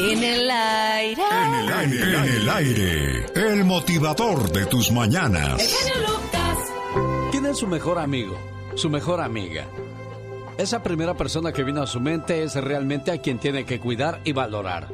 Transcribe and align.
En 0.00 0.22
el 0.22 0.50
aire. 0.50 1.22
En 1.30 1.54
el 1.54 1.72
aire. 1.72 2.02
En 2.02 2.24
el 2.24 2.48
aire. 2.48 3.26
El 3.34 3.64
motivador 3.64 4.50
de 4.52 4.66
tus 4.66 4.92
mañanas. 4.92 5.74
¿Quién 7.30 7.46
es 7.46 7.58
su 7.58 7.66
mejor 7.66 7.98
amigo? 7.98 8.36
Su 8.74 8.88
mejor 8.88 9.20
amiga. 9.20 9.66
Esa 10.56 10.82
primera 10.82 11.16
persona 11.16 11.52
que 11.52 11.64
vino 11.64 11.82
a 11.82 11.86
su 11.86 12.00
mente 12.00 12.42
es 12.42 12.54
realmente 12.54 13.10
a 13.10 13.18
quien 13.20 13.38
tiene 13.38 13.64
que 13.64 13.80
cuidar 13.80 14.20
y 14.24 14.32
valorar. 14.32 14.88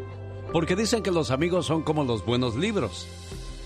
Porque 0.53 0.77
dicen 0.77 1.03
que 1.03 1.11
los 1.11 1.31
amigos 1.31 1.67
son 1.67 1.83
como 1.83 2.05
los 2.05 2.25
buenos 2.25 2.57
libros. 2.57 3.07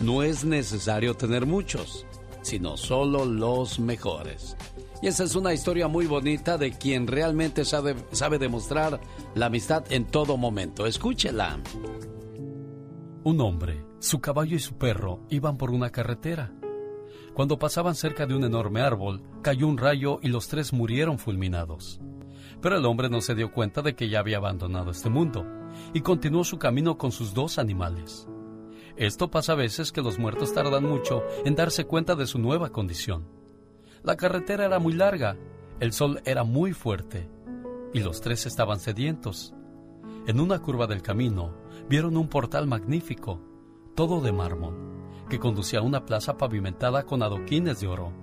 No 0.01 0.23
es 0.23 0.45
necesario 0.45 1.15
tener 1.15 1.45
muchos, 1.45 2.07
sino 2.43 2.77
solo 2.77 3.25
los 3.25 3.81
mejores. 3.81 4.57
Y 5.01 5.07
esa 5.07 5.25
es 5.25 5.37
una 5.37 5.53
historia 5.53 5.87
muy 5.87 6.07
bonita 6.07 6.59
de 6.59 6.73
quien 6.73 7.07
realmente 7.07 7.65
sabe, 7.65 7.95
sabe 8.11 8.39
demostrar 8.39 9.01
la 9.35 9.47
amistad 9.47 9.85
en 9.91 10.07
todo 10.07 10.37
momento. 10.37 10.87
Escúchela. 10.87 11.61
Un 13.23 13.41
hombre, 13.41 13.85
su 14.01 14.21
caballo 14.21 14.57
y 14.57 14.61
su 14.61 14.77
perro 14.77 15.21
iban 15.31 15.57
por 15.57 15.71
una 15.71 15.91
carretera. 15.91 16.53
Cuando 17.35 17.59
pasaban 17.59 17.95
cerca 17.95 18.27
de 18.27 18.35
un 18.35 18.43
enorme 18.43 18.81
árbol, 18.81 19.23
cayó 19.43 19.69
un 19.69 19.79
rayo 19.79 20.19
y 20.23 20.29
los 20.29 20.49
tres 20.49 20.73
murieron 20.73 21.19
fulminados. 21.19 22.01
Pero 22.61 22.77
el 22.77 22.85
hombre 22.85 23.09
no 23.09 23.21
se 23.21 23.37
dio 23.37 23.53
cuenta 23.53 23.83
de 23.83 23.95
que 23.95 24.09
ya 24.09 24.19
había 24.19 24.39
abandonado 24.39 24.91
este 24.91 25.11
mundo 25.11 25.47
y 25.95 26.01
continuó 26.01 26.43
su 26.43 26.59
camino 26.59 26.99
con 26.99 27.13
sus 27.13 27.35
dos 27.35 27.59
animales. 27.59 28.27
Esto 28.97 29.31
pasa 29.31 29.53
a 29.53 29.57
veces 29.57 29.93
que 29.93 30.03
los 30.03 30.19
muertos 30.19 30.53
tardan 30.53 30.85
mucho 30.85 31.23
en 31.45 31.55
darse 31.55 31.85
cuenta 31.85 32.17
de 32.17 32.27
su 32.27 32.41
nueva 32.41 32.71
condición. 32.71 33.38
La 34.09 34.17
carretera 34.17 34.65
era 34.65 34.79
muy 34.79 34.95
larga, 34.95 35.37
el 35.81 35.93
sol 35.93 36.23
era 36.25 36.43
muy 36.43 36.73
fuerte 36.73 37.29
y 37.93 38.01
los 38.01 38.23
tres 38.23 38.47
estaban 38.47 38.81
sedientos. 38.81 39.53
En 40.27 40.41
una 40.41 40.61
curva 40.61 40.87
del 40.87 41.03
camino 41.03 41.53
vieron 41.91 42.17
un 42.17 42.27
portal 42.27 42.67
magnífico, 42.67 43.39
todo 43.95 44.23
de 44.23 44.33
mármol, 44.33 44.75
que 45.29 45.39
conducía 45.39 45.81
a 45.81 45.83
una 45.83 46.07
plaza 46.07 46.39
pavimentada 46.39 47.03
con 47.03 47.23
adoquines 47.23 47.81
de 47.81 47.87
oro, 47.87 48.15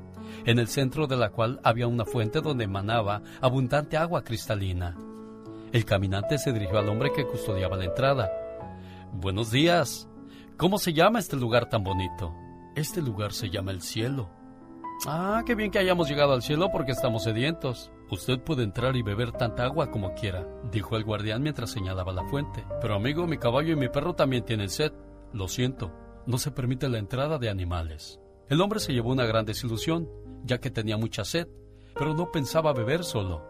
en 0.44 0.58
el 0.58 0.70
centro 0.70 1.06
de 1.06 1.18
la 1.18 1.30
cual 1.30 1.60
había 1.64 1.86
una 1.86 2.04
fuente 2.04 2.42
donde 2.42 2.64
emanaba 2.64 3.22
abundante 3.40 3.96
agua 3.96 4.24
cristalina. 4.24 4.98
El 5.72 5.86
caminante 5.86 6.40
se 6.40 6.52
dirigió 6.52 6.80
al 6.80 6.90
hombre 6.90 7.14
que 7.14 7.28
custodiaba 7.28 7.78
la 7.78 7.86
entrada. 7.86 8.32
Buenos 9.14 9.52
días. 9.52 10.10
¿Cómo 10.58 10.80
se 10.80 10.94
llama 10.94 11.20
este 11.20 11.36
lugar 11.36 11.70
tan 11.70 11.84
bonito? 11.84 12.34
Este 12.76 13.04
lugar 13.04 13.34
se 13.34 13.52
llama 13.52 13.70
el 13.70 13.84
cielo. 13.84 14.45
Ah, 15.08 15.44
qué 15.46 15.56
bien 15.56 15.70
que 15.70 15.80
hayamos 15.80 16.10
llegado 16.10 16.34
al 16.34 16.42
cielo 16.42 16.72
porque 16.72 16.92
estamos 16.92 17.24
sedientos. 17.24 17.92
Usted 18.10 18.40
puede 18.40 18.64
entrar 18.64 18.96
y 18.96 19.04
beber 19.04 19.32
tanta 19.32 19.64
agua 19.64 19.92
como 19.92 20.14
quiera, 20.14 20.48
dijo 20.72 20.96
el 20.96 21.04
guardián 21.04 21.44
mientras 21.44 21.72
señalaba 21.72 22.14
la 22.14 22.24
fuente. 22.26 22.66
Pero 22.82 22.96
amigo, 22.96 23.28
mi 23.28 23.38
caballo 23.38 23.74
y 23.74 23.76
mi 23.76 23.90
perro 23.90 24.16
también 24.16 24.46
tienen 24.46 24.70
sed. 24.70 24.94
Lo 25.34 25.48
siento, 25.48 25.92
no 26.26 26.38
se 26.38 26.52
permite 26.52 26.90
la 26.90 26.98
entrada 26.98 27.38
de 27.38 27.50
animales. 27.50 28.20
El 28.50 28.62
hombre 28.62 28.80
se 28.80 28.94
llevó 28.94 29.12
una 29.12 29.26
gran 29.26 29.46
desilusión, 29.46 30.10
ya 30.44 30.60
que 30.60 30.72
tenía 30.72 30.98
mucha 30.98 31.26
sed, 31.26 31.48
pero 31.94 32.14
no 32.14 32.32
pensaba 32.32 32.74
beber 32.74 33.04
solo. 33.04 33.44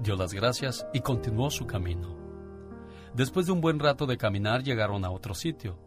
Dio 0.00 0.16
las 0.16 0.32
gracias 0.32 0.86
y 0.92 1.00
continuó 1.00 1.50
su 1.50 1.66
camino. 1.66 2.16
Después 3.14 3.46
de 3.46 3.52
un 3.52 3.60
buen 3.60 3.78
rato 3.78 4.06
de 4.06 4.16
caminar 4.16 4.62
llegaron 4.62 5.04
a 5.04 5.10
otro 5.10 5.34
sitio, 5.34 5.78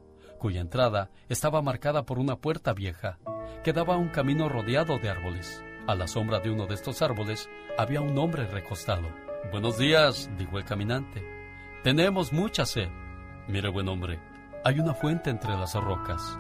cuya 0.46 0.62
entrada 0.62 1.10
estaba 1.28 1.64
marcada 1.64 2.06
por 2.06 2.20
una 2.20 2.36
puerta 2.36 2.72
vieja 2.76 3.18
que 3.64 3.74
daba 3.74 3.98
un 3.98 4.10
camino 4.10 4.48
rodeado 4.48 5.00
de 5.00 5.10
árboles. 5.10 5.64
A 5.88 5.96
la 5.96 6.08
sombra 6.08 6.40
de 6.40 6.52
uno 6.52 6.68
de 6.68 6.76
estos 6.76 7.02
árboles 7.02 7.50
había 7.80 8.00
un 8.02 8.16
hombre 8.20 8.46
recostado. 8.46 9.10
Buenos 9.52 9.80
días, 9.80 10.30
dijo 10.38 10.60
el 10.60 10.64
caminante. 10.64 11.24
Tenemos 11.84 12.32
mucha 12.32 12.68
sed. 12.68 12.90
Mire, 13.48 13.70
buen 13.70 13.88
hombre, 13.88 14.20
hay 14.64 14.80
una 14.80 14.94
fuente 14.94 15.32
entre 15.32 15.50
las 15.50 15.74
rocas. 15.74 16.38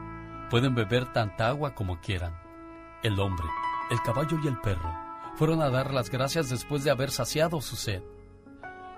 Pueden 0.51 0.75
beber 0.75 1.11
tanta 1.11 1.47
agua 1.47 1.73
como 1.73 1.99
quieran. 1.99 2.39
El 3.01 3.19
hombre, 3.19 3.47
el 3.89 3.99
caballo 4.03 4.37
y 4.43 4.47
el 4.47 4.61
perro 4.61 4.93
fueron 5.33 5.63
a 5.63 5.71
dar 5.71 5.91
las 5.91 6.11
gracias 6.11 6.51
después 6.51 6.83
de 6.83 6.91
haber 6.91 7.09
saciado 7.09 7.59
su 7.59 7.75
sed. 7.75 8.03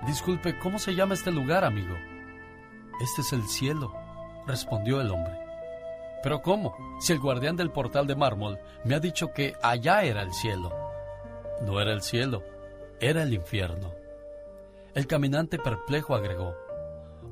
Disculpe, 0.06 0.60
¿cómo 0.60 0.80
se 0.80 0.96
llama 0.96 1.14
este 1.14 1.32
lugar, 1.32 1.64
amigo? 1.64 1.96
Este 3.00 3.22
es 3.22 3.32
el 3.32 3.48
cielo, 3.48 3.94
respondió 4.48 5.02
el 5.02 5.12
hombre. 5.12 5.38
Pero 6.24 6.42
¿cómo? 6.42 6.76
Si 7.00 7.14
el 7.14 7.20
guardián 7.20 7.56
del 7.56 7.72
portal 7.72 8.08
de 8.08 8.16
mármol 8.16 8.60
me 8.84 8.96
ha 8.96 9.00
dicho 9.00 9.32
que 9.34 9.54
allá 9.62 10.04
era 10.04 10.22
el 10.24 10.34
cielo. 10.34 10.76
No 11.62 11.80
era 11.80 11.94
el 11.94 12.02
cielo, 12.02 12.44
era 13.00 13.24
el 13.24 13.34
infierno. 13.34 13.94
El 14.94 15.06
caminante 15.06 15.60
perplejo 15.60 16.16
agregó, 16.16 16.56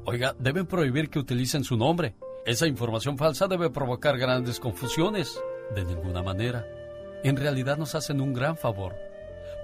Oiga, 0.05 0.35
deben 0.37 0.67
prohibir 0.67 1.09
que 1.09 1.17
utilicen 1.17 1.63
su 1.63 1.77
nombre. 1.77 2.15
Esa 2.45 2.67
información 2.67 3.17
falsa 3.17 3.47
debe 3.47 3.71
provocar 3.71 4.17
grandes 4.19 4.59
confusiones. 4.59 5.41
De 5.73 5.83
ninguna 5.83 6.21
manera. 6.21 6.63
En 7.23 7.37
realidad 7.37 7.77
nos 7.77 7.95
hacen 7.95 8.21
un 8.21 8.33
gran 8.33 8.55
favor, 8.55 8.95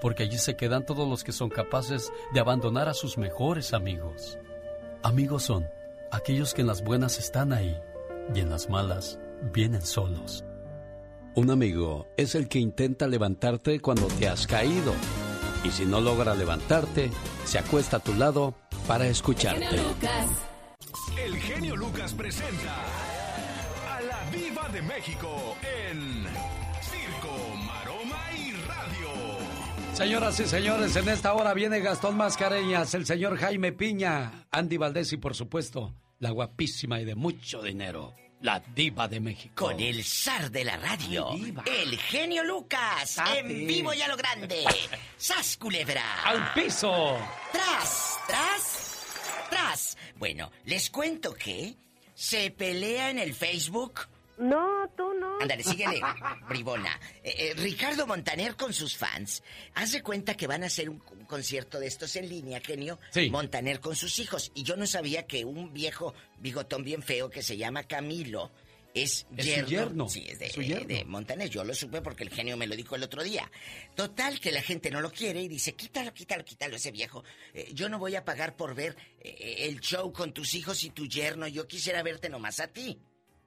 porque 0.00 0.24
allí 0.24 0.36
se 0.36 0.56
quedan 0.56 0.84
todos 0.84 1.08
los 1.08 1.22
que 1.22 1.30
son 1.30 1.48
capaces 1.48 2.12
de 2.34 2.40
abandonar 2.40 2.88
a 2.88 2.94
sus 2.94 3.18
mejores 3.18 3.72
amigos. 3.72 4.36
Amigos 5.04 5.44
son 5.44 5.68
aquellos 6.12 6.52
que 6.52 6.60
en 6.60 6.66
las 6.66 6.84
buenas 6.84 7.18
están 7.18 7.52
ahí 7.52 7.76
y 8.34 8.40
en 8.40 8.50
las 8.50 8.68
malas 8.68 9.18
vienen 9.52 9.82
solos. 9.82 10.44
Un 11.34 11.50
amigo 11.50 12.06
es 12.16 12.34
el 12.34 12.48
que 12.48 12.58
intenta 12.58 13.08
levantarte 13.08 13.80
cuando 13.80 14.06
te 14.06 14.28
has 14.28 14.46
caído. 14.46 14.92
Y 15.64 15.70
si 15.70 15.86
no 15.86 16.00
logra 16.00 16.34
levantarte, 16.34 17.10
se 17.44 17.58
acuesta 17.58 17.96
a 17.96 18.00
tu 18.00 18.12
lado 18.14 18.54
para 18.86 19.06
escucharte. 19.06 19.80
El 21.16 21.36
genio 21.36 21.76
Lucas 21.76 22.12
presenta 22.12 22.74
a 23.90 24.00
la 24.02 24.30
Viva 24.30 24.68
de 24.68 24.82
México 24.82 25.56
en 25.62 26.24
Circo, 26.82 27.34
Maroma 27.64 28.20
y 28.36 28.52
Radio. 28.52 29.94
Señoras 29.94 30.38
y 30.40 30.44
señores, 30.44 30.96
en 30.96 31.08
esta 31.08 31.32
hora 31.32 31.54
viene 31.54 31.80
Gastón 31.80 32.16
Mascareñas, 32.16 32.92
el 32.94 33.06
señor 33.06 33.38
Jaime 33.38 33.72
Piña, 33.72 34.46
Andy 34.50 34.76
Valdés 34.76 35.12
y 35.12 35.16
por 35.16 35.34
supuesto 35.34 35.94
la 36.22 36.30
guapísima 36.30 37.00
y 37.00 37.04
de 37.04 37.16
mucho 37.16 37.60
dinero, 37.60 38.14
la 38.42 38.60
diva 38.60 39.08
de 39.08 39.18
México. 39.18 39.66
Con 39.66 39.80
el 39.80 40.04
zar 40.04 40.52
de 40.52 40.64
la 40.64 40.76
radio, 40.76 41.30
el 41.32 41.98
genio 41.98 42.44
Lucas, 42.44 43.18
en 43.34 43.48
vivo 43.66 43.92
y 43.92 44.02
a 44.02 44.08
lo 44.08 44.16
grande. 44.16 44.64
¡Sas, 45.16 45.56
culebra! 45.56 46.22
¡Al 46.22 46.54
piso! 46.54 47.18
¡Tras, 47.50 48.20
tras, 48.28 49.04
tras! 49.50 49.98
Bueno, 50.16 50.52
les 50.64 50.90
cuento 50.90 51.34
que 51.34 51.74
se 52.14 52.52
pelea 52.52 53.10
en 53.10 53.18
el 53.18 53.34
Facebook. 53.34 54.02
No, 54.38 54.88
tú. 54.96 55.11
Ándale, 55.42 55.62
síguele, 55.62 56.00
bribona. 56.48 56.98
Eh, 57.22 57.34
eh, 57.36 57.54
Ricardo 57.56 58.06
Montaner 58.06 58.56
con 58.56 58.72
sus 58.72 58.96
fans. 58.96 59.42
Haz 59.74 59.92
de 59.92 60.02
cuenta 60.02 60.34
que 60.34 60.46
van 60.46 60.62
a 60.62 60.66
hacer 60.66 60.88
un, 60.88 61.02
un 61.10 61.24
concierto 61.26 61.78
de 61.78 61.86
estos 61.86 62.16
en 62.16 62.28
línea, 62.28 62.60
genio. 62.60 62.98
Sí. 63.10 63.30
Montaner 63.30 63.80
con 63.80 63.96
sus 63.96 64.18
hijos. 64.18 64.50
Y 64.54 64.62
yo 64.62 64.76
no 64.76 64.86
sabía 64.86 65.26
que 65.26 65.44
un 65.44 65.72
viejo 65.72 66.14
bigotón 66.38 66.84
bien 66.84 67.02
feo 67.02 67.30
que 67.30 67.42
se 67.42 67.56
llama 67.56 67.84
Camilo 67.84 68.50
es, 68.94 69.26
Es 69.36 69.46
su 69.46 69.66
yerno. 69.66 70.08
Sí, 70.08 70.24
es 70.28 70.38
de, 70.38 70.50
su 70.50 70.62
yerno. 70.62 70.86
de 70.86 71.04
Montaner. 71.04 71.48
Yo 71.48 71.64
lo 71.64 71.74
supe 71.74 72.02
porque 72.02 72.24
el 72.24 72.30
genio 72.30 72.56
me 72.56 72.66
lo 72.66 72.76
dijo 72.76 72.94
el 72.94 73.02
otro 73.02 73.22
día. 73.22 73.50
Total, 73.94 74.40
que 74.40 74.52
la 74.52 74.62
gente 74.62 74.90
no 74.90 75.00
lo 75.00 75.10
quiere 75.10 75.42
y 75.42 75.48
dice, 75.48 75.74
quítalo, 75.74 76.12
quítalo, 76.12 76.44
quítalo 76.44 76.76
ese 76.76 76.90
viejo. 76.90 77.24
Eh, 77.54 77.70
yo 77.72 77.88
no 77.88 77.98
voy 77.98 78.16
a 78.16 78.24
pagar 78.24 78.56
por 78.56 78.74
ver 78.74 78.96
eh, 79.20 79.56
el 79.60 79.80
show 79.80 80.12
con 80.12 80.32
tus 80.32 80.54
hijos 80.54 80.82
y 80.84 80.90
tu 80.90 81.06
yerno. 81.06 81.46
Yo 81.48 81.66
quisiera 81.66 82.02
verte 82.02 82.28
nomás 82.28 82.60
a 82.60 82.68
ti. 82.68 83.00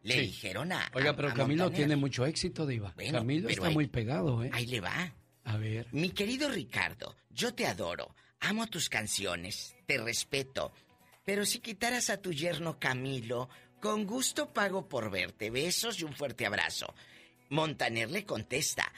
Le 0.05 0.13
Sí. 0.13 0.19
dijeron 0.21 0.71
a. 0.71 0.89
Oiga, 0.93 1.15
pero 1.15 1.29
a 1.29 1.33
Camilo 1.33 1.63
Montaner. 1.63 1.87
tiene 1.87 1.95
mucho 1.95 2.25
éxito, 2.25 2.65
Diva. 2.67 2.93
Bueno, 2.95 3.17
Camilo 3.19 3.49
está 3.49 3.67
ahí- 3.67 3.73
muy 3.73 3.87
pegado, 3.87 4.43
¿eh? 4.43 4.51
Ahí 4.53 4.67
le 4.67 4.79
va. 4.79 5.13
A 5.43 5.57
ver. 5.57 5.87
Mi 5.91 6.11
querido 6.11 6.47
Ricardo, 6.49 7.15
yo 7.31 7.53
te 7.55 7.65
adoro, 7.65 8.15
amo 8.39 8.67
tus 8.67 8.87
canciones, 8.87 9.75
te 9.87 9.97
respeto, 9.97 10.71
pero 11.25 11.43
si 11.45 11.59
quitaras 11.59 12.09
a 12.11 12.21
tu 12.21 12.31
yerno 12.31 12.79
Camilo, 12.79 13.49
con 13.81 14.05
gusto 14.05 14.53
pago 14.53 14.87
por 14.87 15.09
verte. 15.09 15.49
Besos 15.49 15.99
y 15.99 16.03
un 16.03 16.13
fuerte 16.13 16.45
abrazo. 16.45 16.93
Montaner 17.49 18.09
le 18.11 18.25
contesta, 18.25 18.91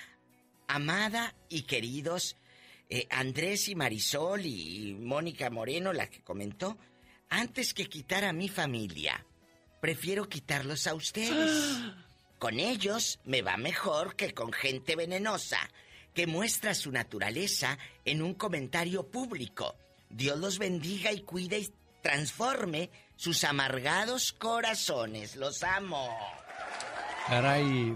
amada 0.68 1.33
y 1.50 1.63
queridos 1.63 2.36
eh, 2.89 3.06
Andrés 3.09 3.68
y 3.68 3.75
Marisol 3.75 4.45
y 4.45 4.94
Mónica 4.94 5.50
Moreno, 5.50 5.92
la 5.92 6.09
que 6.09 6.21
comentó, 6.21 6.77
antes 7.30 7.74
que 7.74 7.88
quitar 7.88 8.24
a 8.24 8.31
mi 8.31 8.48
familia, 8.48 9.25
prefiero 9.80 10.28
quitarlos 10.30 10.88
a 10.88 10.94
ustedes. 10.94 11.80
Con 12.40 12.60
ellos 12.60 13.20
me 13.26 13.42
va 13.42 13.58
mejor 13.58 14.16
que 14.16 14.32
con 14.36 14.54
gente 14.54 14.96
venenosa 14.96 15.58
que 16.14 16.28
muestra 16.28 16.76
su 16.76 16.92
naturaleza 16.92 17.78
en 18.06 18.22
un 18.22 18.36
comentario 18.36 19.08
público. 19.08 19.76
Dios 20.10 20.40
los 20.40 20.60
bendiga 20.60 21.12
y 21.12 21.22
cuide 21.22 21.60
y 21.60 21.74
transforme 22.02 22.90
sus 23.16 23.44
amargados 23.44 24.34
corazones. 24.34 25.36
Los 25.36 25.64
amo. 25.64 26.10
Caray, 27.28 27.96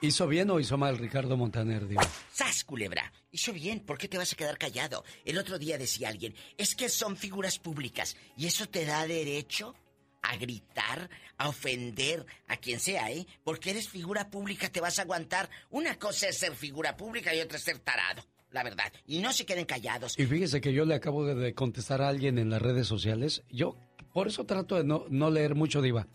¿hizo 0.00 0.26
bien 0.26 0.50
o 0.50 0.60
hizo 0.60 0.76
mal 0.76 0.98
Ricardo 0.98 1.36
Montaner? 1.36 1.86
¡Sas, 2.32 2.64
culebra! 2.64 3.12
Hizo 3.32 3.52
bien, 3.52 3.80
¿por 3.80 3.98
qué 3.98 4.08
te 4.08 4.16
vas 4.16 4.32
a 4.32 4.36
quedar 4.36 4.56
callado? 4.56 5.04
El 5.24 5.36
otro 5.38 5.58
día 5.58 5.76
decía 5.76 6.08
alguien, 6.08 6.34
es 6.56 6.74
que 6.74 6.88
son 6.88 7.16
figuras 7.16 7.58
públicas 7.58 8.16
y 8.36 8.46
eso 8.46 8.66
te 8.66 8.84
da 8.84 9.06
derecho 9.06 9.74
a 10.22 10.36
gritar, 10.36 11.08
a 11.36 11.48
ofender 11.48 12.24
a 12.48 12.56
quien 12.56 12.80
sea, 12.80 13.10
¿eh? 13.10 13.26
Porque 13.44 13.70
eres 13.70 13.88
figura 13.88 14.30
pública, 14.30 14.68
te 14.70 14.80
vas 14.80 14.98
a 14.98 15.02
aguantar. 15.02 15.48
Una 15.70 15.98
cosa 15.98 16.28
es 16.28 16.38
ser 16.38 16.54
figura 16.54 16.96
pública 16.96 17.34
y 17.34 17.40
otra 17.40 17.56
es 17.58 17.64
ser 17.64 17.78
tarado, 17.78 18.22
la 18.50 18.62
verdad. 18.62 18.92
Y 19.06 19.20
no 19.20 19.32
se 19.32 19.46
queden 19.46 19.64
callados. 19.64 20.18
Y 20.18 20.26
fíjese 20.26 20.60
que 20.60 20.72
yo 20.72 20.84
le 20.84 20.94
acabo 20.94 21.24
de- 21.26 21.54
contestar 21.54 22.02
a 22.02 22.08
alguien 22.08 22.38
en 22.38 22.50
las 22.50 22.60
redes 22.62 22.86
sociales. 22.86 23.42
Yo, 23.50 23.76
por 24.12 24.26
eso 24.28 24.44
trato 24.44 24.76
de 24.76 24.84
no, 24.84 25.04
no 25.08 25.30
leer 25.30 25.54
mucho, 25.54 25.80
Diva. 25.82 26.06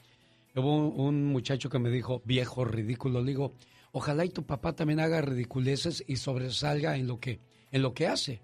Hubo 0.56 0.76
un, 0.90 1.00
un 1.00 1.26
muchacho 1.26 1.70
que 1.70 1.80
me 1.80 1.90
dijo, 1.90 2.22
viejo, 2.26 2.64
ridículo. 2.66 3.22
Le 3.22 3.32
digo, 3.32 3.56
ojalá 3.92 4.26
y 4.26 4.30
tu 4.30 4.46
papá 4.46 4.74
también 4.76 5.00
haga 5.00 5.22
ridiculeces 5.22 6.04
y 6.08 6.18
sobresalga 6.18 6.96
en 6.98 7.08
lo 7.08 7.20
que, 7.20 7.40
en 7.72 7.82
lo 7.82 7.94
que 7.94 8.06
hace. 8.08 8.42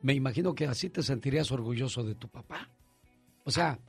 Me 0.00 0.14
imagino 0.14 0.54
que 0.54 0.66
así 0.66 0.90
te 0.90 1.02
sentirías 1.02 1.50
orgulloso 1.50 2.04
de 2.04 2.14
tu 2.14 2.28
papá. 2.28 2.70
O 3.44 3.50
sea, 3.50 3.80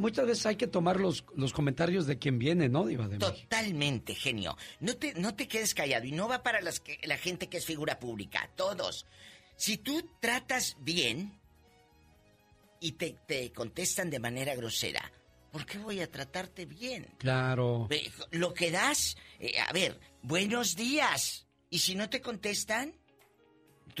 muchas 0.00 0.26
veces 0.26 0.46
hay 0.46 0.56
que 0.56 0.66
tomar 0.66 0.98
los, 0.98 1.24
los 1.36 1.52
comentarios 1.52 2.06
de 2.06 2.18
quien 2.18 2.38
viene, 2.38 2.68
¿no, 2.68 2.86
Diva 2.86 3.04
de 3.06 3.18
México? 3.18 3.32
Totalmente, 3.32 4.14
genio. 4.14 4.56
No 4.80 4.96
te, 4.96 5.14
no 5.14 5.34
te 5.34 5.46
quedes 5.46 5.74
callado. 5.74 6.04
Y 6.06 6.12
no 6.12 6.28
va 6.28 6.42
para 6.42 6.60
las 6.60 6.80
que, 6.80 6.98
la 7.04 7.16
gente 7.16 7.48
que 7.48 7.58
es 7.58 7.66
figura 7.66 7.98
pública. 7.98 8.50
Todos. 8.56 9.06
Si 9.56 9.76
tú 9.76 10.10
tratas 10.20 10.76
bien 10.80 11.38
y 12.80 12.92
te, 12.92 13.16
te 13.26 13.52
contestan 13.52 14.10
de 14.10 14.18
manera 14.18 14.54
grosera, 14.54 15.12
¿por 15.52 15.66
qué 15.66 15.78
voy 15.78 16.00
a 16.00 16.10
tratarte 16.10 16.66
bien? 16.66 17.06
Claro. 17.18 17.88
Lo 18.30 18.54
que 18.54 18.70
das, 18.70 19.16
eh, 19.38 19.60
a 19.60 19.72
ver, 19.72 20.00
buenos 20.22 20.76
días. 20.76 21.46
Y 21.68 21.80
si 21.80 21.94
no 21.94 22.08
te 22.08 22.20
contestan, 22.20 22.94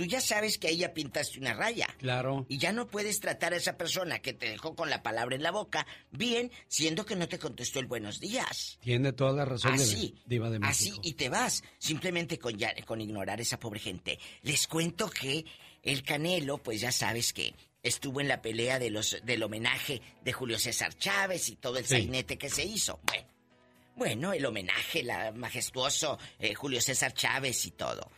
tú 0.00 0.06
ya 0.06 0.22
sabes 0.22 0.56
que 0.56 0.68
ahí 0.68 0.78
ya 0.78 0.94
pintaste 0.94 1.38
una 1.38 1.52
raya. 1.52 1.86
Claro. 1.98 2.46
Y 2.48 2.56
ya 2.56 2.72
no 2.72 2.86
puedes 2.86 3.20
tratar 3.20 3.52
a 3.52 3.56
esa 3.58 3.76
persona 3.76 4.20
que 4.20 4.32
te 4.32 4.48
dejó 4.48 4.74
con 4.74 4.88
la 4.88 5.02
palabra 5.02 5.36
en 5.36 5.42
la 5.42 5.50
boca 5.50 5.86
bien, 6.10 6.50
siendo 6.68 7.04
que 7.04 7.16
no 7.16 7.28
te 7.28 7.38
contestó 7.38 7.80
el 7.80 7.84
buenos 7.86 8.18
días. 8.18 8.78
Tiene 8.82 9.12
toda 9.12 9.34
la 9.34 9.44
razón, 9.44 9.76
de- 9.76 9.82
Así, 9.82 10.14
Diva 10.24 10.48
de 10.48 10.58
así, 10.62 10.84
México. 10.86 11.00
y 11.04 11.12
te 11.12 11.28
vas, 11.28 11.62
simplemente 11.78 12.38
con, 12.38 12.56
ya- 12.56 12.74
con 12.86 13.02
ignorar 13.02 13.40
a 13.40 13.42
esa 13.42 13.58
pobre 13.60 13.78
gente. 13.78 14.18
Les 14.40 14.66
cuento 14.66 15.10
que 15.10 15.44
el 15.82 16.02
Canelo, 16.02 16.56
pues 16.56 16.80
ya 16.80 16.92
sabes 16.92 17.34
que 17.34 17.54
estuvo 17.82 18.22
en 18.22 18.28
la 18.28 18.40
pelea 18.40 18.78
de 18.78 18.88
los, 18.88 19.18
del 19.22 19.42
homenaje 19.42 20.00
de 20.24 20.32
Julio 20.32 20.58
César 20.58 20.94
Chávez 20.96 21.50
y 21.50 21.56
todo 21.56 21.76
el 21.76 21.84
Sí. 21.84 21.90
sainete 21.96 22.38
que 22.38 22.48
se 22.48 22.64
hizo. 22.64 23.00
Bueno, 23.06 23.28
bueno, 23.96 24.32
el 24.32 24.46
homenaje, 24.46 25.02
la 25.02 25.30
majestuoso 25.32 26.18
eh, 26.38 26.54
Julio 26.54 26.80
César 26.80 27.12
Chávez 27.12 27.66
y 27.66 27.72
todo. 27.72 28.10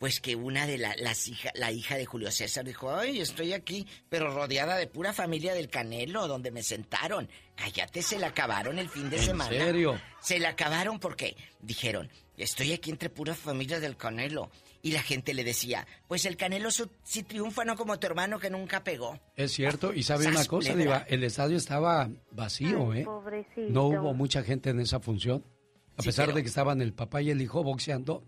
Pues 0.00 0.18
que 0.18 0.34
una 0.34 0.66
de 0.66 0.78
la, 0.78 0.96
las 0.96 1.28
hija, 1.28 1.50
la 1.54 1.70
hija 1.72 1.94
de 1.98 2.06
Julio 2.06 2.30
César 2.30 2.64
dijo, 2.64 2.90
ay, 2.90 3.20
estoy 3.20 3.52
aquí, 3.52 3.86
pero 4.08 4.32
rodeada 4.32 4.78
de 4.78 4.86
pura 4.86 5.12
familia 5.12 5.52
del 5.52 5.68
Canelo, 5.68 6.26
donde 6.26 6.50
me 6.50 6.62
sentaron. 6.62 7.28
Cállate, 7.54 8.00
se 8.00 8.18
la 8.18 8.28
acabaron 8.28 8.78
el 8.78 8.88
fin 8.88 9.10
de 9.10 9.18
¿En 9.18 9.22
semana. 9.24 9.50
serio? 9.50 10.00
Se 10.22 10.38
la 10.40 10.48
acabaron 10.48 10.98
porque 11.00 11.36
dijeron, 11.60 12.08
estoy 12.38 12.72
aquí 12.72 12.88
entre 12.90 13.10
pura 13.10 13.34
familia 13.34 13.78
del 13.78 13.98
Canelo. 13.98 14.50
Y 14.80 14.92
la 14.92 15.02
gente 15.02 15.34
le 15.34 15.44
decía, 15.44 15.86
pues 16.08 16.24
el 16.24 16.38
Canelo 16.38 16.70
su- 16.70 16.88
sí 17.02 17.22
triunfa, 17.22 17.66
no 17.66 17.76
como 17.76 17.98
tu 18.00 18.06
hermano 18.06 18.38
que 18.38 18.48
nunca 18.48 18.82
pegó. 18.82 19.20
Es 19.36 19.52
cierto, 19.52 19.92
y 19.92 20.02
sabe 20.02 20.28
una 20.28 20.46
cosa. 20.46 20.74
Diva, 20.74 21.04
el 21.10 21.24
estadio 21.24 21.58
estaba 21.58 22.08
vacío, 22.30 22.90
Ay, 22.92 23.00
¿eh? 23.00 23.04
pobrecito. 23.04 23.68
No 23.68 23.88
hubo 23.88 24.14
mucha 24.14 24.42
gente 24.44 24.70
en 24.70 24.80
esa 24.80 24.98
función. 24.98 25.44
A 25.98 26.00
Sí, 26.02 26.08
pesar 26.08 26.24
pero- 26.28 26.36
de 26.36 26.42
que 26.42 26.48
estaban 26.48 26.80
el 26.80 26.94
papá 26.94 27.20
y 27.20 27.28
el 27.28 27.42
hijo 27.42 27.62
boxeando, 27.62 28.24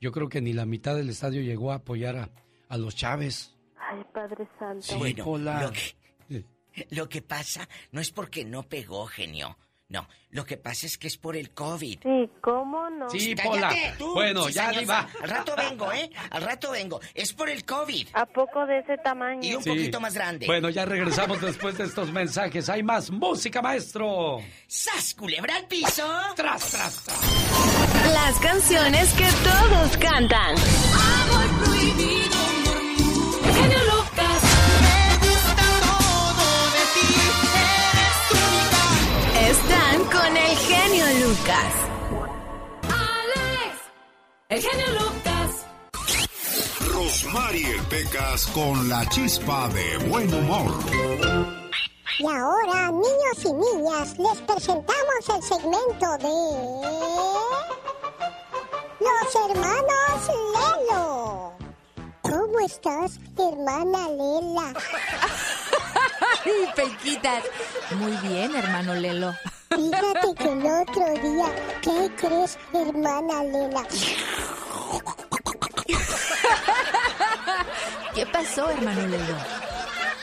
yo 0.00 0.12
creo 0.12 0.28
que 0.28 0.40
ni 0.40 0.52
la 0.52 0.64
mitad 0.66 0.96
del 0.96 1.10
estadio 1.10 1.42
llegó 1.42 1.72
a 1.72 1.76
apoyar 1.76 2.16
a, 2.16 2.30
a 2.68 2.76
los 2.78 2.96
Chávez. 2.96 3.54
Ay, 3.78 4.02
Padre 4.14 4.48
Santo. 4.58 4.82
Sí, 4.82 4.94
bueno, 4.96 5.24
Pola. 5.24 5.62
lo 5.62 5.72
que, 5.72 6.44
lo 6.90 7.08
que 7.08 7.22
pasa 7.22 7.68
no 7.92 8.00
es 8.00 8.10
porque 8.10 8.44
no 8.44 8.62
pegó, 8.62 9.06
genio. 9.06 9.56
No, 9.88 10.06
lo 10.30 10.44
que 10.46 10.56
pasa 10.56 10.86
es 10.86 10.96
que 10.96 11.08
es 11.08 11.16
por 11.18 11.34
el 11.34 11.50
COVID. 11.50 11.98
Sí, 12.00 12.30
¿cómo 12.40 12.88
no? 12.90 13.10
Sí, 13.10 13.34
Pola. 13.34 13.74
tú, 13.98 14.14
Bueno, 14.14 14.48
ya. 14.48 14.70
Diva. 14.70 15.08
Al 15.20 15.28
rato 15.28 15.54
vengo, 15.56 15.92
¿eh? 15.92 16.08
Al 16.30 16.42
rato 16.42 16.70
vengo. 16.70 17.00
Es 17.12 17.32
por 17.32 17.50
el 17.50 17.64
COVID. 17.64 18.06
¿A 18.12 18.24
poco 18.24 18.64
de 18.66 18.78
ese 18.78 18.98
tamaño? 18.98 19.40
Y 19.42 19.52
un 19.56 19.62
Sí. 19.64 19.70
poquito 19.70 20.00
más 20.00 20.14
grande. 20.14 20.46
Bueno, 20.46 20.70
ya 20.70 20.84
regresamos 20.84 21.40
después 21.40 21.76
de 21.76 21.84
estos 21.86 22.12
mensajes. 22.12 22.68
Hay 22.68 22.84
más 22.84 23.10
música, 23.10 23.60
maestro. 23.60 24.38
¡Sas, 24.68 25.12
culebra 25.12 25.56
al 25.56 25.66
piso! 25.66 26.08
Tras, 26.36 26.70
tras, 26.70 27.04
tras. 27.04 27.89
Las 28.12 28.38
canciones 28.40 29.12
que 29.14 29.28
todos 29.44 29.96
cantan. 29.98 30.54
Amor 30.56 31.48
prohibido, 31.64 32.38
Genio 33.54 33.78
Lucas. 33.92 34.40
Me 34.82 34.98
gusta 35.26 35.66
todo 35.86 36.46
de 36.74 36.84
ti. 36.94 37.10
Eres. 39.38 39.58
Están 39.58 39.98
con 40.04 40.36
el 40.36 40.56
genio 40.56 41.06
Lucas. 41.26 41.72
Alex, 42.88 43.72
el 44.48 44.60
genio 44.62 44.90
Lucas. 45.00 45.50
Rosmarie 46.92 47.76
Pecas 47.88 48.46
con 48.48 48.88
la 48.88 49.08
chispa 49.08 49.68
de 49.68 49.98
buen 50.08 50.32
humor. 50.34 50.70
Y 52.18 52.26
ahora, 52.26 52.90
niños 52.90 53.44
y 53.44 53.52
niñas, 53.52 54.18
les 54.18 54.38
presentamos 54.42 55.28
el 55.34 55.42
segmento 55.42 56.18
de... 56.18 56.34
Los 59.00 59.34
hermanos 59.34 60.28
Lelo. 60.54 61.52
¿Cómo 62.20 62.60
estás, 62.60 63.18
hermana 63.38 64.08
Lela? 64.08 64.74
Ay, 66.44 66.68
Pequitas. 66.76 67.44
Muy 67.92 68.12
bien, 68.28 68.54
hermano 68.54 68.94
Lelo. 68.94 69.34
Fíjate 69.70 70.34
que 70.34 70.52
el 70.52 70.66
otro 70.66 71.06
día, 71.22 71.46
¿qué 71.80 72.10
crees, 72.16 72.58
hermana 72.74 73.42
Lela? 73.44 73.86
¿Qué 78.14 78.26
pasó, 78.26 78.68
hermano 78.68 79.06
Lelo? 79.06 79.36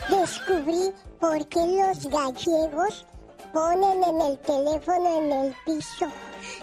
Descubrí 0.10 0.94
por 1.20 1.48
qué 1.48 1.66
los 1.66 2.06
gallegos 2.06 3.06
ponen 3.54 4.04
en 4.04 4.22
el 4.22 4.38
teléfono 4.40 5.18
en 5.20 5.32
el 5.32 5.56
piso 5.66 6.08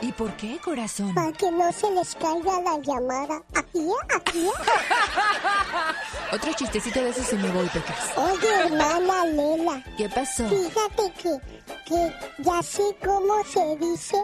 ¿Y 0.01 0.13
por 0.13 0.33
qué, 0.37 0.59
corazón? 0.65 1.15
para 1.15 1.33
que 1.33 1.51
no 1.51 1.71
se 1.73 1.91
les 1.91 2.15
caiga 2.15 2.61
la 2.63 2.79
llamada. 2.79 3.43
Aquí, 3.55 3.87
aquí. 4.15 4.49
Otro 6.33 6.53
chistecito 6.55 7.01
de 7.03 7.11
esos 7.11 7.33
y 7.33 7.37
me 7.37 7.51
voy, 7.51 7.69
Pecas. 7.69 7.97
Oye, 8.17 8.49
hermana 8.67 9.27
Lela. 9.27 9.85
¿Qué 9.97 10.09
pasó? 10.09 10.49
Fíjate 10.49 11.13
que, 11.21 11.39
que 11.87 12.13
ya 12.39 12.63
sé 12.63 12.83
cómo 13.05 13.45
se 13.45 13.77
dice 13.77 14.17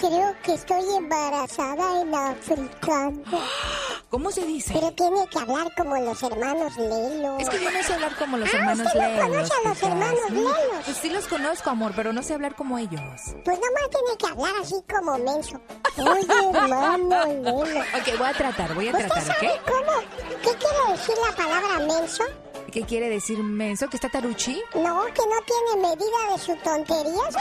Creo 0.00 0.34
que 0.42 0.54
estoy 0.54 0.82
embarazada 0.96 2.00
en 2.00 2.14
africano. 2.14 3.22
¿Cómo 4.08 4.30
se 4.32 4.44
dice? 4.46 4.72
Pero 4.72 4.90
tiene 4.92 5.28
que 5.28 5.38
hablar 5.38 5.72
como 5.76 5.94
los 5.96 6.22
hermanos 6.22 6.74
Lelo. 6.78 7.38
Es 7.38 7.48
que 7.50 7.62
yo 7.62 7.70
no 7.70 7.82
sé 7.82 7.92
hablar 7.94 8.16
como 8.16 8.38
los 8.38 8.48
Ah, 8.52 8.56
hermanos 8.56 8.86
¿usted 8.86 9.00
no 9.00 9.20
conoce 9.28 9.52
a 9.64 9.68
los 9.68 9.82
hermanos 9.82 10.18
Sí. 10.28 10.34
Lelos? 10.34 10.54
Pues 10.86 10.96
sí 10.96 11.10
los 11.10 11.26
conozco, 11.28 11.70
amor, 11.70 11.92
pero 11.94 12.12
no 12.14 12.22
sé 12.22 12.32
hablar 12.34 12.54
como 12.56 12.78
ellos. 12.78 13.00
Pues 13.44 13.58
nomás 13.60 13.90
tiene 13.90 14.16
que 14.18 14.26
hablar 14.26 14.52
así 14.62 14.74
como 14.90 15.18
menso. 15.18 15.60
Oye, 15.98 16.58
hermano 16.58 17.24
Lelo. 17.26 17.58
Ok, 17.60 18.18
voy 18.18 18.28
a 18.28 18.32
tratar, 18.32 18.74
voy 18.74 18.88
a 18.88 18.92
¿Usted 18.92 19.06
tratar, 19.06 19.22
sabe 19.34 19.50
¿ok? 19.52 19.60
cómo? 19.66 20.00
¿Qué 20.42 20.50
quiere 20.56 20.92
decir 20.92 21.14
la 21.28 21.36
palabra 21.36 21.78
menso? 21.86 22.24
¿Qué 22.70 22.82
quiere 22.82 23.08
decir 23.08 23.42
menso? 23.42 23.88
¿Que 23.88 23.96
está 23.96 24.08
taruchi? 24.08 24.62
No, 24.74 25.04
que 25.06 25.22
no 25.22 25.40
tiene 25.44 25.88
medida 25.88 26.32
de 26.32 26.38
sus 26.38 26.62
tonterías. 26.62 27.34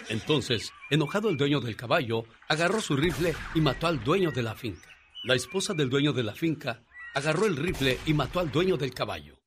Entonces, 0.10 0.72
enojado 0.90 1.30
el 1.30 1.38
dueño 1.38 1.62
del 1.62 1.76
caballo, 1.76 2.24
agarró 2.50 2.82
su 2.82 2.96
rifle 2.96 3.36
y 3.54 3.62
mató 3.62 3.86
al 3.86 4.04
dueño 4.04 4.32
de 4.32 4.42
la 4.42 4.56
finca. 4.56 4.90
La 5.24 5.36
esposa 5.36 5.76
del 5.76 5.92
dueño 5.92 6.12
de 6.12 6.24
la 6.24 6.34
finca 6.34 6.82
agarró 7.14 7.46
el 7.46 7.56
rifle 7.56 8.00
y 8.08 8.16
mató 8.16 8.40
al 8.40 8.52
dueño 8.52 8.78
del 8.78 8.96
caballo. 8.96 9.40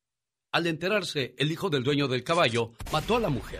Al 0.53 0.65
enterarse, 0.65 1.35
el 1.37 1.51
hijo 1.51 1.69
del 1.69 1.83
dueño 1.83 2.07
del 2.07 2.23
caballo 2.23 2.71
mató 2.93 3.17
a 3.17 3.19
la 3.19 3.27
mujer. 3.29 3.59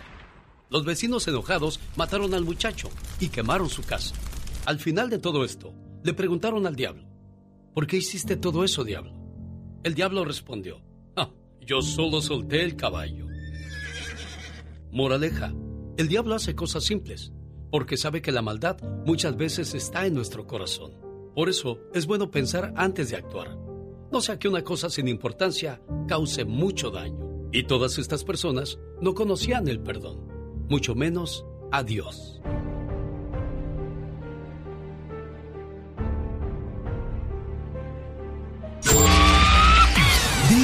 Los 0.70 0.86
vecinos 0.86 1.28
enojados 1.28 1.80
mataron 1.96 2.32
al 2.32 2.44
muchacho 2.46 2.88
y 3.20 3.28
quemaron 3.28 3.68
su 3.68 3.82
casa. 3.82 4.14
Al 4.64 4.78
final 4.78 5.10
de 5.10 5.18
todo 5.18 5.44
esto, 5.44 5.74
le 6.02 6.14
preguntaron 6.14 6.66
al 6.66 6.76
diablo, 6.76 7.06
¿por 7.74 7.86
qué 7.86 7.98
hiciste 7.98 8.36
todo 8.36 8.64
eso, 8.64 8.84
diablo? 8.84 9.12
El 9.84 9.94
diablo 9.94 10.24
respondió, 10.24 10.78
"Ah, 10.78 10.85
yo 11.66 11.82
solo 11.82 12.22
solté 12.22 12.62
el 12.62 12.76
caballo. 12.76 13.26
Moraleja, 14.92 15.52
el 15.96 16.08
diablo 16.08 16.36
hace 16.36 16.54
cosas 16.54 16.84
simples, 16.84 17.32
porque 17.70 17.96
sabe 17.96 18.22
que 18.22 18.32
la 18.32 18.40
maldad 18.40 18.78
muchas 19.04 19.36
veces 19.36 19.74
está 19.74 20.06
en 20.06 20.14
nuestro 20.14 20.46
corazón. 20.46 20.92
Por 21.34 21.48
eso 21.48 21.80
es 21.92 22.06
bueno 22.06 22.30
pensar 22.30 22.72
antes 22.76 23.10
de 23.10 23.16
actuar. 23.16 23.58
No 24.12 24.20
sea 24.20 24.38
que 24.38 24.48
una 24.48 24.62
cosa 24.62 24.88
sin 24.88 25.08
importancia 25.08 25.82
cause 26.06 26.44
mucho 26.44 26.90
daño. 26.90 27.48
Y 27.52 27.64
todas 27.64 27.98
estas 27.98 28.24
personas 28.24 28.78
no 29.00 29.14
conocían 29.14 29.66
el 29.66 29.80
perdón, 29.80 30.66
mucho 30.68 30.94
menos 30.94 31.44
a 31.72 31.82
Dios. 31.82 32.40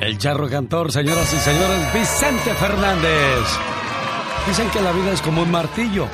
El 0.00 0.16
charro 0.16 0.48
cantor, 0.48 0.92
señoras 0.92 1.32
y 1.34 1.38
señores, 1.38 1.92
Vicente 1.92 2.54
Fernández. 2.54 3.42
Dicen 4.46 4.70
que 4.70 4.80
la 4.80 4.92
vida 4.92 5.12
es 5.12 5.20
como 5.20 5.42
un 5.42 5.50
martillo. 5.50 6.06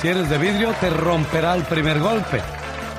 Si 0.00 0.08
eres 0.08 0.28
de 0.28 0.36
vidrio, 0.36 0.74
te 0.80 0.90
romperá 0.90 1.54
el 1.54 1.62
primer 1.62 1.98
golpe. 1.98 2.42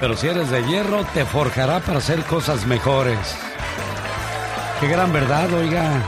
Pero 0.01 0.17
si 0.17 0.27
eres 0.27 0.49
de 0.49 0.63
hierro, 0.65 1.05
te 1.13 1.23
forjará 1.25 1.81
para 1.81 1.99
hacer 1.99 2.23
cosas 2.23 2.65
mejores. 2.65 3.37
Qué 4.79 4.87
gran 4.87 5.13
verdad, 5.13 5.53
oiga. 5.53 6.03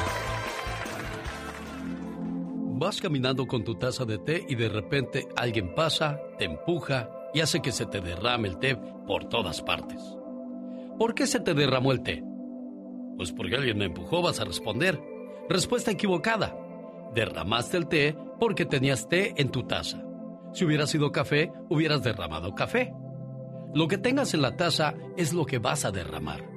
Vas 2.77 2.99
caminando 2.99 3.45
con 3.45 3.63
tu 3.63 3.75
taza 3.75 4.05
de 4.05 4.17
té 4.17 4.43
y 4.49 4.55
de 4.55 4.69
repente 4.69 5.27
alguien 5.35 5.75
pasa, 5.75 6.19
te 6.39 6.45
empuja 6.45 7.09
y 7.31 7.41
hace 7.41 7.61
que 7.61 7.71
se 7.71 7.85
te 7.85 8.01
derrame 8.01 8.47
el 8.47 8.57
té 8.57 8.75
por 8.75 9.29
todas 9.29 9.61
partes. 9.61 10.01
¿Por 10.97 11.13
qué 11.13 11.27
se 11.27 11.39
te 11.39 11.53
derramó 11.53 11.91
el 11.91 12.01
té? 12.01 12.23
Pues 13.17 13.31
porque 13.31 13.55
alguien 13.55 13.77
me 13.77 13.85
empujó, 13.85 14.21
vas 14.21 14.39
a 14.39 14.45
responder. 14.45 15.01
Respuesta 15.49 15.91
equivocada. 15.91 16.57
Derramaste 17.13 17.77
el 17.77 17.87
té 17.87 18.17
porque 18.39 18.65
tenías 18.65 19.07
té 19.07 19.33
en 19.37 19.49
tu 19.49 19.63
taza. 19.63 20.03
Si 20.53 20.65
hubiera 20.65 20.87
sido 20.87 21.11
café, 21.11 21.51
hubieras 21.69 22.03
derramado 22.03 22.55
café. 22.55 22.93
Lo 23.73 23.87
que 23.87 23.97
tengas 23.97 24.33
en 24.33 24.41
la 24.41 24.55
taza 24.55 24.95
es 25.17 25.33
lo 25.33 25.45
que 25.45 25.59
vas 25.59 25.85
a 25.85 25.91
derramar. 25.91 26.49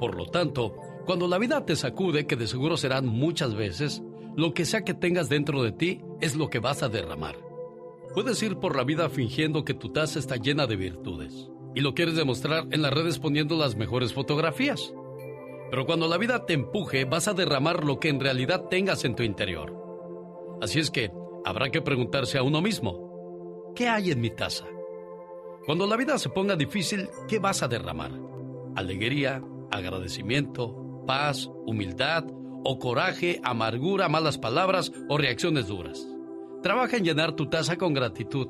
Por 0.00 0.16
lo 0.16 0.26
tanto, 0.26 0.76
cuando 1.06 1.28
la 1.28 1.38
vida 1.38 1.64
te 1.64 1.76
sacude, 1.76 2.26
que 2.26 2.36
de 2.36 2.46
seguro 2.46 2.76
serán 2.76 3.06
muchas 3.06 3.54
veces, 3.54 4.02
lo 4.36 4.54
que 4.54 4.64
sea 4.64 4.82
que 4.82 4.94
tengas 4.94 5.28
dentro 5.28 5.62
de 5.62 5.72
ti 5.72 6.00
es 6.20 6.36
lo 6.36 6.50
que 6.50 6.58
vas 6.58 6.82
a 6.82 6.88
derramar. 6.88 7.36
Puedes 8.14 8.42
ir 8.42 8.56
por 8.56 8.76
la 8.76 8.84
vida 8.84 9.08
fingiendo 9.08 9.64
que 9.64 9.74
tu 9.74 9.90
taza 9.90 10.18
está 10.18 10.36
llena 10.36 10.66
de 10.66 10.76
virtudes 10.76 11.50
y 11.74 11.80
lo 11.80 11.94
quieres 11.94 12.16
demostrar 12.16 12.66
en 12.70 12.82
las 12.82 12.92
redes 12.92 13.18
poniendo 13.18 13.56
las 13.56 13.76
mejores 13.76 14.12
fotografías. 14.12 14.92
Pero 15.72 15.86
cuando 15.86 16.06
la 16.06 16.18
vida 16.18 16.44
te 16.44 16.52
empuje, 16.52 17.06
vas 17.06 17.28
a 17.28 17.32
derramar 17.32 17.82
lo 17.82 17.98
que 17.98 18.10
en 18.10 18.20
realidad 18.20 18.66
tengas 18.68 19.06
en 19.06 19.16
tu 19.16 19.22
interior. 19.22 19.74
Así 20.60 20.78
es 20.78 20.90
que 20.90 21.10
habrá 21.46 21.70
que 21.70 21.80
preguntarse 21.80 22.36
a 22.36 22.42
uno 22.42 22.60
mismo, 22.60 23.72
¿qué 23.74 23.88
hay 23.88 24.10
en 24.10 24.20
mi 24.20 24.28
taza? 24.28 24.66
Cuando 25.64 25.86
la 25.86 25.96
vida 25.96 26.18
se 26.18 26.28
ponga 26.28 26.56
difícil, 26.56 27.08
¿qué 27.26 27.38
vas 27.38 27.62
a 27.62 27.68
derramar? 27.68 28.12
Alegría, 28.76 29.42
agradecimiento, 29.70 31.04
paz, 31.06 31.48
humildad 31.64 32.26
o 32.64 32.78
coraje, 32.78 33.40
amargura, 33.42 34.10
malas 34.10 34.36
palabras 34.36 34.92
o 35.08 35.16
reacciones 35.16 35.68
duras. 35.68 36.06
Trabaja 36.62 36.98
en 36.98 37.04
llenar 37.04 37.32
tu 37.32 37.48
taza 37.48 37.78
con 37.78 37.94
gratitud, 37.94 38.48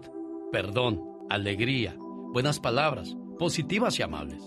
perdón, 0.51 1.01
alegría, 1.31 1.95
buenas 2.33 2.59
palabras, 2.59 3.17
positivas 3.39 3.97
y 4.01 4.03
amables, 4.03 4.43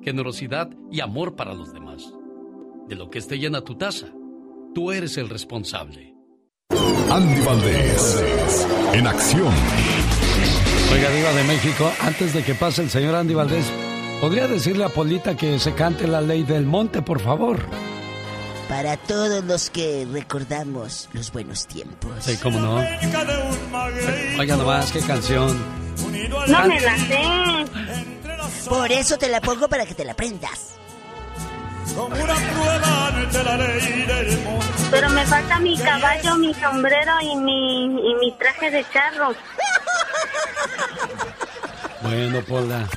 generosidad 0.00 0.70
y 0.92 1.00
amor 1.00 1.34
para 1.34 1.54
los 1.54 1.72
demás. 1.72 2.14
De 2.90 2.96
lo 2.96 3.08
que 3.08 3.20
esté 3.20 3.38
llena 3.38 3.60
tu 3.60 3.76
taza, 3.76 4.08
tú 4.74 4.90
eres 4.90 5.16
el 5.16 5.28
responsable. 5.28 6.12
Andy 7.08 7.40
Valdés, 7.42 8.26
en 8.94 9.06
acción. 9.06 9.54
Oiga, 10.92 11.10
Diva 11.10 11.32
de 11.34 11.44
México, 11.44 11.92
antes 12.00 12.34
de 12.34 12.42
que 12.42 12.54
pase 12.56 12.82
el 12.82 12.90
señor 12.90 13.14
Andy 13.14 13.32
Valdés, 13.32 13.64
¿podría 14.20 14.48
decirle 14.48 14.82
a 14.82 14.88
Polita 14.88 15.36
que 15.36 15.60
se 15.60 15.72
cante 15.72 16.08
la 16.08 16.20
ley 16.20 16.42
del 16.42 16.66
monte, 16.66 17.00
por 17.00 17.20
favor? 17.20 17.60
Para 18.68 18.96
todos 18.96 19.44
los 19.44 19.70
que 19.70 20.04
recordamos 20.10 21.08
los 21.12 21.30
buenos 21.30 21.68
tiempos. 21.68 22.10
Sí, 22.18 22.38
cómo 22.42 22.58
no. 22.58 22.84
Oiga 24.36 24.56
nomás, 24.56 24.90
qué 24.90 24.98
canción. 24.98 25.56
No 26.48 26.66
me 26.66 26.80
la 26.80 26.98
sé. 26.98 28.68
Por 28.68 28.90
eso 28.90 29.16
te 29.16 29.28
la 29.28 29.40
pongo 29.40 29.68
para 29.68 29.86
que 29.86 29.94
te 29.94 30.04
la 30.04 30.10
aprendas. 30.10 30.79
Pero 34.90 35.10
me 35.10 35.24
falta 35.26 35.58
mi 35.60 35.76
caballo, 35.78 36.36
mi 36.36 36.54
sombrero 36.54 37.12
y 37.22 37.36
mi, 37.36 37.84
y 37.84 38.14
mi 38.20 38.32
traje 38.32 38.70
de 38.70 38.84
charro. 38.92 39.34
Bueno, 42.02 42.40
Pola. 42.48 42.88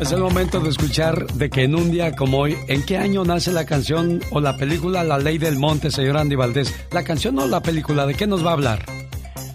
Es 0.00 0.12
el 0.12 0.20
momento 0.20 0.60
de 0.60 0.70
escuchar 0.70 1.26
de 1.34 1.50
que 1.50 1.64
en 1.64 1.74
un 1.74 1.90
día 1.90 2.16
como 2.16 2.38
hoy, 2.38 2.56
¿en 2.68 2.86
qué 2.86 2.96
año 2.96 3.22
nace 3.22 3.52
la 3.52 3.66
canción 3.66 4.22
o 4.30 4.40
la 4.40 4.56
película 4.56 5.04
La 5.04 5.18
Ley 5.18 5.36
del 5.36 5.58
Monte, 5.58 5.90
señor 5.90 6.16
Andy 6.16 6.36
Valdés? 6.36 6.74
¿La 6.90 7.04
canción 7.04 7.38
o 7.38 7.46
la 7.46 7.60
película? 7.60 8.06
¿De 8.06 8.14
qué 8.14 8.26
nos 8.26 8.44
va 8.44 8.50
a 8.50 8.54
hablar? 8.54 8.86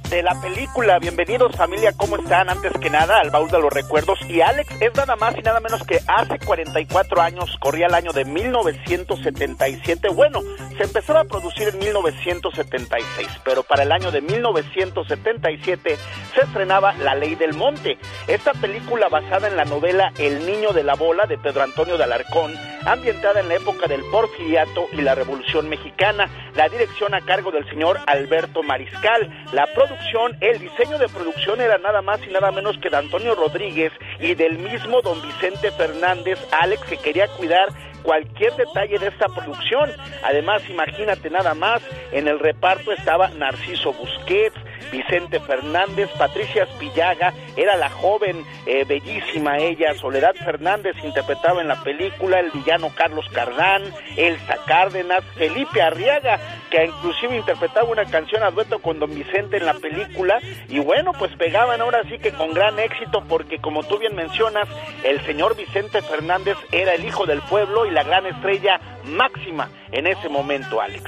De 0.10 0.22
la 0.22 0.40
película. 0.40 1.00
Bienvenidos 1.00 1.56
familia, 1.56 1.92
¿cómo 1.96 2.18
están? 2.18 2.50
Antes 2.50 2.72
que 2.80 2.90
nada, 2.90 3.20
al 3.20 3.32
baúl 3.32 3.50
de 3.50 3.60
los 3.60 3.74
recuerdos. 3.74 4.20
Y 4.30 4.42
Alex 4.42 4.70
es 4.82 4.94
nada 4.96 5.16
más 5.16 5.36
y 5.38 5.42
nada 5.42 5.60
menos 5.60 5.84
que 5.84 6.00
hace 6.08 6.38
44 6.40 7.22
años, 7.22 7.56
corría 7.60 7.88
el 7.88 7.94
año 7.94 8.12
de 8.12 8.26
1977. 8.26 10.10
Bueno, 10.10 10.42
se 10.78 10.84
empezó 10.84 11.18
a 11.18 11.24
producir 11.24 11.70
en 11.70 11.80
1976, 11.80 13.28
pero 13.44 13.64
para 13.64 13.84
el 13.84 13.92
año 13.92 14.12
de 14.12 14.22
1977 14.22 15.98
se 16.34 16.42
estrenaba 16.42 16.94
La 16.94 17.16
Ley 17.16 17.36
del 17.36 17.54
Monte. 17.54 17.98
Esta 18.28 18.54
película 18.54 19.10
basada 19.10 19.48
en 19.48 19.56
la 19.56 19.66
novela 19.66 20.12
El 20.20 20.46
Niño 20.46 20.72
de 20.74 20.84
la 20.84 20.96
Bola 20.96 21.26
de 21.26 21.38
Pedro 21.38 21.64
Antonio 21.64 21.98
de 21.98 22.04
Alarcón, 22.04 22.54
ambientada 22.86 23.40
en 23.40 23.48
la 23.48 23.56
época 23.56 23.88
del 23.88 24.04
porfiriato 24.12 24.88
y 24.92 25.02
la 25.02 25.16
Revolución 25.16 25.70
Mexicana. 25.70 26.30
La 26.54 26.70
dirección 26.70 27.14
a 27.14 27.22
cargo 27.22 27.52
del 27.52 27.68
señor 27.70 28.00
Alberto 28.06 28.64
Mariscal. 28.64 29.30
La 29.52 29.66
producción 29.74 29.95
el 30.40 30.60
diseño 30.60 30.98
de 30.98 31.10
producción 31.10 31.60
era 31.60 31.78
nada 31.78 32.02
más 32.02 32.20
y 32.26 32.32
nada 32.32 32.52
menos 32.52 32.78
que 32.78 32.90
de 32.90 32.98
Antonio 32.98 33.36
Rodríguez 33.36 33.92
y 34.20 34.34
del 34.34 34.58
mismo 34.58 35.02
don 35.02 35.22
Vicente 35.22 35.72
Fernández, 35.72 36.40
Alex, 36.52 36.84
que 36.86 36.98
quería 36.98 37.28
cuidar 37.28 37.70
cualquier 38.02 38.54
detalle 38.56 38.98
de 39.00 39.08
esta 39.08 39.28
producción. 39.28 39.92
Además, 40.24 40.62
imagínate 40.70 41.30
nada 41.30 41.54
más, 41.54 41.82
en 42.12 42.28
el 42.28 42.40
reparto 42.40 42.92
estaba 42.94 43.30
Narciso 43.30 43.94
Busquets, 43.94 44.56
Vicente 44.92 45.40
Fernández, 45.40 46.10
Patricia 46.18 46.64
Espillaga, 46.64 47.34
era 47.56 47.76
la 47.76 47.90
joven, 47.90 48.44
eh, 48.66 48.86
bellísima 48.86 49.58
ella, 49.58 49.94
Soledad 49.96 50.36
Fernández 50.36 50.96
interpretaba 51.04 51.62
en 51.62 51.68
la 51.68 51.84
película, 51.84 52.40
el 52.40 52.52
villano 52.52 52.92
Carlos 52.96 53.26
Cardán, 53.32 53.84
Elsa 54.16 54.58
Cárdenas, 54.66 55.24
Felipe 55.36 55.82
Arriaga, 55.82 56.40
que 56.70 56.86
inclusive 56.86 57.38
interpretaba 57.38 57.90
una 57.90 58.06
canción 58.06 58.44
a 58.44 58.52
dueto 58.52 58.80
con 58.80 59.00
Don 59.00 59.14
Vicente 59.14 59.58
en 59.58 59.66
la 59.66 59.74
película, 59.74 60.40
y 60.70 60.80
bueno, 60.80 61.12
pues 61.14 61.36
pegaban 61.38 61.82
ahora 61.82 62.02
sí 62.10 62.18
que 62.20 62.32
con 62.32 62.54
gran 62.54 62.80
éxito, 62.80 63.24
porque 63.28 63.60
como 63.60 63.84
tú 63.84 63.98
bien 63.98 64.16
mencionas, 64.16 64.68
el 65.04 65.24
señor 65.26 65.56
Vicente 65.56 66.02
Fernández 66.02 66.58
era 66.72 66.94
el 66.94 67.06
hijo 67.06 67.26
del 67.26 67.42
pueblo 67.42 67.86
y 67.86 67.92
la 67.92 68.04
gran 68.04 68.26
estrella 68.26 68.80
máxima 69.06 69.70
en 69.92 70.08
ese 70.08 70.30
momento, 70.30 70.82
Alex. 70.82 71.04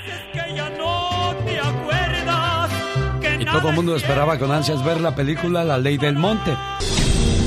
Y 3.39 3.45
todo 3.45 3.69
el 3.69 3.75
mundo 3.75 3.95
esperaba 3.95 4.37
con 4.37 4.51
ansias 4.51 4.83
ver 4.83 5.01
la 5.01 5.15
película 5.15 5.63
La 5.63 5.77
Ley 5.77 5.97
del 5.97 6.15
Monte. 6.15 6.51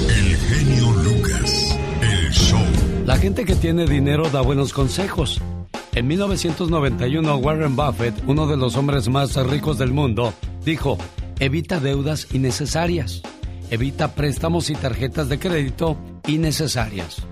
El 0.08 0.36
genio 0.36 0.90
Lucas, 0.92 1.78
el 2.00 2.30
show. 2.32 2.60
La 3.06 3.16
gente 3.16 3.44
que 3.44 3.54
tiene 3.54 3.86
dinero 3.86 4.28
da 4.30 4.40
buenos 4.40 4.72
consejos. 4.72 5.40
En 5.92 6.06
1991, 6.06 7.36
Warren 7.36 7.76
Buffett, 7.76 8.14
uno 8.26 8.46
de 8.46 8.56
los 8.56 8.76
hombres 8.76 9.08
más 9.08 9.34
ricos 9.46 9.78
del 9.78 9.92
mundo, 9.92 10.32
dijo, 10.64 10.98
evita 11.40 11.80
deudas 11.80 12.28
innecesarias, 12.32 13.22
evita 13.70 14.14
préstamos 14.14 14.70
y 14.70 14.74
tarjetas 14.74 15.28
de 15.28 15.38
crédito 15.38 15.96
innecesarias. 16.26 17.22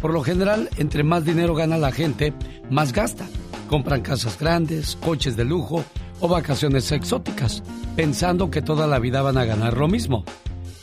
Por 0.00 0.12
lo 0.12 0.22
general, 0.22 0.68
entre 0.76 1.04
más 1.04 1.24
dinero 1.24 1.54
gana 1.54 1.78
la 1.78 1.92
gente, 1.92 2.32
más 2.70 2.92
gasta. 2.92 3.26
Compran 3.68 4.02
casas 4.02 4.38
grandes, 4.38 4.96
coches 4.96 5.36
de 5.36 5.44
lujo 5.44 5.84
o 6.24 6.28
vacaciones 6.28 6.90
exóticas, 6.90 7.62
pensando 7.96 8.50
que 8.50 8.62
toda 8.62 8.86
la 8.86 8.98
vida 8.98 9.20
van 9.20 9.36
a 9.36 9.44
ganar 9.44 9.76
lo 9.76 9.88
mismo. 9.88 10.24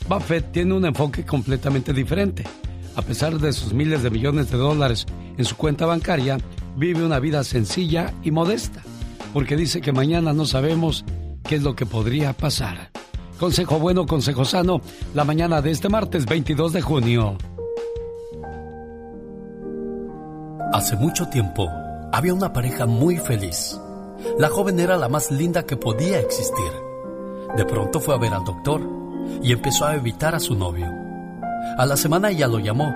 Buffett 0.08 0.52
tiene 0.52 0.72
un 0.72 0.84
enfoque 0.84 1.26
completamente 1.26 1.92
diferente. 1.92 2.44
A 2.94 3.02
pesar 3.02 3.40
de 3.40 3.52
sus 3.52 3.72
miles 3.72 4.04
de 4.04 4.10
millones 4.10 4.52
de 4.52 4.58
dólares 4.58 5.04
en 5.36 5.44
su 5.44 5.56
cuenta 5.56 5.84
bancaria, 5.84 6.38
vive 6.76 7.04
una 7.04 7.18
vida 7.18 7.42
sencilla 7.42 8.14
y 8.22 8.30
modesta, 8.30 8.82
porque 9.32 9.56
dice 9.56 9.80
que 9.80 9.90
mañana 9.90 10.32
no 10.32 10.46
sabemos 10.46 11.04
qué 11.42 11.56
es 11.56 11.64
lo 11.64 11.74
que 11.74 11.86
podría 11.86 12.34
pasar. 12.34 12.92
Consejo 13.40 13.80
bueno, 13.80 14.06
consejo 14.06 14.44
sano, 14.44 14.80
la 15.12 15.24
mañana 15.24 15.60
de 15.60 15.72
este 15.72 15.88
martes 15.88 16.24
22 16.24 16.72
de 16.72 16.82
junio. 16.82 17.36
Hace 20.72 20.94
mucho 20.94 21.26
tiempo 21.26 21.68
había 22.12 22.32
una 22.32 22.52
pareja 22.52 22.86
muy 22.86 23.16
feliz. 23.16 23.76
La 24.38 24.48
joven 24.48 24.80
era 24.80 24.96
la 24.96 25.08
más 25.08 25.30
linda 25.30 25.64
que 25.64 25.76
podía 25.76 26.20
existir. 26.20 26.72
De 27.56 27.64
pronto 27.64 28.00
fue 28.00 28.14
a 28.14 28.18
ver 28.18 28.32
al 28.32 28.44
doctor 28.44 28.80
y 29.42 29.52
empezó 29.52 29.86
a 29.86 29.94
evitar 29.94 30.34
a 30.34 30.40
su 30.40 30.54
novio. 30.54 30.90
A 31.78 31.86
la 31.86 31.96
semana 31.96 32.30
ella 32.30 32.48
lo 32.48 32.58
llamó 32.58 32.94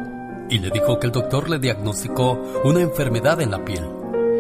y 0.49 0.59
le 0.59 0.71
dijo 0.71 0.99
que 0.99 1.07
el 1.07 1.13
doctor 1.13 1.51
le 1.51 1.59
diagnosticó 1.59 2.39
una 2.65 2.81
enfermedad 2.81 3.41
en 3.41 3.51
la 3.51 3.65
piel 3.65 3.85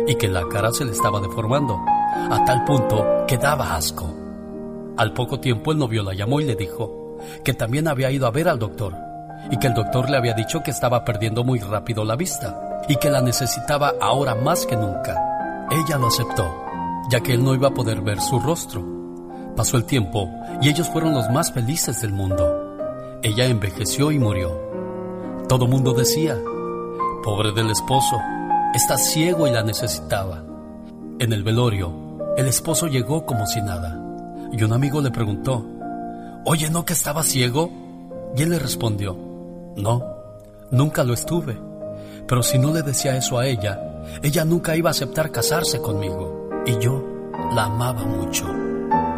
y 0.06 0.14
que 0.14 0.28
la 0.28 0.46
cara 0.48 0.72
se 0.72 0.84
le 0.84 0.92
estaba 0.92 1.20
deformando 1.20 1.78
a 2.30 2.44
tal 2.44 2.64
punto 2.64 3.24
que 3.26 3.36
daba 3.36 3.74
asco. 3.74 4.14
Al 4.96 5.12
poco 5.12 5.40
tiempo 5.40 5.72
el 5.72 5.78
novio 5.78 6.02
la 6.02 6.14
llamó 6.14 6.40
y 6.40 6.44
le 6.44 6.54
dijo 6.54 7.18
que 7.44 7.54
también 7.54 7.88
había 7.88 8.10
ido 8.10 8.26
a 8.26 8.30
ver 8.30 8.48
al 8.48 8.58
doctor 8.58 8.94
y 9.50 9.58
que 9.58 9.66
el 9.66 9.74
doctor 9.74 10.08
le 10.10 10.16
había 10.16 10.34
dicho 10.34 10.62
que 10.62 10.70
estaba 10.70 11.04
perdiendo 11.04 11.44
muy 11.44 11.58
rápido 11.58 12.04
la 12.04 12.16
vista 12.16 12.82
y 12.88 12.96
que 12.96 13.10
la 13.10 13.20
necesitaba 13.20 13.94
ahora 14.00 14.34
más 14.34 14.66
que 14.66 14.76
nunca. 14.76 15.16
Ella 15.70 15.98
lo 15.98 16.06
aceptó, 16.06 16.65
ya 17.10 17.20
que 17.20 17.34
él 17.34 17.44
no 17.44 17.54
iba 17.54 17.68
a 17.68 17.74
poder 17.74 18.00
ver 18.00 18.20
su 18.20 18.38
rostro. 18.40 18.84
Pasó 19.56 19.76
el 19.76 19.84
tiempo 19.84 20.28
y 20.60 20.68
ellos 20.68 20.88
fueron 20.88 21.14
los 21.14 21.30
más 21.30 21.52
felices 21.52 22.02
del 22.02 22.12
mundo. 22.12 23.18
Ella 23.22 23.46
envejeció 23.46 24.12
y 24.12 24.18
murió. 24.18 24.60
Todo 25.48 25.66
mundo 25.66 25.92
decía, 25.92 26.36
pobre 27.22 27.52
del 27.52 27.70
esposo, 27.70 28.20
está 28.74 28.98
ciego 28.98 29.46
y 29.46 29.50
la 29.50 29.62
necesitaba. 29.62 30.44
En 31.18 31.32
el 31.32 31.42
velorio, 31.42 31.92
el 32.36 32.46
esposo 32.46 32.86
llegó 32.88 33.24
como 33.24 33.46
si 33.46 33.62
nada, 33.62 33.98
y 34.52 34.62
un 34.62 34.72
amigo 34.72 35.00
le 35.00 35.10
preguntó, 35.10 35.64
Oye, 36.44 36.70
¿no 36.70 36.84
que 36.84 36.92
estaba 36.92 37.22
ciego? 37.22 37.70
Y 38.36 38.42
él 38.42 38.50
le 38.50 38.58
respondió, 38.58 39.16
No, 39.76 40.04
nunca 40.70 41.02
lo 41.04 41.14
estuve, 41.14 41.58
pero 42.28 42.42
si 42.42 42.58
no 42.58 42.72
le 42.72 42.82
decía 42.82 43.16
eso 43.16 43.38
a 43.38 43.46
ella, 43.46 44.04
ella 44.22 44.44
nunca 44.44 44.76
iba 44.76 44.90
a 44.90 44.92
aceptar 44.92 45.30
casarse 45.30 45.80
conmigo, 45.80 46.45
y 46.66 46.78
yo 46.78 47.02
la 47.52 47.64
amaba 47.64 48.04
mucho. 48.04 48.46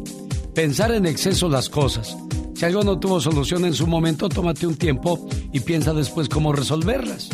Pensar 0.54 0.92
en 0.92 1.08
exceso 1.08 1.50
las 1.50 1.68
cosas. 1.68 2.16
Si 2.54 2.66
algo 2.66 2.84
no 2.84 3.00
tuvo 3.00 3.20
solución 3.20 3.66
en 3.66 3.74
su 3.74 3.88
momento, 3.88 4.30
tómate 4.30 4.68
un 4.68 4.76
tiempo 4.76 5.28
y 5.52 5.62
piensa 5.62 5.96
después 5.96 6.30
cómo 6.30 6.54
resolverlas. 6.54 7.30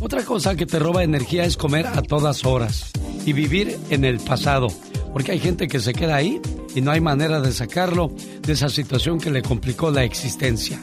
Otra 0.00 0.24
cosa 0.24 0.56
que 0.56 0.66
te 0.66 0.80
roba 0.80 1.04
energía 1.04 1.44
es 1.44 1.56
comer 1.56 1.86
a 1.86 2.02
todas 2.02 2.44
horas 2.44 2.90
y 3.24 3.32
vivir 3.32 3.78
en 3.90 4.04
el 4.04 4.18
pasado, 4.18 4.66
porque 5.12 5.30
hay 5.30 5.38
gente 5.38 5.68
que 5.68 5.78
se 5.78 5.92
queda 5.92 6.16
ahí 6.16 6.40
y 6.74 6.80
no 6.80 6.90
hay 6.90 7.00
manera 7.00 7.40
de 7.40 7.52
sacarlo 7.52 8.12
de 8.42 8.54
esa 8.54 8.70
situación 8.70 9.20
que 9.20 9.30
le 9.30 9.42
complicó 9.42 9.92
la 9.92 10.02
existencia. 10.02 10.82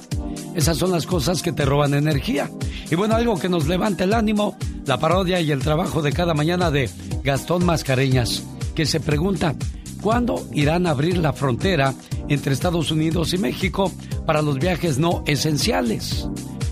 Esas 0.58 0.78
son 0.78 0.92
las 0.92 1.06
cosas 1.06 1.44
que 1.44 1.52
te 1.52 1.66
roban 1.66 1.94
energía. 1.94 2.50
Y 2.90 2.96
bueno, 2.96 3.14
algo 3.14 3.38
que 3.38 3.48
nos 3.48 3.68
levanta 3.68 4.06
el 4.06 4.14
ánimo, 4.16 4.58
la 4.88 4.98
parodia 4.98 5.40
y 5.40 5.52
el 5.52 5.60
trabajo 5.60 6.02
de 6.02 6.12
cada 6.12 6.34
mañana 6.34 6.72
de 6.72 6.90
Gastón 7.24 7.64
Mascareñas, 7.64 8.44
que 8.74 8.88
se 8.88 9.00
pregunta, 9.00 9.54
¿cuándo 10.02 10.48
irán 10.54 10.88
a 10.88 10.90
abrir 10.90 11.20
la 11.20 11.32
frontera 11.32 11.94
entre 12.28 12.54
Estados 12.54 12.90
Unidos 12.90 13.36
y 13.36 13.38
México 13.38 13.92
para 14.26 14.42
los 14.42 14.58
viajes 14.58 14.98
no 14.98 15.24
esenciales? 15.28 16.28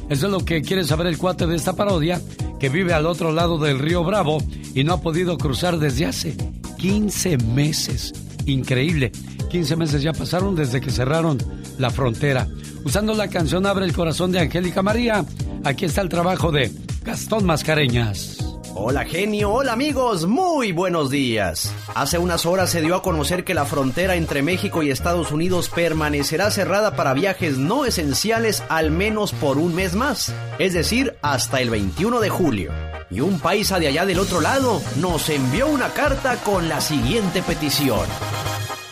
Eso 0.09 0.25
es 0.25 0.31
lo 0.31 0.43
que 0.43 0.63
quiere 0.63 0.83
saber 0.83 1.05
el 1.05 1.19
cuate 1.19 1.45
de 1.45 1.55
esta 1.55 1.73
parodia, 1.73 2.19
que 2.59 2.69
vive 2.69 2.91
al 2.91 3.05
otro 3.05 3.31
lado 3.31 3.59
del 3.59 3.77
río 3.77 4.03
Bravo 4.03 4.39
y 4.73 4.83
no 4.83 4.93
ha 4.93 5.01
podido 5.01 5.37
cruzar 5.37 5.77
desde 5.77 6.07
hace 6.07 6.35
15 6.79 7.37
meses. 7.37 8.13
Increíble. 8.47 9.11
15 9.51 9.75
meses 9.75 10.01
ya 10.01 10.11
pasaron 10.11 10.55
desde 10.55 10.81
que 10.81 10.89
cerraron 10.89 11.37
la 11.77 11.89
frontera. 11.89 12.47
Usando 12.83 13.13
la 13.13 13.27
canción 13.29 13.65
Abre 13.65 13.85
el 13.85 13.93
corazón 13.93 14.31
de 14.31 14.39
Angélica 14.39 14.81
María, 14.81 15.25
aquí 15.63 15.85
está 15.85 16.01
el 16.01 16.09
trabajo 16.09 16.51
de 16.51 16.71
Gastón 17.03 17.45
Mascareñas. 17.45 18.35
Hola 18.77 19.05
genio, 19.05 19.53
hola 19.53 19.71
amigos, 19.71 20.27
muy 20.27 20.73
buenos 20.73 21.09
días. 21.09 21.73
Hace 21.95 22.17
unas 22.17 22.45
horas 22.45 22.69
se 22.69 22.81
dio 22.81 22.95
a 22.95 23.01
conocer 23.01 23.45
que 23.45 23.53
la 23.53 23.63
frontera 23.63 24.15
entre 24.15 24.41
México 24.41 24.83
y 24.83 24.91
Estados 24.91 25.31
Unidos 25.31 25.69
permanecerá 25.69 26.51
cerrada 26.51 26.93
para 26.97 27.13
viajes 27.13 27.57
no 27.57 27.85
esenciales 27.85 28.63
al 28.67 28.91
menos 28.91 29.31
por 29.31 29.59
un 29.59 29.75
mes 29.75 29.95
más, 29.95 30.33
es 30.59 30.73
decir, 30.73 31.15
hasta 31.21 31.61
el 31.61 31.69
21 31.69 32.19
de 32.19 32.29
julio. 32.29 32.73
Y 33.09 33.21
un 33.21 33.39
paisa 33.39 33.79
de 33.79 33.87
allá 33.87 34.05
del 34.05 34.19
otro 34.19 34.41
lado 34.41 34.81
nos 34.99 35.29
envió 35.29 35.67
una 35.67 35.93
carta 35.93 36.35
con 36.43 36.67
la 36.67 36.81
siguiente 36.81 37.41
petición. 37.43 38.05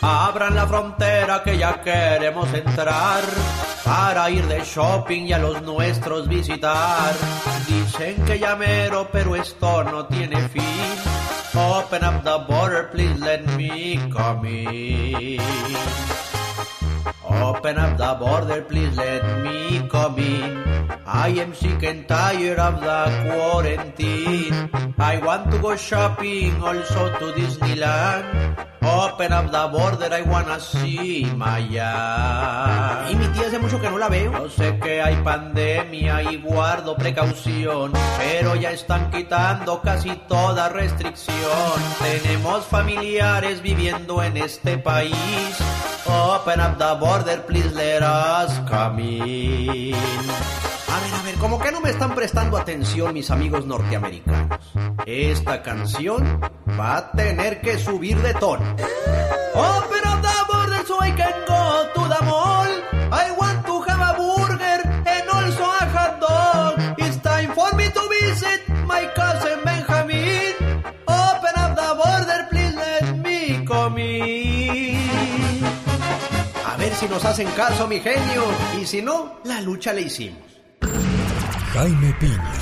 Abran 0.06 0.54
la 0.54 0.66
frontera 0.66 1.42
que 1.42 1.56
ya 1.56 1.80
queremos 1.80 2.52
entrar 2.52 3.22
para 3.82 4.28
ir 4.28 4.46
de 4.46 4.60
shopping 4.62 5.22
y 5.28 5.32
a 5.32 5.38
los 5.38 5.62
nuestros 5.62 6.28
visitar. 6.28 7.14
Dicen 7.66 8.22
que 8.26 8.38
ya 8.38 8.54
mero, 8.54 9.08
pero 9.10 9.34
esto 9.34 9.82
no 9.82 10.04
tiene 10.04 10.46
fin. 10.50 10.62
Open 11.54 12.04
up 12.04 12.22
the 12.22 12.36
border, 12.46 12.90
please 12.90 13.18
let 13.18 13.46
me 13.56 13.98
come 14.12 14.46
in. 14.46 15.40
Open 17.28 17.78
up 17.78 17.96
the 17.96 18.14
border, 18.18 18.62
please 18.62 18.96
let 18.96 19.22
me 19.42 19.86
come 19.88 20.18
in. 20.18 20.64
I 21.06 21.28
am 21.28 21.54
sick 21.54 21.82
and 21.82 22.08
tired 22.08 22.58
of 22.58 22.80
the 22.80 23.00
quarantine. 23.28 24.70
I 24.98 25.18
want 25.18 25.50
to 25.50 25.58
go 25.58 25.76
shopping, 25.76 26.62
also 26.62 27.12
to 27.18 27.32
Disneyland. 27.36 28.56
Open 28.84 29.32
up 29.32 29.50
the 29.50 29.68
border, 29.68 30.12
I 30.12 30.22
wanna 30.22 30.60
see 30.60 31.24
Maya. 31.36 33.06
Y 33.10 33.16
mi 33.16 33.26
tía 33.28 33.48
hace 33.48 33.58
mucho 33.58 33.80
que 33.80 33.90
no 33.90 33.98
la 33.98 34.08
veo. 34.08 34.32
Yo 34.32 34.48
sé 34.48 34.78
que 34.78 35.00
hay 35.00 35.16
pandemia 35.16 36.22
y 36.22 36.36
guardo 36.36 36.94
precaución, 36.96 37.92
pero 38.18 38.56
ya 38.56 38.72
están 38.72 39.10
quitando 39.10 39.80
casi 39.80 40.10
toda 40.28 40.68
restricción. 40.68 41.80
Tenemos 41.98 42.66
familiares 42.66 43.62
viviendo 43.62 44.22
en 44.22 44.36
este 44.36 44.78
país. 44.78 45.14
Open 46.06 46.60
up 46.60 46.76
the 46.76 46.93
border, 46.94 47.44
please 47.46 47.72
let 47.74 48.02
us 48.02 48.58
come 48.68 49.00
in. 49.00 49.94
A 49.94 51.00
ver, 51.00 51.14
a 51.14 51.22
ver, 51.22 51.34
como 51.36 51.58
que 51.58 51.72
no 51.72 51.80
me 51.80 51.90
están 51.90 52.14
prestando 52.14 52.56
atención 52.56 53.12
mis 53.12 53.30
amigos 53.30 53.66
norteamericanos. 53.66 54.58
Esta 55.06 55.62
canción 55.62 56.40
va 56.78 56.96
a 56.96 57.10
tener 57.12 57.60
que 57.60 57.78
subir 57.78 58.20
de 58.20 58.34
tono. 58.34 58.64
Open 59.54 60.08
up 60.08 60.22
the 60.22 60.52
border 60.52 60.86
so 60.86 60.98
I 61.04 61.12
can 61.12 61.34
go 61.46 61.53
ver 76.94 77.08
si 77.08 77.08
nos 77.08 77.24
hacen 77.24 77.48
caso, 77.56 77.86
mi 77.86 78.00
genio. 78.00 78.44
Y 78.80 78.86
si 78.86 79.02
no, 79.02 79.40
la 79.44 79.60
lucha 79.60 79.92
le 79.92 80.02
hicimos. 80.02 80.38
Jaime 81.72 82.14
Piña, 82.20 82.52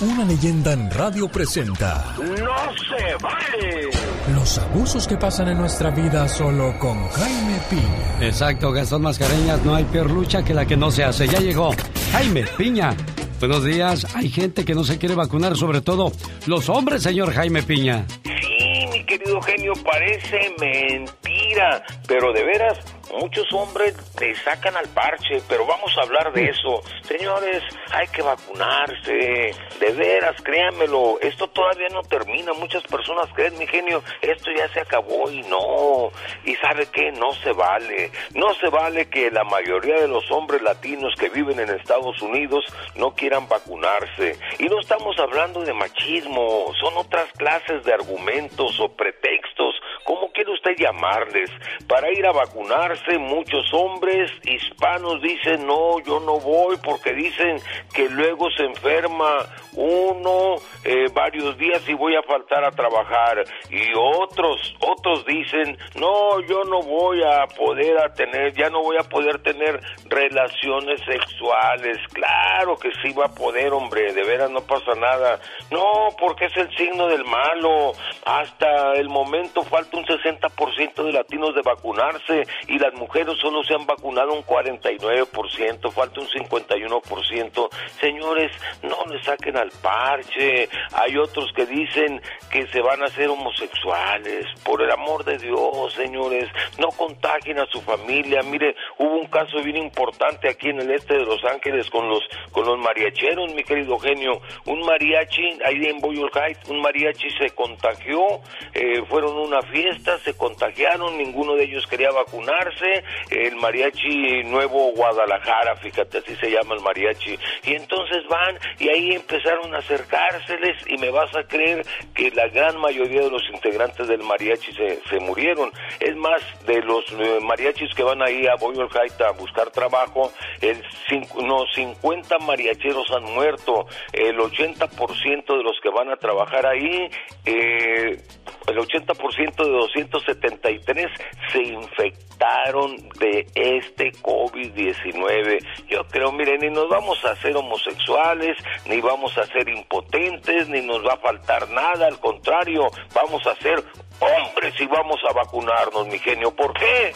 una 0.00 0.24
leyenda 0.24 0.72
en 0.72 0.90
radio 0.90 1.28
presenta 1.28 2.14
¡No 2.16 2.24
se 2.26 3.14
vale! 3.22 3.90
los 4.34 4.56
abusos 4.58 5.06
que 5.06 5.18
pasan 5.18 5.48
en 5.48 5.58
nuestra 5.58 5.90
vida 5.90 6.26
solo 6.26 6.78
con 6.78 7.06
Jaime 7.10 7.58
Piña. 7.68 8.26
Exacto, 8.26 8.72
Gastón 8.72 9.02
Mascareñas, 9.02 9.62
no 9.62 9.74
hay 9.74 9.84
peor 9.84 10.10
lucha 10.10 10.42
que 10.42 10.54
la 10.54 10.64
que 10.64 10.76
no 10.76 10.90
se 10.90 11.04
hace. 11.04 11.26
Ya 11.26 11.38
llegó 11.38 11.74
Jaime 12.12 12.44
Piña. 12.56 12.96
Buenos 13.40 13.64
días, 13.64 14.06
hay 14.14 14.30
gente 14.30 14.64
que 14.64 14.74
no 14.74 14.84
se 14.84 14.98
quiere 14.98 15.14
vacunar, 15.14 15.56
sobre 15.56 15.82
todo 15.82 16.12
los 16.46 16.68
hombres, 16.70 17.02
señor 17.02 17.32
Jaime 17.34 17.62
Piña. 17.62 18.06
Sí, 18.24 18.86
mi 18.92 19.04
querido 19.04 19.40
genio, 19.42 19.72
parece 19.84 20.54
mentira, 20.58 21.82
pero 22.06 22.32
de 22.32 22.44
veras, 22.44 22.78
muchos 23.12 23.46
hombres 23.52 23.94
le 24.20 24.34
sacan 24.36 24.76
al 24.76 24.88
parche, 24.88 25.42
pero 25.48 25.66
vamos 25.66 25.96
a 25.98 26.02
hablar 26.02 26.32
de 26.32 26.44
eso. 26.44 26.82
Señores, 27.02 27.62
hay 27.92 28.06
que 28.08 28.22
vacunarse, 28.22 29.54
de 29.80 29.92
veras, 29.92 30.40
créanmelo, 30.42 31.18
esto 31.20 31.48
todavía 31.48 31.88
no 31.88 32.02
termina. 32.02 32.52
Muchas 32.52 32.82
personas 32.84 33.28
creen, 33.34 33.58
mi 33.58 33.66
genio, 33.66 34.02
esto 34.20 34.50
ya 34.56 34.68
se 34.72 34.80
acabó 34.80 35.30
y 35.30 35.42
no. 35.42 36.10
Y 36.44 36.54
sabe 36.56 36.86
qué, 36.92 37.12
no 37.12 37.32
se 37.42 37.52
vale. 37.52 38.10
No 38.34 38.54
se 38.54 38.68
vale 38.68 39.08
que 39.08 39.30
la 39.30 39.44
mayoría 39.44 40.00
de 40.00 40.08
los 40.08 40.30
hombres 40.30 40.62
latinos 40.62 41.14
que 41.18 41.28
viven 41.28 41.58
en 41.60 41.70
Estados 41.70 42.20
Unidos 42.22 42.64
no 42.94 43.14
quieran 43.14 43.48
vacunarse. 43.48 44.38
Y 44.58 44.64
no 44.64 44.80
estamos 44.80 45.18
hablando 45.18 45.62
de 45.62 45.72
machismo, 45.72 46.72
son 46.80 46.96
otras 46.96 47.30
clases 47.32 47.84
de 47.84 47.92
argumentos 47.92 48.78
o 48.80 48.88
pretextos. 48.88 49.74
¿Cómo 50.04 50.30
quiere 50.32 50.52
usted 50.52 50.76
llamarles, 50.76 51.50
para 51.86 52.10
ir 52.12 52.26
a 52.26 52.32
vacunarse. 52.32 53.18
Muchos 53.18 53.72
hombres 53.72 54.30
hispanos 54.44 55.20
dicen, 55.22 55.66
no, 55.66 55.98
yo 56.00 56.20
no 56.20 56.38
voy 56.38 56.76
porque 56.82 57.12
dicen 57.12 57.58
que 57.94 58.08
luego 58.08 58.50
se 58.50 58.64
enferma 58.64 59.46
uno 59.74 60.56
eh, 60.84 61.06
varios 61.12 61.56
días 61.58 61.86
y 61.88 61.94
voy 61.94 62.16
a 62.16 62.22
faltar 62.22 62.64
a 62.64 62.70
trabajar. 62.70 63.44
Y 63.70 63.92
otros, 63.96 64.74
otros 64.80 65.24
dicen, 65.26 65.76
no, 65.96 66.40
yo 66.40 66.64
no 66.64 66.80
voy 66.82 67.22
a 67.22 67.46
poder 67.46 67.98
a 67.98 68.12
tener, 68.14 68.52
ya 68.54 68.70
no 68.70 68.82
voy 68.82 68.96
a 68.98 69.08
poder 69.08 69.42
tener 69.42 69.80
relaciones 70.06 71.00
sexuales. 71.02 71.98
Claro 72.12 72.76
que 72.76 72.90
sí 73.02 73.12
va 73.12 73.26
a 73.26 73.34
poder, 73.34 73.72
hombre, 73.72 74.12
de 74.12 74.22
veras 74.24 74.50
no 74.50 74.60
pasa 74.60 74.94
nada. 74.94 75.38
No, 75.70 76.08
porque 76.18 76.46
es 76.46 76.56
el 76.56 76.74
signo 76.76 77.06
del 77.08 77.24
malo. 77.24 77.92
Hasta 78.24 78.94
el 78.94 79.08
momento 79.08 79.62
falta 79.62 79.89
un 79.96 80.04
60% 80.04 81.04
de 81.04 81.12
latinos 81.12 81.54
de 81.54 81.62
vacunarse 81.62 82.46
y 82.68 82.78
las 82.78 82.94
mujeres 82.94 83.36
solo 83.38 83.62
se 83.64 83.74
han 83.74 83.86
vacunado 83.86 84.32
un 84.32 84.44
49%, 84.44 85.90
falta 85.90 86.20
un 86.20 86.28
51%. 86.28 87.68
Señores, 88.00 88.52
no 88.82 89.12
le 89.12 89.22
saquen 89.22 89.56
al 89.56 89.70
parche. 89.82 90.68
Hay 90.92 91.16
otros 91.16 91.52
que 91.54 91.66
dicen 91.66 92.20
que 92.50 92.66
se 92.68 92.80
van 92.80 93.02
a 93.02 93.06
hacer 93.06 93.28
homosexuales. 93.28 94.46
Por 94.64 94.82
el 94.82 94.90
amor 94.90 95.24
de 95.24 95.38
Dios, 95.38 95.92
señores, 95.94 96.48
no 96.78 96.88
contagien 96.88 97.58
a 97.58 97.66
su 97.66 97.80
familia. 97.80 98.42
Mire, 98.42 98.74
hubo 98.98 99.16
un 99.16 99.26
caso 99.26 99.62
bien 99.62 99.76
importante 99.76 100.48
aquí 100.48 100.70
en 100.70 100.80
el 100.80 100.90
este 100.90 101.14
de 101.14 101.24
Los 101.24 101.44
Ángeles 101.44 101.88
con 101.90 102.08
los 102.08 102.20
con 102.52 102.64
los 102.64 102.78
mariacheros, 102.78 103.54
mi 103.54 103.62
querido 103.62 103.98
genio. 103.98 104.40
Un 104.66 104.80
mariachi 104.84 105.58
ahí 105.64 105.86
en 105.86 105.98
Boyle 105.98 106.30
Heights, 106.34 106.68
un 106.68 106.80
mariachi 106.80 107.30
se 107.38 107.50
contagió, 107.50 108.40
eh, 108.74 109.02
fueron 109.08 109.36
una 109.36 109.62
fiesta, 109.62 109.79
se 110.24 110.34
contagiaron, 110.34 111.16
ninguno 111.16 111.54
de 111.54 111.64
ellos 111.64 111.86
quería 111.86 112.10
vacunarse. 112.10 113.04
El 113.30 113.56
mariachi 113.56 114.44
Nuevo 114.44 114.92
Guadalajara, 114.92 115.76
fíjate, 115.76 116.18
así 116.18 116.36
se 116.36 116.50
llama 116.50 116.74
el 116.74 116.80
mariachi. 116.80 117.38
Y 117.64 117.74
entonces 117.74 118.26
van 118.28 118.58
y 118.78 118.88
ahí 118.88 119.12
empezaron 119.12 119.74
a 119.74 119.78
acercárseles 119.78 120.76
y 120.86 120.96
me 120.98 121.10
vas 121.10 121.34
a 121.36 121.44
creer 121.44 121.84
que 122.14 122.30
la 122.30 122.48
gran 122.48 122.78
mayoría 122.78 123.22
de 123.22 123.30
los 123.30 123.42
integrantes 123.52 124.08
del 124.08 124.22
mariachi 124.22 124.72
se, 124.72 125.20
murieron. 125.20 125.70
Es 126.00 126.16
más, 126.16 126.42
de 126.66 126.80
los 126.82 127.04
eh, 127.12 127.40
mariachis 127.42 127.94
que 127.94 128.02
van 128.02 128.22
ahí 128.22 128.46
a 128.46 128.54
Boyle 128.56 128.88
Heights 128.88 129.20
a 129.20 129.32
buscar 129.32 129.70
trabajo, 129.70 130.32
el 130.60 130.82
cinco, 131.08 131.42
no, 131.42 131.64
50 131.74 132.38
mariacheros 132.38 133.10
han 133.10 133.24
muerto, 133.24 133.86
el 134.12 134.38
80% 134.38 135.56
de 135.56 135.62
los 135.62 135.78
que 135.82 135.90
van 135.90 136.10
a 136.10 136.16
trabajar 136.16 136.66
ahí, 136.66 137.10
eh, 137.44 138.22
el 138.66 138.78
80% 138.78 139.64
de 139.64 139.69
273 139.70 141.08
se 141.52 141.62
infectaron 141.62 142.96
de 143.18 143.46
este 143.54 144.12
COVID-19. 144.22 145.58
Yo 145.88 146.04
creo, 146.08 146.32
miren, 146.32 146.60
ni 146.60 146.70
nos 146.70 146.88
vamos 146.88 147.24
a 147.24 147.32
hacer 147.32 147.56
homosexuales, 147.56 148.56
ni 148.86 149.00
vamos 149.00 149.36
a 149.38 149.44
ser 149.46 149.68
impotentes, 149.68 150.68
ni 150.68 150.80
nos 150.82 151.04
va 151.04 151.14
a 151.14 151.18
faltar 151.18 151.68
nada, 151.70 152.06
al 152.06 152.18
contrario, 152.18 152.82
vamos 153.14 153.46
a 153.46 153.54
ser 153.56 153.82
hombres 154.20 154.74
y 154.80 154.86
vamos 154.86 155.20
a 155.28 155.32
vacunarnos, 155.32 156.06
mi 156.06 156.18
genio. 156.18 156.54
¿Por 156.54 156.72
qué? 156.74 157.12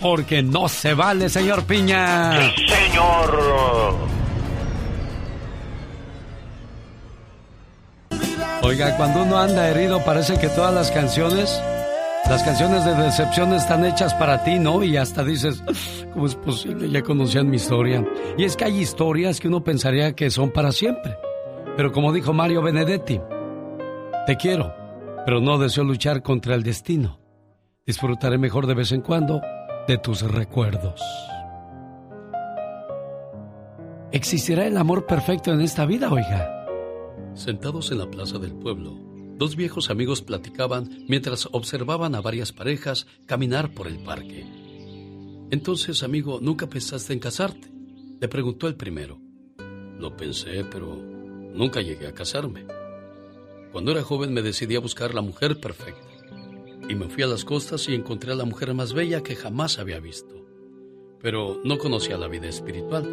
Porque 0.00 0.42
no 0.42 0.68
se 0.68 0.94
vale, 0.94 1.28
señor 1.28 1.66
Piña. 1.66 2.50
Sí, 2.56 2.66
señor. 2.66 4.10
Oiga, 8.62 8.96
cuando 8.96 9.22
uno 9.22 9.38
anda 9.38 9.68
herido 9.68 10.04
parece 10.04 10.38
que 10.38 10.48
todas 10.48 10.72
las 10.72 10.90
canciones, 10.90 11.60
las 12.30 12.44
canciones 12.44 12.84
de 12.84 12.94
decepción 12.94 13.52
están 13.54 13.84
hechas 13.84 14.14
para 14.14 14.44
ti, 14.44 14.60
¿no? 14.60 14.84
Y 14.84 14.96
hasta 14.96 15.24
dices, 15.24 15.64
¿cómo 16.12 16.26
es 16.26 16.36
posible? 16.36 16.88
Ya 16.88 17.02
conocían 17.02 17.50
mi 17.50 17.56
historia. 17.56 18.06
Y 18.38 18.44
es 18.44 18.56
que 18.56 18.66
hay 18.66 18.78
historias 18.78 19.40
que 19.40 19.48
uno 19.48 19.64
pensaría 19.64 20.14
que 20.14 20.30
son 20.30 20.52
para 20.52 20.70
siempre. 20.70 21.16
Pero 21.76 21.90
como 21.90 22.12
dijo 22.12 22.32
Mario 22.32 22.62
Benedetti, 22.62 23.20
te 24.28 24.36
quiero, 24.36 24.72
pero 25.26 25.40
no 25.40 25.58
deseo 25.58 25.82
luchar 25.82 26.22
contra 26.22 26.54
el 26.54 26.62
destino. 26.62 27.18
Disfrutaré 27.84 28.38
mejor 28.38 28.68
de 28.68 28.74
vez 28.74 28.92
en 28.92 29.00
cuando 29.00 29.40
de 29.88 29.98
tus 29.98 30.22
recuerdos. 30.22 31.02
¿Existirá 34.12 34.68
el 34.68 34.76
amor 34.76 35.04
perfecto 35.04 35.52
en 35.52 35.62
esta 35.62 35.84
vida, 35.84 36.08
oiga? 36.12 36.64
Sentados 37.34 37.90
en 37.90 37.98
la 37.98 38.08
plaza 38.08 38.38
del 38.38 38.54
pueblo, 38.54 39.09
dos 39.40 39.56
viejos 39.56 39.88
amigos 39.88 40.20
platicaban 40.20 41.06
mientras 41.08 41.48
observaban 41.52 42.14
a 42.14 42.20
varias 42.20 42.52
parejas 42.52 43.06
caminar 43.24 43.72
por 43.72 43.86
el 43.86 43.98
parque. 44.00 44.46
Entonces, 45.50 46.02
amigo, 46.02 46.40
¿nunca 46.42 46.68
pensaste 46.68 47.14
en 47.14 47.20
casarte? 47.20 47.72
Le 48.20 48.28
preguntó 48.28 48.68
el 48.68 48.76
primero. 48.76 49.18
Lo 49.98 50.14
pensé, 50.14 50.62
pero 50.70 50.94
nunca 50.94 51.80
llegué 51.80 52.06
a 52.06 52.12
casarme. 52.12 52.66
Cuando 53.72 53.92
era 53.92 54.02
joven 54.02 54.34
me 54.34 54.42
decidí 54.42 54.76
a 54.76 54.80
buscar 54.80 55.14
la 55.14 55.22
mujer 55.22 55.58
perfecta. 55.58 56.06
Y 56.86 56.94
me 56.94 57.08
fui 57.08 57.22
a 57.22 57.26
las 57.26 57.46
costas 57.46 57.88
y 57.88 57.94
encontré 57.94 58.32
a 58.32 58.36
la 58.36 58.44
mujer 58.44 58.74
más 58.74 58.92
bella 58.92 59.22
que 59.22 59.36
jamás 59.36 59.78
había 59.78 60.00
visto. 60.00 60.44
Pero 61.22 61.62
no 61.64 61.78
conocía 61.78 62.18
la 62.18 62.28
vida 62.28 62.48
espiritual. 62.48 63.08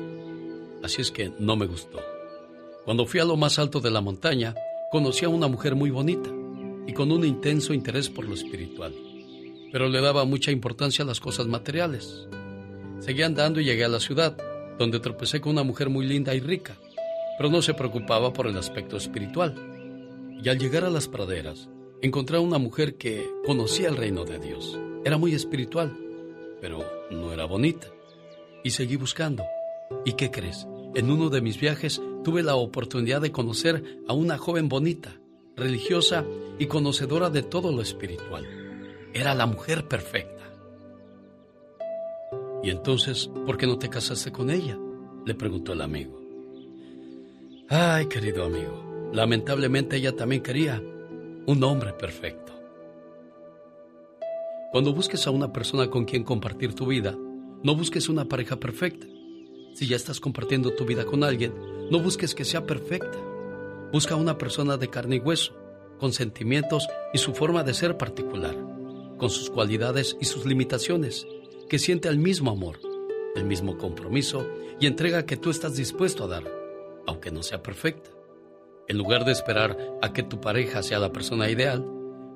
Así 0.83 1.01
es 1.01 1.09
que 1.09 1.31
no 1.39 1.55
me 1.55 1.67
gustó. 1.67 2.01
Cuando 2.83 3.05
fui 3.05 3.21
a 3.21 3.25
lo 3.25 3.37
más 3.37 3.59
alto 3.59 3.79
de 3.79 3.91
la 3.91 4.01
montaña, 4.01 4.55
conocí 4.91 5.25
a 5.25 5.29
una 5.29 5.47
mujer 5.47 5.75
muy 5.75 5.89
bonita 5.89 6.29
y 6.85 6.93
con 6.93 7.11
un 7.11 7.25
intenso 7.25 7.73
interés 7.73 8.09
por 8.09 8.25
lo 8.25 8.33
espiritual, 8.33 8.93
pero 9.71 9.89
le 9.89 9.99
daba 9.99 10.23
mucha 10.25 10.51
importancia 10.51 11.03
a 11.03 11.07
las 11.07 11.19
cosas 11.19 11.47
materiales. 11.47 12.27
Seguí 12.99 13.21
andando 13.21 13.59
y 13.59 13.65
llegué 13.65 13.83
a 13.83 13.89
la 13.89 13.99
ciudad, 13.99 14.37
donde 14.79 14.99
tropecé 14.99 15.41
con 15.41 15.53
una 15.53 15.63
mujer 15.63 15.89
muy 15.89 16.05
linda 16.05 16.33
y 16.33 16.39
rica, 16.39 16.77
pero 17.37 17.49
no 17.49 17.61
se 17.61 17.73
preocupaba 17.73 18.31
por 18.31 18.47
el 18.47 18.57
aspecto 18.57 18.97
espiritual. 18.97 19.55
Y 20.43 20.49
al 20.49 20.57
llegar 20.57 20.85
a 20.85 20.89
las 20.89 21.07
praderas, 21.07 21.69
encontré 22.01 22.37
a 22.37 22.41
una 22.41 22.57
mujer 22.57 22.95
que 22.95 23.27
conocía 23.45 23.89
el 23.89 23.97
reino 23.97 24.23
de 24.23 24.39
Dios. 24.39 24.79
Era 25.03 25.17
muy 25.17 25.33
espiritual, 25.33 25.97
pero 26.61 26.83
no 27.11 27.33
era 27.33 27.45
bonita. 27.45 27.87
Y 28.63 28.71
seguí 28.71 28.95
buscando. 28.95 29.43
¿Y 30.05 30.13
qué 30.13 30.31
crees? 30.31 30.67
En 30.95 31.11
uno 31.11 31.29
de 31.29 31.41
mis 31.41 31.59
viajes 31.59 32.01
tuve 32.27 32.43
la 32.43 32.57
oportunidad 32.57 33.21
de 33.21 33.31
conocer 33.31 34.01
a 34.05 34.11
una 34.11 34.37
joven 34.37 34.67
bonita, 34.67 35.15
religiosa 35.55 36.25
y 36.59 36.65
conocedora 36.65 37.29
de 37.29 37.41
todo 37.41 37.71
lo 37.71 37.81
espiritual. 37.81 38.45
Era 39.13 39.33
la 39.33 39.45
mujer 39.45 39.87
perfecta. 39.87 40.43
¿Y 42.61 42.69
entonces 42.69 43.31
por 43.45 43.55
qué 43.55 43.65
no 43.65 43.77
te 43.79 43.87
casaste 43.87 44.33
con 44.33 44.49
ella? 44.49 44.77
le 45.25 45.35
preguntó 45.35 45.71
el 45.71 45.79
amigo. 45.79 46.21
Ay, 47.69 48.07
querido 48.07 48.43
amigo, 48.43 49.09
lamentablemente 49.13 49.95
ella 49.95 50.13
también 50.13 50.43
quería 50.43 50.83
un 51.45 51.63
hombre 51.63 51.93
perfecto. 51.93 52.51
Cuando 54.73 54.91
busques 54.93 55.25
a 55.27 55.31
una 55.31 55.53
persona 55.53 55.89
con 55.89 56.03
quien 56.03 56.25
compartir 56.25 56.73
tu 56.73 56.87
vida, 56.87 57.17
no 57.63 57.73
busques 57.73 58.09
una 58.09 58.25
pareja 58.25 58.57
perfecta. 58.57 59.07
Si 59.75 59.87
ya 59.87 59.95
estás 59.95 60.19
compartiendo 60.19 60.73
tu 60.73 60.83
vida 60.83 61.05
con 61.05 61.23
alguien, 61.23 61.76
no 61.89 61.99
busques 61.99 62.35
que 62.35 62.45
sea 62.45 62.65
perfecta. 62.65 63.17
Busca 63.91 64.15
una 64.15 64.37
persona 64.37 64.77
de 64.77 64.89
carne 64.89 65.17
y 65.17 65.19
hueso, 65.19 65.53
con 65.99 66.13
sentimientos 66.13 66.87
y 67.13 67.17
su 67.17 67.33
forma 67.33 67.63
de 67.63 67.73
ser 67.73 67.97
particular, 67.97 68.55
con 69.17 69.29
sus 69.29 69.49
cualidades 69.49 70.17
y 70.19 70.25
sus 70.25 70.45
limitaciones, 70.45 71.25
que 71.69 71.79
siente 71.79 72.09
el 72.09 72.17
mismo 72.17 72.51
amor, 72.51 72.79
el 73.35 73.45
mismo 73.45 73.77
compromiso 73.77 74.45
y 74.79 74.87
entrega 74.87 75.25
que 75.25 75.37
tú 75.37 75.49
estás 75.49 75.75
dispuesto 75.75 76.25
a 76.25 76.27
dar, 76.27 76.43
aunque 77.07 77.31
no 77.31 77.43
sea 77.43 77.63
perfecta. 77.63 78.09
En 78.87 78.97
lugar 78.97 79.25
de 79.25 79.31
esperar 79.31 79.77
a 80.01 80.13
que 80.13 80.23
tu 80.23 80.39
pareja 80.39 80.83
sea 80.83 80.99
la 80.99 81.11
persona 81.11 81.49
ideal, 81.49 81.85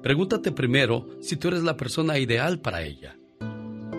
pregúntate 0.01 0.51
primero 0.51 1.07
si 1.21 1.37
tú 1.37 1.49
eres 1.49 1.63
la 1.63 1.77
persona 1.77 2.17
ideal 2.17 2.59
para 2.59 2.83
ella. 2.83 3.17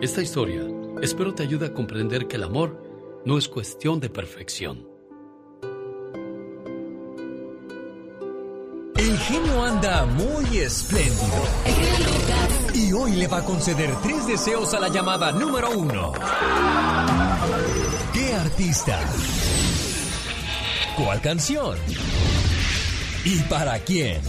Esta 0.00 0.22
historia 0.22 0.66
espero 1.00 1.34
te 1.34 1.42
ayude 1.42 1.66
a 1.66 1.74
comprender 1.74 2.26
que 2.26 2.36
el 2.36 2.44
amor 2.44 3.22
no 3.24 3.38
es 3.38 3.48
cuestión 3.48 4.00
de 4.00 4.10
perfección. 4.10 4.91
El 9.02 9.18
genio 9.18 9.64
anda 9.64 10.06
muy 10.06 10.58
espléndido. 10.58 11.44
Y 12.72 12.92
hoy 12.92 13.10
le 13.16 13.26
va 13.26 13.38
a 13.38 13.44
conceder 13.44 13.92
tres 14.00 14.28
deseos 14.28 14.72
a 14.74 14.78
la 14.78 14.90
llamada 14.90 15.32
número 15.32 15.72
uno. 15.72 16.12
¿Qué 18.12 18.32
artista? 18.32 19.00
¿Cuál 20.96 21.20
canción? 21.20 21.76
¿Y 23.24 23.38
para 23.40 23.76
quién? 23.80 24.20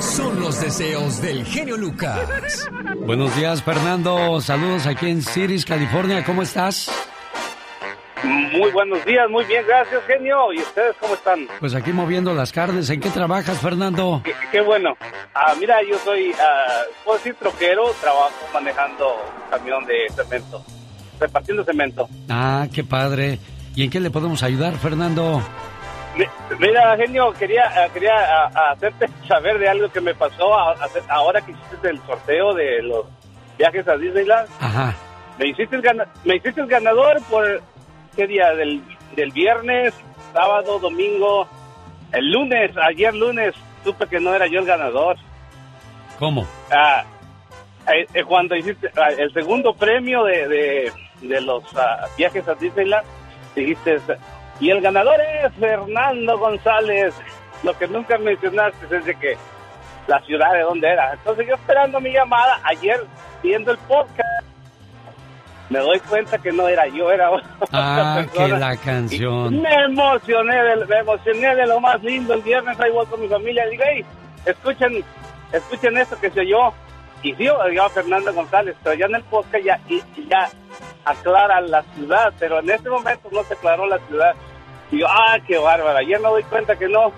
Son 0.00 0.38
los 0.38 0.60
deseos 0.60 1.22
del 1.22 1.46
genio 1.46 1.78
Lucas. 1.78 2.68
Buenos 3.06 3.34
días, 3.36 3.62
Fernando. 3.62 4.38
Saludos 4.42 4.84
aquí 4.84 5.06
en 5.06 5.22
Ciris, 5.22 5.64
California. 5.64 6.22
¿Cómo 6.26 6.42
estás? 6.42 6.90
Muy 8.24 8.70
buenos 8.72 9.04
días, 9.04 9.28
muy 9.28 9.44
bien, 9.44 9.64
gracias, 9.66 10.02
genio. 10.06 10.52
¿Y 10.52 10.58
ustedes 10.60 10.94
cómo 11.00 11.14
están? 11.14 11.46
Pues 11.60 11.74
aquí 11.74 11.92
moviendo 11.92 12.32
las 12.34 12.52
carnes. 12.52 12.88
¿En 12.90 13.00
qué 13.00 13.10
trabajas, 13.10 13.58
Fernando? 13.60 14.20
Qué, 14.24 14.32
qué 14.52 14.60
bueno. 14.60 14.96
Ah, 15.34 15.52
mira, 15.58 15.76
yo 15.88 15.98
soy, 15.98 16.32
ah, 16.40 16.82
puedo 17.04 17.18
decir 17.18 17.34
troquero, 17.34 17.84
trabajo 18.00 18.32
manejando 18.52 19.14
un 19.14 19.50
camión 19.50 19.84
de 19.86 20.06
cemento, 20.14 20.64
repartiendo 21.20 21.64
cemento. 21.64 22.08
Ah, 22.30 22.66
qué 22.72 22.84
padre. 22.84 23.38
¿Y 23.74 23.84
en 23.84 23.90
qué 23.90 24.00
le 24.00 24.10
podemos 24.10 24.42
ayudar, 24.42 24.74
Fernando? 24.76 25.42
Mi- 26.16 26.24
Mira, 26.60 26.96
genio, 26.96 27.32
quería, 27.32 27.64
ah, 27.74 27.88
quería 27.92 28.12
ah, 28.16 28.72
hacerte 28.72 29.06
saber 29.28 29.58
de 29.58 29.68
algo 29.68 29.90
que 29.90 30.00
me 30.00 30.14
pasó 30.14 30.54
a- 30.56 30.76
ahora 31.08 31.40
que 31.40 31.52
hiciste 31.52 31.90
el 31.90 32.00
sorteo 32.06 32.54
de 32.54 32.82
los 32.82 33.04
viajes 33.58 33.86
a 33.88 33.96
Disneyland. 33.96 34.48
Ajá. 34.60 34.94
Me 35.38 35.48
hiciste 35.48 35.74
el, 35.76 35.82
me 36.24 36.36
hiciste 36.36 36.60
el 36.60 36.68
ganador 36.68 37.20
por, 37.28 37.60
¿qué 38.14 38.26
día? 38.26 38.54
Del, 38.54 38.82
del 39.16 39.30
viernes, 39.30 39.94
sábado, 40.32 40.78
domingo, 40.78 41.46
el 42.12 42.30
lunes, 42.30 42.70
ayer 42.76 43.14
lunes, 43.14 43.54
supe 43.82 44.06
que 44.06 44.20
no 44.20 44.34
era 44.34 44.46
yo 44.46 44.60
el 44.60 44.66
ganador. 44.66 45.16
¿Cómo? 46.18 46.46
Ah, 46.70 47.04
eh, 47.92 48.06
eh, 48.14 48.24
cuando 48.24 48.56
hiciste 48.56 48.90
ah, 48.96 49.10
el 49.16 49.32
segundo 49.32 49.74
premio 49.74 50.24
de, 50.24 50.48
de, 50.48 50.92
de 51.22 51.40
los 51.40 51.64
ah, 51.76 52.06
viajes 52.16 52.46
a 52.48 52.54
Disneyland, 52.54 53.06
dijiste, 53.54 53.98
y 54.60 54.70
el 54.70 54.80
ganador 54.80 55.20
es 55.20 55.52
Fernando 55.54 56.38
González. 56.38 57.14
Lo 57.62 57.76
que 57.76 57.88
nunca 57.88 58.18
mencionaste 58.18 58.96
es 58.96 59.04
de 59.04 59.14
que 59.14 59.36
la 60.06 60.20
ciudad 60.20 60.52
de 60.52 60.60
dónde 60.60 60.88
era. 60.88 61.12
Entonces 61.14 61.46
yo 61.48 61.54
esperando 61.54 62.00
mi 62.00 62.12
llamada, 62.12 62.60
ayer 62.64 63.04
viendo 63.42 63.72
el 63.72 63.78
podcast, 63.78 64.46
me 65.70 65.78
doy 65.78 65.98
cuenta 66.00 66.38
que 66.38 66.52
no 66.52 66.68
era 66.68 66.86
yo, 66.88 67.10
era 67.10 67.30
otra 67.30 67.48
Ah, 67.72 68.26
que 68.32 68.48
la 68.48 68.76
canción. 68.76 69.62
Me 69.62 69.74
emocioné, 69.84 70.62
de, 70.62 70.86
me 70.86 70.98
emocioné 70.98 71.54
de 71.54 71.66
lo 71.66 71.80
más 71.80 72.02
lindo. 72.02 72.34
El 72.34 72.42
viernes 72.42 72.78
ahí 72.78 72.90
voy 72.90 73.06
con 73.06 73.20
mi 73.20 73.28
familia 73.28 73.66
y 73.66 73.70
digo, 73.70 73.84
hey, 73.86 74.04
escuchen, 74.44 75.04
escuchen 75.52 75.96
esto 75.96 76.18
que 76.20 76.30
se 76.30 76.46
yo. 76.46 76.72
Y 77.22 77.34
sí, 77.34 77.44
yo 77.44 77.82
a 77.82 77.88
Fernando 77.88 78.34
González, 78.34 78.76
pero 78.82 78.94
ya 78.94 79.06
en 79.06 79.14
el 79.14 79.22
podcast 79.22 79.64
ya, 79.64 79.80
y, 79.88 80.02
ya 80.28 80.50
aclara 81.06 81.60
la 81.62 81.82
ciudad, 81.94 82.32
pero 82.38 82.58
en 82.58 82.70
este 82.70 82.90
momento 82.90 83.28
no 83.32 83.42
se 83.44 83.54
aclaró 83.54 83.86
la 83.86 83.98
ciudad. 84.06 84.34
Y 84.90 84.98
yo, 84.98 85.06
ah, 85.08 85.38
qué 85.46 85.56
bárbara. 85.56 86.00
Ayer 86.00 86.20
me 86.20 86.28
doy 86.28 86.42
cuenta 86.44 86.76
que 86.76 86.86
no. 86.86 87.12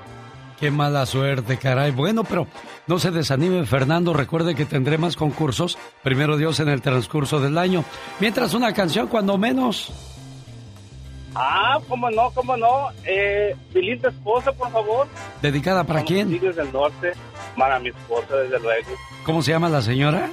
Qué 0.60 0.70
mala 0.70 1.04
suerte, 1.06 1.58
caray. 1.58 1.90
Bueno, 1.90 2.22
pero 2.22 2.46
no 2.86 2.98
se 2.98 3.10
desanime, 3.10 3.66
Fernando. 3.66 4.12
Recuerde 4.12 4.54
que 4.54 4.64
tendré 4.64 4.98
más 4.98 5.16
concursos, 5.16 5.78
primero 6.02 6.36
Dios, 6.36 6.60
en 6.60 6.68
el 6.68 6.82
transcurso 6.82 7.40
del 7.40 7.58
año. 7.58 7.84
Mientras 8.20 8.54
una 8.54 8.72
canción, 8.72 9.08
cuando 9.08 9.36
menos. 9.38 9.92
Ah, 11.34 11.78
cómo 11.88 12.10
no, 12.10 12.30
cómo 12.30 12.56
no. 12.56 12.88
Eh, 13.04 13.54
mi 13.74 13.82
linda 13.82 14.08
esposa, 14.08 14.52
por 14.52 14.70
favor. 14.70 15.06
¿Dedicada 15.42 15.84
para 15.84 16.02
quién? 16.02 16.28
Tigres 16.28 16.56
del 16.56 16.72
Norte, 16.72 17.12
para 17.56 17.78
mi 17.78 17.90
esposa, 17.90 18.36
desde 18.36 18.58
luego. 18.58 18.88
¿Cómo 19.24 19.42
se 19.42 19.50
llama 19.50 19.68
la 19.68 19.82
señora? 19.82 20.30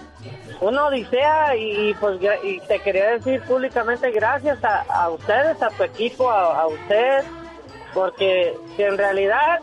una 0.60 0.86
odisea 0.88 1.56
y, 1.56 1.90
y, 1.90 1.94
pues 1.94 2.20
y 2.44 2.60
te 2.62 2.80
quería 2.80 3.12
decir 3.12 3.42
públicamente 3.44 4.10
gracias 4.12 4.64
a, 4.64 4.82
a 4.90 5.10
ustedes, 5.10 5.62
a 5.62 5.70
tu 5.70 5.84
equipo, 5.84 6.32
a, 6.32 6.62
a 6.62 6.68
usted, 6.68 7.24
porque 7.94 8.56
si 8.76 8.84
en 8.84 8.98
realidad 8.98 9.60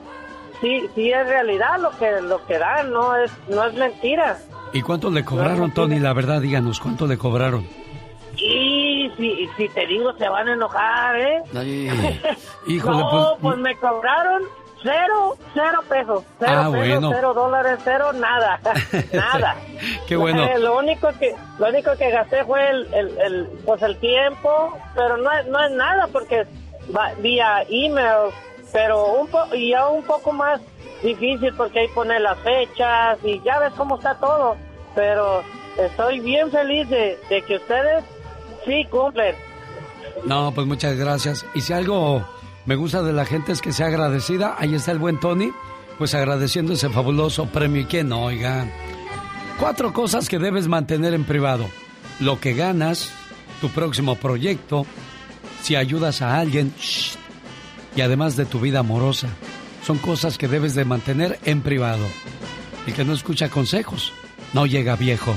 sí 0.61 0.89
sí 0.95 1.11
es 1.11 1.27
realidad 1.27 1.81
lo 1.81 1.91
que 1.99 2.21
lo 2.21 2.47
que 2.47 2.59
dan, 2.59 2.93
no 2.93 3.17
es 3.17 3.31
no 3.49 3.65
es 3.65 3.75
mentira. 3.75 4.39
¿Y 4.73 4.83
cuánto 4.83 5.11
le 5.11 5.25
cobraron, 5.25 5.73
Tony? 5.73 5.99
La 6.01 6.13
verdad, 6.13 6.41
díganos, 6.41 6.81
¿cuánto 6.81 7.07
le 7.07 7.19
cobraron? 7.19 7.67
Y 8.47 9.11
si, 9.17 9.49
si 9.57 9.69
te 9.71 9.87
digo 9.87 10.13
se 10.19 10.29
van 10.29 10.49
a 10.49 10.53
enojar, 10.53 11.19
¿eh? 11.19 11.43
Ay, 11.57 11.89
híjole, 12.67 12.99
no, 12.99 13.11
pues... 13.11 13.27
pues 13.41 13.57
me 13.59 13.75
cobraron 13.77 14.43
cero, 14.83 15.37
cero 15.55 15.81
pesos, 15.89 16.25
cero 16.39 16.53
Ah, 16.55 16.71
pesos, 16.71 16.87
bueno. 17.01 17.11
cero 17.15 17.33
dólares, 17.33 17.79
cero 17.85 18.13
nada, 18.13 18.61
nada. 19.15 19.57
Qué 20.07 20.17
bueno. 20.17 20.45
Eh, 20.45 20.59
lo 20.59 20.77
único 20.79 21.09
que 21.19 21.35
lo 21.59 21.69
único 21.69 21.97
que 21.97 22.11
gasté 22.11 22.45
fue 22.45 22.69
el, 22.69 22.93
el, 22.93 23.19
el, 23.19 23.47
pues 23.65 23.81
el 23.81 23.97
tiempo, 23.99 24.77
pero 24.95 25.17
no 25.17 25.33
es, 25.33 25.47
no 25.47 25.65
es 25.65 25.71
nada 25.73 26.07
porque 26.13 26.45
va 26.95 27.13
vía 27.21 27.65
email, 27.71 28.31
pero 28.75 29.07
un 29.21 29.29
po 29.29 29.43
y 29.55 29.71
ya 29.71 29.89
un 29.89 30.03
poco 30.03 30.33
más 30.33 30.61
difícil 31.03 31.55
porque 31.57 31.81
ahí 31.81 31.89
pone 31.95 32.21
las 32.21 32.39
fechas 32.41 33.19
y 33.25 33.41
ya 33.43 33.59
ves 33.61 33.73
cómo 33.79 33.97
está 33.97 34.17
todo, 34.17 34.57
pero 34.95 35.43
estoy 35.79 36.21
bien 36.21 36.51
feliz 36.51 36.87
de, 36.91 37.19
de 37.31 37.43
que 37.43 37.57
ustedes 37.57 38.05
sí 38.65 38.87
cumplen. 38.91 39.35
No, 40.27 40.53
pues 40.53 40.67
muchas 40.67 40.97
gracias. 40.97 41.45
Y 41.55 41.61
si 41.61 41.73
algo 41.73 42.27
me 42.67 42.77
gusta 42.77 43.03
de 43.03 43.13
la 43.13 43.25
gente 43.25 43.53
es 43.53 43.61
que 43.61 43.73
sea 43.73 43.87
agradecida, 43.87 44.57
ahí 44.59 44.75
está 44.75 44.93
el 44.93 44.99
buen 44.99 45.21
Tony, 45.21 45.53
pues 45.99 46.15
agradeciendo 46.15 46.73
ese 46.73 46.89
fabuloso 46.89 47.47
premio. 47.47 47.83
¿Y 47.83 47.85
quién 47.87 48.09
no, 48.09 48.25
oiga? 48.25 48.67
Cuatro 49.59 49.93
cosas 49.93 50.29
que 50.29 50.39
debes 50.39 50.67
mantener 50.69 51.15
en 51.15 51.25
privado. 51.25 51.67
Lo 52.21 52.41
que 52.41 52.55
ganas, 52.55 53.13
tu 53.61 53.69
próximo 53.69 54.17
proyecto, 54.17 54.87
si 55.63 55.77
ayudas 55.77 56.23
a 56.23 56.39
alguien, 56.39 56.73
shh, 56.79 57.17
y 57.97 58.01
además 58.01 58.37
de 58.37 58.45
tu 58.45 58.61
vida 58.61 58.81
amorosa. 58.81 59.29
Son 59.85 59.99
cosas 59.99 60.39
que 60.39 60.49
debes 60.49 60.75
de 60.75 60.85
mantener 60.85 61.39
en 61.45 61.61
privado. 61.61 62.07
El 62.87 62.95
que 62.95 63.05
no 63.05 63.13
escucha 63.13 63.49
consejos, 63.49 64.13
no 64.53 64.67
llega 64.67 64.97
viejo. 64.97 65.35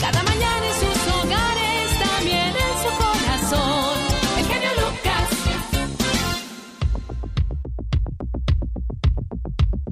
Cada 0.00 0.22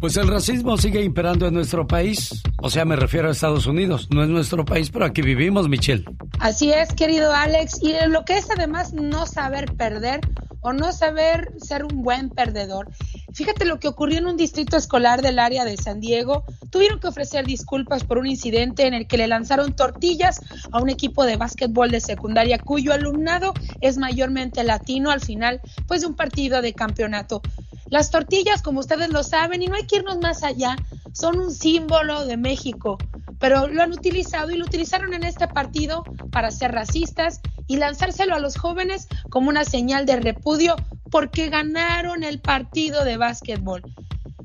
Pues 0.01 0.17
el 0.17 0.29
racismo 0.29 0.77
sigue 0.77 1.03
imperando 1.03 1.47
en 1.47 1.55
nuestro 1.55 1.87
país. 1.87 2.43
O 2.59 2.71
sea, 2.71 2.85
me 2.85 2.97
refiero 2.97 3.29
a 3.29 3.33
Estados 3.33 3.67
Unidos. 3.67 4.09
No 4.11 4.23
es 4.23 4.29
nuestro 4.29 4.65
país, 4.65 4.91
pero 4.91 5.05
aquí 5.05 5.23
vivimos, 5.23 5.69
Michelle. 5.69 6.05
Así 6.39 6.73
es, 6.73 6.93
querido 6.93 7.33
Alex. 7.33 7.81
Y 7.83 7.95
lo 8.09 8.25
que 8.25 8.37
es 8.37 8.51
además 8.51 8.93
no 8.93 9.27
saber 9.27 9.75
perder 9.75 10.21
o 10.61 10.73
no 10.73 10.93
saber 10.93 11.53
ser 11.59 11.85
un 11.85 12.03
buen 12.03 12.29
perdedor. 12.29 12.89
Fíjate 13.37 13.67
lo 13.67 13.79
que 13.79 13.89
ocurrió 13.89 14.17
en 14.19 14.27
un 14.27 14.39
distrito 14.39 14.79
escolar 14.79 15.21
del 15.21 15.39
área 15.39 15.67
de 15.67 15.77
San 15.77 16.01
Diego. 16.01 16.45
Tuvieron 16.71 16.99
que 16.99 17.09
ofrecer 17.09 17.45
disculpas 17.45 18.03
por 18.03 18.17
un 18.17 18.27
incidente 18.27 18.87
en 18.87 18.95
el 18.95 19.07
que 19.07 19.19
le 19.19 19.29
lanzaron 19.29 19.77
tortillas 19.77 20.41
a 20.73 20.81
un 20.81 20.89
equipo 20.89 21.25
de 21.25 21.37
básquetbol 21.37 21.91
de 21.91 22.01
secundaria 22.01 22.59
cuyo 22.59 22.95
alumnado 22.95 23.53
es 23.83 23.99
mayormente 23.99 24.65
latino 24.65 25.11
al 25.11 25.21
final 25.21 25.61
pues 25.87 26.01
de 26.01 26.07
un 26.07 26.15
partido 26.15 26.63
de 26.63 26.73
campeonato. 26.73 27.43
Las 27.91 28.11
tortillas, 28.11 28.63
como 28.63 28.81
ustedes 28.81 29.11
lo 29.11 29.23
saben, 29.23 29.63
y 29.63 29.67
no 29.67 29.77
hay 29.77 29.87
que 29.87 29.97
irnos 29.97 30.19
más 30.19 30.43
allá, 30.43 30.75
son 31.13 31.39
un 31.39 31.53
símbolo 31.53 32.25
de 32.25 32.37
México, 32.37 32.99
pero 33.39 33.69
lo 33.69 33.83
han 33.83 33.93
utilizado 33.93 34.51
y 34.51 34.57
lo 34.57 34.65
utilizaron 34.65 35.13
en 35.15 35.25
este 35.25 35.47
partido 35.47 36.03
para 36.33 36.51
ser 36.51 36.73
racistas 36.73 37.41
y 37.69 37.77
lanzárselo 37.77 38.35
a 38.35 38.41
los 38.41 38.57
jóvenes 38.57 39.09
como 39.31 39.51
una 39.51 39.65
señal 39.65 40.07
de 40.07 40.17
repudio 40.17 40.75
porque 41.17 41.49
ganaron 41.49 42.25
el 42.25 42.41
partido 42.41 43.03
de 43.03 43.17
básquetbol. 43.17 43.81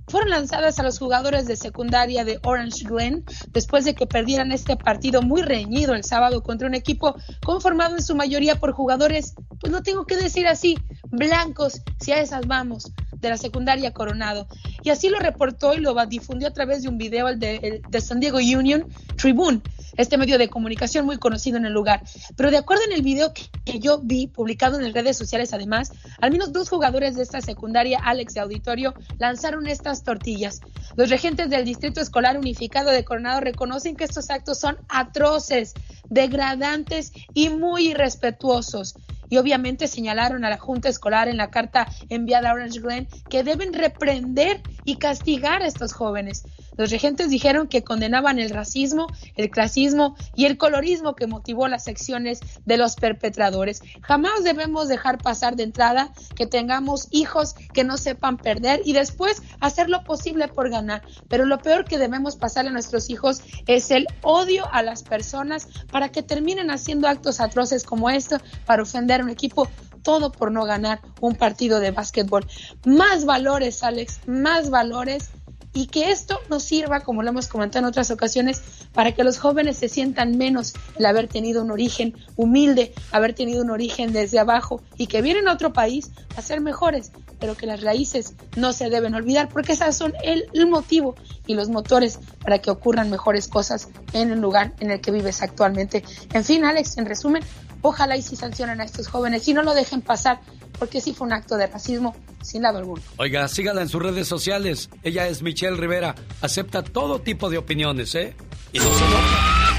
Fueron 0.08 0.30
lanzadas 0.30 0.80
a 0.80 0.84
los 0.84 1.00
jugadores 1.00 1.46
de 1.46 1.58
secundaria 1.58 2.24
de 2.24 2.40
Orange 2.44 2.86
Glen 2.86 3.26
después 3.50 3.84
de 3.84 3.94
que 3.94 4.08
perdieran 4.08 4.54
este 4.54 4.78
partido 4.78 5.22
muy 5.22 5.42
reñido 5.42 5.96
el 5.96 6.06
sábado 6.06 6.42
contra 6.42 6.70
un 6.70 6.74
equipo 6.74 7.18
conformado 7.44 7.98
en 7.98 8.02
su 8.02 8.16
mayoría 8.16 8.56
por 8.58 8.72
jugadores, 8.72 9.34
pues 9.60 9.70
no 9.70 9.84
tengo 9.84 10.06
que 10.06 10.16
decir 10.16 10.48
así, 10.48 10.78
blancos, 11.10 11.82
si 12.00 12.14
a 12.14 12.22
esas 12.22 12.48
vamos, 12.48 12.94
de 13.22 13.30
la 13.30 13.38
secundaria 13.38 13.92
Coronado. 13.94 14.48
Y 14.84 14.90
así 14.90 15.10
lo 15.10 15.20
reportó 15.20 15.74
y 15.74 15.78
lo 15.78 15.96
difundió 16.08 16.48
a 16.48 16.52
través 16.52 16.84
de 16.84 16.90
un 16.90 16.98
video 16.98 17.28
el 17.28 17.40
de, 17.40 17.82
San 18.02 18.20
Diego 18.20 18.38
Union 18.38 18.88
Tribune, 19.16 19.62
este 19.98 20.18
medio 20.18 20.38
de 20.38 20.50
comunicación 20.50 21.06
muy 21.06 21.18
conocido 21.18 21.58
en 21.58 21.66
el 21.66 21.74
lugar. 21.74 22.02
Pero 22.36 22.50
de 22.50 22.58
acuerdo 22.58 22.84
en 22.86 22.94
el 22.94 23.04
video 23.04 23.34
que, 23.34 23.44
que 23.64 23.80
yo 23.80 24.00
vi 24.00 24.28
publicado 24.28 24.78
en 24.78 24.84
las 24.84 24.94
redes 24.94 25.18
sociales, 25.18 25.54
además, 25.54 25.92
al 26.20 26.32
menos 26.32 26.52
dos 26.52 26.70
jugadores 26.70 27.16
de 27.16 27.24
esta 27.24 27.42
secundaria, 27.42 28.00
Alex 28.04 28.34
de 28.34 28.40
Auditorio, 28.40 28.94
lanzaron 29.20 29.68
estas 29.68 30.04
tortillas. 30.04 30.62
Los 30.96 31.10
regentes 31.10 31.50
del 31.50 31.66
Distrito 31.66 32.02
Escolar 32.02 32.38
Unificado 32.38 32.90
de 32.90 33.04
Coronado 33.04 33.42
reconocen 33.42 33.96
que 33.96 34.06
estos 34.06 34.30
actos 34.30 34.60
son 34.60 34.78
atroces, 34.90 35.74
degradantes 36.10 37.12
y 37.34 37.50
muy 37.50 37.90
irrespetuosos 37.90 38.96
y 39.32 39.38
obviamente 39.38 39.88
señalaron 39.88 40.44
a 40.44 40.50
la 40.50 40.58
Junta 40.58 40.90
Escolar 40.90 41.30
en 41.30 41.38
la 41.38 41.50
carta 41.50 41.88
enviada 42.10 42.52
a 42.52 42.54
Orange 42.54 42.82
Glen 42.82 43.08
que 43.30 43.44
deben 43.44 43.74
reprender 43.74 44.62
y 44.84 44.98
castigar 44.98 45.62
a 45.62 45.68
estos 45.68 45.94
jóvenes. 45.94 46.44
Los 46.78 46.90
regentes 46.90 47.30
dijeron 47.30 47.68
que 47.68 47.84
condenaban 47.84 48.40
el 48.40 48.50
racismo, 48.50 49.08
el 49.36 49.50
clasismo 49.50 50.16
y 50.36 50.46
el 50.46 50.58
colorismo 50.58 51.16
que 51.16 51.28
motivó 51.28 51.68
las 51.68 51.88
acciones 51.88 52.40
de 52.66 52.78
los 52.78 52.96
perpetradores. 52.96 53.82
Jamás 54.02 54.44
debemos 54.44 54.88
dejar 54.88 55.18
pasar 55.18 55.56
de 55.56 55.64
entrada 55.64 56.12
que 56.36 56.48
tengamos 56.48 57.08
hijos 57.12 57.56
que 57.74 57.84
no 57.84 57.98
sepan 57.98 58.38
perder 58.38 58.82
y 58.86 58.94
después 58.94 59.42
hacer 59.60 59.90
lo 59.90 60.04
posible 60.04 60.48
por 60.48 60.70
ganar. 60.70 61.04
Pero 61.28 61.46
lo 61.46 61.60
peor 61.60 61.86
que 61.86 61.98
debemos 61.98 62.36
pasarle 62.36 62.70
a 62.70 62.74
nuestros 62.74 63.10
hijos 63.10 63.42
es 63.68 63.92
el 63.92 64.08
odio 64.22 64.66
a 64.72 64.82
las 64.82 65.04
personas 65.04 65.68
para 65.92 66.10
que 66.10 66.24
terminen 66.24 66.72
haciendo 66.72 67.08
actos 67.08 67.40
atroces 67.40 67.84
como 67.84 68.10
esto 68.10 68.38
para 68.66 68.84
ofender 68.84 69.22
a 69.22 69.24
un 69.24 69.30
equipo 69.30 69.68
todo 70.04 70.32
por 70.32 70.52
no 70.52 70.66
ganar 70.66 71.00
un 71.20 71.36
partido 71.36 71.80
de 71.80 71.92
básquetbol. 71.92 72.48
Más 72.86 73.26
valores, 73.26 73.84
Alex, 73.84 74.22
más 74.28 74.70
valores 74.70 75.30
y 75.74 75.88
que 75.88 76.12
esto 76.12 76.40
nos 76.50 76.64
sirva, 76.64 77.00
como 77.02 77.24
lo 77.24 77.30
hemos 77.30 77.48
comentado 77.48 77.86
en 77.86 77.90
otras 77.90 78.12
ocasiones, 78.12 78.62
para 78.94 79.14
que 79.14 79.24
los 79.24 79.40
jóvenes 79.40 79.78
se 79.78 79.90
sientan 79.90 80.38
menos 80.38 80.74
el 80.98 81.06
haber 81.06 81.28
tenido 81.28 81.64
un 81.64 81.72
origen 81.72 82.16
humilde, 82.36 82.94
haber 83.12 83.34
tenido 83.34 83.64
un 83.64 83.70
origen 83.70 84.12
desde 84.12 84.40
abajo 84.40 84.82
y 84.98 85.08
que 85.08 85.22
vienen 85.22 85.48
a 85.48 85.54
otro 85.54 85.72
país 85.72 86.12
a 86.36 86.42
ser 86.42 86.62
mejores, 86.62 87.12
pero 87.40 87.56
que 87.56 87.66
las 87.66 87.82
raíces 87.82 88.34
no 88.58 88.74
se 88.74 88.90
deben 88.90 89.16
olvidar 89.16 89.50
porque 89.50 89.74
esas 89.74 89.96
son 89.96 90.14
el, 90.24 90.46
motivo 90.68 91.16
y 91.48 91.56
los 91.56 91.70
motores 91.70 92.20
para 92.44 92.60
que 92.60 92.70
ocurran 92.70 93.10
mejores 93.10 93.48
cosas 93.48 93.90
en 94.14 94.32
el 94.32 94.40
lugar 94.40 94.74
en 94.80 94.92
el 94.92 95.02
que 95.02 95.12
vives 95.12 95.42
actualmente. 95.42 96.04
En 96.34 96.44
fin, 96.44 96.64
Alex, 96.66 96.98
en 96.98 97.06
resumen, 97.06 97.44
ojalá 97.82 98.16
y 98.18 98.22
si 98.22 98.36
sancionen 98.36 98.80
a 98.80 98.84
estos 98.84 99.08
jóvenes 99.08 99.48
y 99.48 99.54
no 99.54 99.64
lo 99.64 99.74
dejen 99.74 100.02
pasar 100.02 100.40
porque 100.80 101.02
sí 101.02 101.14
fue 101.14 101.28
un 101.28 101.34
acto 101.34 101.58
de 101.58 101.68
racismo 101.68 102.16
sin 102.42 102.64
lado 102.64 102.80
alguno. 102.80 103.02
Oiga, 103.18 103.48
sígala 103.48 103.82
en 103.82 103.90
sus 103.90 104.02
redes 104.02 104.28
sociales. 104.28 104.90
Ella 105.04 105.28
es 105.28 105.42
Michelle 105.42 105.78
Rivera. 105.78 106.16
Acepta 106.42 106.84
todo 106.84 107.20
tipo 107.22 107.50
de 107.50 107.58
opiniones, 107.58 108.16
¿eh? 108.16 108.36
Y 108.74 108.80
no 108.80 108.86
se 108.86 109.06
enoja. 109.06 109.78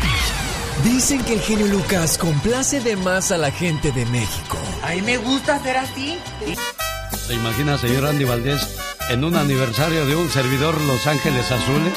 Dicen 0.84 1.22
que 1.24 1.34
el 1.34 1.40
genio 1.40 1.66
Lucas 1.68 2.18
complace 2.18 2.80
de 2.80 2.96
más 2.96 3.30
a 3.30 3.38
la 3.38 3.50
gente 3.50 3.92
de 3.92 4.04
México. 4.06 4.58
A 4.82 4.92
mí 4.94 5.02
me 5.02 5.16
gusta 5.16 5.62
ser 5.62 5.76
así. 5.76 6.18
¿Se 7.26 7.34
imagina, 7.34 7.78
señor 7.78 8.06
Andy 8.06 8.24
Valdés, 8.24 8.66
en 9.08 9.22
un 9.22 9.36
aniversario 9.36 10.06
de 10.06 10.16
un 10.16 10.28
servidor 10.28 10.80
Los 10.80 11.06
Ángeles 11.06 11.52
Azules? 11.52 11.94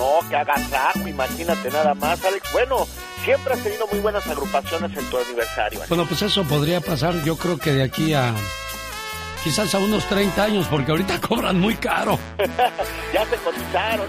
No, 0.00 0.26
que 0.30 0.36
agasajo, 0.36 1.06
imagínate 1.06 1.70
nada 1.70 1.92
más, 1.92 2.24
Alex. 2.24 2.50
Bueno, 2.52 2.86
siempre 3.22 3.52
has 3.52 3.62
tenido 3.62 3.86
muy 3.88 4.00
buenas 4.00 4.26
agrupaciones 4.26 4.96
en 4.96 5.04
tu 5.10 5.18
aniversario. 5.18 5.78
Alex. 5.78 5.88
Bueno, 5.90 6.06
pues 6.06 6.22
eso 6.22 6.42
podría 6.44 6.80
pasar, 6.80 7.22
yo 7.22 7.36
creo 7.36 7.58
que 7.58 7.72
de 7.72 7.82
aquí 7.82 8.14
a. 8.14 8.34
Quizás 9.44 9.74
a 9.74 9.78
unos 9.78 10.06
30 10.06 10.42
años, 10.42 10.66
porque 10.68 10.90
ahorita 10.90 11.20
cobran 11.28 11.60
muy 11.60 11.74
caro. 11.74 12.18
ya 13.12 13.26
se 13.26 13.36
cotizaron. 13.36 14.06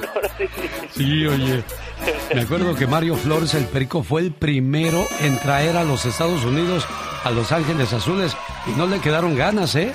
Sí, 0.96 1.26
oye. 1.26 1.64
Me 2.34 2.42
acuerdo 2.42 2.74
que 2.74 2.88
Mario 2.88 3.16
Flores, 3.18 3.54
el 3.54 3.66
perico, 3.66 4.02
fue 4.02 4.22
el 4.22 4.32
primero 4.32 5.06
en 5.20 5.38
traer 5.40 5.76
a 5.76 5.84
los 5.84 6.06
Estados 6.06 6.44
Unidos 6.46 6.86
a 7.24 7.32
Los 7.32 7.52
Ángeles 7.52 7.94
Azules 7.94 8.36
y 8.66 8.72
no 8.72 8.88
le 8.88 9.00
quedaron 9.00 9.36
ganas, 9.36 9.76
¿eh? 9.76 9.94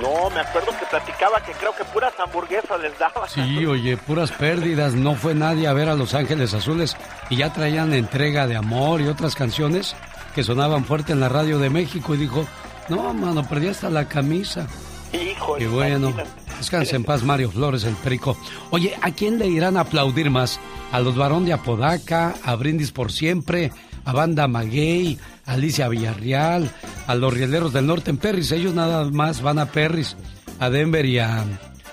No, 0.00 0.30
me 0.30 0.40
acuerdo 0.40 0.68
que 0.78 0.86
platicaba 0.86 1.40
que 1.42 1.52
creo 1.52 1.74
que 1.74 1.84
puras 1.84 2.12
hamburguesas 2.24 2.80
les 2.80 2.98
daba. 2.98 3.28
Sí, 3.28 3.66
oye, 3.66 3.96
puras 3.96 4.30
pérdidas. 4.32 4.94
No 4.94 5.14
fue 5.14 5.34
nadie 5.34 5.66
a 5.66 5.72
ver 5.72 5.88
a 5.88 5.94
Los 5.94 6.14
Ángeles 6.14 6.54
Azules 6.54 6.96
y 7.30 7.36
ya 7.36 7.52
traían 7.52 7.92
entrega 7.92 8.46
de 8.46 8.56
amor 8.56 9.00
y 9.00 9.08
otras 9.08 9.34
canciones 9.34 9.96
que 10.34 10.44
sonaban 10.44 10.84
fuerte 10.84 11.12
en 11.12 11.20
la 11.20 11.28
radio 11.28 11.58
de 11.58 11.70
México 11.70 12.14
y 12.14 12.18
dijo, 12.18 12.46
no, 12.88 13.12
mano, 13.12 13.46
perdí 13.46 13.68
hasta 13.68 13.90
la 13.90 14.08
camisa. 14.08 14.66
Hijo, 15.12 15.58
Y 15.58 15.66
bueno, 15.66 16.12
descanse 16.58 16.96
en 16.96 17.04
paz 17.04 17.22
Mario 17.22 17.50
Flores, 17.50 17.84
el 17.84 17.94
perico. 17.96 18.36
Oye, 18.70 18.94
¿a 19.00 19.10
quién 19.10 19.38
le 19.38 19.46
irán 19.46 19.76
a 19.76 19.80
aplaudir 19.80 20.30
más? 20.30 20.60
¿A 20.92 21.00
los 21.00 21.16
varón 21.16 21.44
de 21.44 21.52
Apodaca? 21.54 22.34
¿A 22.44 22.54
Brindis 22.56 22.92
por 22.92 23.10
Siempre? 23.10 23.72
¿A 24.04 24.12
Banda 24.12 24.46
Maguey? 24.48 25.18
¿A 25.48 25.52
Alicia 25.52 25.88
Villarreal? 25.88 26.70
¿A 27.06 27.14
los 27.14 27.32
Rieleros 27.32 27.72
del 27.72 27.86
Norte 27.86 28.10
en 28.10 28.18
Perris? 28.18 28.52
Ellos 28.52 28.74
nada 28.74 29.04
más 29.10 29.40
van 29.40 29.58
a 29.58 29.66
Perris. 29.66 30.14
A 30.60 30.68
Denver 30.68 31.06
y 31.06 31.18
a, 31.18 31.44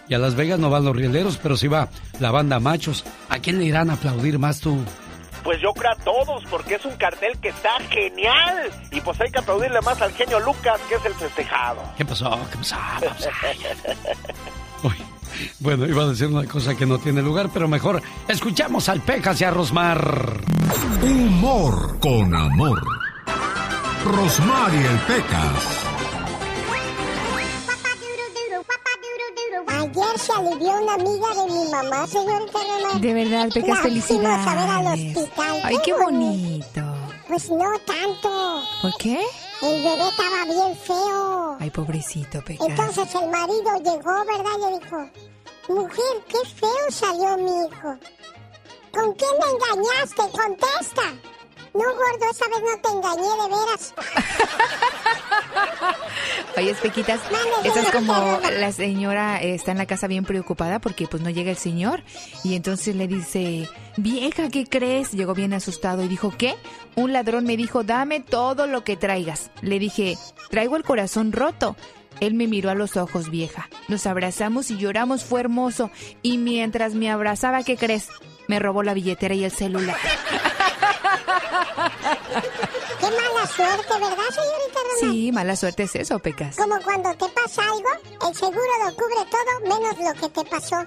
y 0.10 0.14
a 0.14 0.18
Las 0.20 0.36
Vegas 0.36 0.60
no 0.60 0.70
van 0.70 0.84
los 0.84 0.95
Rieleros, 0.95 1.38
pero 1.38 1.56
sí 1.56 1.68
va 1.68 1.88
la 2.20 2.32
Banda 2.32 2.60
Machos. 2.60 3.06
¿A 3.30 3.39
quién 3.39 3.58
le 3.60 3.66
irán 3.66 3.89
a 3.89 3.93
aplaudir 3.93 4.38
más 4.39 4.60
tú? 4.60 4.78
Pues 5.43 5.62
yo 5.62 5.72
creo 5.74 5.91
a 5.91 5.95
todos, 5.95 6.43
porque 6.49 6.76
es 6.76 6.84
un 6.86 6.95
cartel 6.97 7.38
que 7.39 7.49
está 7.49 7.70
genial. 7.89 8.72
Y 8.91 8.99
pues 8.99 9.22
hay 9.22 9.32
que 9.32 9.39
aplaudirle 9.39 9.80
más 9.82 10.01
al 10.01 10.12
genio 10.12 10.39
Lucas, 10.41 10.82
que 10.89 10.95
es 10.95 11.06
el 11.06 11.14
festejado. 11.14 11.82
¿Qué 11.97 12.03
pasó? 12.03 12.38
¿Qué 12.51 12.58
pasó? 12.58 12.76
¿Qué 12.99 13.08
pasó? 13.10 13.30
Uy, 14.84 14.95
bueno, 15.60 15.86
iba 15.86 16.03
a 16.03 16.08
decir 16.08 16.28
una 16.28 16.45
cosa 16.45 16.76
que 16.76 16.86
no 16.86 16.97
tiene 16.97 17.22
lugar, 17.22 17.49
pero 17.53 17.68
mejor 17.70 18.01
escuchamos 18.28 18.89
al 18.89 19.01
Pecas 19.01 19.39
y 19.39 19.43
a 19.45 19.51
Rosmar. 19.51 20.41
Humor 21.03 21.99
con 21.99 22.36
amor. 22.36 23.05
Rosmarie 24.05 24.86
el 24.88 24.99
Pecas. 24.99 25.63
Ayer 29.67 30.19
se 30.19 30.32
alivió 30.34 30.71
una 30.82 30.93
amiga 30.93 31.28
de 31.36 31.51
mi 31.51 31.69
mamá, 31.71 32.07
señorita 32.07 32.59
Román. 32.59 33.01
De 33.01 33.13
verdad, 33.13 33.49
Pecas, 33.53 33.84
La 33.84 34.01
fuimos 34.01 34.11
a 34.11 34.55
ver 34.55 34.69
al 34.69 34.84
felicidades. 34.84 35.17
hospital. 35.17 35.61
Ay, 35.63 35.78
qué 35.84 35.93
bonito. 35.93 36.82
Pues 37.28 37.49
no 37.49 37.80
tanto. 37.86 38.61
¿Por 38.82 38.93
qué? 38.97 39.19
El 39.61 39.84
bebé 39.84 40.07
estaba 40.09 40.45
bien 40.45 40.78
feo. 40.78 41.57
Ay, 41.59 41.69
pobrecito, 41.71 42.41
Pecas. 42.43 42.67
Entonces 42.67 43.15
el 43.15 43.30
marido 43.30 43.71
llegó, 43.84 44.26
¿verdad? 44.26 44.57
Y 44.57 44.71
le 44.73 44.80
dijo, 44.80 45.09
mujer, 45.69 46.26
qué 46.28 46.49
feo 46.49 46.91
salió 46.91 47.38
mi 47.38 47.51
hijo. 47.65 47.97
¿Con 48.91 49.13
quién 49.13 49.32
me 49.39 49.51
engañaste? 49.51 50.23
Contesta. 50.38 51.03
No, 51.76 51.84
gordo, 51.84 52.32
esa 52.32 52.45
vez 52.47 52.61
no 52.61 52.80
te 52.82 52.89
engañé 52.89 53.21
de 53.21 53.49
veras. 53.49 53.93
Oye, 56.57 56.73
Pequitas, 56.76 57.19
esa 57.65 57.82
es 57.82 57.91
como 57.91 58.39
la 58.59 58.71
señora 58.71 59.41
eh, 59.41 59.55
está 59.55 59.73
en 59.73 59.78
la 59.78 59.86
casa 59.86 60.07
bien 60.07 60.23
preocupada 60.23 60.80
porque 60.80 61.05
pues 61.05 61.21
no 61.21 61.30
llega 61.30 61.51
el 61.51 61.57
señor 61.57 62.01
y 62.45 62.55
entonces 62.55 62.95
le 62.95 63.09
dice, 63.09 63.69
vieja, 63.97 64.47
¿qué 64.47 64.65
crees? 64.65 65.11
Llegó 65.11 65.34
bien 65.34 65.51
asustado 65.51 66.01
y 66.01 66.07
dijo, 66.07 66.34
¿qué? 66.38 66.55
Un 66.95 67.11
ladrón 67.11 67.43
me 67.43 67.57
dijo, 67.57 67.84
dame 67.84 68.21
todo 68.21 68.67
lo 68.67 68.86
que 68.86 68.95
traigas. 68.95 69.51
Le 69.61 69.78
dije, 69.78 70.17
traigo 70.49 70.78
el 70.78 70.84
corazón 70.86 71.34
roto. 71.34 71.76
Él 72.21 72.36
me 72.36 72.47
miró 72.47 72.69
a 72.69 72.76
los 72.76 72.95
ojos, 72.95 73.30
vieja. 73.30 73.69
Nos 73.89 74.07
abrazamos 74.07 74.71
y 74.71 74.78
lloramos, 74.78 75.26
fue 75.26 75.41
hermoso. 75.41 75.91
Y 76.21 76.38
mientras 76.38 76.93
me 76.93 77.11
abrazaba, 77.11 77.63
¿qué 77.63 77.76
crees? 77.76 78.07
Me 78.47 78.59
robó 78.59 78.82
la 78.82 78.93
billetera 78.93 79.36
y 79.36 79.43
el 79.43 79.51
celular. 79.51 79.97
Qué 82.99 83.05
mala 83.05 83.47
suerte, 83.47 83.93
¿verdad, 83.93 84.30
señorita 84.30 84.80
Román? 84.84 84.99
Sí, 84.99 85.32
mala 85.32 85.55
suerte 85.55 85.84
es 85.84 85.95
eso, 85.95 86.20
Pecas. 86.20 86.55
Como 86.55 86.80
cuando 86.82 87.13
te 87.16 87.28
pasa 87.30 87.61
algo, 87.63 87.89
el 88.28 88.36
seguro 88.36 88.61
lo 88.84 88.95
cubre 88.95 89.26
todo 89.30 89.59
menos 89.80 89.97
lo 89.97 90.13
que 90.22 90.30
te 90.30 90.49
pasó. 90.49 90.86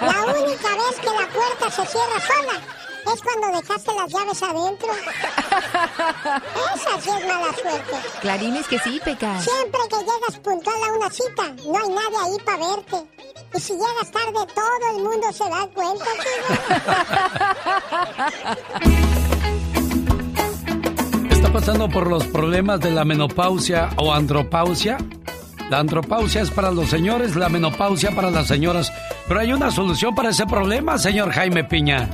La 0.00 0.24
única 0.26 0.68
vez 0.68 1.00
que 1.00 1.06
la 1.10 1.28
puerta 1.28 1.70
se 1.70 1.86
cierra 1.86 2.20
sola 2.20 2.60
es 3.12 3.22
cuando 3.22 3.60
dejaste 3.60 3.94
las 3.94 4.12
llaves 4.12 4.42
adentro. 4.42 4.92
Esa 6.74 7.00
sí 7.00 7.10
es 7.10 7.26
mala 7.26 7.52
suerte. 7.54 7.96
Clarines 8.20 8.66
que 8.66 8.78
sí, 8.78 9.00
Pecas. 9.04 9.44
Siempre 9.44 9.80
que 9.90 9.96
llegas 9.98 10.38
puntual 10.42 10.82
a 10.82 10.92
una 10.94 11.10
cita, 11.10 11.48
no 11.66 11.78
hay 11.78 11.88
nadie 11.90 12.16
ahí 12.22 12.36
para 12.44 12.66
verte. 12.66 12.96
Y 13.56 13.60
si 13.60 13.72
llegas 13.72 14.10
tarde, 14.10 14.32
todo 14.32 14.96
el 14.96 15.02
mundo 15.04 15.32
se 15.32 15.44
da 15.44 15.68
cuenta, 15.72 16.04
¿Está 21.30 21.52
pasando 21.52 21.88
por 21.88 22.08
los 22.08 22.26
problemas 22.26 22.80
de 22.80 22.90
la 22.90 23.04
menopausia 23.04 23.90
o 23.96 24.12
andropausia? 24.12 24.98
La 25.70 25.78
andropausia 25.78 26.42
es 26.42 26.50
para 26.50 26.72
los 26.72 26.88
señores, 26.88 27.36
la 27.36 27.48
menopausia 27.48 28.10
para 28.10 28.30
las 28.30 28.48
señoras. 28.48 28.92
Pero 29.28 29.40
hay 29.40 29.52
una 29.52 29.70
solución 29.70 30.14
para 30.14 30.30
ese 30.30 30.46
problema, 30.46 30.98
señor 30.98 31.30
Jaime 31.30 31.62
Piña. 31.64 32.10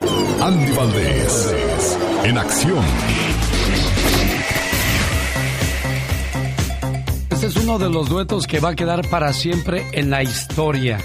Andy 0.00 0.72
Valdés, 0.72 1.54
en 2.24 2.38
acción. 2.38 2.84
Este 7.30 7.46
es 7.46 7.56
uno 7.56 7.78
de 7.78 7.90
los 7.90 8.08
duetos 8.08 8.46
que 8.46 8.60
va 8.60 8.70
a 8.70 8.74
quedar 8.74 9.06
para 9.08 9.32
siempre 9.32 9.86
en 9.92 10.10
la 10.10 10.22
historia. 10.22 10.98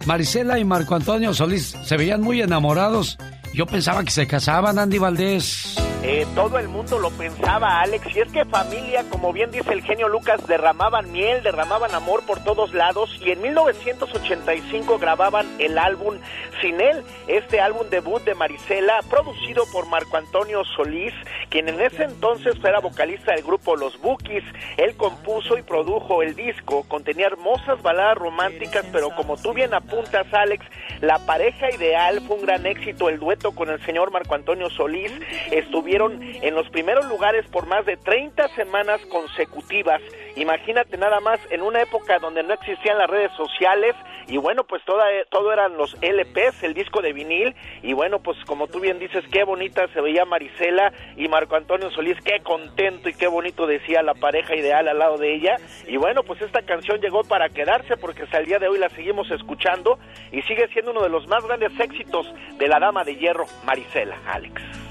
Marisela 0.09 0.57
y 0.57 0.65
Marco 0.65 0.95
Antonio 0.95 1.35
Solís 1.35 1.77
se 1.83 1.95
veían 1.95 2.21
muy 2.21 2.41
enamorados. 2.41 3.19
Yo 3.53 3.65
pensaba 3.65 4.03
que 4.03 4.11
se 4.11 4.27
casaban, 4.27 4.77
Andy 4.77 4.99
Valdés. 4.99 5.75
Eh, 6.01 6.25
todo 6.33 6.57
el 6.59 6.69
mundo 6.69 6.97
lo 6.97 7.11
pensaba, 7.11 7.81
Alex, 7.81 8.15
y 8.15 8.19
es 8.19 8.31
que 8.31 8.45
familia, 8.45 9.03
como 9.09 9.33
bien 9.33 9.51
dice 9.51 9.73
el 9.73 9.83
genio 9.83 10.07
Lucas, 10.07 10.47
derramaban 10.47 11.11
miel, 11.11 11.43
derramaban 11.43 11.93
amor 11.93 12.25
por 12.25 12.41
todos 12.41 12.73
lados, 12.73 13.09
y 13.19 13.31
en 13.31 13.41
1985 13.41 14.97
grababan 14.97 15.45
el 15.59 15.77
álbum 15.77 16.17
Sin 16.61 16.79
él, 16.81 17.03
este 17.27 17.61
álbum 17.61 17.87
debut 17.89 18.21
de 18.23 18.35
Marisela, 18.35 18.99
producido 19.09 19.65
por 19.71 19.87
Marco 19.87 20.17
Antonio 20.17 20.63
Solís, 20.75 21.13
quien 21.49 21.69
en 21.69 21.79
ese 21.79 22.03
entonces 22.03 22.55
era 22.63 22.79
vocalista 22.79 23.33
del 23.33 23.43
grupo 23.43 23.77
Los 23.77 23.97
Bookies. 24.01 24.43
Él 24.75 24.95
compuso 24.97 25.57
y 25.57 25.61
produjo 25.61 26.21
el 26.21 26.35
disco, 26.35 26.83
contenía 26.89 27.27
hermosas 27.27 27.81
baladas 27.81 28.17
románticas, 28.17 28.85
pero 28.91 29.09
como 29.15 29.37
tú 29.37 29.53
bien 29.53 29.73
apuntas, 29.73 30.27
Alex, 30.33 30.65
la 30.99 31.19
pareja 31.25 31.73
ideal 31.73 32.21
fue 32.27 32.37
un 32.37 32.41
gran 32.41 32.65
éxito, 32.65 33.07
el 33.07 33.19
dueto 33.19 33.38
con 33.39 33.69
el 33.69 33.81
señor 33.85 34.11
Marco 34.11 34.35
Antonio 34.35 34.69
Solís, 34.69 35.11
estuvieron 35.51 36.19
en 36.21 36.53
los 36.55 36.69
primeros 36.69 37.05
lugares 37.05 37.45
por 37.47 37.65
más 37.65 37.85
de 37.85 37.95
30 37.97 38.49
semanas 38.49 38.99
consecutivas. 39.09 40.01
Imagínate 40.35 40.97
nada 40.97 41.19
más 41.19 41.39
en 41.49 41.61
una 41.61 41.81
época 41.81 42.19
donde 42.19 42.43
no 42.43 42.53
existían 42.53 42.97
las 42.97 43.09
redes 43.09 43.31
sociales 43.33 43.95
y 44.27 44.37
bueno, 44.37 44.63
pues 44.63 44.83
toda, 44.85 45.05
todo 45.29 45.51
eran 45.51 45.77
los 45.77 45.95
LPs, 46.01 46.63
el 46.63 46.73
disco 46.73 47.01
de 47.01 47.13
vinil 47.13 47.55
y 47.81 47.93
bueno, 47.93 48.19
pues 48.19 48.37
como 48.45 48.67
tú 48.67 48.79
bien 48.79 48.99
dices, 48.99 49.23
qué 49.31 49.43
bonita 49.43 49.87
se 49.93 50.01
veía 50.01 50.25
Marisela 50.25 50.93
y 51.17 51.27
Marco 51.27 51.55
Antonio 51.55 51.89
Solís, 51.91 52.17
qué 52.23 52.41
contento 52.43 53.09
y 53.09 53.13
qué 53.13 53.27
bonito 53.27 53.65
decía 53.65 54.03
la 54.03 54.13
pareja 54.13 54.55
ideal 54.55 54.87
al 54.87 54.99
lado 54.99 55.17
de 55.17 55.33
ella 55.33 55.57
y 55.87 55.97
bueno, 55.97 56.23
pues 56.23 56.41
esta 56.41 56.61
canción 56.61 57.01
llegó 57.01 57.23
para 57.23 57.49
quedarse 57.49 57.97
porque 57.97 58.23
hasta 58.23 58.39
el 58.39 58.45
día 58.45 58.59
de 58.59 58.67
hoy 58.67 58.77
la 58.77 58.89
seguimos 58.89 59.29
escuchando 59.31 59.99
y 60.31 60.41
sigue 60.43 60.67
siendo 60.73 60.91
uno 60.91 61.01
de 61.01 61.09
los 61.09 61.27
más 61.27 61.43
grandes 61.45 61.77
éxitos 61.79 62.31
de 62.57 62.67
la 62.67 62.79
Dama 62.79 63.03
de 63.03 63.15
Hierro, 63.15 63.45
Marisela, 63.65 64.17
Alex. 64.27 64.88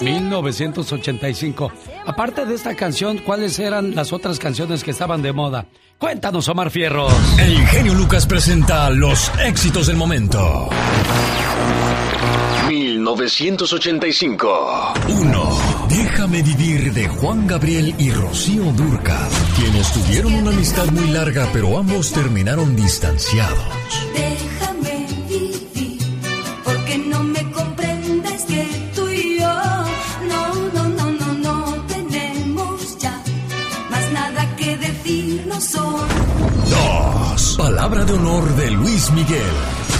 1985. 0.00 1.72
Aparte 2.06 2.46
de 2.46 2.54
esta 2.54 2.74
canción, 2.74 3.18
¿cuáles 3.18 3.58
eran 3.58 3.94
las 3.94 4.12
otras 4.12 4.38
canciones 4.38 4.84
que 4.84 4.92
estaban 4.92 5.22
de 5.22 5.32
moda? 5.32 5.66
Cuéntanos, 5.98 6.48
Omar 6.48 6.70
Fierros. 6.70 7.12
El 7.38 7.66
genio 7.66 7.94
Lucas 7.94 8.26
presenta 8.26 8.88
los 8.90 9.32
éxitos 9.40 9.88
del 9.88 9.96
momento. 9.96 10.70
1985. 12.68 14.92
1. 15.08 15.58
Déjame 15.88 16.42
vivir 16.42 16.92
de 16.92 17.08
Juan 17.08 17.46
Gabriel 17.46 17.94
y 17.98 18.10
Rocío 18.10 18.64
Durca, 18.72 19.26
quienes 19.56 19.90
tuvieron 19.92 20.34
una 20.34 20.50
amistad 20.50 20.84
muy 20.86 21.08
larga, 21.08 21.48
pero 21.52 21.78
ambos 21.78 22.12
terminaron 22.12 22.76
distanciados. 22.76 23.58
Déjame 24.14 24.77
Palabra 37.88 38.04
de 38.04 38.18
honor 38.18 38.54
de 38.56 38.70
Luis 38.70 39.10
Miguel, 39.12 39.40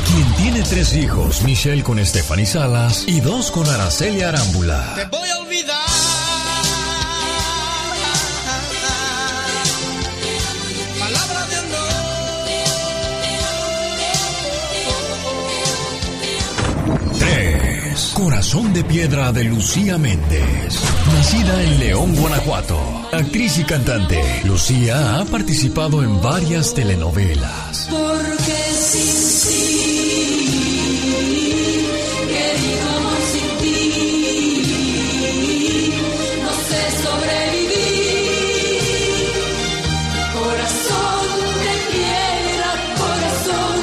quien 0.07 0.35
tiene 0.35 0.63
tres 0.63 0.95
hijos, 0.95 1.43
Michelle 1.43 1.83
con 1.83 2.05
Stephanie 2.05 2.45
Salas 2.45 3.05
y 3.09 3.23
dos 3.23 3.51
con 3.51 3.67
Araceli 3.67 4.21
Arámbula. 4.21 4.93
Te 4.95 5.07
voy 5.07 5.27
a 5.27 5.39
olvidar. 5.39 5.79
Palabra 10.99 11.47
de 11.47 11.59
honor. 11.61 11.89
3. 17.19 18.13
Corazón 18.13 18.75
de 18.75 18.85
piedra 18.85 19.33
de 19.33 19.45
Lucía 19.45 19.97
Méndez. 19.97 20.79
Nacida 21.15 21.63
en 21.63 21.81
León, 21.81 22.15
Guanajuato. 22.17 22.79
Actriz 23.13 23.59
y 23.59 23.65
cantante, 23.65 24.21
Lucía 24.45 25.21
ha 25.21 25.25
participado 25.25 26.03
en 26.03 26.21
varias 26.21 26.75
telenovelas. 26.75 27.68
Porque 27.91 28.59
sin 28.75 29.17
ti, 29.49 30.37
querido 32.29 32.89
amor, 32.97 33.21
sin 33.33 33.51
ti, 33.63 33.79
no 36.43 36.53
sé 36.69 36.83
sobrevivir. 37.03 38.39
Corazón 40.35 41.27
de 41.65 41.75
piedra, 41.93 42.71
corazón. 42.99 43.77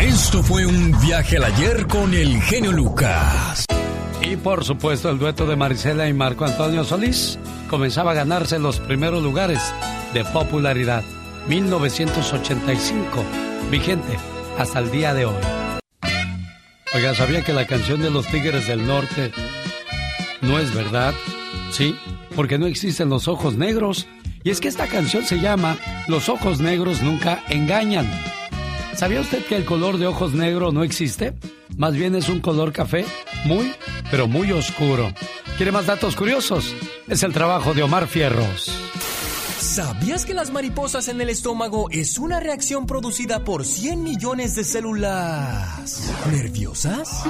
Esto 0.00 0.38
fue 0.42 0.66
un 0.66 0.82
viaje 1.00 1.36
al 1.36 1.44
ayer 1.44 1.86
con 1.86 2.12
el 2.14 2.42
genio 2.42 2.72
Lucas. 2.72 3.64
Y 4.22 4.36
por 4.36 4.64
supuesto, 4.64 5.08
el 5.08 5.18
dueto 5.18 5.46
de 5.46 5.56
Marisela 5.56 6.08
y 6.08 6.12
Marco 6.12 6.44
Antonio 6.44 6.84
Solís 6.84 7.38
comenzaba 7.68 8.10
a 8.10 8.14
ganarse 8.14 8.58
los 8.58 8.80
primeros 8.80 9.22
lugares 9.22 9.60
de 10.12 10.24
popularidad. 10.24 11.04
1985, 11.48 13.24
vigente 13.70 14.16
hasta 14.58 14.78
el 14.78 14.90
día 14.90 15.14
de 15.14 15.24
hoy. 15.24 15.42
Oiga, 16.94 17.14
¿sabía 17.14 17.42
que 17.42 17.52
la 17.52 17.66
canción 17.66 18.02
de 18.02 18.10
los 18.10 18.26
Tigres 18.26 18.66
del 18.66 18.86
Norte 18.86 19.32
no 20.40 20.58
es 20.58 20.74
verdad? 20.74 21.14
Sí, 21.70 21.94
porque 22.34 22.58
no 22.58 22.66
existen 22.66 23.08
los 23.08 23.28
ojos 23.28 23.56
negros. 23.56 24.06
Y 24.42 24.50
es 24.50 24.60
que 24.60 24.68
esta 24.68 24.86
canción 24.86 25.24
se 25.24 25.38
llama 25.38 25.76
Los 26.08 26.28
ojos 26.28 26.60
negros 26.60 27.02
nunca 27.02 27.44
engañan. 27.48 28.10
¿Sabía 28.94 29.20
usted 29.20 29.44
que 29.44 29.56
el 29.56 29.64
color 29.64 29.98
de 29.98 30.06
ojos 30.06 30.32
negro 30.32 30.72
no 30.72 30.82
existe? 30.82 31.34
Más 31.76 31.94
bien 31.94 32.14
es 32.14 32.28
un 32.28 32.40
color 32.40 32.72
café 32.72 33.04
muy, 33.44 33.72
pero 34.10 34.26
muy 34.26 34.50
oscuro. 34.52 35.12
¿Quiere 35.56 35.72
más 35.72 35.86
datos 35.86 36.16
curiosos? 36.16 36.74
Es 37.08 37.22
el 37.22 37.32
trabajo 37.32 37.72
de 37.72 37.82
Omar 37.82 38.06
Fierros. 38.06 38.89
¿Sabías 39.60 40.24
que 40.24 40.32
las 40.32 40.50
mariposas 40.50 41.08
en 41.08 41.20
el 41.20 41.28
estómago 41.28 41.90
es 41.90 42.18
una 42.18 42.40
reacción 42.40 42.86
producida 42.86 43.44
por 43.44 43.66
100 43.66 44.02
millones 44.02 44.54
de 44.54 44.64
células 44.64 46.10
nerviosas? 46.32 47.10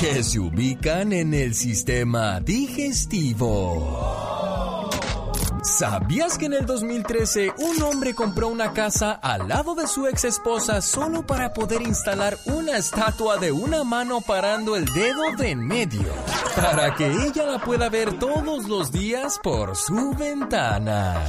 que 0.00 0.24
se 0.24 0.40
ubican 0.40 1.12
en 1.12 1.32
el 1.32 1.54
sistema 1.54 2.40
digestivo. 2.40 4.43
¿Sabías 5.64 6.36
que 6.36 6.44
en 6.44 6.52
el 6.52 6.66
2013 6.66 7.54
un 7.56 7.82
hombre 7.82 8.14
compró 8.14 8.48
una 8.48 8.74
casa 8.74 9.12
al 9.12 9.48
lado 9.48 9.74
de 9.74 9.86
su 9.86 10.06
ex 10.06 10.24
esposa 10.24 10.82
solo 10.82 11.26
para 11.26 11.54
poder 11.54 11.80
instalar 11.80 12.36
una 12.44 12.76
estatua 12.76 13.38
de 13.38 13.50
una 13.50 13.82
mano 13.82 14.20
parando 14.20 14.76
el 14.76 14.84
dedo 14.84 15.22
de 15.38 15.52
en 15.52 15.66
medio? 15.66 16.12
Para 16.54 16.94
que 16.94 17.06
ella 17.06 17.46
la 17.46 17.58
pueda 17.58 17.88
ver 17.88 18.18
todos 18.18 18.68
los 18.68 18.92
días 18.92 19.40
por 19.42 19.74
su 19.74 20.14
ventana. 20.14 21.24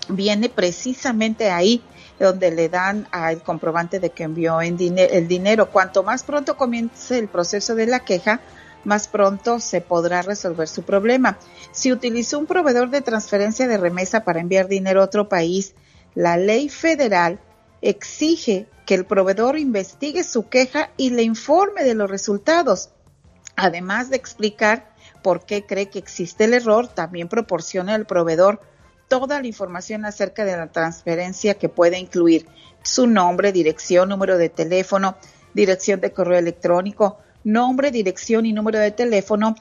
viene 0.08 0.48
precisamente 0.48 1.50
ahí 1.50 1.82
donde 2.18 2.50
le 2.50 2.68
dan 2.68 3.06
al 3.10 3.42
comprobante 3.42 3.98
de 3.98 4.10
que 4.10 4.24
envió 4.24 4.60
el 4.60 4.76
dinero. 4.76 5.70
Cuanto 5.70 6.02
más 6.02 6.22
pronto 6.22 6.56
comience 6.56 7.18
el 7.18 7.28
proceso 7.28 7.74
de 7.74 7.86
la 7.86 8.00
queja, 8.00 8.40
más 8.84 9.08
pronto 9.08 9.60
se 9.60 9.80
podrá 9.80 10.22
resolver 10.22 10.68
su 10.68 10.82
problema. 10.82 11.38
Si 11.72 11.92
utilizó 11.92 12.38
un 12.38 12.46
proveedor 12.46 12.90
de 12.90 13.00
transferencia 13.00 13.66
de 13.66 13.76
remesa 13.76 14.24
para 14.24 14.40
enviar 14.40 14.68
dinero 14.68 15.00
a 15.00 15.04
otro 15.04 15.28
país, 15.28 15.74
la 16.14 16.36
ley 16.36 16.68
federal 16.68 17.40
exige 17.80 18.66
que 18.86 18.94
el 18.94 19.04
proveedor 19.04 19.58
investigue 19.58 20.24
su 20.24 20.48
queja 20.48 20.90
y 20.96 21.10
le 21.10 21.22
informe 21.22 21.84
de 21.84 21.94
los 21.94 22.10
resultados. 22.10 22.90
Además 23.57 24.11
de 24.11 24.16
explicar 24.16 24.92
por 25.22 25.44
qué 25.44 25.64
cree 25.64 25.88
que 25.88 25.98
existe 25.98 26.44
el 26.44 26.55
error, 26.55 26.88
también 26.88 27.28
proporciona 27.28 27.94
al 27.94 28.07
proveedor 28.07 28.61
toda 29.09 29.40
la 29.40 29.46
información 29.46 30.05
acerca 30.05 30.44
de 30.44 30.57
la 30.57 30.68
transferencia 30.68 31.55
que 31.55 31.68
puede 31.68 31.98
incluir 31.98 32.46
su 32.82 33.07
nombre, 33.07 33.53
dirección, 33.53 34.09
número 34.09 34.38
de 34.38 34.48
teléfono, 34.48 35.16
dirección 35.55 36.00
de 36.00 36.12
correo 36.12 36.38
electrónico, 36.38 37.18
nombre, 37.44 37.90
dirección 37.90 38.46
y 38.46 38.53
número 38.53 38.78
de 38.78 38.90
teléfono 38.90 39.55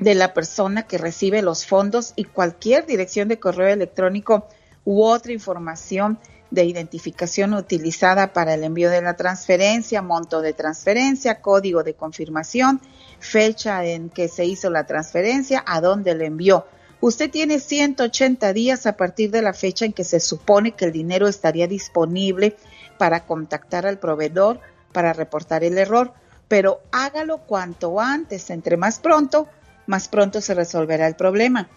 de 0.00 0.14
la 0.14 0.34
persona 0.34 0.82
que 0.86 0.98
recibe 0.98 1.42
los 1.42 1.66
fondos 1.66 2.12
y 2.16 2.24
cualquier 2.24 2.86
dirección 2.86 3.28
de 3.28 3.38
correo 3.38 3.68
electrónico 3.68 4.48
u 4.84 5.04
otra 5.04 5.32
información 5.32 6.18
de 6.52 6.64
identificación 6.64 7.54
utilizada 7.54 8.34
para 8.34 8.54
el 8.54 8.62
envío 8.62 8.90
de 8.90 9.00
la 9.00 9.16
transferencia, 9.16 10.02
monto 10.02 10.42
de 10.42 10.52
transferencia, 10.52 11.40
código 11.40 11.82
de 11.82 11.94
confirmación, 11.94 12.80
fecha 13.18 13.84
en 13.84 14.10
que 14.10 14.28
se 14.28 14.44
hizo 14.44 14.68
la 14.68 14.84
transferencia, 14.84 15.64
a 15.66 15.80
dónde 15.80 16.14
le 16.14 16.26
envió. 16.26 16.66
Usted 17.00 17.30
tiene 17.30 17.58
180 17.58 18.52
días 18.52 18.86
a 18.86 18.96
partir 18.98 19.30
de 19.30 19.42
la 19.42 19.54
fecha 19.54 19.86
en 19.86 19.94
que 19.94 20.04
se 20.04 20.20
supone 20.20 20.72
que 20.72 20.84
el 20.84 20.92
dinero 20.92 21.26
estaría 21.26 21.66
disponible 21.66 22.54
para 22.98 23.24
contactar 23.24 23.86
al 23.86 23.98
proveedor 23.98 24.60
para 24.92 25.14
reportar 25.14 25.64
el 25.64 25.78
error, 25.78 26.12
pero 26.48 26.82
hágalo 26.92 27.38
cuanto 27.38 27.98
antes, 27.98 28.50
entre 28.50 28.76
más 28.76 28.98
pronto, 28.98 29.48
más 29.86 30.08
pronto 30.08 30.42
se 30.42 30.52
resolverá 30.54 31.06
el 31.06 31.16
problema. 31.16 31.70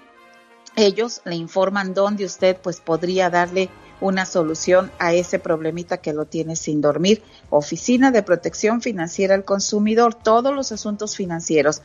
ellos 0.75 1.21
le 1.25 1.35
informan 1.35 1.93
dónde 1.93 2.25
usted 2.25 2.57
pues 2.61 2.81
podría 2.81 3.29
darle 3.29 3.69
una 4.01 4.25
solución 4.25 4.91
a 4.99 5.13
ese 5.13 5.39
problemita 5.39 5.97
que 5.97 6.13
lo 6.13 6.25
tiene 6.25 6.55
sin 6.55 6.81
dormir. 6.81 7.23
Oficina 7.49 8.11
de 8.11 8.23
Protección 8.23 8.81
Financiera 8.81 9.35
al 9.35 9.45
Consumidor, 9.45 10.15
todos 10.15 10.53
los 10.53 10.71
asuntos 10.71 11.15
financieros. 11.15 11.81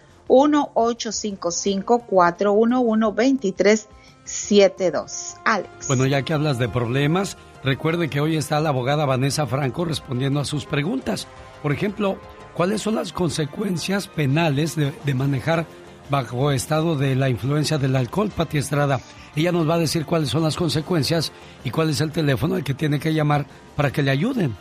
1-855-411-2372. 4.24 5.40
Alex. 5.44 5.88
Bueno, 5.88 6.06
ya 6.06 6.22
que 6.22 6.32
hablas 6.32 6.58
de 6.58 6.68
problemas, 6.68 7.36
recuerde 7.64 8.08
que 8.08 8.20
hoy 8.20 8.36
está 8.36 8.60
la 8.60 8.70
abogada 8.70 9.06
Vanessa 9.06 9.46
Franco 9.46 9.84
respondiendo 9.84 10.40
a 10.40 10.44
sus 10.44 10.66
preguntas. 10.66 11.26
Por 11.62 11.72
ejemplo, 11.72 12.18
¿cuáles 12.54 12.82
son 12.82 12.94
las 12.96 13.12
consecuencias 13.12 14.08
penales 14.08 14.76
de, 14.76 14.92
de 15.04 15.14
manejar 15.14 15.66
bajo 16.08 16.50
estado 16.50 16.96
de 16.96 17.14
la 17.14 17.28
influencia 17.28 17.78
del 17.78 17.96
alcohol, 17.96 18.30
Pati 18.34 18.58
Estrada? 18.58 19.00
Ella 19.36 19.52
nos 19.52 19.68
va 19.68 19.74
a 19.74 19.78
decir 19.78 20.04
cuáles 20.04 20.30
son 20.30 20.42
las 20.42 20.56
consecuencias 20.56 21.32
y 21.64 21.70
cuál 21.70 21.90
es 21.90 22.00
el 22.00 22.10
teléfono 22.10 22.56
al 22.56 22.64
que 22.64 22.74
tiene 22.74 22.98
que 22.98 23.14
llamar 23.14 23.46
para 23.76 23.92
que 23.92 24.02
le 24.02 24.10
ayuden. 24.10 24.56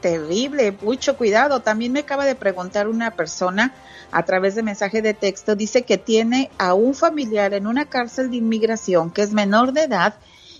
Terrible, 0.00 0.76
mucho 0.82 1.16
cuidado. 1.16 1.60
También 1.60 1.92
me 1.92 2.00
acaba 2.00 2.24
de 2.24 2.34
preguntar 2.34 2.88
una 2.88 3.12
persona 3.12 3.72
a 4.10 4.24
través 4.24 4.54
de 4.54 4.62
mensaje 4.62 5.02
de 5.02 5.14
texto, 5.14 5.54
dice 5.54 5.82
que 5.82 5.98
tiene 5.98 6.50
a 6.58 6.74
un 6.74 6.94
familiar 6.94 7.54
en 7.54 7.66
una 7.66 7.86
cárcel 7.86 8.30
de 8.30 8.38
inmigración 8.38 9.10
que 9.10 9.22
es 9.22 9.32
menor 9.32 9.72
de 9.72 9.84
edad 9.84 10.14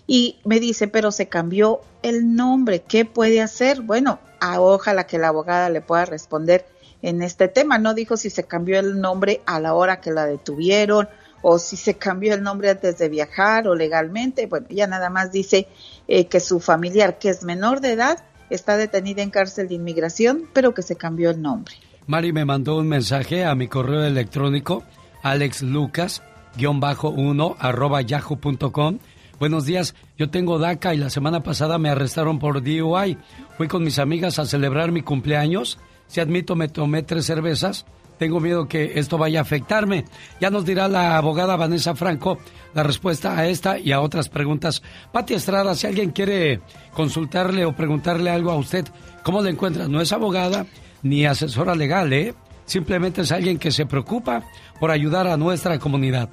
y 0.06 0.38
me 0.44 0.60
dice, 0.60 0.88
pero 0.88 1.10
se 1.10 1.28
cambió 1.28 1.80
el 2.02 2.34
nombre, 2.34 2.80
¿qué 2.80 3.04
puede 3.04 3.40
hacer? 3.40 3.80
Bueno, 3.82 4.18
ojalá 4.40 5.06
que 5.06 5.18
la 5.18 5.28
abogada 5.28 5.68
le 5.68 5.80
pueda 5.80 6.04
responder 6.04 6.66
en 7.02 7.22
este 7.22 7.48
tema. 7.48 7.78
No 7.78 7.94
dijo 7.94 8.16
si 8.16 8.30
se 8.30 8.44
cambió 8.44 8.78
el 8.78 9.00
nombre 9.00 9.40
a 9.46 9.60
la 9.60 9.74
hora 9.74 10.00
que 10.00 10.10
la 10.10 10.26
detuvieron 10.26 11.08
o 11.42 11.58
si 11.58 11.76
se 11.76 11.94
cambió 11.94 12.34
el 12.34 12.42
nombre 12.42 12.70
antes 12.70 12.98
de 12.98 13.08
viajar 13.08 13.68
o 13.68 13.74
legalmente. 13.74 14.46
Bueno, 14.46 14.66
ya 14.68 14.86
nada 14.86 15.10
más 15.10 15.32
dice 15.32 15.68
eh, 16.08 16.26
que 16.26 16.40
su 16.40 16.60
familiar, 16.60 17.18
que 17.18 17.30
es 17.30 17.42
menor 17.42 17.80
de 17.80 17.92
edad, 17.92 18.22
está 18.50 18.76
detenida 18.76 19.22
en 19.22 19.30
cárcel 19.30 19.68
de 19.68 19.76
inmigración, 19.76 20.48
pero 20.52 20.74
que 20.74 20.82
se 20.82 20.96
cambió 20.96 21.30
el 21.30 21.40
nombre. 21.40 21.72
Mari 22.06 22.32
me 22.32 22.44
mandó 22.44 22.76
un 22.76 22.88
mensaje 22.88 23.44
a 23.44 23.54
mi 23.54 23.68
correo 23.68 24.02
electrónico, 24.04 24.82
alexlucas-1 25.22 27.56
arroba 27.58 28.02
yahoo.com. 28.02 28.98
Buenos 29.38 29.64
días, 29.64 29.94
yo 30.18 30.28
tengo 30.28 30.58
DACA 30.58 30.92
y 30.92 30.98
la 30.98 31.08
semana 31.08 31.42
pasada 31.42 31.78
me 31.78 31.88
arrestaron 31.88 32.38
por 32.38 32.62
DUI. 32.62 33.16
Fui 33.56 33.68
con 33.68 33.82
mis 33.84 33.98
amigas 33.98 34.38
a 34.38 34.44
celebrar 34.44 34.92
mi 34.92 35.00
cumpleaños. 35.02 35.78
Si 36.08 36.20
admito, 36.20 36.56
me 36.56 36.68
tomé 36.68 37.02
tres 37.02 37.24
cervezas. 37.26 37.86
Tengo 38.20 38.38
miedo 38.38 38.68
que 38.68 38.92
esto 39.00 39.16
vaya 39.16 39.38
a 39.38 39.42
afectarme. 39.42 40.04
Ya 40.42 40.50
nos 40.50 40.66
dirá 40.66 40.88
la 40.88 41.16
abogada 41.16 41.56
Vanessa 41.56 41.94
Franco 41.94 42.36
la 42.74 42.82
respuesta 42.82 43.34
a 43.34 43.48
esta 43.48 43.78
y 43.78 43.92
a 43.92 44.02
otras 44.02 44.28
preguntas. 44.28 44.82
Pati 45.10 45.32
Estrada, 45.32 45.74
si 45.74 45.86
alguien 45.86 46.10
quiere 46.10 46.60
consultarle 46.92 47.64
o 47.64 47.74
preguntarle 47.74 48.28
algo 48.28 48.50
a 48.50 48.56
usted, 48.56 48.86
¿cómo 49.22 49.40
le 49.40 49.48
encuentra? 49.48 49.88
No 49.88 50.02
es 50.02 50.12
abogada 50.12 50.66
ni 51.02 51.24
asesora 51.24 51.74
legal, 51.74 52.12
¿eh? 52.12 52.34
Simplemente 52.66 53.22
es 53.22 53.32
alguien 53.32 53.58
que 53.58 53.72
se 53.72 53.86
preocupa 53.86 54.42
por 54.78 54.90
ayudar 54.90 55.26
a 55.26 55.38
nuestra 55.38 55.78
comunidad. 55.78 56.28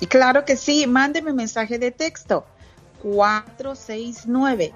Y 0.00 0.06
claro 0.06 0.44
que 0.44 0.56
sí, 0.56 0.88
mándeme 0.88 1.32
mensaje 1.32 1.78
de 1.78 1.92
texto 1.92 2.44
469 3.04 4.74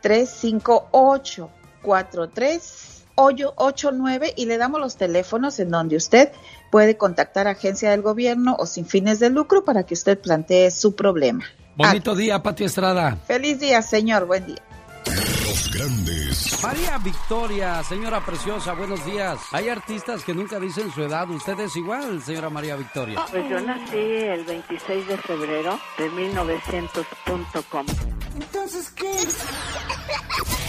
358 0.00 1.50
4389 3.18 4.34
y 4.36 4.46
le 4.46 4.58
damos 4.58 4.80
los 4.80 4.96
teléfonos 4.96 5.58
en 5.58 5.70
donde 5.70 5.96
usted 5.96 6.30
puede 6.70 6.96
contactar 6.96 7.48
a 7.48 7.50
agencia 7.50 7.90
del 7.90 8.00
gobierno 8.00 8.54
o 8.56 8.64
sin 8.64 8.86
fines 8.86 9.18
de 9.18 9.28
lucro 9.28 9.64
para 9.64 9.82
que 9.82 9.94
usted 9.94 10.20
plantee 10.20 10.70
su 10.70 10.94
problema. 10.94 11.44
Bonito 11.74 12.14
día, 12.14 12.40
Pati 12.42 12.64
Estrada. 12.64 13.18
Feliz 13.26 13.58
día, 13.58 13.82
señor. 13.82 14.26
Buen 14.26 14.46
día. 14.46 14.67
Los 15.44 15.72
grandes. 15.72 16.62
María 16.62 16.98
Victoria, 16.98 17.82
señora 17.82 18.24
preciosa, 18.24 18.74
buenos 18.74 19.04
días. 19.04 19.38
Hay 19.52 19.68
artistas 19.68 20.22
que 20.24 20.34
nunca 20.34 20.60
dicen 20.60 20.90
su 20.92 21.02
edad. 21.02 21.28
¿Usted 21.30 21.58
es 21.60 21.76
igual, 21.76 22.22
señora 22.22 22.50
María 22.50 22.76
Victoria? 22.76 23.24
Pues 23.30 23.48
yo 23.48 23.60
nací 23.60 23.96
el 23.96 24.44
26 24.44 25.08
de 25.08 25.16
febrero 25.18 25.78
de 25.96 26.10
1900.com. 26.10 27.86
Entonces, 28.36 28.90
¿qué? 28.90 29.10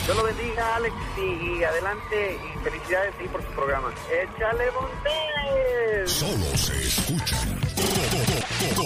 Dios 0.06 0.18
lo 0.18 0.24
bendiga, 0.24 0.76
Alex, 0.76 0.96
y, 1.18 1.64
adelante, 1.64 2.40
y 2.42 2.64
felicidades 2.64 3.14
sí, 3.20 3.28
por 3.28 3.44
su 3.44 3.50
programa. 3.52 3.94
¡Échale 4.12 4.66
montes! 4.72 6.12
Solo 6.12 6.58
se 6.58 6.82
escuchan 6.82 7.60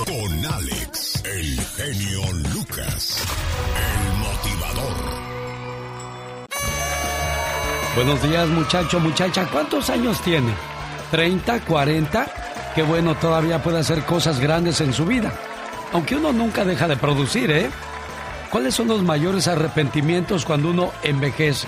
con 0.05 0.45
Alex, 0.45 1.23
el 1.25 1.61
genio 1.61 2.21
Lucas, 2.53 3.23
el 3.77 4.12
Buenos 7.95 8.23
días, 8.23 8.49
muchacho, 8.49 8.99
muchacha. 8.99 9.47
¿Cuántos 9.51 9.91
años 9.91 10.19
tiene? 10.23 10.51
¿30, 11.11 11.63
40? 11.63 12.25
Qué 12.73 12.81
bueno, 12.81 13.13
todavía 13.13 13.61
puede 13.61 13.77
hacer 13.77 14.03
cosas 14.03 14.39
grandes 14.39 14.81
en 14.81 14.93
su 14.93 15.05
vida. 15.05 15.31
Aunque 15.91 16.15
uno 16.15 16.33
nunca 16.33 16.65
deja 16.65 16.87
de 16.87 16.97
producir, 16.97 17.51
¿eh? 17.51 17.69
¿Cuáles 18.49 18.73
son 18.73 18.87
los 18.87 19.03
mayores 19.03 19.47
arrepentimientos 19.47 20.43
cuando 20.43 20.71
uno 20.71 20.91
envejece? 21.03 21.67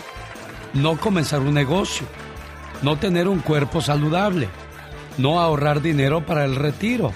No 0.73 0.97
comenzar 0.97 1.41
un 1.41 1.53
negocio, 1.53 2.07
no 2.81 2.97
tener 2.97 3.27
un 3.27 3.39
cuerpo 3.39 3.79
saludable, 3.79 4.49
no 5.19 5.39
ahorrar 5.39 5.79
dinero 5.79 6.25
para 6.25 6.43
el 6.43 6.55
retiro, 6.55 7.13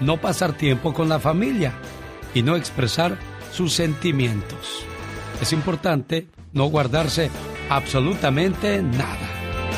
no 0.00 0.16
pasar 0.16 0.54
tiempo 0.54 0.94
con 0.94 1.10
la 1.10 1.20
familia 1.20 1.74
y 2.32 2.42
no 2.42 2.56
expresar 2.56 3.18
sus 3.52 3.74
sentimientos. 3.74 4.82
Es 5.42 5.52
importante 5.52 6.26
no 6.54 6.64
guardarse 6.66 7.30
absolutamente 7.74 8.80
nada. 8.82 9.28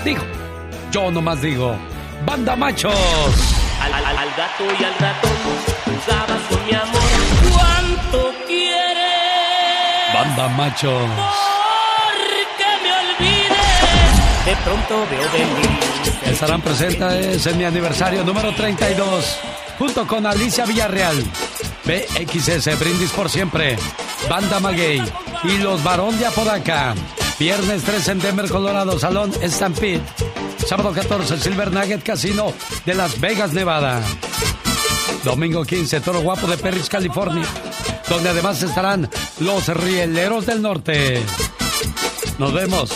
Digo, 0.05 0.23
yo 0.93 1.11
nomás 1.11 1.41
digo, 1.41 1.75
banda 2.27 2.55
machos. 2.55 2.95
Al, 3.81 3.93
al, 3.93 4.05
al 4.05 4.29
gato 4.37 4.65
y 4.79 4.85
al 4.85 4.95
ratón 4.99 5.33
jugabas 5.85 6.43
con 6.49 6.67
mi 6.67 6.73
amor. 6.75 7.03
¿Cuánto 7.53 8.33
quieres? 8.47 10.15
Banda 10.15 10.49
machos. 10.49 11.11
Porque 12.29 12.69
me 12.83 12.93
olvides. 12.93 14.47
De 14.47 14.57
pronto 14.57 15.07
veo 15.11 15.33
venir. 15.33 15.81
Estarán 16.33 16.61
presentes 16.61 17.47
en 17.47 17.59
mi 17.59 17.65
aniversario 17.65 18.25
número 18.25 18.53
32, 18.55 19.39
junto 19.79 20.07
con 20.07 20.27
Alicia 20.27 20.67
Villarreal, 20.67 21.17
BXS 21.85 22.79
Brindis 22.79 23.11
por 23.13 23.31
Siempre, 23.31 23.77
Banda 24.29 24.61
Maguey 24.61 25.03
y 25.45 25.59
los 25.59 25.83
Barón 25.83 26.19
de 26.19 26.27
Apodaca. 26.27 26.95
Viernes 27.39 27.83
3 27.83 28.09
en 28.09 28.19
Denver, 28.21 28.49
Colorado, 28.49 28.99
Salón 28.99 29.31
Stampede. 29.43 30.01
Sábado 30.67 30.93
14, 30.93 31.39
Silver 31.39 31.71
Nugget 31.71 32.03
Casino 32.03 32.53
de 32.87 32.95
Las 32.95 33.21
Vegas, 33.21 33.53
Nevada. 33.53 34.03
Domingo 35.23 35.65
15, 35.65 36.01
Toro 36.01 36.23
Guapo 36.23 36.47
de 36.47 36.57
Perris, 36.57 36.89
California. 36.89 37.45
Donde 38.09 38.31
además 38.31 38.63
estarán 38.63 39.09
los 39.41 39.69
Rieleros 39.69 40.47
del 40.47 40.63
Norte. 40.63 41.23
Nos 42.39 42.55
vemos. 42.55 42.91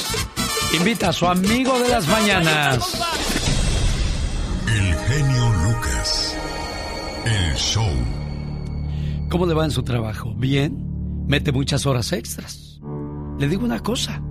Invita 0.73 1.11
a 1.11 1.13
su 1.13 1.27
amigo 1.27 1.79
de 1.79 1.89
las 1.91 2.09
mañanas. 2.09 2.99
El 4.67 4.95
genio 4.95 5.53
Lucas. 5.65 6.37
El 7.27 7.55
show. 7.57 7.93
¿Cómo 9.29 9.45
le 9.45 9.53
va 9.53 9.67
en 9.67 9.71
su 9.71 9.83
trabajo? 9.83 10.33
¿Bien? 10.35 10.79
¿Mete 11.27 11.53
muchas 11.53 11.85
horas 11.85 12.13
extras? 12.13 12.81
Le 13.39 13.49
digo 13.49 13.65
una 13.65 13.81
cosa. 13.81 14.23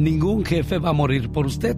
Ningún 0.00 0.46
jefe 0.46 0.78
va 0.78 0.88
a 0.88 0.94
morir 0.94 1.30
por 1.30 1.44
usted. 1.44 1.76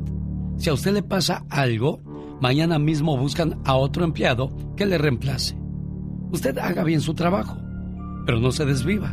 Si 0.56 0.70
a 0.70 0.74
usted 0.74 0.92
le 0.92 1.02
pasa 1.02 1.44
algo, 1.50 2.00
mañana 2.40 2.78
mismo 2.78 3.16
buscan 3.16 3.60
a 3.64 3.74
otro 3.74 4.04
empleado 4.04 4.56
que 4.76 4.86
le 4.86 4.96
reemplace. 4.96 5.58
Usted 6.30 6.56
haga 6.58 6.84
bien 6.84 7.00
su 7.00 7.14
trabajo, 7.14 7.58
pero 8.24 8.38
no 8.38 8.52
se 8.52 8.64
desviva. 8.64 9.12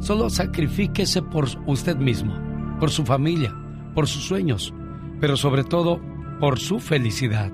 Solo 0.00 0.30
sacrifíquese 0.30 1.20
por 1.20 1.46
usted 1.66 1.96
mismo, 1.96 2.32
por 2.80 2.90
su 2.90 3.04
familia, 3.04 3.54
por 3.94 4.06
sus 4.06 4.24
sueños, 4.24 4.72
pero 5.20 5.36
sobre 5.36 5.62
todo 5.62 6.00
por 6.40 6.58
su 6.58 6.78
felicidad. 6.78 7.52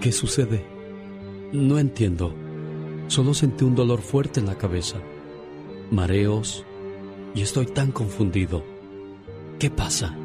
¿Qué 0.00 0.12
sucede? 0.12 0.64
No 1.52 1.80
entiendo. 1.80 2.32
Solo 3.08 3.34
sentí 3.34 3.64
un 3.64 3.74
dolor 3.74 4.02
fuerte 4.02 4.38
en 4.38 4.46
la 4.46 4.56
cabeza, 4.56 4.98
mareos, 5.90 6.65
y 7.36 7.42
estoy 7.42 7.66
tan 7.66 7.92
confundido. 7.92 8.64
¿Qué 9.60 9.70
pasa? 9.70 10.16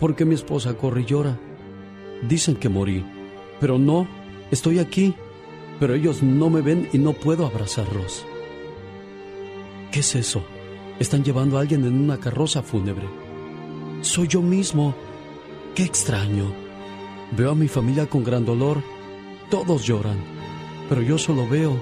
¿Por 0.00 0.16
qué 0.16 0.24
mi 0.24 0.34
esposa 0.34 0.74
corre 0.74 1.02
y 1.02 1.04
llora? 1.04 1.38
Dicen 2.28 2.56
que 2.56 2.68
morí, 2.68 3.04
pero 3.60 3.78
no, 3.78 4.08
estoy 4.50 4.80
aquí, 4.80 5.14
pero 5.78 5.94
ellos 5.94 6.22
no 6.22 6.50
me 6.50 6.62
ven 6.62 6.88
y 6.92 6.98
no 6.98 7.12
puedo 7.12 7.46
abrazarlos. 7.46 8.26
¿Qué 9.92 10.00
es 10.00 10.14
eso? 10.16 10.42
Están 10.98 11.22
llevando 11.22 11.56
a 11.56 11.60
alguien 11.60 11.84
en 11.84 11.98
una 11.98 12.18
carroza 12.18 12.62
fúnebre. 12.62 13.08
Soy 14.02 14.26
yo 14.26 14.42
mismo. 14.42 14.94
Qué 15.74 15.84
extraño. 15.84 16.52
Veo 17.36 17.52
a 17.52 17.54
mi 17.54 17.68
familia 17.68 18.06
con 18.06 18.24
gran 18.24 18.44
dolor. 18.44 18.82
Todos 19.48 19.86
lloran, 19.86 20.18
pero 20.88 21.02
yo 21.02 21.18
solo 21.18 21.48
veo. 21.48 21.80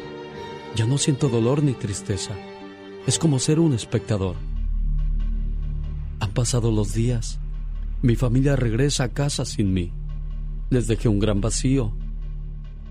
Ya 0.76 0.87
no 0.87 0.99
siento 0.99 1.29
dolor 1.29 1.62
ni 1.62 1.72
tristeza. 1.72 2.35
Es 3.09 3.18
como 3.18 3.38
ser 3.38 3.59
un 3.59 3.72
espectador. 3.72 4.36
Han 6.20 6.30
pasado 6.34 6.70
los 6.70 6.92
días. 6.92 7.40
Mi 8.02 8.16
familia 8.16 8.54
regresa 8.54 9.04
a 9.04 9.09
casa 9.09 9.46
sin 9.46 9.72
mí. 9.72 9.94
Les 10.68 10.88
dejé 10.88 11.09
un 11.09 11.18
gran 11.18 11.40
vacío. 11.40 11.94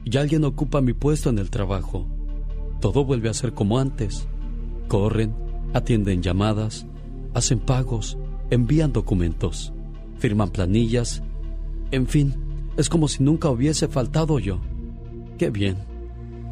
Y 0.06 0.18
alguien 0.18 0.44
ocupa 0.44 0.82
mi 0.82 0.94
puesto 0.94 1.30
en 1.30 1.38
el 1.38 1.52
trabajo. 1.52 2.08
Todo 2.82 3.06
vuelve 3.06 3.30
a 3.30 3.36
ser 3.36 3.54
como 3.54 3.78
antes. 3.78 4.28
Corren, 4.88 5.36
atienden 5.76 6.24
llamadas, 6.24 6.88
hacen 7.36 7.60
pagos, 7.60 8.18
envían 8.50 8.94
documentos, 8.94 9.72
firman 10.18 10.50
planillas. 10.50 11.22
En 11.92 12.08
fin, 12.08 12.34
es 12.76 12.90
como 12.90 13.08
si 13.08 13.22
nunca 13.22 13.52
hubiese 13.52 13.88
faltado 13.88 14.40
yo. 14.40 14.62
Qué 15.38 15.52
bien. 15.52 15.78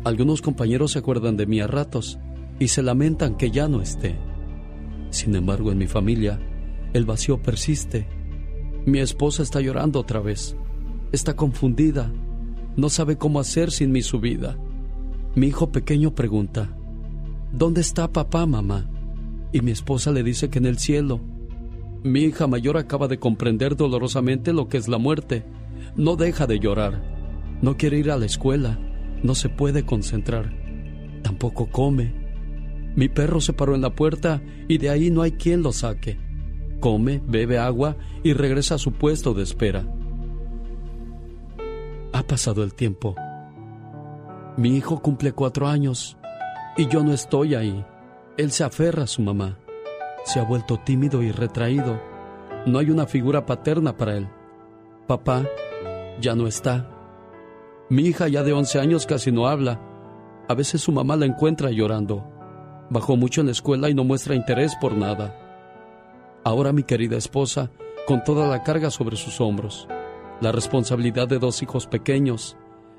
Algunos 0.04 0.44
compañeros 0.44 0.92
se 0.92 1.00
acuerdan 1.00 1.36
de 1.36 1.48
mí 1.48 1.62
a 1.62 1.66
ratos 1.66 2.20
y 2.60 2.68
se 2.68 2.84
lamentan 2.84 3.36
que 3.36 3.52
ya 3.52 3.68
no 3.68 3.82
esté. 3.82 4.16
Sin 5.10 5.36
embargo, 5.36 5.72
en 5.72 5.78
mi 5.78 5.88
familia, 5.88 6.40
el 6.94 7.06
vacío 7.06 7.42
persiste. 7.42 8.08
Mi 8.86 9.00
esposa 9.00 9.44
está 9.44 9.62
llorando 9.62 10.00
otra 10.00 10.20
vez. 10.20 10.56
Está 11.12 11.36
confundida. 11.36 12.12
No 12.76 12.90
sabe 12.90 13.18
cómo 13.18 13.40
hacer 13.40 13.72
sin 13.72 13.92
mi 13.92 14.02
subida. 14.02 14.58
Mi 15.36 15.48
hijo 15.48 15.72
pequeño 15.72 16.14
pregunta, 16.16 16.76
¿Dónde 17.52 17.80
está 17.80 18.12
papá, 18.12 18.46
mamá? 18.46 18.90
Y 19.54 19.62
mi 19.62 19.72
esposa 19.72 20.12
le 20.12 20.24
dice 20.24 20.50
que 20.50 20.60
en 20.60 20.66
el 20.66 20.78
cielo. 20.78 21.22
Mi 22.04 22.22
hija 22.22 22.48
mayor 22.48 22.76
acaba 22.76 23.08
de 23.08 23.18
comprender 23.18 23.78
dolorosamente 23.78 24.52
lo 24.52 24.68
que 24.68 24.78
es 24.78 24.90
la 24.90 24.98
muerte. 24.98 25.46
No 25.96 26.18
deja 26.18 26.48
de 26.48 26.60
llorar. 26.60 27.02
No 27.62 27.78
quiere 27.78 27.98
ir 27.98 28.12
a 28.12 28.18
la 28.18 28.26
escuela. 28.26 28.78
No 29.24 29.36
se 29.36 29.48
puede 29.48 29.86
concentrar. 29.86 30.54
Tampoco 31.24 31.68
come. 31.68 32.25
Mi 32.96 33.10
perro 33.10 33.42
se 33.42 33.54
paró 33.54 33.76
en 33.76 33.82
la 33.82 33.94
puerta 33.94 34.42
y 34.68 34.78
de 34.78 34.90
ahí 34.90 35.12
no 35.12 35.22
hay 35.22 35.34
quien 35.34 35.62
lo 35.62 35.74
saque. 35.74 36.18
Come, 36.80 37.22
bebe 37.26 37.58
agua 37.58 37.98
y 38.24 38.34
regresa 38.34 38.76
a 38.76 38.78
su 38.78 38.94
puesto 38.94 39.34
de 39.34 39.44
espera. 39.44 39.86
Ha 42.14 42.24
pasado 42.24 42.64
el 42.64 42.74
tiempo. 42.74 43.16
Mi 44.58 44.78
hijo 44.78 45.02
cumple 45.02 45.34
cuatro 45.34 45.68
años 45.68 46.18
y 46.78 46.88
yo 46.88 47.04
no 47.04 47.12
estoy 47.12 47.56
ahí. 47.56 47.86
Él 48.38 48.52
se 48.52 48.64
aferra 48.64 49.04
a 49.04 49.08
su 49.08 49.22
mamá. 49.22 49.58
Se 50.24 50.40
ha 50.40 50.44
vuelto 50.44 50.78
tímido 50.78 51.22
y 51.22 51.32
retraído. 51.32 52.02
No 52.66 52.80
hay 52.80 52.90
una 52.90 53.06
figura 53.06 53.46
paterna 53.46 53.98
para 53.98 54.16
él. 54.16 54.30
Papá 55.08 55.46
ya 56.22 56.36
no 56.36 56.48
está. 56.48 56.90
Mi 57.90 58.04
hija 58.04 58.28
ya 58.28 58.44
de 58.44 58.54
11 58.54 58.80
años 58.80 59.06
casi 59.06 59.32
no 59.32 59.48
habla. 59.48 59.82
A 60.48 60.54
veces 60.54 60.82
su 60.82 60.92
mamá 60.92 61.16
la 61.16 61.26
encuentra 61.26 61.72
llorando. 61.72 62.35
Bajó 62.90 63.18
mucho 63.18 63.42
en 63.42 63.48
la 63.48 63.54
escuela 63.54 63.90
y 63.90 63.94
no 63.94 64.04
muestra 64.04 64.36
interés 64.36 64.76
por 64.80 64.96
nada. 64.96 65.36
Ahora 66.44 66.72
mi 66.72 66.84
querida 66.84 67.18
esposa, 67.18 67.72
con 68.08 68.24
toda 68.24 68.48
la 68.48 68.64
carga 68.64 68.92
sobre 68.92 69.16
sus 69.16 69.42
hombros, 69.42 69.88
la 70.42 70.52
responsabilidad 70.52 71.28
de 71.28 71.40
dos 71.40 71.64
hijos 71.64 71.88
pequeños, 71.88 72.58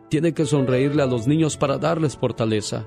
tiene 0.09 0.33
que 0.33 0.47
sonreírle 0.47 1.03
a 1.03 1.07
los 1.07 1.27
niños 1.27 1.57
para 1.57 1.79
darles 1.79 2.17
fortaleza. 2.17 2.87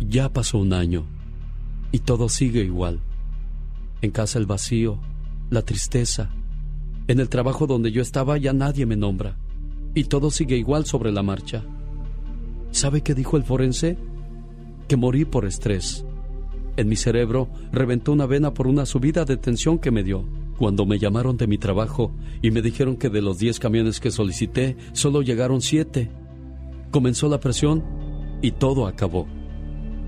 Ya 0.00 0.28
pasó 0.30 0.58
un 0.58 0.72
año 0.72 1.06
y 1.92 2.00
todo 2.00 2.28
sigue 2.28 2.62
igual. 2.62 3.00
En 4.00 4.10
casa 4.10 4.38
el 4.38 4.46
vacío, 4.46 4.98
la 5.50 5.62
tristeza. 5.62 6.30
En 7.08 7.20
el 7.20 7.28
trabajo 7.28 7.66
donde 7.66 7.90
yo 7.90 8.02
estaba 8.02 8.36
ya 8.38 8.52
nadie 8.52 8.86
me 8.86 8.96
nombra 8.96 9.36
y 9.94 10.04
todo 10.04 10.30
sigue 10.30 10.56
igual 10.56 10.84
sobre 10.84 11.12
la 11.12 11.22
marcha. 11.22 11.64
¿Sabe 12.70 13.02
qué 13.02 13.14
dijo 13.14 13.36
el 13.36 13.44
forense? 13.44 13.96
Que 14.88 14.96
morí 14.96 15.24
por 15.24 15.44
estrés. 15.44 16.04
En 16.78 16.88
mi 16.88 16.96
cerebro 16.96 17.48
reventó 17.72 18.12
una 18.12 18.26
vena 18.26 18.54
por 18.54 18.66
una 18.66 18.86
subida 18.86 19.24
de 19.24 19.36
tensión 19.36 19.78
que 19.78 19.90
me 19.90 20.02
dio. 20.02 20.24
Cuando 20.58 20.86
me 20.86 20.98
llamaron 20.98 21.36
de 21.36 21.46
mi 21.46 21.58
trabajo 21.58 22.12
y 22.40 22.50
me 22.50 22.62
dijeron 22.62 22.96
que 22.96 23.10
de 23.10 23.20
los 23.20 23.38
10 23.38 23.60
camiones 23.60 24.00
que 24.00 24.10
solicité, 24.10 24.76
solo 24.92 25.22
llegaron 25.22 25.60
7. 25.60 26.10
Comenzó 26.90 27.28
la 27.28 27.38
presión 27.38 27.84
y 28.42 28.52
todo 28.52 28.86
acabó. 28.86 29.26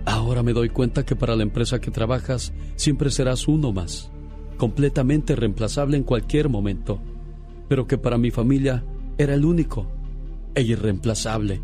Ahora 0.07 0.43
me 0.43 0.53
doy 0.53 0.71
cuenta 0.71 1.05
que 1.05 1.15
para 1.15 1.37
la 1.37 1.43
empresa 1.43 1.81
que 1.81 1.91
trabajas 1.91 2.53
siempre 2.77 3.11
serás 3.11 3.49
uno 3.49 3.73
más, 3.73 4.11
completamente 4.57 5.37
reemplazable 5.37 5.97
en 5.97 6.05
cualquier 6.05 6.49
momento, 6.49 7.01
pero 7.69 7.87
que 7.87 7.99
para 7.99 8.17
mi 8.17 8.31
familia 8.31 8.85
era 9.19 9.35
el 9.35 9.45
único 9.45 9.87
e 10.55 10.63
irreemplazable. 10.63 11.61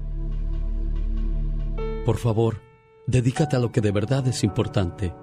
Por 2.04 2.18
favor, 2.18 2.65
dedícate 3.06 3.56
a 3.56 3.58
lo 3.58 3.72
que 3.72 3.80
de 3.80 3.92
verdad 3.92 4.26
es 4.28 4.44
importante. 4.44 5.14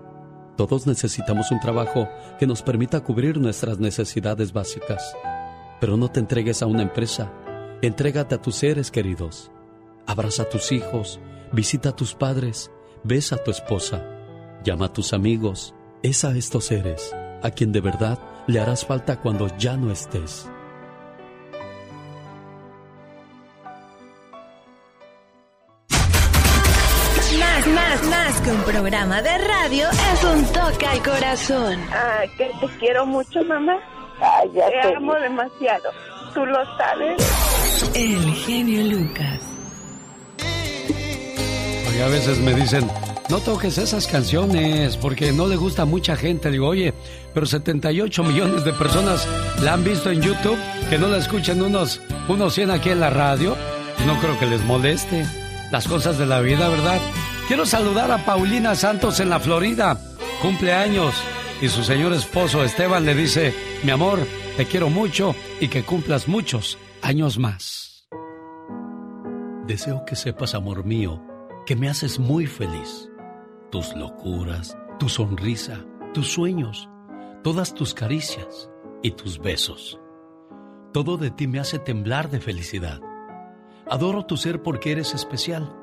Todos 0.58 0.88
necesitamos 0.88 1.52
un 1.52 1.60
trabajo 1.60 2.08
que 2.40 2.48
nos 2.48 2.62
permita 2.62 3.02
cubrir 3.02 3.40
nuestras 3.40 3.80
necesidades 3.80 4.54
básicas. 4.54 5.16
Pero 5.80 5.98
no 5.98 6.10
te 6.10 6.20
entregues 6.20 6.62
a 6.62 6.68
una 6.68 6.84
empresa, 6.84 7.32
entrégate 7.82 8.36
a 8.36 8.42
tus 8.42 8.56
seres 8.56 8.92
queridos. 8.92 9.52
Abraza 10.06 10.44
a 10.44 10.50
tus 10.50 10.72
hijos, 10.72 11.20
visita 11.52 11.90
a 11.90 11.96
tus 11.96 12.14
padres, 12.14 12.72
besa 13.04 13.36
a 13.36 13.44
tu 13.44 13.52
esposa, 13.52 14.04
llama 14.64 14.86
a 14.86 14.94
tus 14.94 15.14
amigos, 15.14 15.74
es 16.02 16.24
a 16.24 16.36
estos 16.36 16.66
seres 16.66 17.14
a 17.44 17.52
quien 17.52 17.72
de 17.72 17.82
verdad 17.82 18.18
le 18.48 18.60
harás 18.60 18.86
falta 18.86 19.20
cuando 19.20 19.56
ya 19.58 19.78
no 19.78 19.92
estés. 19.92 20.50
Que 28.44 28.52
un 28.52 28.62
programa 28.64 29.22
de 29.22 29.38
radio 29.38 29.88
es 29.90 30.24
un 30.24 30.44
toque 30.46 30.86
al 30.86 31.02
corazón. 31.02 31.80
Ah, 31.92 32.24
que 32.38 32.52
te 32.60 32.68
quiero 32.78 33.06
mucho, 33.06 33.44
mamá. 33.44 33.78
Ay, 34.20 34.50
ya 34.54 34.66
te 34.68 34.90
te 34.90 34.96
amo 34.96 35.14
demasiado. 35.16 35.90
Tú 36.34 36.46
lo 36.46 36.60
sabes. 36.78 37.92
El 37.94 38.34
genio 38.34 38.84
Lucas. 38.84 39.42
Oye, 41.90 42.04
a 42.04 42.08
veces 42.08 42.40
me 42.40 42.54
dicen, 42.54 42.90
no 43.30 43.40
toques 43.40 43.78
esas 43.78 44.08
canciones 44.08 44.98
porque 44.98 45.32
no 45.32 45.48
le 45.48 45.56
gusta 45.56 45.84
a 45.84 45.86
mucha 45.86 46.16
gente. 46.16 46.52
Digo, 46.52 46.68
oye, 46.68 46.94
pero 47.34 47.46
78 47.46 48.24
millones 48.24 48.66
de 48.66 48.74
personas 48.74 49.28
la 49.62 49.74
han 49.74 49.84
visto 49.84 50.10
en 50.10 50.22
YouTube, 50.22 50.58
que 50.90 50.98
no 50.98 51.08
la 51.08 51.18
escuchen 51.18 51.62
unos, 51.62 52.02
unos 52.28 52.54
100 52.54 52.72
aquí 52.72 52.90
en 52.90 53.00
la 53.00 53.10
radio. 53.10 53.56
No 54.06 54.20
creo 54.20 54.38
que 54.38 54.48
les 54.48 54.64
moleste 54.66 55.26
las 55.72 55.88
cosas 55.88 56.18
de 56.18 56.26
la 56.26 56.42
vida, 56.42 56.68
¿verdad? 56.68 57.00
Quiero 57.48 57.66
saludar 57.66 58.10
a 58.10 58.24
Paulina 58.24 58.74
Santos 58.74 59.20
en 59.20 59.30
la 59.30 59.38
Florida. 59.38 60.00
Cumpleaños. 60.42 61.14
Y 61.62 61.68
su 61.68 61.84
señor 61.84 62.14
esposo 62.14 62.64
Esteban 62.64 63.06
le 63.06 63.14
dice, 63.14 63.54
mi 63.84 63.92
amor, 63.92 64.20
te 64.56 64.66
quiero 64.66 64.90
mucho 64.90 65.36
y 65.60 65.68
que 65.68 65.84
cumplas 65.84 66.30
muchos 66.30 66.78
años 67.02 67.38
más. 67.38 68.08
Deseo 69.68 70.06
que 70.06 70.16
sepas, 70.16 70.56
amor 70.56 70.86
mío, 70.86 71.22
que 71.66 71.76
me 71.76 71.90
haces 71.90 72.18
muy 72.18 72.48
feliz. 72.48 73.10
Tus 73.72 73.94
locuras, 73.94 74.78
tu 74.98 75.10
sonrisa, 75.10 75.86
tus 76.14 76.32
sueños, 76.32 76.90
todas 77.44 77.74
tus 77.74 77.94
caricias 77.94 78.70
y 79.02 79.12
tus 79.12 79.40
besos. 79.40 80.00
Todo 80.94 81.18
de 81.18 81.30
ti 81.30 81.48
me 81.48 81.60
hace 81.60 81.78
temblar 81.78 82.30
de 82.30 82.40
felicidad. 82.40 83.02
Adoro 83.90 84.26
tu 84.26 84.38
ser 84.38 84.62
porque 84.62 84.94
eres 84.94 85.14
especial 85.14 85.83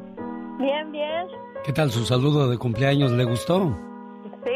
Bien, 0.59 0.91
bien. 0.91 1.27
¿Qué 1.63 1.73
tal 1.73 1.91
su 1.91 2.03
saludo 2.05 2.49
de 2.49 2.57
cumpleaños? 2.57 3.11
¿Le 3.11 3.23
gustó? 3.23 3.77
Sí, 4.45 4.51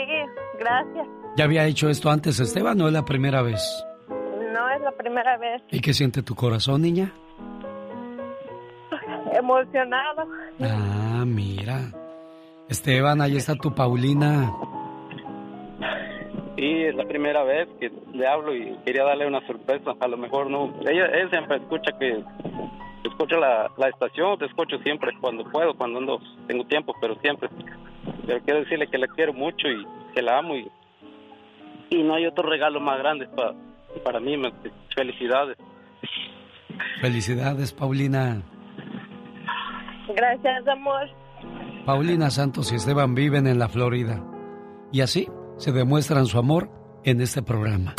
gracias. 0.60 1.08
¿Ya 1.38 1.44
había 1.44 1.66
hecho 1.66 1.90
esto 1.90 2.10
antes, 2.10 2.40
Esteban, 2.40 2.80
o 2.82 2.88
es 2.88 2.94
la 2.94 3.06
primera 3.06 3.42
vez? 3.42 3.62
No 4.10 4.70
es 4.70 4.82
la 4.82 4.92
primera 4.92 5.38
vez. 5.38 5.62
¿Y 5.72 5.82
qué 5.82 5.94
siente 5.94 6.24
tu 6.24 6.34
corazón, 6.34 6.82
niña? 6.82 7.12
Emocionado. 9.34 10.28
Ah, 10.62 11.24
mira. 11.26 11.92
Esteban, 12.70 13.22
ahí 13.22 13.36
está 13.38 13.56
tu 13.56 13.74
Paulina. 13.76 14.52
Sí, 16.56 16.84
es 16.84 16.96
la 16.96 17.06
primera 17.06 17.44
vez 17.44 17.68
que 17.80 17.92
le 18.14 18.26
hablo 18.28 18.56
y 18.56 18.78
quería 18.86 19.04
darle 19.04 19.28
una 19.28 19.46
sorpresa. 19.46 19.92
A 20.00 20.08
lo 20.08 20.18
mejor 20.18 20.50
no. 20.50 20.74
Ella, 20.90 21.06
ella 21.14 21.30
siempre 21.30 21.58
escucha 21.58 21.92
que 22.00 22.24
escucho 23.10 23.38
la, 23.38 23.72
la 23.78 23.90
estación, 23.90 24.38
te 24.38 24.46
escucho 24.46 24.78
siempre 24.80 25.12
cuando 25.20 25.44
puedo, 25.52 25.76
cuando 25.76 26.00
ando, 26.00 26.20
tengo 26.48 26.66
tiempo, 26.66 26.94
pero 27.00 27.16
siempre. 27.22 27.50
Pero 28.26 28.40
quiero 28.42 28.60
decirle 28.62 28.88
que 28.88 28.98
la 28.98 29.08
quiero 29.08 29.34
mucho 29.34 29.68
y 29.68 29.86
que 30.14 30.22
la 30.22 30.40
amo 30.40 30.56
y, 30.56 30.72
y 31.90 32.04
no 32.04 32.16
hay 32.16 32.26
otro 32.26 32.50
regalo 32.50 32.80
más 32.80 32.98
grande 33.00 33.28
para 33.28 33.54
para 34.04 34.20
mí. 34.20 34.36
Felicidades. 34.96 35.58
Felicidades, 37.02 37.74
Paulina. 37.74 38.42
Gracias, 40.16 40.68
amor. 40.68 41.08
Paulina 41.86 42.30
Santos 42.30 42.72
y 42.72 42.76
Esteban 42.76 43.16
viven 43.16 43.48
en 43.48 43.60
la 43.60 43.68
Florida. 43.68 44.24
Y 44.92 45.02
así 45.02 45.28
se 45.58 45.72
demuestran 45.72 46.26
su 46.26 46.38
amor 46.38 46.70
en 47.04 47.22
este 47.22 47.42
programa. 47.42 47.96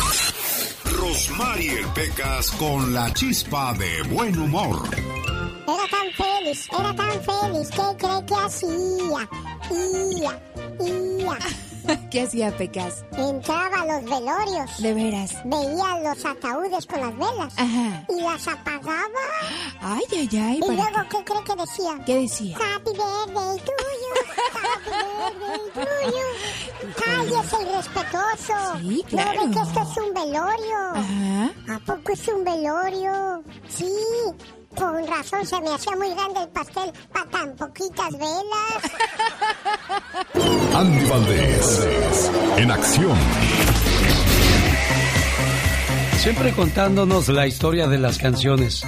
Rosmarie 1.16 1.82
Pecas 1.94 2.50
con 2.58 2.92
la 2.92 3.10
chispa 3.14 3.72
de 3.72 4.02
buen 4.14 4.38
humor. 4.38 4.86
Era 4.94 5.88
tan 5.90 6.12
feliz, 6.12 6.68
era 6.78 6.94
tan 6.94 7.10
feliz 7.22 7.70
que 7.70 7.96
cree 7.96 8.26
que 8.26 8.34
hacía. 8.34 9.28
Ia, 9.70 10.42
ia. 10.84 11.65
¿Qué 12.10 12.22
hacía 12.22 12.56
Pecas? 12.56 13.04
Entraba 13.16 13.80
a 13.82 13.86
los 13.86 14.04
velorios. 14.10 14.78
De 14.82 14.94
veras. 14.94 15.32
Veía 15.44 16.00
los 16.02 16.24
ataúdes 16.24 16.86
con 16.86 17.00
las 17.00 17.16
velas. 17.16 17.54
Ajá. 17.56 18.04
Y 18.08 18.20
las 18.20 18.48
apagaba. 18.48 19.24
Ay, 19.80 20.02
ay, 20.12 20.28
ay. 20.32 20.56
Y 20.58 20.60
¿para 20.60 20.72
luego, 20.90 21.08
qué? 21.10 21.18
¿qué 21.18 21.24
cree 21.24 21.44
que 21.44 21.56
decía? 21.62 22.04
¿Qué 22.04 22.14
decía? 22.20 22.56
Happy 22.56 22.90
birthday 22.90 23.58
to 23.58 23.72
you. 24.02 24.14
Happy 24.62 24.90
birthday 25.40 25.84
to 25.84 26.16
you. 26.16 26.26
Cállese, 27.04 27.56
irrespetuoso. 27.62 28.78
Sí, 28.80 29.02
¿No 29.02 29.08
claro. 29.08 29.46
ve 29.46 29.50
que 29.54 29.60
esto 29.60 29.80
es 29.82 29.96
un 29.96 30.14
velorio? 30.14 30.78
Ajá. 30.94 31.74
¿A 31.74 31.78
poco 31.80 32.12
es 32.12 32.28
un 32.28 32.44
velorio? 32.44 33.42
Sí. 33.68 33.92
Con 34.76 35.06
razón 35.06 35.46
se 35.46 35.60
me 35.60 35.74
hacía 35.74 35.96
muy 35.96 36.10
grande 36.10 36.42
el 36.42 36.48
pastel 36.48 36.92
para 37.12 37.30
tan 37.30 37.56
poquitas 37.56 38.12
velas. 38.12 38.82
Andy 40.74 41.04
Valdés, 41.08 42.30
en 42.58 42.70
acción. 42.70 43.16
Siempre 46.18 46.52
contándonos 46.52 47.28
la 47.28 47.46
historia 47.46 47.86
de 47.86 47.98
las 47.98 48.18
canciones. 48.18 48.82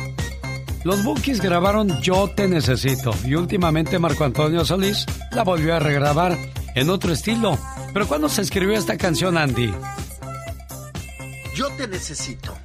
Los 0.84 1.04
Bookies 1.04 1.40
grabaron 1.40 2.00
Yo 2.00 2.28
Te 2.34 2.48
Necesito 2.48 3.12
y 3.24 3.34
últimamente 3.34 3.98
Marco 3.98 4.24
Antonio 4.24 4.64
Solís 4.64 5.06
la 5.32 5.44
volvió 5.44 5.74
a 5.74 5.78
regrabar 5.78 6.36
en 6.74 6.90
otro 6.90 7.12
estilo. 7.12 7.58
Pero 7.92 8.06
¿cuándo 8.06 8.28
se 8.28 8.42
escribió 8.42 8.76
esta 8.76 8.96
canción, 8.96 9.36
Andy? 9.36 9.72
Yo 11.54 11.68
te 11.70 11.88
necesito. 11.88 12.56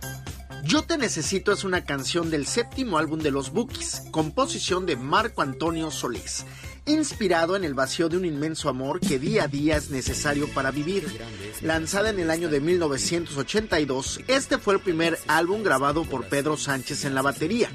Yo 0.66 0.82
te 0.82 0.98
necesito 0.98 1.52
es 1.52 1.66
una 1.66 1.84
canción 1.84 2.30
del 2.30 2.48
séptimo 2.48 2.98
álbum 2.98 3.20
de 3.20 3.32
los 3.32 3.52
Bookies, 3.52 4.04
composición 4.12 4.86
de 4.86 4.96
Marco 4.96 5.42
Antonio 5.42 5.92
Solís, 5.92 6.46
inspirado 6.86 7.58
en 7.58 7.66
el 7.66 7.74
vacío 7.74 8.08
de 8.08 8.16
un 8.16 8.24
inmenso 8.24 8.70
amor 8.70 9.02
que 9.02 9.20
día 9.20 9.44
a 9.44 9.48
día 9.50 9.76
es 9.76 9.90
necesario 9.90 10.48
para 10.48 10.72
vivir. 10.72 11.20
Lanzada 11.62 12.12
en 12.12 12.20
el 12.20 12.32
año 12.32 12.48
de 12.48 12.62
1982, 12.62 14.22
este 14.28 14.58
fue 14.58 14.76
el 14.76 14.80
primer 14.80 15.20
álbum 15.28 15.64
grabado 15.64 16.06
por 16.06 16.28
Pedro 16.28 16.56
Sánchez 16.56 17.04
en 17.04 17.14
la 17.14 17.22
batería. 17.22 17.70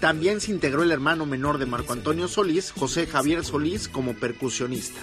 También 0.00 0.40
se 0.40 0.50
integró 0.50 0.82
el 0.82 0.90
hermano 0.90 1.26
menor 1.26 1.58
de 1.58 1.66
Marco 1.66 1.92
Antonio 1.92 2.26
Solís, 2.26 2.72
José 2.72 3.06
Javier 3.06 3.44
Solís, 3.44 3.86
como 3.86 4.14
percusionista. 4.14 5.00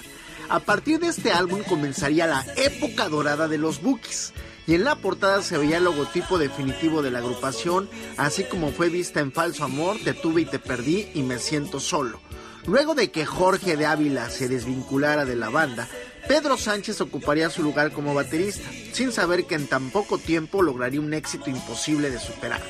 A 0.49 0.59
partir 0.59 0.99
de 0.99 1.07
este 1.07 1.31
álbum 1.31 1.63
comenzaría 1.63 2.27
la 2.27 2.45
época 2.57 3.07
dorada 3.07 3.47
de 3.47 3.57
los 3.57 3.81
Bookies 3.81 4.33
y 4.69 4.75
en 4.75 4.83
la 4.83 4.95
portada 4.97 5.41
se 5.41 5.57
veía 5.57 5.77
el 5.77 5.85
logotipo 5.85 6.37
definitivo 6.37 7.01
de 7.01 7.09
la 7.09 7.17
agrupación, 7.17 7.89
así 8.17 8.43
como 8.43 8.71
fue 8.71 8.89
vista 8.89 9.19
en 9.19 9.31
Falso 9.31 9.63
Amor, 9.63 9.97
Te 10.03 10.13
tuve 10.13 10.41
y 10.41 10.45
te 10.45 10.59
perdí 10.59 11.09
y 11.15 11.23
Me 11.23 11.39
siento 11.39 11.79
solo. 11.79 12.21
Luego 12.67 12.93
de 12.93 13.09
que 13.09 13.25
Jorge 13.25 13.77
de 13.77 13.87
Ávila 13.87 14.29
se 14.29 14.47
desvinculara 14.47 15.25
de 15.25 15.35
la 15.35 15.49
banda, 15.49 15.87
Pedro 16.27 16.55
Sánchez 16.55 17.01
ocuparía 17.01 17.49
su 17.49 17.63
lugar 17.63 17.91
como 17.91 18.13
baterista, 18.13 18.69
sin 18.93 19.11
saber 19.11 19.45
que 19.45 19.55
en 19.55 19.65
tan 19.65 19.89
poco 19.89 20.19
tiempo 20.19 20.61
lograría 20.61 21.01
un 21.01 21.15
éxito 21.15 21.49
imposible 21.49 22.11
de 22.11 22.19
superar. 22.19 22.61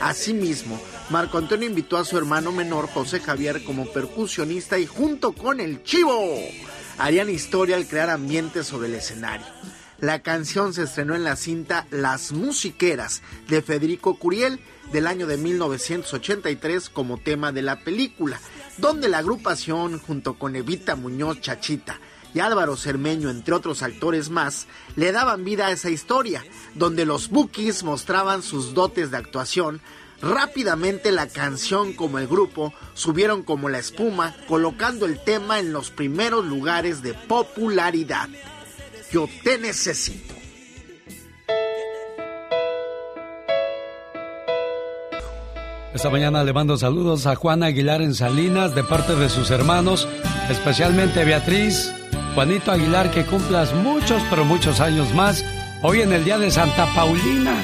Asimismo, 0.00 0.80
Marco 1.10 1.38
Antonio 1.38 1.68
invitó 1.68 1.98
a 1.98 2.04
su 2.04 2.18
hermano 2.18 2.50
menor 2.50 2.88
José 2.88 3.20
Javier 3.20 3.62
como 3.62 3.86
percusionista 3.92 4.76
y 4.76 4.86
junto 4.86 5.30
con 5.30 5.60
el 5.60 5.84
Chivo 5.84 6.36
harían 6.98 7.30
historia 7.30 7.76
al 7.76 7.86
crear 7.86 8.10
ambientes 8.10 8.66
sobre 8.66 8.88
el 8.88 8.94
escenario. 8.94 9.46
La 10.00 10.22
canción 10.22 10.74
se 10.74 10.82
estrenó 10.82 11.14
en 11.14 11.24
la 11.24 11.36
cinta 11.36 11.86
Las 11.90 12.32
Musiqueras 12.32 13.22
de 13.48 13.62
Federico 13.62 14.16
Curiel 14.18 14.60
del 14.92 15.06
año 15.06 15.26
de 15.26 15.36
1983 15.36 16.90
como 16.90 17.18
tema 17.18 17.52
de 17.52 17.62
la 17.62 17.80
película, 17.80 18.40
donde 18.78 19.08
la 19.08 19.18
agrupación 19.18 20.00
junto 20.00 20.34
con 20.34 20.56
Evita 20.56 20.96
Muñoz 20.96 21.40
Chachita 21.40 22.00
y 22.34 22.40
Álvaro 22.40 22.76
Cermeño, 22.76 23.30
entre 23.30 23.54
otros 23.54 23.82
actores 23.82 24.28
más, 24.28 24.66
le 24.96 25.12
daban 25.12 25.44
vida 25.44 25.68
a 25.68 25.70
esa 25.70 25.90
historia, 25.90 26.44
donde 26.74 27.06
los 27.06 27.30
Bookies 27.30 27.84
mostraban 27.84 28.42
sus 28.42 28.74
dotes 28.74 29.12
de 29.12 29.16
actuación. 29.16 29.80
Rápidamente 30.20 31.12
la 31.12 31.28
canción 31.28 31.92
como 31.92 32.18
el 32.18 32.26
grupo 32.26 32.74
subieron 32.94 33.44
como 33.44 33.68
la 33.68 33.78
espuma, 33.78 34.34
colocando 34.48 35.06
el 35.06 35.22
tema 35.22 35.60
en 35.60 35.72
los 35.72 35.90
primeros 35.90 36.44
lugares 36.44 37.02
de 37.02 37.14
popularidad. 37.14 38.28
Yo 39.14 39.28
te 39.44 39.58
necesito. 39.58 40.34
Esta 45.94 46.10
mañana 46.10 46.42
le 46.42 46.52
mando 46.52 46.76
saludos 46.76 47.24
a 47.28 47.36
Juan 47.36 47.62
Aguilar 47.62 48.02
en 48.02 48.12
Salinas 48.12 48.74
de 48.74 48.82
parte 48.82 49.14
de 49.14 49.28
sus 49.28 49.52
hermanos, 49.52 50.08
especialmente 50.50 51.24
Beatriz, 51.24 51.94
Juanito 52.34 52.72
Aguilar, 52.72 53.12
que 53.12 53.24
cumplas 53.24 53.72
muchos, 53.72 54.20
pero 54.30 54.44
muchos 54.44 54.80
años 54.80 55.14
más, 55.14 55.44
hoy 55.82 56.00
en 56.00 56.12
el 56.12 56.24
día 56.24 56.38
de 56.38 56.50
Santa 56.50 56.92
Paulina. 56.96 57.54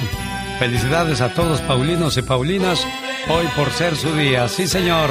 Felicidades 0.60 1.20
a 1.20 1.34
todos 1.34 1.60
Paulinos 1.62 2.16
y 2.16 2.22
Paulinas, 2.22 2.86
hoy 3.28 3.46
por 3.56 3.72
ser 3.72 3.96
su 3.96 4.14
día. 4.14 4.46
Sí, 4.46 4.68
señor. 4.68 5.10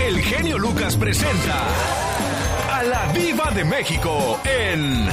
El 0.00 0.20
genio 0.20 0.58
Lucas 0.58 0.96
presenta 0.96 1.66
a 2.72 2.82
la 2.82 3.12
Viva 3.12 3.50
de 3.54 3.64
México 3.64 4.40
en 4.44 5.06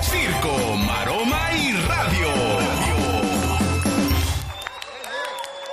Circo, 0.00 0.76
Maroma 0.86 1.52
y 1.52 1.72
Radio. 1.72 2.28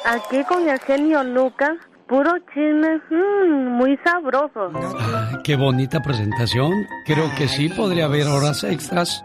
Aquí 0.06 0.44
con 0.46 0.68
el 0.68 0.80
genio 0.80 1.24
Lucas 1.24 1.78
Puro 2.08 2.32
chisme, 2.54 2.98
mm, 3.10 3.78
muy 3.78 3.98
sabroso. 4.04 4.72
Ay, 5.00 5.38
qué 5.44 5.56
bonita 5.56 6.02
presentación. 6.02 6.86
Creo 7.06 7.34
que 7.36 7.48
sí 7.48 7.70
podría 7.70 8.06
haber 8.06 8.28
horas 8.28 8.64
extras 8.64 9.24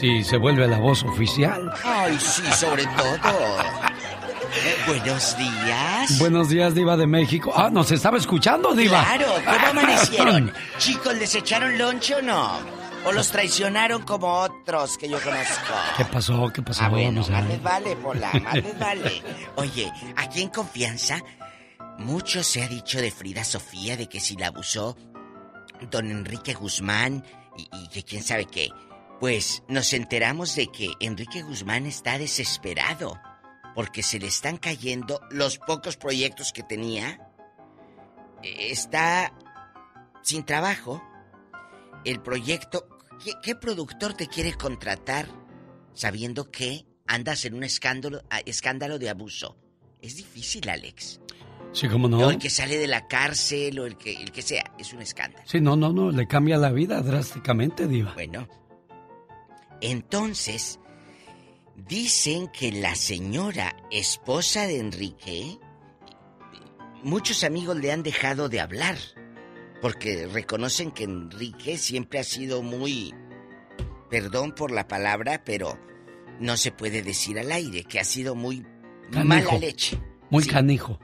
si 0.00 0.22
se 0.24 0.38
vuelve 0.38 0.66
la 0.66 0.78
voz 0.78 1.02
oficial. 1.04 1.72
Ay, 1.84 2.16
sí, 2.18 2.42
sobre 2.52 2.84
todo. 2.84 3.93
Buenos 4.86 5.36
días. 5.36 6.18
Buenos 6.18 6.48
días, 6.48 6.74
Diva 6.74 6.96
de 6.96 7.06
México. 7.06 7.52
Ah, 7.56 7.70
nos 7.70 7.90
estaba 7.90 8.18
escuchando, 8.18 8.74
Diva. 8.74 9.02
Claro, 9.04 9.26
¿cómo 9.44 9.66
amanecieron? 9.80 10.52
Chicos, 10.78 11.14
¿les 11.16 11.34
echaron 11.34 11.76
lonche 11.78 12.14
o 12.14 12.22
no? 12.22 12.58
¿O 13.04 13.12
los 13.12 13.30
traicionaron 13.30 14.02
como 14.02 14.28
otros 14.32 14.96
que 14.96 15.08
yo 15.08 15.20
conozco? 15.20 15.74
¿Qué 15.96 16.04
pasó? 16.06 16.50
¿Qué 16.52 16.62
pasó? 16.62 16.84
Ah, 16.84 16.88
bueno, 16.88 17.22
Vamos 17.22 17.28
a 17.28 17.32
más 17.32 17.42
ver. 17.42 17.50
les 17.52 17.62
vale, 17.62 17.96
Pola, 17.96 18.32
más 18.44 18.54
les 18.54 18.78
vale. 18.78 19.22
Oye, 19.56 19.92
aquí 20.16 20.42
en 20.42 20.48
confianza, 20.50 21.20
mucho 21.98 22.42
se 22.44 22.62
ha 22.62 22.68
dicho 22.68 23.00
de 23.00 23.10
Frida 23.10 23.44
Sofía, 23.44 23.96
de 23.96 24.08
que 24.08 24.20
si 24.20 24.36
la 24.36 24.46
abusó 24.48 24.96
don 25.90 26.10
Enrique 26.10 26.54
Guzmán 26.54 27.24
y, 27.58 27.68
y 27.76 27.88
que 27.88 28.04
quién 28.04 28.22
sabe 28.22 28.46
qué. 28.46 28.70
Pues 29.20 29.62
nos 29.68 29.92
enteramos 29.92 30.54
de 30.54 30.68
que 30.68 30.92
Enrique 31.00 31.42
Guzmán 31.42 31.86
está 31.86 32.18
desesperado 32.18 33.18
porque 33.74 34.02
se 34.02 34.18
le 34.18 34.26
están 34.28 34.56
cayendo 34.56 35.20
los 35.30 35.58
pocos 35.58 35.96
proyectos 35.96 36.52
que 36.52 36.62
tenía. 36.62 37.28
Eh, 38.42 38.70
Está 38.70 39.32
sin 40.22 40.44
trabajo. 40.44 41.02
El 42.04 42.20
proyecto... 42.20 42.88
¿Qué, 43.22 43.32
qué 43.42 43.54
productor 43.54 44.14
te 44.14 44.26
quiere 44.26 44.54
contratar 44.54 45.26
sabiendo 45.94 46.50
que 46.50 46.84
andas 47.06 47.44
en 47.44 47.54
un 47.54 47.62
escándalo, 47.64 48.22
escándalo 48.44 48.98
de 48.98 49.08
abuso? 49.08 49.56
Es 50.02 50.16
difícil, 50.16 50.68
Alex. 50.68 51.20
Sí, 51.72 51.88
cómo 51.88 52.06
O 52.06 52.10
no. 52.10 52.30
el 52.30 52.38
que 52.38 52.50
sale 52.50 52.76
de 52.78 52.86
la 52.86 53.06
cárcel 53.08 53.78
o 53.80 53.86
el 53.86 53.96
que, 53.96 54.12
el 54.12 54.30
que 54.30 54.42
sea, 54.42 54.62
es 54.78 54.92
un 54.92 55.02
escándalo. 55.02 55.44
Sí, 55.46 55.60
no, 55.60 55.74
no, 55.76 55.92
no, 55.92 56.10
le 56.10 56.26
cambia 56.28 56.56
la 56.56 56.70
vida 56.70 57.00
drásticamente, 57.00 57.86
Diva. 57.88 58.12
Bueno, 58.14 58.46
entonces, 59.80 60.78
dicen 61.76 62.48
que 62.48 62.72
la 62.72 62.94
señora 62.94 63.76
esposa 63.90 64.66
de 64.66 64.78
Enrique, 64.78 65.58
muchos 67.02 67.44
amigos 67.44 67.76
le 67.76 67.92
han 67.92 68.02
dejado 68.02 68.48
de 68.48 68.60
hablar, 68.60 68.96
porque 69.80 70.26
reconocen 70.26 70.90
que 70.90 71.04
Enrique 71.04 71.76
siempre 71.78 72.18
ha 72.18 72.24
sido 72.24 72.62
muy, 72.62 73.14
perdón 74.10 74.52
por 74.54 74.70
la 74.70 74.88
palabra, 74.88 75.42
pero 75.44 75.78
no 76.40 76.56
se 76.56 76.72
puede 76.72 77.02
decir 77.02 77.38
al 77.38 77.52
aire, 77.52 77.84
que 77.84 78.00
ha 78.00 78.04
sido 78.04 78.34
muy 78.34 78.64
Canijo. 79.10 79.24
mala 79.52 79.58
leche. 79.58 80.00
Muy 80.30 80.42
Sí. 80.44 80.50
canijo. 80.50 80.98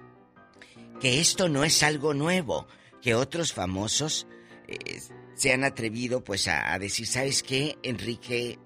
que 1.00 1.18
esto 1.20 1.48
no 1.48 1.64
es 1.64 1.82
algo 1.82 2.12
nuevo, 2.12 2.66
que 3.00 3.14
otros 3.14 3.54
famosos 3.54 4.26
eh, 4.68 5.00
se 5.34 5.50
han 5.52 5.64
atrevido 5.64 6.22
pues 6.22 6.46
a, 6.46 6.72
a 6.74 6.78
decir, 6.78 7.06
¿sabes 7.06 7.42
qué? 7.42 7.78
Enrique 7.82 8.58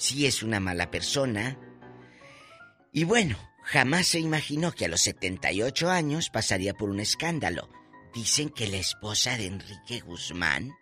sí 0.00 0.26
es 0.26 0.42
una 0.42 0.60
mala 0.60 0.90
persona. 0.90 1.58
Y 2.92 3.04
bueno, 3.04 3.36
jamás 3.64 4.08
se 4.08 4.18
imaginó 4.18 4.72
que 4.72 4.86
a 4.86 4.88
los 4.88 5.02
78 5.02 5.90
años 5.90 6.30
pasaría 6.30 6.74
por 6.74 6.88
un 6.88 7.00
escándalo. 7.00 7.68
Dicen 8.14 8.48
que 8.48 8.66
la 8.66 8.78
esposa 8.78 9.36
de 9.36 9.46
Enrique 9.46 10.00
Guzmán 10.00 10.72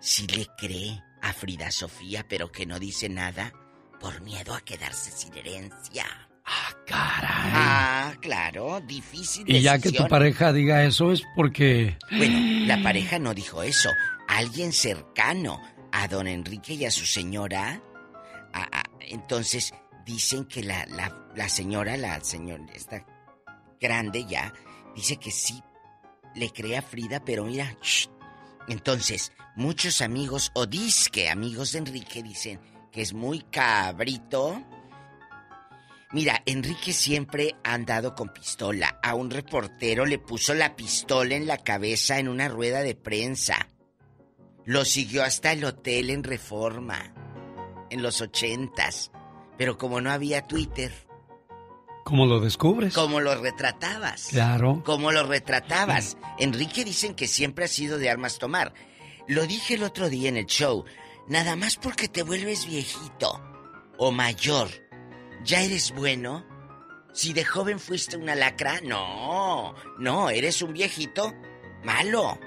sí 0.00 0.26
le 0.26 0.46
cree 0.58 1.00
a 1.22 1.32
Frida 1.32 1.70
Sofía, 1.70 2.26
pero 2.28 2.50
que 2.50 2.66
no 2.66 2.78
dice 2.78 3.08
nada 3.08 3.52
por 4.00 4.20
miedo 4.22 4.54
a 4.54 4.60
quedarse 4.60 5.10
sin 5.12 5.32
herencia. 5.34 6.04
Ah, 6.44 6.74
caray. 6.86 7.52
Ah, 7.54 8.14
claro, 8.20 8.80
difícil. 8.80 9.44
Y 9.46 9.60
ya 9.62 9.78
que 9.78 9.92
tu 9.92 10.08
pareja 10.08 10.52
diga 10.52 10.84
eso 10.84 11.12
es 11.12 11.22
porque... 11.36 11.96
Bueno, 12.10 12.66
la 12.66 12.82
pareja 12.82 13.20
no 13.20 13.32
dijo 13.32 13.62
eso. 13.62 13.90
Alguien 14.26 14.72
cercano 14.72 15.62
a 15.92 16.08
don 16.08 16.26
Enrique 16.26 16.74
y 16.74 16.84
a 16.84 16.90
su 16.90 17.06
señora. 17.06 17.80
Entonces 19.00 19.72
dicen 20.04 20.44
que 20.44 20.62
la, 20.62 20.86
la, 21.34 21.48
señora, 21.48 21.96
la 21.96 22.20
señora, 22.22 22.64
está 22.74 23.04
grande 23.80 24.24
ya, 24.26 24.52
dice 24.94 25.16
que 25.16 25.30
sí 25.30 25.62
le 26.34 26.50
cree 26.50 26.76
a 26.76 26.82
Frida, 26.82 27.24
pero 27.24 27.44
mira, 27.44 27.76
shh. 27.82 28.08
entonces 28.68 29.32
muchos 29.56 30.00
amigos 30.00 30.50
o 30.54 30.66
disque 30.66 31.28
amigos 31.28 31.72
de 31.72 31.78
Enrique 31.78 32.22
dicen 32.22 32.60
que 32.90 33.02
es 33.02 33.12
muy 33.12 33.40
cabrito. 33.42 34.62
Mira, 36.12 36.42
Enrique 36.44 36.92
siempre 36.92 37.54
ha 37.62 37.74
andado 37.74 38.16
con 38.16 38.30
pistola. 38.30 38.98
A 39.00 39.14
un 39.14 39.30
reportero 39.30 40.04
le 40.04 40.18
puso 40.18 40.54
la 40.54 40.74
pistola 40.74 41.36
en 41.36 41.46
la 41.46 41.58
cabeza 41.58 42.18
en 42.18 42.26
una 42.26 42.48
rueda 42.48 42.82
de 42.82 42.96
prensa. 42.96 43.68
Lo 44.64 44.84
siguió 44.84 45.22
hasta 45.22 45.52
el 45.52 45.64
hotel 45.64 46.10
en 46.10 46.24
Reforma, 46.24 47.14
en 47.90 48.02
los 48.02 48.20
ochentas. 48.20 49.10
Pero 49.58 49.76
como 49.76 50.00
no 50.00 50.10
había 50.10 50.46
Twitter, 50.46 50.92
¿Cómo 52.04 52.26
lo 52.26 52.40
descubres? 52.40 52.94
¿cómo 52.94 53.20
lo 53.20 53.34
retratabas? 53.36 54.28
Claro. 54.30 54.82
¿Cómo 54.84 55.12
lo 55.12 55.22
retratabas? 55.24 56.16
Enrique 56.38 56.84
dicen 56.84 57.14
que 57.14 57.28
siempre 57.28 57.66
ha 57.66 57.68
sido 57.68 57.98
de 57.98 58.10
armas 58.10 58.38
tomar. 58.38 58.72
Lo 59.28 59.46
dije 59.46 59.74
el 59.74 59.84
otro 59.84 60.08
día 60.08 60.28
en 60.28 60.36
el 60.36 60.46
show. 60.46 60.84
Nada 61.28 61.54
más 61.54 61.76
porque 61.76 62.08
te 62.08 62.24
vuelves 62.24 62.66
viejito 62.66 63.40
o 63.96 64.10
mayor, 64.10 64.68
¿ya 65.44 65.60
eres 65.62 65.94
bueno? 65.94 66.44
Si 67.12 67.32
de 67.32 67.44
joven 67.44 67.78
fuiste 67.78 68.16
una 68.16 68.34
lacra, 68.34 68.80
no, 68.82 69.74
no, 69.98 70.30
eres 70.30 70.62
un 70.62 70.72
viejito 70.72 71.32
malo. 71.84 72.38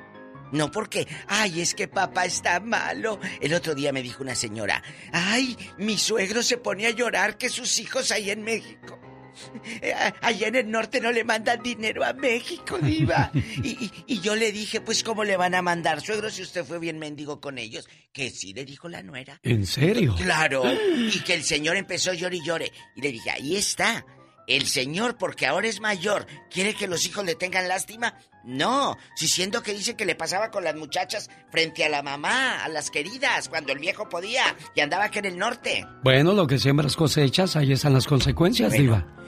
No 0.53 0.71
porque, 0.71 1.07
ay, 1.27 1.59
es 1.61 1.73
que 1.75 1.87
papá 1.89 2.25
está 2.25 2.59
malo. 2.61 3.19
El 3.41 3.53
otro 3.53 3.75
día 3.75 3.91
me 3.91 4.01
dijo 4.01 4.23
una 4.23 4.35
señora, 4.35 4.81
ay, 5.11 5.57
mi 5.77 5.97
suegro 5.97 6.41
se 6.43 6.57
pone 6.57 6.87
a 6.87 6.91
llorar 6.91 7.37
que 7.37 7.49
sus 7.49 7.77
hijos 7.79 8.11
ahí 8.11 8.29
en 8.31 8.43
México. 8.43 8.97
eh, 9.81 9.93
Allá 10.21 10.47
en 10.47 10.55
el 10.55 10.69
norte 10.69 11.01
no 11.01 11.11
le 11.11 11.23
mandan 11.23 11.61
dinero 11.63 12.03
a 12.05 12.13
México, 12.13 12.77
diva. 12.79 13.31
Y, 13.63 13.69
y- 13.85 13.91
y 14.07 14.19
yo 14.21 14.35
le 14.35 14.51
dije, 14.51 14.79
pues, 14.79 15.03
¿cómo 15.03 15.23
le 15.23 15.37
van 15.37 15.55
a 15.55 15.61
mandar, 15.63 16.01
suegro, 16.01 16.29
si 16.29 16.43
usted 16.43 16.63
fue 16.63 16.77
bien 16.79 16.99
mendigo 16.99 17.41
con 17.41 17.57
ellos? 17.57 17.87
Que 18.11 18.29
sí, 18.29 18.53
le 18.53 18.63
dijo 18.63 18.87
la 18.89 19.01
nuera. 19.01 19.39
¿En 19.43 19.65
serio? 19.65 20.15
Claro. 20.15 20.63
Y 20.95 21.19
que 21.21 21.33
el 21.33 21.43
señor 21.43 21.75
empezó 21.77 22.11
a 22.11 22.13
llorar 22.13 22.35
y 22.35 22.45
llore. 22.45 22.71
Y 22.95 23.01
le 23.01 23.11
dije, 23.11 23.31
ahí 23.31 23.55
está. 23.55 24.05
El 24.47 24.67
señor, 24.67 25.17
porque 25.17 25.47
ahora 25.47 25.67
es 25.67 25.79
mayor, 25.79 26.27
¿quiere 26.49 26.73
que 26.73 26.87
los 26.87 27.05
hijos 27.05 27.23
le 27.25 27.35
tengan 27.35 27.67
lástima? 27.67 28.15
No, 28.43 28.97
si 29.15 29.27
siendo 29.27 29.63
que 29.63 29.73
dice 29.73 29.95
que 29.95 30.05
le 30.05 30.15
pasaba 30.15 30.51
con 30.51 30.65
las 30.65 30.75
muchachas 30.75 31.29
frente 31.49 31.85
a 31.85 31.89
la 31.89 32.03
mamá, 32.03 32.61
a 32.63 32.67
las 32.67 32.89
queridas, 32.91 33.47
cuando 33.47 33.71
el 33.71 33.79
viejo 33.79 34.09
podía 34.09 34.43
y 34.75 34.81
andaba 34.81 35.05
aquí 35.05 35.19
en 35.19 35.25
el 35.25 35.37
norte. 35.37 35.85
Bueno, 36.03 36.33
lo 36.33 36.45
que 36.45 36.59
siembras 36.59 36.95
cosechas, 36.97 37.55
ahí 37.55 37.71
están 37.71 37.93
las 37.93 38.05
consecuencias, 38.05 38.69
Bueno. 38.69 38.83
Diva. 38.83 39.23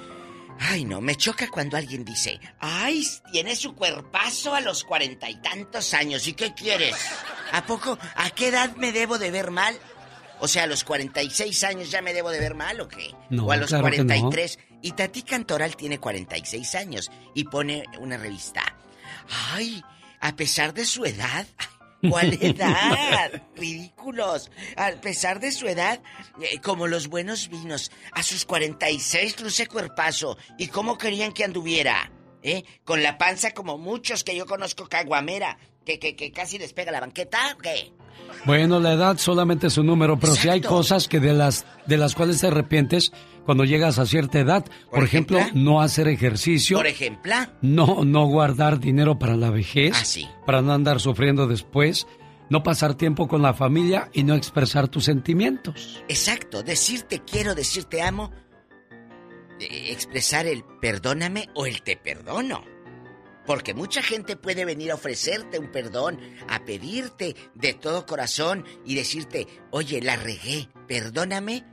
Ay, 0.59 0.85
no, 0.85 1.01
me 1.01 1.15
choca 1.15 1.49
cuando 1.49 1.75
alguien 1.75 2.05
dice, 2.05 2.39
ay, 2.59 3.05
tiene 3.31 3.55
su 3.57 3.75
cuerpazo 3.75 4.53
a 4.55 4.61
los 4.61 4.85
cuarenta 4.85 5.29
y 5.29 5.35
tantos 5.41 5.93
años, 5.93 6.27
¿y 6.27 6.33
qué 6.33 6.53
quieres? 6.53 6.95
¿A 7.51 7.65
poco, 7.65 7.97
a 8.15 8.29
qué 8.29 8.47
edad 8.47 8.73
me 8.77 8.91
debo 8.93 9.17
de 9.17 9.31
ver 9.31 9.51
mal? 9.51 9.75
O 10.39 10.47
sea, 10.47 10.63
a 10.63 10.67
los 10.67 10.83
46 10.83 11.63
años 11.63 11.91
ya 11.91 12.01
me 12.01 12.13
debo 12.13 12.29
de 12.29 12.39
ver 12.39 12.55
mal 12.55 12.79
o 12.81 12.87
qué? 12.87 13.13
No, 13.29 13.45
o 13.45 13.51
a 13.51 13.57
los 13.57 13.69
claro 13.69 13.89
que 13.89 14.03
no. 14.03 14.29
43. 14.85 14.89
Y 14.89 14.91
Tati 14.91 15.21
Cantoral 15.23 15.75
tiene 15.75 15.99
46 15.99 16.75
años 16.75 17.11
y 17.33 17.45
pone 17.45 17.85
una 17.99 18.17
revista. 18.17 18.63
Ay, 19.53 19.83
a 20.19 20.35
pesar 20.35 20.73
de 20.73 20.85
su 20.85 21.05
edad. 21.05 21.47
¿Cuál 22.07 22.33
edad? 22.41 23.41
Ridículos. 23.55 24.51
A 24.77 24.91
pesar 25.01 25.39
de 25.39 25.51
su 25.51 25.67
edad, 25.67 26.01
eh, 26.39 26.59
como 26.59 26.85
los 26.85 27.07
buenos 27.07 27.49
vinos, 27.49 27.91
a 28.11 28.21
sus 28.21 28.45
46 28.45 29.41
luce 29.41 29.65
cuerpazo. 29.67 30.37
¿Y 30.57 30.67
cómo 30.67 30.97
querían 30.97 31.31
que 31.31 31.43
anduviera? 31.43 32.11
¿Eh? 32.43 32.63
Con 32.83 33.01
la 33.01 33.17
panza 33.17 33.51
como 33.51 33.79
muchos 33.79 34.23
que 34.23 34.35
yo 34.35 34.45
conozco 34.45 34.87
caguamera, 34.87 35.57
que, 35.85 35.99
que, 35.99 36.15
que 36.15 36.31
casi 36.31 36.57
les 36.57 36.73
pega 36.73 36.91
la 36.91 36.99
banqueta, 36.99 37.55
¿o 37.55 37.57
qué? 37.59 37.91
Bueno, 38.45 38.79
la 38.79 38.93
edad 38.93 39.17
solamente 39.17 39.67
es 39.67 39.77
un 39.77 39.85
número, 39.87 40.19
pero 40.19 40.33
sí 40.35 40.49
hay 40.49 40.61
cosas 40.61 41.07
que 41.07 41.19
de 41.19 41.33
las 41.33 41.65
de 41.85 41.97
las 41.97 42.15
cuales 42.15 42.39
te 42.41 42.47
arrepientes 42.47 43.11
cuando 43.45 43.63
llegas 43.65 43.99
a 43.99 44.05
cierta 44.05 44.39
edad. 44.39 44.65
Por, 44.89 45.03
ejemplo, 45.03 45.39
no 45.53 45.81
hacer 45.81 46.07
ejercicio, 46.07 46.77
Por 46.77 46.87
ejemplo, 46.87 47.33
no 47.61 48.03
no 48.03 48.25
guardar 48.27 48.79
dinero 48.79 49.19
para 49.19 49.35
la 49.35 49.49
vejez, 49.51 49.93
Ah, 49.95 50.05
sí. 50.05 50.27
para 50.45 50.61
no 50.61 50.73
andar 50.73 50.99
sufriendo 50.99 51.45
después, 51.47 52.07
no 52.49 52.63
pasar 52.63 52.95
tiempo 52.95 53.27
con 53.27 53.41
la 53.41 53.53
familia 53.53 54.09
y 54.13 54.23
no 54.23 54.33
expresar 54.35 54.87
tus 54.87 55.05
sentimientos. 55.05 56.03
Exacto, 56.07 56.63
decirte 56.63 57.21
quiero, 57.29 57.53
decirte 57.53 58.01
amo, 58.01 58.31
eh, 59.59 59.87
expresar 59.91 60.47
el 60.47 60.63
perdóname 60.81 61.49
o 61.53 61.65
el 61.67 61.81
te 61.83 61.95
perdono. 61.97 62.63
Porque 63.45 63.73
mucha 63.73 64.01
gente 64.01 64.35
puede 64.35 64.65
venir 64.65 64.91
a 64.91 64.95
ofrecerte 64.95 65.59
un 65.59 65.71
perdón, 65.71 66.19
a 66.47 66.65
pedirte 66.65 67.35
de 67.53 67.73
todo 67.73 68.05
corazón 68.05 68.65
y 68.85 68.95
decirte, 68.95 69.47
oye, 69.71 70.01
la 70.01 70.15
regué, 70.15 70.69
perdóname. 70.87 71.63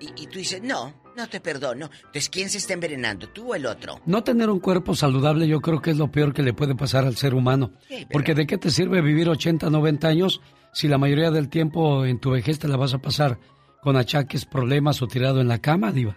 Y, 0.00 0.22
y 0.22 0.26
tú 0.28 0.38
dices, 0.38 0.62
no, 0.62 0.94
No 1.16 1.28
te 1.28 1.40
perdono. 1.40 1.90
Entonces, 1.96 2.28
¿quién 2.28 2.48
se 2.48 2.58
está 2.58 2.74
envenenando? 2.74 3.28
¿Tú 3.30 3.50
o 3.50 3.54
el 3.56 3.66
otro? 3.66 4.00
No 4.06 4.22
tener 4.22 4.48
un 4.50 4.60
cuerpo 4.60 4.94
saludable 4.94 5.48
yo 5.48 5.60
creo 5.60 5.82
que 5.82 5.90
es 5.90 5.96
lo 5.96 6.12
peor 6.12 6.32
que 6.32 6.44
le 6.44 6.52
puede 6.52 6.76
pasar 6.76 7.04
al 7.04 7.16
ser 7.16 7.34
humano. 7.34 7.72
Porque 8.12 8.36
¿de 8.36 8.46
qué 8.46 8.56
te 8.56 8.70
sirve 8.70 9.02
vivir 9.02 9.28
80, 9.28 9.68
90 9.68 10.06
años 10.06 10.40
si 10.72 10.86
la 10.86 10.96
mayoría 10.96 11.32
del 11.32 11.48
tiempo 11.48 12.04
en 12.04 12.20
tu 12.20 12.30
vejez 12.30 12.60
te 12.60 12.68
la 12.68 12.76
vas 12.76 12.94
a 12.94 12.98
pasar 12.98 13.40
con 13.82 13.96
achaques, 13.96 14.44
problemas 14.44 15.02
o 15.02 15.08
tirado 15.08 15.40
en 15.40 15.48
la 15.48 15.58
cama, 15.58 15.90
diva? 15.90 16.16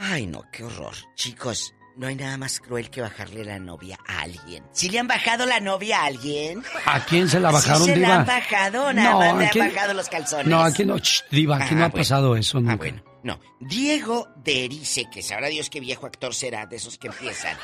Ay, 0.00 0.26
no, 0.26 0.42
qué 0.52 0.64
horror. 0.64 0.94
Chicos, 1.14 1.72
no 1.98 2.06
hay 2.06 2.14
nada 2.14 2.36
más 2.38 2.60
cruel 2.60 2.88
que 2.90 3.00
bajarle 3.02 3.44
la 3.44 3.58
novia 3.58 3.98
a 4.06 4.20
alguien. 4.22 4.64
¿Sí 4.72 4.88
le 4.88 4.98
han 5.00 5.06
bajado 5.08 5.44
la 5.44 5.60
novia 5.60 6.00
a 6.00 6.06
alguien? 6.06 6.62
¿A 6.86 7.04
quién 7.04 7.28
se 7.28 7.40
la 7.40 7.50
bajaron, 7.50 7.82
¿Sí 7.84 7.90
se 7.90 7.94
diva? 7.96 8.08
la 8.08 8.14
han 8.20 8.26
bajado, 8.26 8.92
nada 8.94 9.10
No, 9.10 9.34
más 9.36 9.54
le 9.54 9.60
han 9.62 9.68
bajado 9.74 9.94
los 9.94 10.08
calzones. 10.08 10.46
No, 10.46 10.62
aquí 10.62 10.84
no, 10.84 10.98
ch, 10.98 11.24
diva, 11.30 11.56
aquí 11.56 11.74
no 11.74 11.82
Ah, 11.82 11.86
ha 11.86 11.88
bueno. 11.88 12.02
pasado 12.02 12.36
eso 12.36 12.60
nunca. 12.60 12.76
bueno. 12.76 13.02
No, 13.24 13.40
Diego 13.60 14.28
de 14.36 14.64
Erice, 14.64 15.06
que 15.12 15.22
sabrá 15.22 15.48
Dios 15.48 15.68
qué 15.70 15.80
viejo 15.80 16.06
actor 16.06 16.34
será, 16.34 16.66
de 16.66 16.76
esos 16.76 16.96
que 16.98 17.08
empiezan. 17.08 17.56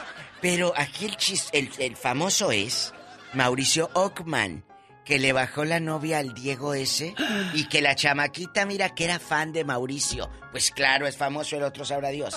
Pero 0.42 0.74
aquí 0.76 1.04
el, 1.06 1.16
chis- 1.16 1.48
el, 1.52 1.70
el 1.78 1.96
famoso 1.96 2.50
es 2.50 2.92
Mauricio 3.34 3.88
Ockman, 3.94 4.64
que 5.04 5.18
le 5.20 5.32
bajó 5.32 5.64
la 5.64 5.78
novia 5.78 6.18
al 6.18 6.34
Diego 6.34 6.74
ese 6.74 7.14
y 7.54 7.68
que 7.68 7.82
la 7.82 7.94
chamaquita, 7.94 8.66
mira, 8.66 8.88
que 8.94 9.04
era 9.04 9.20
fan 9.20 9.52
de 9.52 9.64
Mauricio. 9.64 10.28
Pues 10.50 10.70
claro, 10.72 11.06
es 11.06 11.16
famoso, 11.16 11.56
el 11.56 11.62
otro 11.62 11.84
sabrá 11.84 12.08
Dios. 12.08 12.34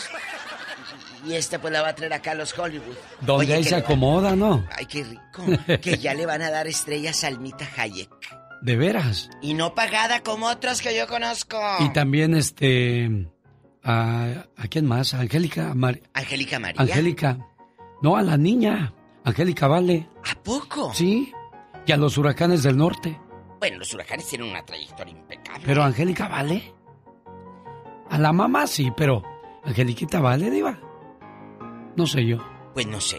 Y 1.26 1.34
este 1.34 1.60
pues 1.60 1.74
la 1.74 1.82
va 1.82 1.90
a 1.90 1.96
traer 1.96 2.14
acá 2.14 2.32
a 2.32 2.36
los 2.36 2.58
Hollywood. 2.58 2.96
Donde 3.22 3.54
ahí 3.54 3.64
se 3.64 3.76
acomoda, 3.76 4.36
¿no? 4.36 4.66
Ay, 4.76 4.86
qué 4.86 5.04
rico. 5.04 5.44
Que 5.82 5.98
ya 5.98 6.14
le 6.14 6.26
van 6.26 6.42
a 6.42 6.50
dar 6.52 6.68
estrellas 6.68 7.24
a 7.24 7.28
Almita 7.28 7.68
Hayek. 7.78 8.10
De 8.62 8.76
veras. 8.76 9.30
Y 9.42 9.54
no 9.54 9.76
pagada 9.76 10.22
como 10.22 10.48
otros 10.48 10.82
que 10.82 10.96
yo 10.96 11.08
conozco. 11.08 11.60
Y 11.80 11.90
también, 11.94 12.36
este. 12.36 13.28
A, 13.84 14.46
¿a 14.58 14.68
quién 14.68 14.86
más? 14.86 15.14
A 15.14 15.20
Angélica. 15.22 15.74
Mar- 15.76 16.02
Angélica 16.14 16.60
María. 16.60 16.82
Angélica. 16.82 17.38
No, 18.02 18.18
a 18.18 18.22
la 18.22 18.36
niña. 18.38 18.94
Angélica 19.24 19.68
Vale. 19.68 20.08
¿A 20.30 20.36
poco? 20.44 20.94
Sí. 20.94 21.32
Y 21.86 21.92
a 21.92 21.98
los 21.98 22.18
huracanes 22.18 22.64
del 22.64 22.78
norte. 22.78 23.20
Bueno, 23.60 23.78
los 23.80 23.94
huracanes 23.94 24.28
tienen 24.28 24.50
una 24.50 24.64
trayectoria 24.66 25.12
impecable. 25.14 25.64
Pero 25.66 25.84
Angélica 25.84 26.28
Vale. 26.28 26.74
A 28.10 28.18
la 28.18 28.32
mamá 28.34 28.68
sí, 28.68 28.92
pero. 28.96 29.24
Angeliquita 29.64 30.20
Vale, 30.20 30.50
Diva. 30.50 30.80
No 31.98 32.08
sé 32.08 32.26
yo. 32.26 32.38
Pues 32.74 32.88
no 32.88 33.02
sé. 33.02 33.18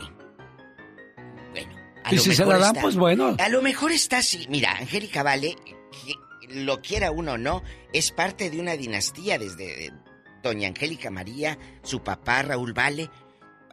Bueno, 1.50 1.76
a 2.04 2.12
Y 2.12 2.16
lo 2.16 2.22
si 2.22 2.34
se 2.34 2.42
mejor 2.42 2.54
la 2.54 2.60
dan, 2.60 2.68
está- 2.76 2.82
pues 2.82 2.96
bueno. 2.96 3.36
A 3.38 3.48
lo 3.48 3.60
mejor 3.62 3.92
está 3.92 4.18
así. 4.18 4.46
Mira, 4.48 4.72
Angélica 4.78 5.22
Vale, 5.22 5.56
que- 5.64 6.14
lo 6.62 6.80
quiera 6.80 7.10
uno 7.10 7.32
o 7.32 7.38
no, 7.38 7.62
es 7.92 8.10
parte 8.12 8.48
de 8.50 8.58
una 8.60 8.72
dinastía 8.76 9.38
desde 9.38 9.92
Doña 10.42 10.68
Angélica 10.68 11.10
María, 11.10 11.58
su 11.82 12.02
papá 12.02 12.42
Raúl 12.42 12.72
Vale. 12.72 13.10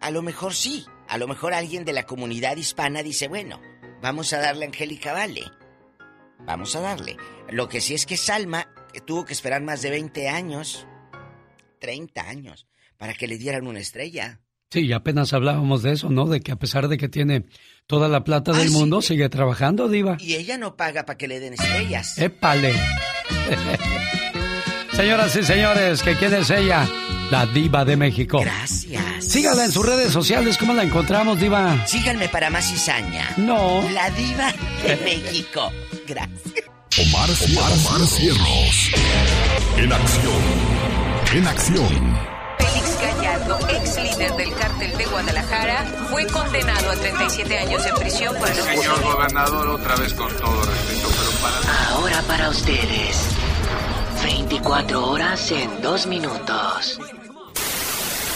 A 0.02 0.12
lo 0.12 0.22
mejor 0.22 0.54
sí. 0.54 0.86
A 1.08 1.18
lo 1.18 1.28
mejor 1.28 1.54
alguien 1.54 1.86
de 1.86 1.94
la 1.94 2.04
comunidad 2.06 2.58
hispana 2.58 3.04
dice, 3.04 3.28
bueno, 3.28 3.62
vamos 4.02 4.34
a 4.34 4.40
darle 4.40 4.66
a 4.66 4.68
Angélica 4.68 5.14
Vale. 5.14 5.44
Vamos 6.40 6.76
a 6.76 6.82
darle. 6.82 7.16
Lo 7.50 7.70
que 7.70 7.80
sí 7.80 7.94
es 7.94 8.06
que 8.06 8.18
Salma 8.18 8.68
eh, 8.94 9.00
tuvo 9.02 9.24
que 9.24 9.34
esperar 9.34 9.62
más 9.62 9.82
de 9.84 9.92
20 9.92 10.28
años, 10.30 10.88
30 11.80 12.28
años, 12.28 12.68
para 12.98 13.14
que 13.14 13.28
le 13.28 13.38
dieran 13.38 13.68
una 13.68 13.80
estrella. 13.80 14.42
Sí, 14.72 14.82
y 14.82 14.94
apenas 14.94 15.34
hablábamos 15.34 15.84
de 15.84 15.94
eso, 15.94 16.10
¿no? 16.10 16.26
De 16.26 16.42
que 16.42 16.52
a 16.52 16.56
pesar 16.58 16.88
de 16.88 16.98
que 16.98 17.08
tiene 17.08 17.46
toda 17.88 18.08
la 18.08 18.24
plata 18.24 18.52
del 18.52 18.70
sí. 18.70 18.74
mundo, 18.74 19.02
sigue 19.02 19.30
trabajando, 19.30 19.88
Diva. 19.88 20.18
Y 20.20 20.36
ella 20.36 20.58
no 20.58 20.76
paga 20.76 21.06
para 21.06 21.18
que 21.18 21.28
le 21.28 21.40
den 21.40 21.54
estrellas. 21.54 22.18
¡Épale! 22.18 22.74
Señoras 24.94 25.36
y 25.36 25.44
señores, 25.44 26.02
¿que 26.02 26.16
quién 26.16 26.34
es 26.34 26.50
ella? 26.50 26.88
La 27.30 27.46
Diva 27.46 27.84
de 27.84 27.98
México. 27.98 28.40
Gracias. 28.40 29.26
Sígala 29.26 29.66
en 29.66 29.72
sus 29.72 29.86
redes 29.86 30.12
sociales. 30.14 30.58
¿Cómo 30.58 30.74
la 30.74 30.84
encontramos, 30.84 31.40
Diva? 31.40 31.86
Síganme 31.88 32.30
para 32.30 32.50
más 32.50 32.70
cizaña. 32.70 33.30
No. 33.38 33.82
La 33.92 34.10
diva 34.12 34.54
de 34.86 34.96
México. 34.98 35.72
Gracias. 36.08 36.66
Omar, 36.98 37.30
Omar 37.30 38.08
Cierros. 38.08 38.92
En 39.78 39.92
acción. 39.92 40.42
En 41.34 41.48
acción. 41.48 42.35
Félix 42.86 43.02
Gallardo, 43.02 43.58
ex 43.70 43.98
líder 43.98 44.36
del 44.36 44.54
cártel 44.54 44.98
de 44.98 45.06
Guadalajara, 45.06 45.86
fue 46.12 46.28
condenado 46.28 46.92
a 46.92 46.96
37 46.96 47.58
años 47.58 47.84
de 47.84 47.94
prisión 47.94 48.36
por 48.36 48.48
el 48.48 48.56
Señor 48.56 49.02
gobernador, 49.02 49.68
otra 49.70 49.96
vez 49.96 50.14
con 50.14 50.32
todo 50.38 50.62
respeto, 50.64 51.08
pero 51.18 51.32
para... 51.42 51.90
Ahora 51.90 52.22
para 52.28 52.50
ustedes. 52.50 53.30
24 54.24 55.10
horas 55.10 55.52
en 55.52 55.82
2 55.82 56.08
minutos. 56.08 57.00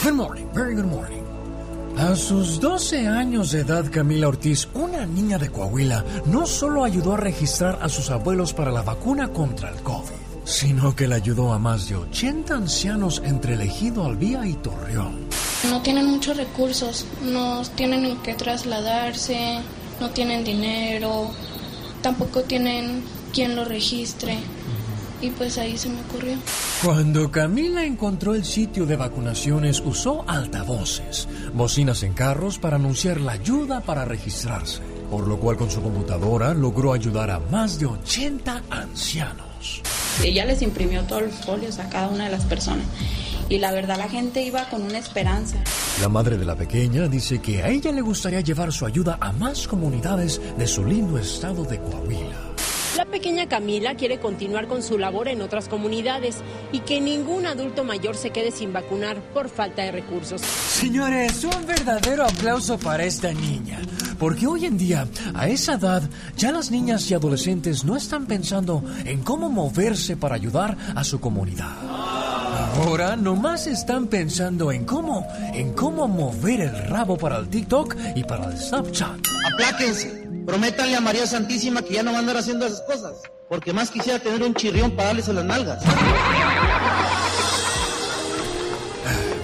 Good 0.02 0.12
morning, 0.12 0.46
very 0.52 0.74
good 0.74 0.86
morning. 0.86 1.22
A 1.98 2.16
sus 2.16 2.60
12 2.60 3.06
años 3.06 3.52
de 3.52 3.60
edad, 3.60 3.84
Camila 3.90 4.28
Ortiz, 4.28 4.68
una 4.74 5.06
niña 5.06 5.38
de 5.38 5.50
Coahuila, 5.50 6.04
no 6.26 6.46
solo 6.46 6.84
ayudó 6.84 7.14
a 7.14 7.18
registrar 7.18 7.78
a 7.82 7.88
sus 7.88 8.10
abuelos 8.10 8.52
para 8.52 8.70
la 8.72 8.82
vacuna 8.82 9.28
contra 9.28 9.70
el 9.70 9.76
COVID, 9.82 10.29
sino 10.50 10.96
que 10.96 11.06
le 11.06 11.14
ayudó 11.14 11.52
a 11.52 11.58
más 11.58 11.88
de 11.88 11.94
80 11.94 12.54
ancianos 12.54 13.22
entre 13.24 13.54
el 13.54 13.60
ejido 13.60 14.04
Albía 14.04 14.44
y 14.44 14.54
Torreón. 14.54 15.28
No 15.70 15.80
tienen 15.80 16.06
muchos 16.06 16.36
recursos, 16.36 17.06
no 17.22 17.62
tienen 17.76 18.04
en 18.04 18.16
qué 18.18 18.34
trasladarse, 18.34 19.60
no 20.00 20.10
tienen 20.10 20.42
dinero, 20.42 21.30
tampoco 22.02 22.42
tienen 22.42 23.04
quien 23.32 23.54
lo 23.54 23.64
registre. 23.64 24.38
Y 25.22 25.30
pues 25.30 25.56
ahí 25.58 25.78
se 25.78 25.88
me 25.88 26.00
ocurrió. 26.00 26.36
Cuando 26.82 27.30
Camila 27.30 27.84
encontró 27.84 28.34
el 28.34 28.44
sitio 28.44 28.86
de 28.86 28.96
vacunaciones, 28.96 29.80
usó 29.84 30.24
altavoces, 30.26 31.28
bocinas 31.54 32.02
en 32.02 32.14
carros 32.14 32.58
para 32.58 32.76
anunciar 32.76 33.20
la 33.20 33.32
ayuda 33.32 33.82
para 33.82 34.04
registrarse, 34.04 34.80
por 35.10 35.28
lo 35.28 35.38
cual 35.38 35.56
con 35.56 35.70
su 35.70 35.80
computadora 35.80 36.54
logró 36.54 36.92
ayudar 36.92 37.30
a 37.30 37.38
más 37.38 37.78
de 37.78 37.86
80 37.86 38.62
ancianos. 38.70 39.49
Ella 40.22 40.44
les 40.44 40.62
imprimió 40.62 41.02
todos 41.04 41.22
los 41.22 41.34
folios 41.34 41.78
a 41.78 41.88
cada 41.88 42.08
una 42.08 42.24
de 42.24 42.30
las 42.30 42.44
personas. 42.44 42.84
Y 43.48 43.58
la 43.58 43.72
verdad 43.72 43.98
la 43.98 44.08
gente 44.08 44.42
iba 44.42 44.68
con 44.68 44.82
una 44.82 44.98
esperanza. 44.98 45.56
La 46.00 46.08
madre 46.08 46.36
de 46.36 46.44
la 46.44 46.54
pequeña 46.54 47.08
dice 47.08 47.40
que 47.40 47.62
a 47.62 47.68
ella 47.68 47.90
le 47.90 48.00
gustaría 48.00 48.40
llevar 48.40 48.72
su 48.72 48.86
ayuda 48.86 49.18
a 49.20 49.32
más 49.32 49.66
comunidades 49.66 50.40
de 50.56 50.66
su 50.66 50.84
lindo 50.84 51.18
estado 51.18 51.64
de 51.64 51.78
Coahuila. 51.78 52.49
La 53.00 53.06
pequeña 53.06 53.48
Camila 53.48 53.94
quiere 53.94 54.20
continuar 54.20 54.68
con 54.68 54.82
su 54.82 54.98
labor 54.98 55.28
en 55.28 55.40
otras 55.40 55.68
comunidades 55.68 56.36
y 56.70 56.80
que 56.80 57.00
ningún 57.00 57.46
adulto 57.46 57.82
mayor 57.82 58.14
se 58.14 58.28
quede 58.28 58.50
sin 58.50 58.74
vacunar 58.74 59.16
por 59.32 59.48
falta 59.48 59.84
de 59.84 59.90
recursos. 59.90 60.42
Señores, 60.42 61.42
un 61.44 61.66
verdadero 61.66 62.24
aplauso 62.24 62.76
para 62.76 63.04
esta 63.04 63.32
niña. 63.32 63.80
Porque 64.18 64.46
hoy 64.46 64.66
en 64.66 64.76
día, 64.76 65.08
a 65.32 65.48
esa 65.48 65.76
edad, 65.76 66.02
ya 66.36 66.52
las 66.52 66.70
niñas 66.70 67.10
y 67.10 67.14
adolescentes 67.14 67.84
no 67.84 67.96
están 67.96 68.26
pensando 68.26 68.84
en 69.06 69.22
cómo 69.22 69.48
moverse 69.48 70.18
para 70.18 70.34
ayudar 70.34 70.76
a 70.94 71.02
su 71.02 71.20
comunidad. 71.20 71.72
Ahora 72.76 73.16
nomás 73.16 73.66
están 73.66 74.08
pensando 74.08 74.72
en 74.72 74.84
cómo, 74.84 75.26
en 75.54 75.72
cómo 75.72 76.06
mover 76.06 76.60
el 76.60 76.76
rabo 76.88 77.16
para 77.16 77.38
el 77.38 77.48
TikTok 77.48 77.96
y 78.14 78.24
para 78.24 78.50
el 78.50 78.58
Snapchat. 78.58 79.26
Apláquense. 79.54 80.19
Prométanle 80.46 80.96
a 80.96 81.00
María 81.00 81.26
Santísima 81.26 81.82
que 81.82 81.94
ya 81.94 82.02
no 82.02 82.10
van 82.10 82.16
a 82.16 82.18
andar 82.20 82.36
haciendo 82.38 82.66
esas 82.66 82.82
cosas. 82.82 83.12
Porque 83.48 83.72
más 83.72 83.90
quisiera 83.90 84.18
tener 84.18 84.42
un 84.42 84.54
chirrión 84.54 84.92
para 84.92 85.08
darles 85.08 85.28
en 85.28 85.36
las 85.36 85.44
nalgas. 85.44 85.82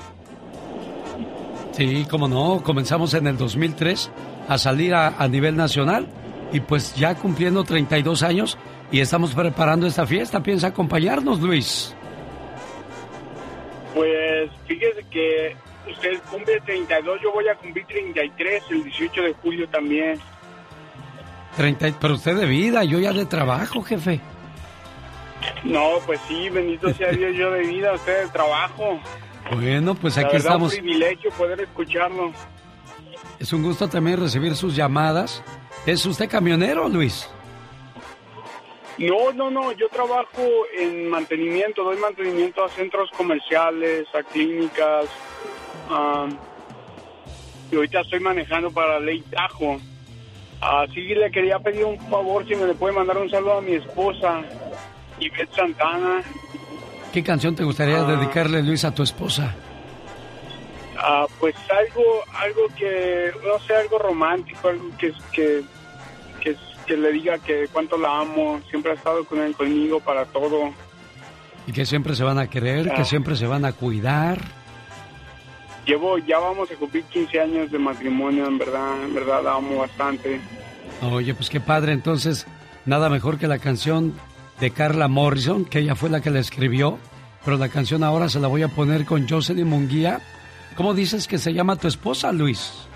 Sí, 1.73 2.06
cómo 2.10 2.28
no, 2.28 2.62
comenzamos 2.62 3.15
en 3.15 3.27
el 3.27 3.36
2003 3.36 4.10
a 4.48 4.59
salir 4.59 4.94
a, 4.94 5.09
a 5.09 5.28
nivel 5.28 5.56
nacional 5.56 6.09
y 6.52 6.60
pues 6.60 6.94
ya 6.94 7.15
cumpliendo 7.15 7.65
32 7.65 8.23
años 8.23 8.59
y 8.90 9.01
estamos 9.01 9.35
preparando 9.35 9.86
esta 9.86 10.06
fiesta. 10.06 10.43
¿Piensa 10.43 10.69
acompañarnos, 10.69 11.40
Luis? 11.40 11.94
Pues 13.94 14.51
fíjese 14.66 15.05
que 15.10 15.56
usted 15.90 16.20
cumple 16.31 16.60
32, 16.60 17.20
yo 17.23 17.32
voy 17.32 17.48
a 17.48 17.55
cumplir 17.56 17.86
33 17.86 18.62
el 18.70 18.85
18 18.85 19.23
de 19.23 19.32
julio 19.35 19.69
también. 19.69 20.19
30, 21.59 21.98
pero 22.01 22.14
usted 22.14 22.36
de 22.36 22.47
vida, 22.47 22.85
yo 22.85 23.01
ya 23.01 23.12
de 23.12 23.26
trabajo, 23.26 23.82
jefe. 23.82 24.20
No, 25.64 25.94
pues 26.06 26.20
sí, 26.28 26.48
bendito 26.51 26.94
sea 26.94 27.10
Dios, 27.10 27.35
yo 27.36 27.51
de 27.51 27.62
vida, 27.66 27.93
usted 27.94 28.26
de 28.26 28.28
trabajo. 28.30 29.01
Bueno, 29.51 29.97
pues 29.97 30.16
La 30.16 30.22
aquí 30.22 30.35
verdad, 30.36 30.52
estamos. 30.52 30.72
un 30.72 30.78
privilegio 30.78 31.30
poder 31.32 31.60
escucharlo. 31.60 32.32
Es 33.40 33.52
un 33.52 33.62
gusto 33.64 33.89
también 33.89 34.20
recibir 34.20 34.55
sus 34.55 34.76
llamadas. 34.76 35.43
¿Es 35.85 36.06
usted 36.06 36.28
camionero, 36.30 36.89
Luis? 36.89 37.28
No, 38.98 39.32
no, 39.32 39.51
no, 39.51 39.72
yo 39.72 39.89
trabajo 39.89 40.43
en 40.78 41.09
mantenimiento, 41.09 41.82
doy 41.82 41.97
mantenimiento 41.98 42.64
a 42.64 42.68
centros 42.68 43.10
comerciales, 43.16 44.06
a 44.14 44.22
clínicas. 44.22 45.06
am, 45.90 46.36
y 47.70 47.76
ahorita 47.76 48.01
estoy 48.02 48.20
manejando 48.20 48.70
para 48.70 49.01
Ley 49.01 49.22
Tajo. 49.22 49.78
Así 50.60 51.01
le 51.14 51.30
quería 51.30 51.59
pedir 51.59 51.85
un 51.85 51.98
favor 52.09 52.47
si 52.47 52.55
me 52.56 52.66
le 52.66 52.74
puede 52.74 52.94
mandar 52.94 53.16
un 53.18 53.30
saludo 53.30 53.59
a 53.59 53.60
mi 53.60 53.74
esposa, 53.74 54.40
Ivette 55.20 55.55
Santana. 55.55 56.22
¿Qué 57.12 57.22
canción 57.22 57.55
te 57.55 57.64
gustaría 57.64 58.01
Ah. 58.01 58.16
dedicarle, 58.16 58.62
Luis, 58.62 58.85
a 58.85 58.93
tu 58.94 59.02
esposa? 59.02 59.55
Ah, 60.98 61.26
pues 61.39 61.55
algo, 61.70 62.02
algo 62.35 62.62
que, 62.76 63.30
no 63.47 63.59
sé, 63.66 63.74
algo 63.76 63.98
romántico, 63.98 64.68
algo 64.68 64.85
que, 64.98 65.12
que, 65.32 65.62
que, 66.40 66.56
que 66.86 66.97
le 66.97 67.12
diga 67.12 67.39
que 67.39 67.68
cuánto 67.72 67.97
la 67.97 68.18
amo, 68.20 68.60
siempre 68.68 68.93
ha 68.93 68.94
estado 68.97 69.24
con 69.24 69.40
él, 69.40 69.55
conmigo 69.55 70.01
para 70.01 70.24
todo. 70.26 70.72
Y 71.68 71.72
que 71.72 71.86
siempre 71.86 72.16
se 72.16 72.24
van 72.24 72.39
a 72.39 72.48
querer, 72.51 72.86
que 72.93 73.02
Ah. 73.02 73.05
siempre 73.05 73.36
se 73.36 73.47
van 73.47 73.64
a 73.64 73.72
cuidar. 73.72 74.40
Llevo, 75.89 76.19
ya 76.19 76.39
vamos 76.39 76.70
a 76.70 76.74
cumplir 76.74 77.02
15 77.05 77.40
años 77.40 77.70
de 77.70 77.78
matrimonio, 77.78 78.47
en 78.47 78.59
verdad, 78.59 79.02
en 79.02 79.15
verdad 79.15 79.43
la 79.43 79.55
amo 79.55 79.78
bastante. 79.78 80.39
Oye, 81.01 81.32
pues 81.32 81.48
qué 81.48 81.60
padre. 81.60 81.93
Entonces, 81.93 82.47
nada 82.85 83.09
mejor 83.09 83.39
que 83.39 83.48
la 83.48 83.59
canción 83.59 84.12
de 84.60 84.70
Carla 84.70 85.09
Morrison, 85.09 85.65
que 85.65 85.78
ella 85.78 85.94
fue 85.94 86.10
la 86.10 86.20
que 86.20 86.28
la 86.28 86.40
escribió. 86.40 86.98
Pero 87.43 87.56
la 87.56 87.70
canción 87.70 88.05
ahora 88.05 88.28
se 88.28 88.39
la 88.39 88.48
voy 88.48 88.65
a 88.65 88.69
poner 88.69 89.06
con 89.06 89.27
Jocelyn 89.27 89.66
Munguía. 89.66 90.20
¿Cómo 90.77 90.93
dices 90.93 91.27
que 91.27 91.39
se 91.39 91.55
llama 91.55 91.77
tu 91.77 91.89
esposa, 91.89 92.32
Luis? 92.32 92.86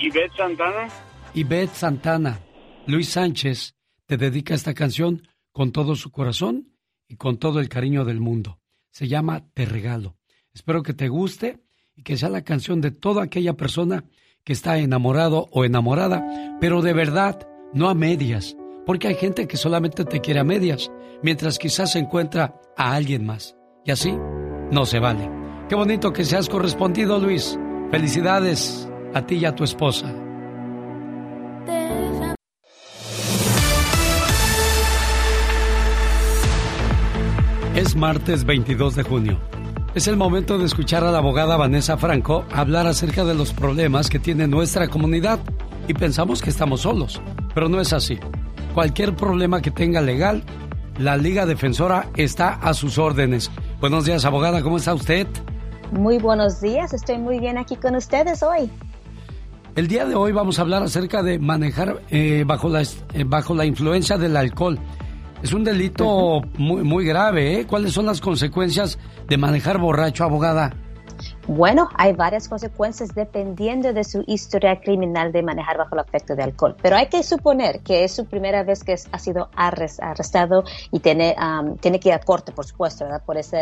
Ivette 0.00 0.36
Santana, 0.36 0.88
Ivette 1.34 1.74
Santana. 1.74 2.38
Luis 2.86 3.08
Sánchez 3.08 3.74
te 4.06 4.16
dedica 4.16 4.54
esta 4.54 4.72
canción 4.72 5.26
con 5.50 5.72
todo 5.72 5.96
su 5.96 6.12
corazón 6.12 6.76
y 7.08 7.16
con 7.16 7.38
todo 7.38 7.58
el 7.58 7.68
cariño 7.68 8.04
del 8.04 8.20
mundo. 8.20 8.60
Se 8.92 9.08
llama 9.08 9.48
Te 9.52 9.64
Regalo. 9.64 10.16
Espero 10.54 10.84
que 10.84 10.94
te 10.94 11.08
guste 11.08 11.58
y 11.98 12.02
que 12.04 12.16
sea 12.16 12.28
la 12.28 12.42
canción 12.42 12.80
de 12.80 12.92
toda 12.92 13.24
aquella 13.24 13.54
persona 13.54 14.04
que 14.44 14.52
está 14.52 14.78
enamorado 14.78 15.48
o 15.50 15.64
enamorada, 15.64 16.24
pero 16.60 16.80
de 16.80 16.92
verdad, 16.92 17.48
no 17.74 17.88
a 17.88 17.94
medias, 17.94 18.56
porque 18.86 19.08
hay 19.08 19.16
gente 19.16 19.48
que 19.48 19.56
solamente 19.56 20.04
te 20.04 20.20
quiere 20.20 20.38
a 20.38 20.44
medias, 20.44 20.92
mientras 21.24 21.58
quizás 21.58 21.90
se 21.92 21.98
encuentra 21.98 22.54
a 22.76 22.94
alguien 22.94 23.26
más. 23.26 23.56
Y 23.84 23.90
así 23.90 24.16
no 24.70 24.86
se 24.86 25.00
vale. 25.00 25.28
Qué 25.68 25.74
bonito 25.74 26.12
que 26.12 26.24
seas 26.24 26.48
correspondido, 26.48 27.18
Luis. 27.18 27.58
Felicidades 27.90 28.88
a 29.12 29.26
ti 29.26 29.38
y 29.38 29.44
a 29.44 29.56
tu 29.56 29.64
esposa. 29.64 30.14
Es 37.74 37.96
martes 37.96 38.44
22 38.44 38.94
de 38.94 39.02
junio. 39.02 39.57
Es 39.98 40.06
el 40.06 40.16
momento 40.16 40.58
de 40.58 40.64
escuchar 40.64 41.02
a 41.02 41.10
la 41.10 41.18
abogada 41.18 41.56
Vanessa 41.56 41.96
Franco 41.96 42.44
hablar 42.52 42.86
acerca 42.86 43.24
de 43.24 43.34
los 43.34 43.52
problemas 43.52 44.08
que 44.08 44.20
tiene 44.20 44.46
nuestra 44.46 44.86
comunidad 44.86 45.40
y 45.88 45.94
pensamos 45.94 46.40
que 46.40 46.50
estamos 46.50 46.82
solos, 46.82 47.20
pero 47.52 47.68
no 47.68 47.80
es 47.80 47.92
así. 47.92 48.16
Cualquier 48.74 49.16
problema 49.16 49.60
que 49.60 49.72
tenga 49.72 50.00
legal, 50.00 50.44
la 50.98 51.16
Liga 51.16 51.46
Defensora 51.46 52.10
está 52.14 52.50
a 52.50 52.74
sus 52.74 52.96
órdenes. 52.96 53.50
Buenos 53.80 54.04
días, 54.04 54.24
abogada, 54.24 54.62
¿cómo 54.62 54.76
está 54.76 54.94
usted? 54.94 55.26
Muy 55.90 56.18
buenos 56.18 56.60
días, 56.60 56.94
estoy 56.94 57.18
muy 57.18 57.40
bien 57.40 57.58
aquí 57.58 57.74
con 57.74 57.96
ustedes 57.96 58.44
hoy. 58.44 58.70
El 59.74 59.88
día 59.88 60.04
de 60.04 60.14
hoy 60.14 60.30
vamos 60.30 60.60
a 60.60 60.62
hablar 60.62 60.84
acerca 60.84 61.24
de 61.24 61.40
manejar 61.40 62.02
eh, 62.08 62.44
bajo, 62.46 62.68
la, 62.68 62.82
eh, 62.82 63.24
bajo 63.26 63.52
la 63.52 63.66
influencia 63.66 64.16
del 64.16 64.36
alcohol. 64.36 64.78
Es 65.42 65.52
un 65.52 65.62
delito 65.62 66.42
muy, 66.56 66.82
muy 66.82 67.04
grave, 67.04 67.60
¿eh? 67.60 67.66
¿Cuáles 67.66 67.92
son 67.92 68.06
las 68.06 68.20
consecuencias 68.20 68.98
de 69.28 69.36
manejar 69.36 69.78
borracho, 69.78 70.24
abogada? 70.24 70.74
Bueno, 71.50 71.88
hay 71.94 72.12
varias 72.12 72.46
consecuencias 72.46 73.14
dependiendo 73.14 73.94
de 73.94 74.04
su 74.04 74.22
historia 74.26 74.82
criminal 74.82 75.32
de 75.32 75.42
manejar 75.42 75.78
bajo 75.78 75.94
el 75.94 76.02
efecto 76.02 76.36
de 76.36 76.42
alcohol, 76.42 76.76
pero 76.82 76.96
hay 76.96 77.06
que 77.06 77.22
suponer 77.22 77.80
que 77.80 78.04
es 78.04 78.14
su 78.14 78.26
primera 78.26 78.64
vez 78.64 78.84
que 78.84 78.92
ha 78.92 79.18
sido 79.18 79.48
arres- 79.56 79.98
arrestado 80.02 80.64
y 80.92 81.00
tiene, 81.00 81.34
am, 81.38 81.78
tiene 81.78 82.00
que 82.00 82.10
ir 82.10 82.14
a 82.14 82.18
corte, 82.18 82.52
por 82.52 82.66
supuesto, 82.66 83.06
¿verdad? 83.06 83.22
por 83.24 83.38
ese, 83.38 83.56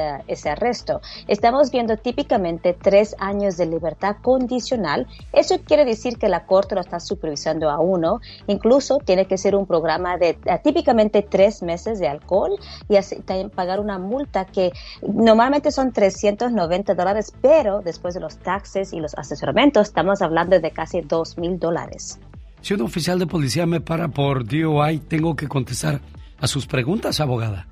arresto. 0.51 1.01
Estamos 1.29 1.71
viendo 1.71 1.97
típicamente 1.97 2.73
tres 2.73 3.15
años 3.21 3.57
de 3.57 3.67
libertad 3.67 4.17
condicional. 4.21 5.07
Eso 5.33 5.61
quiere 5.65 5.85
decir 5.85 6.19
que 6.19 6.29
la 6.29 6.45
corte 6.45 6.75
lo 6.75 6.81
está 6.81 6.99
supervisando 6.99 7.71
a 7.71 7.79
uno. 7.79 8.21
Incluso 8.49 8.99
tiene 8.99 9.27
que 9.27 9.39
ser 9.39 9.55
un 9.55 9.65
programa 9.65 10.19
de 10.19 10.31
eh, 10.31 10.61
típicamente 10.61 11.23
tres 11.23 11.63
meses 11.63 12.01
de 12.01 12.09
alcohol 12.09 12.59
y 12.89 12.97
así 12.97 13.23
pagar 13.55 13.79
una 13.79 14.01
multa 14.01 14.45
que 14.45 14.73
normalmente 15.03 15.71
son 15.71 15.93
390 15.93 16.93
dólares, 16.97 17.33
pero 17.41 17.76
después 17.83 18.15
de 18.15 18.21
los 18.21 18.37
taxes 18.39 18.93
y 18.93 19.01
los 19.01 19.15
asesoramientos 19.15 19.89
estamos 19.89 20.23
hablando 20.23 20.59
de 20.61 20.71
casi 20.71 21.01
2 21.01 21.39
mil 21.39 21.59
dólares. 21.59 22.19
Si 22.61 22.75
un 22.75 22.83
oficial 22.83 23.19
de 23.19 23.27
policía 23.27 23.67
me 23.67 23.81
para 23.81 24.09
por 24.09 24.45
DUI, 24.45 24.99
tengo 24.99 25.37
que 25.37 25.47
contestar 25.49 26.01
a 26.41 26.47
sus 26.47 26.67
preguntas, 26.67 27.21
abogada. 27.21 27.67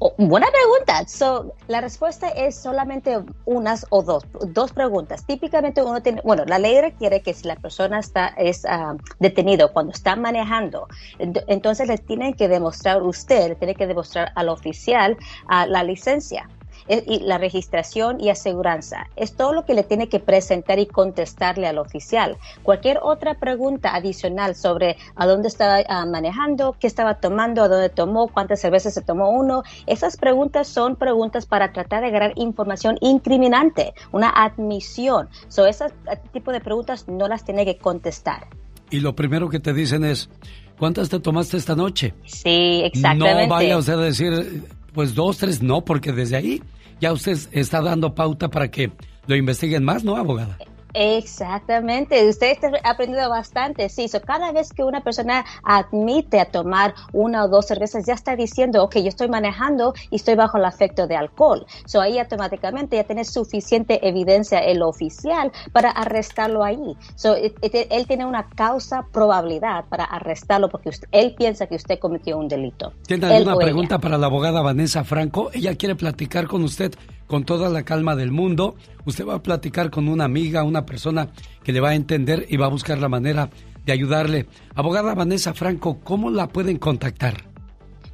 Oh, 0.00 0.14
buena 0.16 0.46
pregunta. 0.52 1.08
So, 1.08 1.54
la 1.66 1.80
respuesta 1.80 2.28
es 2.28 2.56
solamente 2.56 3.18
unas 3.46 3.84
o 3.90 4.02
dos, 4.04 4.24
dos 4.52 4.72
preguntas. 4.72 5.26
Típicamente 5.26 5.82
uno 5.82 6.00
tiene, 6.00 6.20
bueno, 6.24 6.44
la 6.46 6.60
ley 6.60 6.80
requiere 6.80 7.20
que 7.20 7.34
si 7.34 7.48
la 7.48 7.56
persona 7.56 7.98
está 7.98 8.28
es 8.28 8.64
ah, 8.64 8.94
detenido 9.18 9.72
cuando 9.72 9.90
está 9.90 10.14
manejando, 10.14 10.86
ent- 11.18 11.42
entonces 11.48 11.88
le 11.88 11.98
tiene 11.98 12.34
que 12.34 12.46
demostrar 12.46 13.02
usted, 13.02 13.48
le 13.48 13.54
tiene 13.56 13.74
que 13.74 13.88
demostrar 13.88 14.30
al 14.36 14.50
oficial 14.50 15.16
ah, 15.48 15.66
la 15.66 15.82
licencia. 15.82 16.48
Y 16.88 17.20
la 17.20 17.38
registración 17.38 18.20
y 18.20 18.30
aseguranza. 18.30 19.06
Es 19.16 19.34
todo 19.34 19.52
lo 19.52 19.64
que 19.64 19.74
le 19.74 19.82
tiene 19.82 20.08
que 20.08 20.20
presentar 20.20 20.78
y 20.78 20.86
contestarle 20.86 21.66
al 21.66 21.78
oficial. 21.78 22.36
Cualquier 22.62 22.98
otra 23.02 23.34
pregunta 23.34 23.94
adicional 23.94 24.54
sobre 24.54 24.96
a 25.14 25.26
dónde 25.26 25.48
estaba 25.48 25.78
ah, 25.88 26.06
manejando, 26.06 26.76
qué 26.78 26.86
estaba 26.86 27.14
tomando, 27.14 27.62
a 27.62 27.68
dónde 27.68 27.88
tomó, 27.88 28.28
cuántas 28.28 28.60
cervezas 28.60 28.94
se 28.94 29.02
tomó 29.02 29.30
uno, 29.30 29.62
esas 29.86 30.16
preguntas 30.16 30.68
son 30.68 30.96
preguntas 30.96 31.46
para 31.46 31.72
tratar 31.72 32.02
de 32.02 32.08
agarrar 32.08 32.32
información 32.36 32.98
incriminante, 33.00 33.94
una 34.12 34.30
admisión. 34.30 35.28
So, 35.48 35.66
ese 35.66 35.86
tipo 36.32 36.52
de 36.52 36.60
preguntas 36.60 37.06
no 37.08 37.28
las 37.28 37.44
tiene 37.44 37.64
que 37.64 37.76
contestar. 37.76 38.46
Y 38.90 39.00
lo 39.00 39.14
primero 39.14 39.48
que 39.48 39.60
te 39.60 39.72
dicen 39.72 40.04
es, 40.04 40.30
¿cuántas 40.78 41.08
te 41.08 41.20
tomaste 41.20 41.56
esta 41.56 41.76
noche? 41.76 42.14
Sí, 42.24 42.82
exactamente. 42.84 43.46
No 43.46 43.48
vaya 43.48 43.76
usted 43.76 43.94
a 43.94 44.02
decir, 44.02 44.64
pues 44.94 45.14
dos, 45.14 45.38
tres, 45.38 45.62
no, 45.62 45.84
porque 45.84 46.12
desde 46.12 46.36
ahí 46.36 46.62
ya 47.00 47.12
usted 47.12 47.38
está 47.52 47.80
dando 47.80 48.14
pauta 48.14 48.48
para 48.48 48.70
que 48.70 48.90
lo 49.26 49.36
investiguen 49.36 49.84
más, 49.84 50.04
¿no, 50.04 50.16
abogada? 50.16 50.58
Exactamente, 51.00 52.28
usted 52.28 52.50
está 52.50 52.72
aprendiendo 52.82 53.30
bastante, 53.30 53.88
sí, 53.88 54.08
so 54.08 54.20
cada 54.20 54.50
vez 54.50 54.72
que 54.72 54.82
una 54.82 55.00
persona 55.04 55.44
admite 55.62 56.40
a 56.40 56.46
tomar 56.46 56.92
una 57.12 57.44
o 57.44 57.48
dos 57.48 57.66
cervezas, 57.66 58.04
ya 58.04 58.14
está 58.14 58.34
diciendo, 58.34 58.82
ok, 58.82 58.96
yo 58.96 59.06
estoy 59.06 59.28
manejando 59.28 59.94
y 60.10 60.16
estoy 60.16 60.34
bajo 60.34 60.58
el 60.58 60.64
efecto 60.64 61.06
de 61.06 61.14
alcohol, 61.14 61.64
so 61.86 62.00
ahí 62.00 62.18
automáticamente 62.18 62.96
ya 62.96 63.04
tiene 63.04 63.24
suficiente 63.24 64.08
evidencia 64.08 64.58
el 64.58 64.82
oficial 64.82 65.52
para 65.72 65.90
arrestarlo 65.90 66.64
ahí, 66.64 66.96
so 67.14 67.36
él 67.36 68.06
tiene 68.08 68.26
una 68.26 68.48
causa 68.48 69.06
probabilidad 69.12 69.84
para 69.88 70.02
arrestarlo 70.02 70.68
porque 70.68 70.90
él 71.12 71.36
piensa 71.38 71.68
que 71.68 71.76
usted 71.76 72.00
cometió 72.00 72.38
un 72.38 72.48
delito. 72.48 72.92
¿Tiene 73.06 73.24
alguna 73.26 73.54
pregunta 73.56 74.00
para 74.00 74.18
la 74.18 74.26
abogada 74.26 74.62
Vanessa 74.62 75.04
Franco? 75.04 75.50
Ella 75.52 75.76
quiere 75.76 75.94
platicar 75.94 76.48
con 76.48 76.64
usted 76.64 76.92
con 77.28 77.44
toda 77.44 77.68
la 77.68 77.84
calma 77.84 78.16
del 78.16 78.32
mundo. 78.32 78.74
Usted 79.04 79.24
va 79.24 79.36
a 79.36 79.42
platicar 79.42 79.90
con 79.90 80.08
una 80.08 80.24
amiga, 80.24 80.64
una 80.64 80.84
persona 80.84 81.28
que 81.62 81.72
le 81.72 81.78
va 81.78 81.90
a 81.90 81.94
entender 81.94 82.46
y 82.48 82.56
va 82.56 82.66
a 82.66 82.70
buscar 82.70 82.98
la 82.98 83.08
manera 83.08 83.48
de 83.84 83.92
ayudarle. 83.92 84.48
Abogada 84.74 85.14
Vanessa 85.14 85.54
Franco, 85.54 86.00
¿cómo 86.02 86.30
la 86.30 86.48
pueden 86.48 86.78
contactar? 86.78 87.44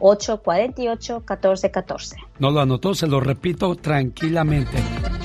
888-848-1414. 0.00 2.14
No 2.38 2.50
lo 2.50 2.62
anotó, 2.62 2.94
se 2.94 3.06
lo 3.06 3.20
repito 3.20 3.74
tranquilamente. 3.74 4.78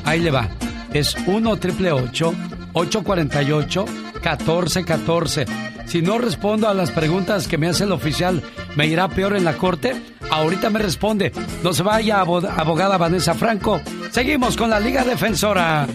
Ahí 0.04 0.20
le 0.20 0.32
va. 0.32 0.50
Es 0.94 1.16
1 1.26 1.52
888 1.52 2.34
848 2.74 3.86
1414 4.14 5.46
Si 5.86 6.02
no 6.02 6.18
respondo 6.18 6.68
a 6.68 6.74
las 6.74 6.92
preguntas 6.92 7.48
que 7.48 7.58
me 7.58 7.68
hace 7.68 7.84
el 7.84 7.92
oficial, 7.92 8.42
¿me 8.76 8.88
irá 8.88 9.08
peor 9.08 9.36
en 9.36 9.44
la 9.44 9.54
corte? 9.54 9.96
Ahorita 10.32 10.70
me 10.70 10.80
responde. 10.80 11.32
No 11.64 11.74
se 11.74 11.84
vaya, 11.84 12.22
abogada 12.22 12.98
Vanessa 12.98 13.34
Franco. 13.34 13.82
Seguimos 14.12 14.58
con 14.58 14.70
la 14.70 14.80
Liga 14.80 15.04
Defensora. 15.04 15.88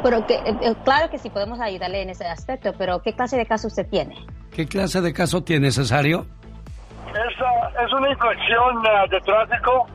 Pero 0.05 0.25
que, 0.25 0.35
eh, 0.35 0.57
eh, 0.63 0.75
claro 0.85 1.11
que 1.11 1.19
sí 1.19 1.29
podemos 1.29 1.61
ayudarle 1.61 2.03
en 2.03 2.11
ese 2.11 2.25
aspecto, 2.29 2.73
pero 2.79 3.03
¿qué 3.03 3.15
clase 3.15 3.37
de 3.37 3.45
caso 3.45 3.67
usted 3.67 3.89
tiene? 3.91 4.15
¿Qué 4.55 4.69
clase 4.69 5.01
de 5.01 5.13
caso 5.13 5.43
tiene, 5.43 5.73
Cesario? 5.73 6.27
Es, 7.09 7.85
es 7.85 7.93
una 7.93 8.09
infracción 8.09 8.87
eh, 8.87 9.09
de 9.11 9.21
tráfico, 9.23 9.89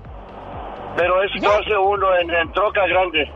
pero 0.97 1.23
es 1.23 1.31
clase 1.31 1.77
1 1.77 2.15
en, 2.17 2.29
en 2.29 2.51
troca 2.51 2.85
grande 2.87 3.31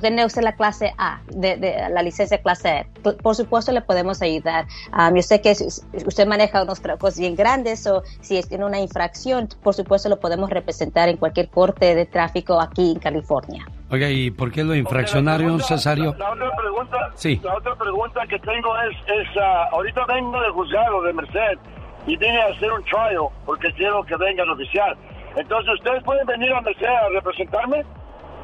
tiene 0.00 0.24
usted 0.24 0.42
la 0.42 0.54
clase 0.56 0.92
A, 0.98 1.20
de, 1.28 1.88
la 1.90 2.02
licencia 2.02 2.40
clase 2.42 2.68
E. 2.68 2.86
Por, 3.02 3.34
supuesto 3.34 3.72
le 3.72 3.80
podemos 3.80 4.20
ayudar. 4.22 4.66
Um, 4.92 5.14
yo 5.14 5.22
sé 5.22 5.40
que 5.40 5.52
usted 5.52 6.26
maneja 6.26 6.62
unos 6.62 6.80
tracos 6.80 7.18
bien 7.18 7.34
grandes 7.34 7.86
o 7.86 8.02
si 8.20 8.40
tiene 8.42 8.64
una 8.64 8.80
infracción, 8.80 9.48
por 9.62 9.74
supuesto 9.74 10.08
lo 10.08 10.18
podemos 10.20 10.50
representar 10.50 11.08
en 11.08 11.16
cualquier 11.16 11.48
corte 11.48 11.94
de 11.94 12.06
tráfico 12.06 12.60
aquí 12.60 12.92
en 12.92 12.98
California. 12.98 13.66
Oiga, 13.90 14.10
¿y 14.10 14.30
por 14.30 14.52
qué 14.52 14.64
lo 14.64 14.74
infraccionaron, 14.74 15.60
Cesario? 15.60 16.14
La, 16.18 16.32
otra 16.32 16.50
pregunta, 16.56 16.96
sí. 17.14 17.40
la 17.42 17.56
otra 17.56 17.74
pregunta 17.76 18.20
que 18.28 18.38
tengo 18.40 18.76
es, 18.82 18.96
es 19.06 19.36
uh, 19.36 19.74
ahorita 19.74 20.04
vengo 20.06 20.40
de 20.40 20.50
juzgado 20.50 21.02
de 21.02 21.12
Merced 21.14 21.58
y 22.06 22.16
vine 22.16 22.40
a 22.42 22.46
hacer 22.48 22.70
un 22.70 22.84
trial 22.84 23.28
porque 23.46 23.72
quiero 23.72 24.04
que 24.04 24.16
venga 24.16 24.42
el 24.42 24.50
oficial. 24.50 24.96
Entonces, 25.36 25.74
¿ustedes 25.74 26.02
pueden 26.04 26.26
venir 26.26 26.52
a 26.52 26.60
Merced 26.60 26.86
a 26.86 27.08
representarme? 27.10 27.84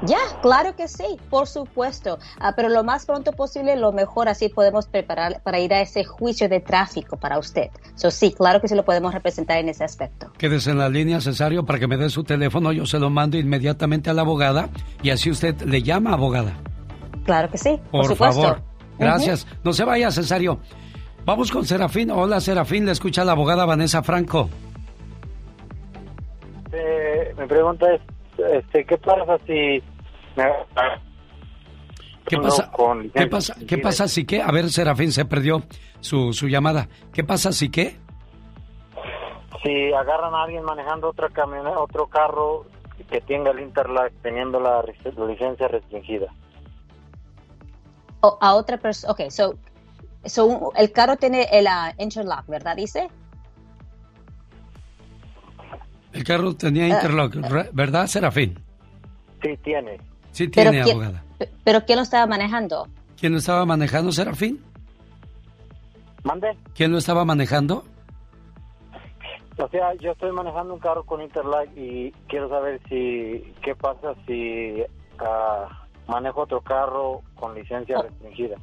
Ya, 0.07 0.19
claro 0.43 0.77
que 0.77 0.87
sí, 0.87 1.19
por 1.31 1.47
supuesto. 1.47 2.19
Ah, 2.39 2.53
pero 2.55 2.69
lo 2.69 2.85
más 2.85 3.07
pronto 3.07 3.33
posible, 3.33 3.77
lo 3.77 3.93
mejor, 3.93 4.29
así 4.29 4.49
podemos 4.49 4.87
preparar 4.87 5.41
para 5.43 5.61
ir 5.61 5.73
a 5.73 5.81
ese 5.81 6.05
juicio 6.05 6.49
de 6.49 6.61
tráfico 6.61 7.17
para 7.17 7.39
usted. 7.39 7.71
So, 7.95 8.11
sí, 8.11 8.33
claro 8.33 8.61
que 8.61 8.69
sí 8.69 8.75
lo 8.75 8.85
podemos 8.85 9.15
representar 9.15 9.59
en 9.59 9.69
ese 9.69 9.85
aspecto. 9.85 10.31
Quédese 10.37 10.73
en 10.73 10.79
la 10.79 10.89
línea, 10.89 11.21
Cesario, 11.21 11.65
para 11.65 11.79
que 11.79 11.87
me 11.87 11.97
dé 11.97 12.11
su 12.11 12.25
teléfono. 12.25 12.73
Yo 12.73 12.87
se 12.87 12.99
lo 12.99 13.09
mando 13.09 13.39
inmediatamente 13.39 14.11
a 14.11 14.13
la 14.13 14.23
abogada 14.23 14.69
y 15.03 15.11
así 15.11 15.31
usted 15.31 15.61
le 15.63 15.83
llama 15.83 16.13
abogada. 16.13 16.55
Claro 17.25 17.51
que 17.51 17.59
sí, 17.59 17.81
por, 17.91 18.07
por 18.09 18.17
favor. 18.17 18.63
Gracias. 18.99 19.47
No 19.65 19.73
se 19.73 19.85
vaya, 19.85 20.11
Cesario. 20.11 20.61
Vamos 21.25 21.51
con 21.51 21.65
Serafín. 21.65 22.11
Hola, 22.11 22.41
Serafín. 22.41 22.85
Le 22.85 22.93
escucha 22.93 23.25
la 23.25 23.33
abogada 23.33 23.65
Vanessa 23.65 24.03
Franco. 24.03 24.51
Eh, 26.73 27.35
mi 27.39 27.47
pregunta 27.47 27.87
es, 27.95 28.01
este, 28.37 28.85
¿qué 28.85 28.99
pasa 28.99 29.39
si 29.47 29.83
¿Qué 32.27 32.39
pasa? 32.39 32.71
¿Qué 33.15 33.27
pasa? 33.27 33.55
¿Qué 33.69 33.79
pasa 33.79 34.09
si 34.09 34.25
qué? 34.25 34.43
A 34.43 34.51
ver, 34.51 34.71
Serafín 34.71 35.13
se 35.13 35.25
perdió 35.25 35.63
su, 36.01 36.33
su 36.33 36.49
llamada. 36.49 36.89
¿Qué 37.13 37.23
pasa 37.23 37.53
si 37.53 37.71
qué? 37.71 37.99
Si 39.63 39.93
agarran 39.93 40.35
a 40.35 40.45
alguien 40.45 40.65
manejando 40.65 41.11
otra 41.11 41.29
camioneta, 41.29 41.79
otro 41.79 42.07
carro 42.07 42.67
que 43.11 43.21
tenga 43.21 43.51
el 43.51 43.61
Interlac 43.61 44.13
teniendo 44.23 44.61
la, 44.61 44.83
licencia 45.27 45.69
restringida. 45.69 46.33
O 48.21 48.39
a 48.41 48.55
otra 48.55 48.79
persona. 48.79 49.13
Ok, 49.13 49.31
so, 49.31 49.55
so, 50.25 50.73
el 50.77 50.93
carro 50.93 51.17
tiene 51.17 51.47
el 51.53 51.67
uh, 51.67 52.03
interlock, 52.03 52.47
¿verdad? 52.47 52.77
Dice. 52.77 53.09
El 56.13 56.25
carro 56.25 56.55
tenía 56.55 56.85
ah, 56.85 56.89
interlock, 56.89 57.35
¿verdad, 57.73 58.07
Serafín? 58.07 58.59
Sí, 59.43 59.57
tiene. 59.59 59.99
Sí 60.35 60.49
tiene, 60.49 60.83
abogada. 60.83 61.23
¿Pero 61.63 61.85
quién 61.85 61.97
lo 61.97 62.03
estaba 62.03 62.27
manejando? 62.27 62.89
¿Quién 63.17 63.33
lo 63.33 63.39
estaba 63.39 63.65
manejando, 63.65 64.11
Serafín? 64.11 64.61
¿Mande? 66.25 66.57
¿Quién 66.75 66.91
lo 66.91 66.99
estaba 66.99 67.25
manejando? 67.25 67.85
O 69.57 69.69
sea, 69.69 69.95
yo 70.01 70.11
estoy 70.11 70.33
manejando 70.33 70.75
un 70.75 70.81
carro 70.81 71.05
con 71.05 71.23
Interlight 71.23 71.71
y 71.79 72.11
quiero 72.27 72.49
saber 72.49 72.81
si 72.89 73.55
qué 73.63 73.77
pasa 73.77 74.15
si 74.27 74.83
uh, 75.21 76.11
manejo 76.11 76.41
otro 76.41 76.61
carro 76.63 77.23
con 77.37 77.55
licencia 77.55 78.01
oh. 78.01 78.03
restringida. 78.03 78.57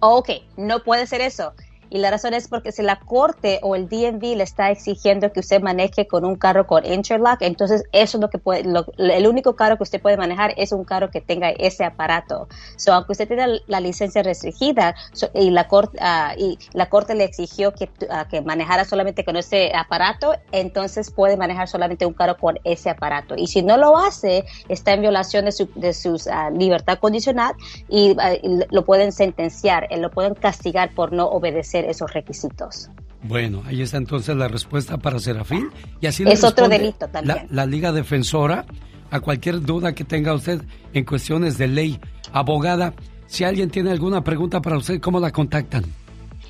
ok, 0.00 0.30
no 0.56 0.80
puede 0.80 1.06
ser 1.06 1.20
eso. 1.20 1.52
Y 1.90 1.98
la 1.98 2.10
razón 2.10 2.34
es 2.34 2.48
porque 2.48 2.72
si 2.72 2.82
la 2.82 2.98
corte 3.00 3.60
o 3.62 3.74
el 3.74 3.88
DMV 3.88 4.36
le 4.36 4.42
está 4.42 4.70
exigiendo 4.70 5.32
que 5.32 5.40
usted 5.40 5.60
maneje 5.60 6.06
con 6.06 6.24
un 6.24 6.36
carro 6.36 6.66
con 6.66 6.84
interlock, 6.84 7.42
entonces 7.42 7.84
eso 7.92 8.18
es 8.18 8.20
lo 8.20 8.30
que 8.30 8.38
puede, 8.38 8.64
el 8.98 9.26
único 9.26 9.56
carro 9.56 9.76
que 9.76 9.82
usted 9.84 10.00
puede 10.00 10.16
manejar 10.16 10.54
es 10.56 10.72
un 10.72 10.84
carro 10.84 11.10
que 11.10 11.20
tenga 11.20 11.50
ese 11.50 11.84
aparato. 11.84 12.48
So, 12.76 12.92
aunque 12.92 13.12
usted 13.12 13.28
tenga 13.28 13.46
la 13.66 13.80
licencia 13.80 14.22
restringida 14.22 14.94
y, 15.34 15.50
la 15.50 15.68
corte, 15.68 15.98
ah, 16.00 16.34
y 16.36 16.58
la 16.72 16.88
corte 16.88 17.14
le 17.14 17.24
exigió 17.24 17.72
que, 17.72 17.84
uh, 17.84 18.28
que 18.28 18.40
manejara 18.42 18.84
solamente 18.84 19.24
con 19.24 19.36
ese 19.36 19.72
aparato, 19.74 20.34
entonces 20.52 21.10
puede 21.10 21.36
manejar 21.36 21.68
solamente 21.68 22.06
un 22.06 22.14
carro 22.14 22.36
con 22.36 22.58
ese 22.64 22.90
aparato. 22.90 23.34
Y 23.36 23.46
si 23.46 23.62
no 23.62 23.76
lo 23.76 23.96
hace, 23.96 24.44
está 24.68 24.92
en 24.92 25.00
violación 25.00 25.44
de 25.44 25.52
su 25.52 25.68
de 25.74 25.94
sus, 25.94 26.28
libertad 26.52 26.98
condicional 26.98 27.54
y, 27.88 28.16
y 28.42 28.60
lo 28.70 28.84
pueden 28.84 29.12
sentenciar, 29.12 29.86
eh, 29.90 29.98
lo 29.98 30.10
pueden 30.10 30.34
castigar 30.34 30.94
por 30.94 31.12
no 31.12 31.26
obedecer 31.26 31.77
esos 31.84 32.12
requisitos. 32.12 32.90
Bueno, 33.22 33.62
ahí 33.66 33.82
está 33.82 33.96
entonces 33.96 34.36
la 34.36 34.46
respuesta 34.48 34.98
para 34.98 35.18
Serafín. 35.18 35.70
Y 36.00 36.06
así 36.06 36.24
es 36.26 36.44
otro 36.44 36.68
delito 36.68 37.08
también. 37.08 37.48
La, 37.50 37.66
Liga 37.66 37.90
Defensora 37.92 38.64
a 39.10 39.20
cualquier 39.20 39.62
duda 39.62 39.94
que 39.94 40.04
tenga 40.04 40.34
usted 40.34 40.60
en 40.92 41.04
cuestiones 41.04 41.58
de 41.58 41.68
ley. 41.68 42.00
Abogada, 42.32 42.92
si 43.26 43.44
alguien 43.44 43.70
tiene 43.70 43.90
alguna 43.90 44.22
pregunta 44.22 44.60
para 44.60 44.76
usted, 44.76 45.00
¿cómo 45.00 45.20
la 45.20 45.32
contactan? 45.32 45.84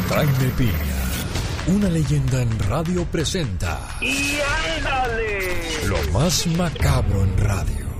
Jaime 0.10 0.50
Piña, 0.58 1.76
una 1.76 1.90
leyenda 1.90 2.42
en 2.42 2.60
radio 2.60 3.06
presenta. 3.06 3.80
¡Y 4.02 4.38
ándale! 4.78 5.88
Lo 5.88 5.98
más 6.12 6.46
macabro 6.48 7.24
en 7.24 7.38
radio. 7.38 7.92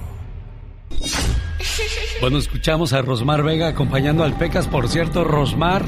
Bueno, 2.22 2.38
escuchamos 2.38 2.94
a 2.94 3.02
Rosmar 3.02 3.42
Vega 3.44 3.70
acompañando 3.70 4.24
al 4.24 4.38
Pecas. 4.38 4.68
Por 4.68 4.88
cierto, 4.88 5.24
Rosmar 5.24 5.84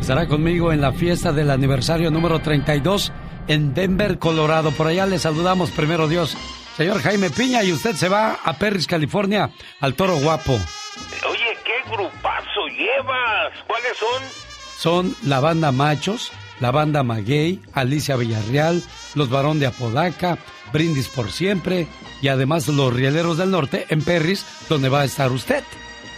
estará 0.00 0.26
conmigo 0.26 0.72
en 0.72 0.80
la 0.80 0.92
fiesta 0.92 1.32
del 1.32 1.50
aniversario 1.50 2.10
número 2.10 2.40
32 2.40 3.12
en 3.46 3.74
Denver, 3.74 4.18
Colorado. 4.18 4.72
Por 4.72 4.88
allá 4.88 5.06
le 5.06 5.18
saludamos, 5.18 5.70
primero 5.70 6.08
Dios, 6.08 6.36
Señor 6.80 7.02
Jaime 7.02 7.28
Piña, 7.28 7.62
y 7.62 7.74
usted 7.74 7.94
se 7.94 8.08
va 8.08 8.38
a 8.42 8.54
Perris, 8.54 8.86
California, 8.86 9.50
al 9.80 9.92
Toro 9.92 10.16
Guapo. 10.16 10.54
Oye, 10.54 11.58
¿qué 11.62 11.90
grupazo 11.90 12.68
llevas? 12.68 13.52
¿Cuáles 13.66 13.98
son? 13.98 14.22
Son 14.78 15.16
la 15.28 15.40
banda 15.40 15.72
Machos, 15.72 16.32
la 16.58 16.70
banda 16.70 17.02
Maguey, 17.02 17.60
Alicia 17.74 18.16
Villarreal, 18.16 18.82
los 19.14 19.28
Barón 19.28 19.60
de 19.60 19.66
Apodaca, 19.66 20.38
Brindis 20.72 21.08
por 21.08 21.30
Siempre 21.30 21.86
y 22.22 22.28
además 22.28 22.66
los 22.68 22.94
Rieleros 22.94 23.36
del 23.36 23.50
Norte 23.50 23.84
en 23.90 24.00
Perris, 24.00 24.46
donde 24.70 24.88
va 24.88 25.02
a 25.02 25.04
estar 25.04 25.30
usted. 25.32 25.62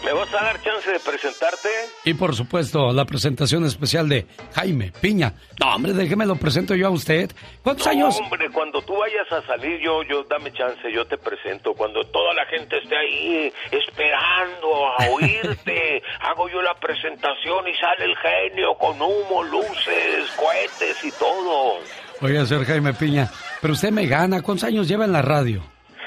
¿Me 0.05 0.13
vas 0.13 0.29
a 0.35 0.43
dar 0.43 0.61
chance 0.63 0.91
de 0.91 0.99
presentarte? 0.99 1.69
Y 2.05 2.15
por 2.15 2.35
supuesto, 2.35 2.93
la 2.93 3.05
presentación 3.05 3.65
especial 3.65 4.09
de 4.09 4.27
Jaime 4.53 4.93
Piña. 5.01 5.33
No, 5.61 5.75
hombre, 5.75 5.93
déjeme 5.93 6.27
lo 6.27 6.35
presento 6.37 6.75
yo 6.75 6.89
a 6.89 6.91
usted. 6.91 7.31
¿Cuántos 7.63 7.87
años? 7.87 8.19
Hombre, 8.21 8.51
cuando 8.51 8.83
tú 8.83 8.95
vayas 8.97 9.31
a 9.31 9.47
salir, 9.47 9.81
yo, 9.81 10.03
yo, 10.03 10.25
dame 10.25 10.53
chance, 10.53 10.81
yo 10.93 11.07
te 11.07 11.17
presento. 11.19 11.75
Cuando 11.75 12.03
toda 12.05 12.35
la 12.35 12.45
gente 12.47 12.79
esté 12.79 12.97
ahí 12.97 13.53
esperando 13.71 14.87
a 14.99 15.09
oírte, 15.13 16.03
hago 16.21 16.49
yo 16.49 16.61
la 16.63 16.75
presentación 16.75 17.69
y 17.69 17.75
sale 17.77 18.05
el 18.05 18.17
genio 18.17 18.75
con 18.75 19.01
humo, 19.01 19.45
luces, 19.45 20.31
cohetes 20.37 21.05
y 21.05 21.13
todo. 21.13 21.79
Voy 22.21 22.37
a 22.37 22.45
ser 22.45 22.65
Jaime 22.65 22.93
Piña, 22.95 23.31
pero 23.61 23.75
usted 23.75 23.91
me 23.91 24.07
gana. 24.07 24.43
¿Cuántos 24.43 24.65
años 24.65 24.89
lleva 24.89 25.05
en 25.05 25.13
la 25.13 25.23
radio? 25.23 25.63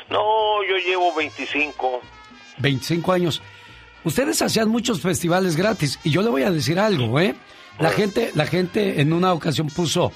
No, 0.09 0.63
yo 0.63 0.75
llevo 0.77 1.15
25. 1.15 2.01
25 2.57 3.11
años. 3.11 3.41
Ustedes 4.05 4.41
hacían 4.43 4.69
muchos 4.69 5.01
festivales 5.01 5.55
gratis 5.55 5.99
y 6.03 6.11
yo 6.11 6.21
le 6.21 6.29
voy 6.29 6.43
a 6.43 6.51
decir 6.51 6.79
algo, 6.79 7.19
¿eh? 7.19 7.35
La 7.79 7.89
gente, 7.89 8.31
la 8.35 8.45
gente 8.45 9.01
en 9.01 9.11
una 9.11 9.33
ocasión 9.33 9.67
puso, 9.67 10.13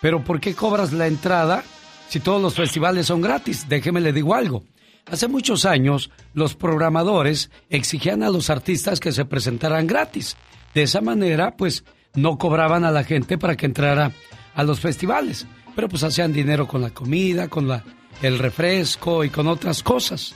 pero 0.00 0.22
¿por 0.22 0.40
qué 0.40 0.54
cobras 0.54 0.92
la 0.92 1.06
entrada 1.06 1.64
si 2.08 2.20
todos 2.20 2.40
los 2.40 2.54
festivales 2.54 3.06
son 3.06 3.22
gratis? 3.22 3.66
Déjeme 3.68 4.00
le 4.00 4.12
digo 4.12 4.34
algo. 4.34 4.62
Hace 5.06 5.26
muchos 5.26 5.64
años 5.64 6.10
los 6.34 6.54
programadores 6.54 7.50
exigían 7.70 8.22
a 8.22 8.30
los 8.30 8.50
artistas 8.50 9.00
que 9.00 9.10
se 9.10 9.24
presentaran 9.24 9.86
gratis. 9.86 10.36
De 10.74 10.82
esa 10.82 11.00
manera, 11.00 11.56
pues, 11.56 11.84
no 12.14 12.38
cobraban 12.38 12.84
a 12.84 12.90
la 12.90 13.04
gente 13.04 13.38
para 13.38 13.56
que 13.56 13.66
entrara 13.66 14.12
a 14.54 14.62
los 14.62 14.80
festivales. 14.80 15.46
Pero 15.74 15.88
pues 15.88 16.02
hacían 16.02 16.32
dinero 16.32 16.68
con 16.68 16.82
la 16.82 16.90
comida, 16.90 17.48
con 17.48 17.66
la, 17.66 17.82
el 18.22 18.38
refresco 18.38 19.24
y 19.24 19.30
con 19.30 19.48
otras 19.48 19.82
cosas. 19.82 20.34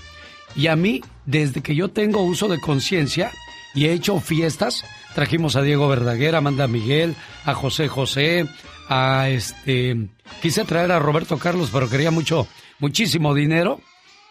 Y 0.57 0.69
a 0.69 0.77
mí, 0.77 1.03
desde 1.27 1.63
que 1.63 1.75
yo 1.75 1.89
tengo 1.89 2.23
uso 2.23 2.49
de 2.49 2.61
conciencia 2.61 3.33
y 3.75 3.87
he 3.87 3.93
hecho 3.93 4.21
fiestas, 4.21 4.85
trajimos 5.15 5.57
a 5.57 5.63
Diego 5.63 5.89
Verdaguer, 5.89 6.35
a 6.35 6.39
Amanda 6.39 6.69
Miguel, 6.69 7.17
a 7.45 7.55
José 7.55 7.89
José, 7.89 8.47
a 8.89 9.29
este... 9.29 10.09
Quise 10.41 10.65
traer 10.65 10.93
a 10.93 10.99
Roberto 10.99 11.39
Carlos, 11.39 11.71
pero 11.73 11.91
quería 11.91 12.11
mucho, 12.11 12.47
muchísimo 12.79 13.35
dinero. 13.35 13.81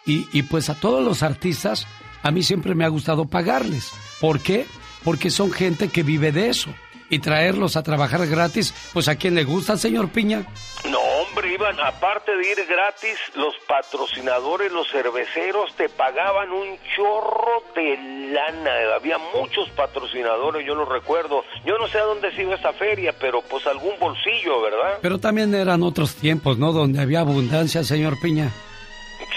Y, 0.06 0.28
y 0.34 0.44
pues 0.44 0.70
a 0.70 0.76
todos 0.76 1.04
los 1.04 1.24
artistas, 1.24 1.88
a 2.24 2.32
mí 2.32 2.44
siempre 2.44 2.76
me 2.76 2.86
ha 2.86 2.90
gustado 2.90 3.26
pagarles. 3.26 3.91
¿Por 4.20 4.40
qué? 4.40 4.66
Porque 5.04 5.30
son 5.30 5.52
gente 5.52 5.90
que 5.90 6.04
vive 6.04 6.32
de 6.32 6.50
eso 6.50 6.74
y 7.09 7.19
traerlos 7.19 7.75
a 7.75 7.84
trabajar 7.84 8.25
gratis, 8.27 8.73
pues 8.93 9.07
a 9.07 9.15
quien 9.15 9.35
le 9.35 9.43
gusta, 9.43 9.77
señor 9.77 10.09
Piña. 10.09 10.45
No, 10.89 10.99
hombre, 10.99 11.53
iban, 11.53 11.80
aparte 11.80 12.35
de 12.35 12.51
ir 12.51 12.65
gratis, 12.67 13.17
los 13.35 13.53
patrocinadores, 13.67 14.71
los 14.71 14.89
cerveceros 14.91 15.73
te 15.75 15.89
pagaban 15.89 16.51
un 16.51 16.77
chorro 16.95 17.63
de 17.75 17.97
lana. 18.31 18.95
Había 18.95 19.17
muchos 19.34 19.69
patrocinadores, 19.69 20.65
yo 20.65 20.75
lo 20.75 20.85
recuerdo. 20.85 21.43
Yo 21.65 21.77
no 21.77 21.88
sé 21.88 21.99
a 21.99 22.03
dónde 22.03 22.35
se 22.35 22.43
iba 22.43 22.55
esa 22.55 22.73
feria, 22.73 23.13
pero 23.19 23.41
pues 23.41 23.65
algún 23.67 23.97
bolsillo, 23.99 24.61
¿verdad? 24.61 24.99
Pero 25.01 25.19
también 25.19 25.53
eran 25.55 25.84
otros 25.84 26.15
tiempos, 26.15 26.57
¿no? 26.57 26.73
Donde 26.73 27.01
había 27.01 27.21
abundancia, 27.21 27.84
señor 27.84 28.19
Piña. 28.21 28.51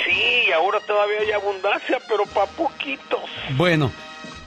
Sí, 0.04 0.52
ahora 0.52 0.80
todavía 0.80 1.20
hay 1.20 1.32
abundancia, 1.32 1.98
pero 2.08 2.24
para 2.26 2.50
poquitos. 2.52 3.20
Bueno, 3.56 3.92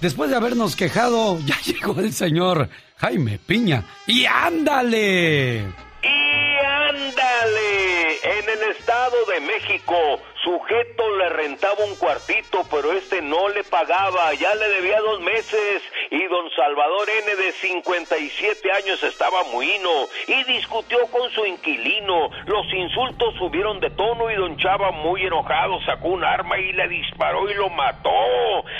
después 0.01 0.29
de 0.29 0.35
habernos 0.35 0.75
quejado, 0.75 1.39
ya 1.45 1.57
llegó 1.61 1.99
el 1.99 2.13
señor 2.13 2.69
Jaime 2.99 3.39
Piña. 3.39 3.83
¡Y 4.07 4.25
ándale! 4.25 5.59
¡Y 6.03 6.65
ándale! 6.65 8.11
En 8.23 8.49
el 8.49 8.71
Estado 8.71 9.15
de 9.25 9.39
México 9.39 9.95
Sujeto 10.43 11.17
le 11.17 11.29
rentaba 11.29 11.83
un 11.83 11.95
cuartito, 11.95 12.63
pero 12.71 12.93
este 12.93 13.21
no 13.21 13.49
le 13.49 13.63
pagaba, 13.65 14.33
ya 14.35 14.55
le 14.55 14.69
debía 14.69 14.99
dos 15.01 15.19
meses 15.19 15.83
y 16.11 16.25
don 16.27 16.49
Salvador 16.51 17.09
N 17.09 17.35
de 17.35 17.51
57 17.51 18.71
años 18.71 19.03
estaba 19.03 19.43
muino 19.51 20.07
y 20.27 20.43
discutió 20.45 21.05
con 21.07 21.29
su 21.31 21.45
inquilino. 21.45 22.29
Los 22.45 22.65
insultos 22.73 23.35
subieron 23.35 23.81
de 23.81 23.89
tono 23.91 24.31
y 24.31 24.35
don 24.35 24.57
Chava 24.57 24.91
muy 24.91 25.23
enojado 25.23 25.79
sacó 25.85 26.09
un 26.09 26.23
arma 26.23 26.57
y 26.57 26.71
le 26.71 26.87
disparó 26.87 27.49
y 27.49 27.53
lo 27.55 27.69
mató. 27.69 28.09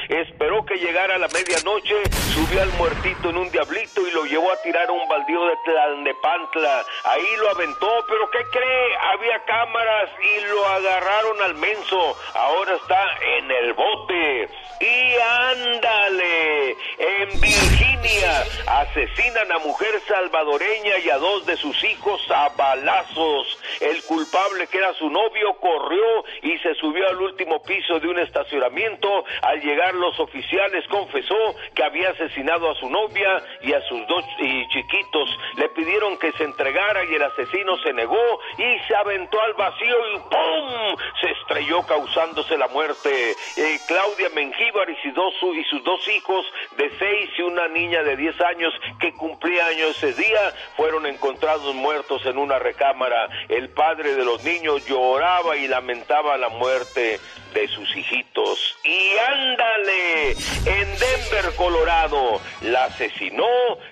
Esperó 0.07 0.65
que 0.65 0.75
llegara 0.75 1.17
la 1.17 1.27
medianoche, 1.27 1.95
subió 2.33 2.61
al 2.61 2.71
muertito 2.73 3.29
en 3.31 3.37
un 3.37 3.51
diablito 3.51 4.07
y 4.07 4.11
lo 4.11 4.23
llevó 4.25 4.51
a 4.51 4.61
tirar 4.61 4.87
a 4.87 4.91
un 4.91 5.07
baldío 5.09 5.45
de 5.45 5.55
Tlalnepantla. 5.65 6.85
Ahí 7.03 7.35
lo 7.41 7.49
aventó, 7.49 8.05
pero 8.07 8.29
¿qué 8.31 8.39
cree? 8.51 8.95
Había 9.13 9.43
cámaras 9.45 10.09
y 10.21 10.45
lo 10.47 10.65
agarraron 10.67 11.41
al 11.49 11.55
menso, 11.55 12.17
ahora 12.35 12.75
está 12.75 13.17
en 13.37 13.51
el 13.51 13.73
bote. 13.73 14.49
Y 14.79 15.15
ándale, 15.17 16.77
En 16.97 17.41
Virginia 17.41 18.45
asesinan 18.65 19.51
a 19.51 19.59
mujer 19.59 19.99
salvadoreña 20.07 20.99
y 20.99 21.09
a 21.09 21.17
dos 21.17 21.45
de 21.45 21.57
sus 21.57 21.83
hijos 21.83 22.21
a 22.31 22.49
balazos. 22.55 23.59
El 23.81 24.01
culpable, 24.03 24.67
que 24.67 24.77
era 24.77 24.93
su 24.93 25.09
novio, 25.09 25.53
corrió 25.59 26.23
y 26.43 26.57
se 26.59 26.75
subió 26.75 27.09
al 27.09 27.21
último 27.21 27.61
piso 27.63 27.99
de 27.99 28.07
un 28.07 28.19
estacionamiento. 28.19 29.25
Al 29.41 29.59
llegar 29.61 29.95
los 29.95 30.17
oficiales 30.19 30.87
confesó 30.87 31.55
que 31.75 31.83
había 31.83 32.11
asesinado 32.11 32.71
a 32.71 32.75
su 32.75 32.89
novia 32.89 33.43
y 33.61 33.73
a 33.73 33.81
sus 33.81 34.07
dos 34.07 34.23
chiquitos. 34.71 35.29
Le 35.57 35.67
pidieron 35.69 36.17
que 36.19 36.31
se 36.33 36.43
entregara 36.43 37.03
y 37.03 37.15
el 37.15 37.23
asesino 37.23 37.77
se 37.79 37.91
negó 37.93 38.39
y 38.57 38.87
se 38.87 38.95
aventó 38.95 39.41
al 39.41 39.53
vacío 39.55 39.97
y 40.13 40.19
¡pum! 40.19 40.97
se 41.21 41.31
estrelló 41.41 41.83
causándose 41.83 42.57
la 42.57 42.67
muerte. 42.67 43.35
Eh, 43.57 43.79
Claudia 43.87 44.29
Mengíbar 44.33 44.89
y 44.89 44.95
y 44.99 45.63
sus 45.65 45.83
dos 45.83 46.07
hijos 46.07 46.45
de 46.77 46.91
seis 46.97 47.29
y 47.37 47.41
una 47.41 47.67
niña 47.67 48.03
de 48.03 48.15
10 48.15 48.41
años 48.41 48.73
que 48.99 49.13
cumplía 49.13 49.65
años 49.67 49.97
ese 49.97 50.13
día 50.13 50.53
fueron 50.75 51.05
encontrados 51.05 51.73
muertos 51.75 52.25
en 52.25 52.37
una 52.37 52.59
recámara. 52.59 53.29
El 53.47 53.69
padre 53.69 54.15
de 54.15 54.23
los 54.23 54.43
niños 54.43 54.85
lloraba 54.85 55.57
y 55.57 55.67
lamentaba 55.67 56.37
la 56.37 56.49
muerte 56.49 57.19
de 57.53 57.67
sus 57.67 57.95
hijitos. 57.95 58.77
Y 58.83 59.17
ándale, 59.17 60.31
en 60.31 60.87
Denver, 60.97 61.55
Colorado, 61.55 62.41
la 62.61 62.85
asesinó, 62.85 63.45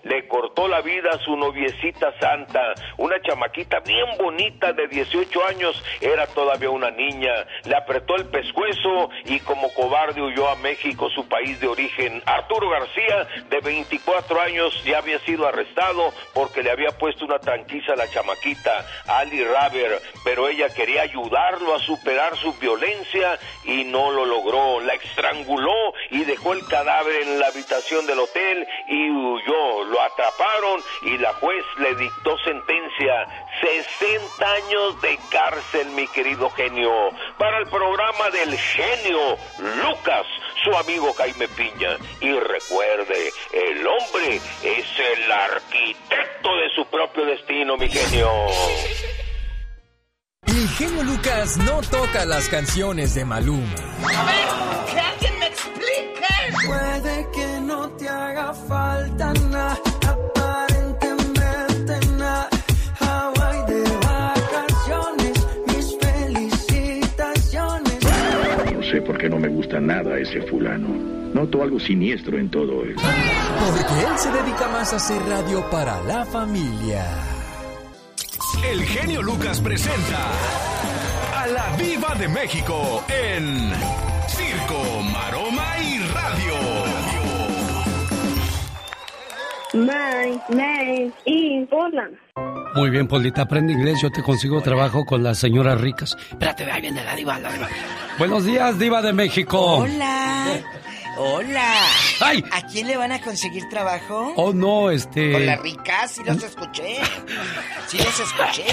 le 0.03 0.27
cortó 0.27 0.67
la 0.67 0.81
vida 0.81 1.11
a 1.11 1.19
su 1.19 1.35
noviecita 1.35 2.13
santa, 2.19 2.73
una 2.97 3.21
chamaquita 3.21 3.79
bien 3.81 4.05
bonita 4.17 4.73
de 4.73 4.87
18 4.87 5.45
años, 5.45 5.83
era 6.01 6.27
todavía 6.27 6.69
una 6.69 6.91
niña, 6.91 7.31
le 7.65 7.75
apretó 7.75 8.15
el 8.15 8.25
pescuezo 8.25 9.09
y 9.25 9.39
como 9.41 9.73
cobarde 9.73 10.21
huyó 10.21 10.49
a 10.49 10.55
México, 10.57 11.09
su 11.09 11.27
país 11.27 11.59
de 11.59 11.67
origen. 11.67 12.21
Arturo 12.25 12.69
García, 12.69 13.27
de 13.49 13.59
24 13.59 14.41
años, 14.41 14.83
ya 14.83 14.99
había 14.99 15.19
sido 15.19 15.47
arrestado 15.47 16.13
porque 16.33 16.63
le 16.63 16.71
había 16.71 16.91
puesto 16.97 17.25
una 17.25 17.39
tranquisa 17.39 17.93
a 17.93 17.95
la 17.95 18.09
chamaquita, 18.09 18.85
Ali 19.07 19.43
Raver, 19.43 20.01
pero 20.23 20.47
ella 20.47 20.69
quería 20.69 21.03
ayudarlo 21.03 21.75
a 21.75 21.79
superar 21.79 22.35
su 22.37 22.53
violencia 22.53 23.39
y 23.63 23.83
no 23.83 24.11
lo 24.11 24.25
logró. 24.25 24.79
La 24.81 24.93
estranguló 24.93 25.93
y 26.11 26.23
dejó 26.23 26.53
el 26.53 26.65
cadáver 26.67 27.23
en 27.23 27.39
la 27.39 27.47
habitación 27.47 28.05
del 28.05 28.19
hotel 28.19 28.67
y 28.87 29.09
huyó. 29.09 29.83
Lo 29.85 30.01
atraparon 30.01 30.81
y 31.03 31.17
la 31.17 31.33
juez 31.33 31.65
le 31.79 31.95
dictó 31.95 32.37
sentencia 32.39 33.47
60 33.61 34.53
años 34.53 35.01
de 35.01 35.17
cárcel, 35.29 35.87
mi 35.91 36.07
querido 36.07 36.49
genio. 36.51 37.09
Para 37.37 37.57
el 37.59 37.67
programa 37.67 38.29
del 38.29 38.57
genio 38.57 39.37
Lucas, 39.83 40.25
su 40.63 40.75
amigo 40.75 41.13
Jaime 41.13 41.47
Piña. 41.49 41.97
Y 42.21 42.31
recuerde, 42.31 43.31
el 43.53 43.87
hombre 43.87 44.39
es 44.63 44.99
el 44.99 45.31
arquitecto 45.31 46.55
de 46.55 46.69
su 46.75 46.85
propio 46.85 47.25
destino, 47.25 47.77
mi 47.77 47.89
genio. 47.89 48.29
El 50.47 50.67
genio 50.69 51.03
Lucas 51.03 51.57
no 51.57 51.81
toca 51.81 52.25
las 52.25 52.47
canciones 52.49 53.13
de 53.13 53.23
Maluma. 53.25 53.75
A 54.15 54.23
ver, 54.25 54.47
que 54.91 54.99
alguien 54.99 55.37
me 55.39 55.45
explique. 55.47 56.25
Puede 56.65 57.27
que 57.33 57.59
no 57.61 57.89
te 57.91 58.09
haga 58.09 58.53
falta 58.53 59.33
nada, 59.51 59.77
aparentemente 60.07 61.99
nada. 62.17 62.49
Hawaii 62.99 63.65
de 63.67 63.83
vacaciones, 64.05 65.47
mis 65.67 65.97
felicitaciones. 65.99 67.99
No 68.73 68.81
sé 68.83 69.01
por 69.01 69.17
qué 69.17 69.29
no 69.29 69.37
me 69.37 69.49
gusta 69.49 69.79
nada 69.79 70.17
ese 70.17 70.41
fulano. 70.43 70.87
Noto 71.33 71.61
algo 71.61 71.79
siniestro 71.79 72.37
en 72.39 72.49
todo 72.49 72.83
él. 72.83 72.95
Porque 72.95 73.99
él 74.07 74.17
se 74.17 74.31
dedica 74.31 74.67
más 74.69 74.93
a 74.93 74.95
hacer 74.95 75.21
radio 75.27 75.69
para 75.69 76.01
la 76.03 76.25
familia. 76.25 77.05
El 78.55 78.85
genio 78.85 79.21
Lucas 79.21 79.59
presenta 79.59 80.31
a 81.35 81.47
la 81.47 81.75
Viva 81.75 82.15
de 82.15 82.27
México 82.29 83.03
en 83.09 83.71
Circo, 84.27 85.01
Maroma 85.11 85.65
y 85.79 85.99
Radio. 85.99 86.55
My 89.73 90.39
name 90.49 91.11
is 91.25 91.67
Hola. 91.71 92.09
Muy 92.75 92.89
bien, 92.89 93.07
Polita, 93.07 93.43
aprende 93.43 93.73
inglés, 93.73 93.99
yo 94.01 94.09
te 94.09 94.23
consigo 94.23 94.61
trabajo 94.61 95.05
con 95.05 95.23
las 95.23 95.37
señoras 95.37 95.79
ricas. 95.81 96.17
Espérate, 96.29 96.71
ahí 96.71 96.81
viene 96.81 97.03
la 97.03 97.15
diva, 97.15 97.39
la 97.39 97.51
diva. 97.51 97.67
Buenos 98.17 98.45
días, 98.45 98.79
diva 98.79 99.01
de 99.01 99.13
México. 99.13 99.77
Hola. 99.79 100.61
Hola. 101.19 101.73
¡Ay! 102.19 102.43
¿A 102.51 102.67
quién 102.67 102.85
le 102.87 102.95
van 102.95 103.11
a 103.11 103.19
conseguir 103.21 103.67
trabajo? 103.69 104.33
Oh, 104.35 104.53
no, 104.53 104.91
este... 104.91 105.31
Con 105.31 105.45
las 105.45 105.59
ricas, 105.59 106.11
sí 106.11 106.21
los 106.23 106.43
escuché. 106.43 106.97
Sí 107.87 107.97
los 107.97 108.19
escuché. 108.19 108.65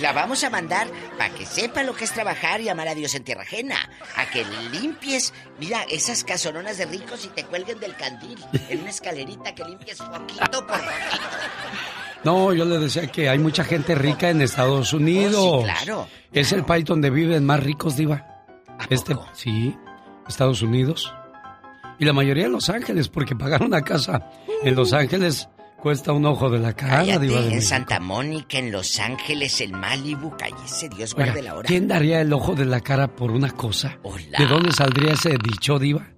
La 0.00 0.12
vamos 0.12 0.44
a 0.44 0.50
mandar 0.50 0.88
para 1.16 1.32
que 1.34 1.46
sepa 1.46 1.82
lo 1.82 1.94
que 1.94 2.04
es 2.04 2.12
trabajar 2.12 2.60
y 2.60 2.68
amar 2.68 2.88
a 2.88 2.94
Dios 2.94 3.14
en 3.14 3.24
tierra 3.24 3.42
ajena. 3.42 3.76
A 4.16 4.26
que 4.26 4.44
limpies, 4.72 5.32
mira, 5.58 5.84
esas 5.90 6.22
casononas 6.24 6.76
de 6.76 6.84
ricos 6.84 7.24
y 7.24 7.28
te 7.28 7.44
cuelguen 7.44 7.80
del 7.80 7.96
candil. 7.96 8.38
En 8.68 8.80
una 8.80 8.90
escalerita 8.90 9.54
que 9.54 9.64
limpies 9.64 9.98
poquito 9.98 10.66
por 10.66 10.66
poquito. 10.66 11.24
No, 12.24 12.52
yo 12.52 12.64
le 12.64 12.78
decía 12.78 13.06
que 13.06 13.28
hay 13.28 13.38
mucha 13.38 13.64
gente 13.64 13.94
rica 13.94 14.28
en 14.28 14.42
Estados 14.42 14.92
Unidos. 14.92 15.36
Oh, 15.38 15.58
sí, 15.60 15.64
claro. 15.64 16.08
Es 16.32 16.52
el 16.52 16.64
país 16.64 16.84
donde 16.84 17.08
viven 17.08 17.44
más 17.46 17.62
ricos, 17.62 17.96
diva. 17.96 18.44
Este, 18.90 19.16
sí, 19.32 19.74
Estados 20.28 20.60
Unidos. 20.60 21.14
Y 21.98 22.04
la 22.04 22.12
mayoría 22.12 22.46
en 22.46 22.52
Los 22.52 22.68
Ángeles, 22.68 23.08
porque 23.08 23.34
pagar 23.34 23.62
una 23.62 23.82
casa 23.82 24.30
en 24.62 24.74
Los 24.74 24.92
Ángeles 24.92 25.48
cuesta 25.80 26.12
un 26.12 26.24
ojo 26.26 26.50
de 26.50 26.58
la 26.58 26.74
cara, 26.74 26.98
Cállate, 26.98 27.26
diva 27.26 27.40
de 27.40 27.54
en. 27.54 27.62
Santa 27.62 28.00
Mónica, 28.00 28.58
en 28.58 28.72
Los 28.72 28.98
Ángeles, 28.98 29.60
en 29.60 29.72
Malibu, 29.72 30.36
cállese, 30.36 30.88
Dios 30.88 31.14
Oiga, 31.14 31.26
guarde 31.26 31.42
la 31.42 31.54
hora. 31.54 31.66
¿Quién 31.66 31.86
daría 31.88 32.20
el 32.20 32.32
ojo 32.32 32.54
de 32.54 32.64
la 32.64 32.80
cara 32.80 33.08
por 33.14 33.30
una 33.30 33.50
cosa? 33.50 33.98
Hola. 34.02 34.38
¿De 34.38 34.46
dónde 34.46 34.72
saldría 34.72 35.12
ese 35.12 35.36
dicho, 35.42 35.78
diva? 35.78 36.08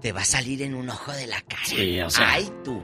Te 0.00 0.12
va 0.12 0.20
a 0.22 0.24
salir 0.24 0.62
en 0.62 0.74
un 0.74 0.90
ojo 0.90 1.12
de 1.12 1.26
la 1.26 1.40
cara. 1.42 1.64
Sí, 1.64 2.00
o 2.00 2.10
sea. 2.10 2.32
Ay, 2.32 2.50
tú. 2.64 2.82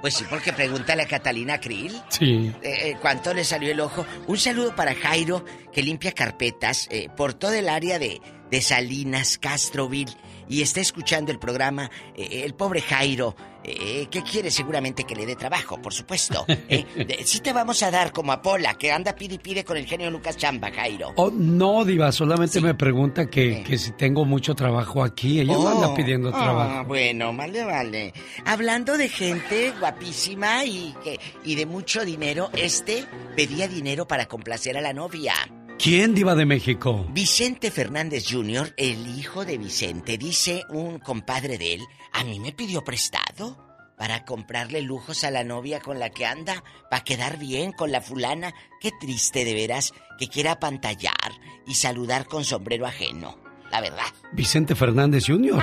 Pues 0.00 0.14
sí, 0.14 0.24
porque 0.28 0.52
pregúntale 0.52 1.02
a 1.02 1.08
Catalina 1.08 1.58
Krill. 1.60 1.92
Sí. 2.10 2.52
Eh, 2.62 2.90
eh, 2.90 2.96
¿Cuánto 3.00 3.32
le 3.32 3.42
salió 3.42 3.72
el 3.72 3.80
ojo? 3.80 4.04
Un 4.26 4.36
saludo 4.36 4.76
para 4.76 4.94
Jairo, 4.94 5.44
que 5.72 5.82
limpia 5.82 6.12
carpetas 6.12 6.88
eh, 6.90 7.08
por 7.16 7.34
todo 7.34 7.54
el 7.54 7.68
área 7.68 7.98
de, 7.98 8.20
de 8.50 8.60
Salinas, 8.60 9.38
Castroville, 9.38 10.14
y 10.48 10.62
está 10.62 10.80
escuchando 10.80 11.32
el 11.32 11.38
programa. 11.38 11.90
eh, 12.16 12.42
el 12.44 12.54
pobre 12.54 12.80
Jairo, 12.80 13.34
eh, 13.62 14.06
que 14.10 14.22
quiere 14.22 14.50
seguramente 14.50 15.04
que 15.04 15.14
le 15.14 15.24
dé 15.26 15.36
trabajo, 15.36 15.80
por 15.80 15.92
supuesto. 15.94 16.44
Eh, 16.68 17.22
sí 17.24 17.40
te 17.40 17.52
vamos 17.52 17.82
a 17.82 17.90
dar 17.90 18.12
como 18.12 18.32
a 18.32 18.40
Pola, 18.42 18.74
que 18.74 18.90
anda 18.90 19.14
pide 19.14 19.34
y 19.34 19.38
pide 19.38 19.64
con 19.64 19.76
el 19.76 19.86
genio 19.86 20.10
Lucas 20.10 20.36
Chamba, 20.36 20.70
Jairo. 20.72 21.12
Oh, 21.16 21.30
no, 21.30 21.84
diva, 21.84 22.10
solamente 22.10 22.60
me 22.60 22.74
pregunta 22.74 23.26
que, 23.30 23.62
que 23.62 23.78
si 23.78 23.92
tengo 23.92 24.24
mucho 24.24 24.54
trabajo 24.54 25.02
aquí. 25.04 25.40
Ella 25.40 25.52
no 25.54 25.68
anda 25.68 25.88
Oh, 25.88 25.94
pidiendo 25.94 26.30
ah, 26.34 26.42
trabajo. 26.42 26.84
bueno, 26.86 27.34
vale, 27.36 27.64
vale. 27.64 28.12
Hablando 28.44 28.96
de 28.96 29.08
gente 29.08 29.72
guapísima 29.78 30.64
y, 30.64 30.94
que, 31.04 31.20
y 31.44 31.54
de 31.54 31.66
mucho 31.66 32.04
dinero, 32.04 32.50
este 32.54 33.04
pedía 33.36 33.68
dinero 33.68 34.06
para 34.08 34.26
complacer 34.26 34.76
a 34.76 34.80
la 34.80 34.92
novia. 34.92 35.34
¿Quién, 35.78 36.14
diva 36.14 36.34
de 36.34 36.46
México? 36.46 37.06
Vicente 37.10 37.70
Fernández 37.70 38.24
Jr., 38.30 38.72
el 38.76 39.18
hijo 39.18 39.44
de 39.44 39.58
Vicente, 39.58 40.16
dice 40.16 40.64
un 40.70 40.98
compadre 40.98 41.58
de 41.58 41.74
él, 41.74 41.80
a 42.12 42.24
mí 42.24 42.40
me 42.40 42.52
pidió 42.52 42.84
prestado 42.84 43.58
para 43.96 44.24
comprarle 44.24 44.82
lujos 44.82 45.24
a 45.24 45.30
la 45.30 45.44
novia 45.44 45.80
con 45.80 45.98
la 45.98 46.10
que 46.10 46.26
anda, 46.26 46.64
para 46.90 47.04
quedar 47.04 47.38
bien 47.38 47.72
con 47.72 47.92
la 47.92 48.00
fulana. 48.00 48.54
Qué 48.80 48.90
triste 48.98 49.44
de 49.44 49.54
veras 49.54 49.92
que 50.18 50.28
quiera 50.28 50.52
apantallar 50.52 51.12
y 51.66 51.74
saludar 51.74 52.26
con 52.26 52.44
sombrero 52.44 52.86
ajeno. 52.86 53.38
La 53.70 53.80
verdad. 53.80 54.06
Vicente 54.32 54.74
Fernández 54.74 55.26
Jr. 55.26 55.62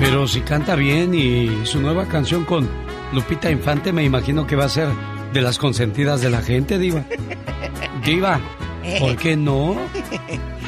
Pero 0.00 0.26
si 0.26 0.40
canta 0.40 0.74
bien 0.74 1.14
y 1.14 1.66
su 1.66 1.80
nueva 1.80 2.06
canción 2.06 2.44
con 2.44 2.68
Lupita 3.12 3.50
Infante 3.50 3.92
me 3.92 4.04
imagino 4.04 4.46
que 4.46 4.56
va 4.56 4.66
a 4.66 4.68
ser 4.68 4.88
de 5.32 5.42
las 5.42 5.58
consentidas 5.58 6.20
de 6.20 6.30
la 6.30 6.42
gente, 6.42 6.78
diva. 6.78 7.04
Diva, 8.04 8.40
¿por 9.00 9.16
qué 9.16 9.36
no? 9.36 9.76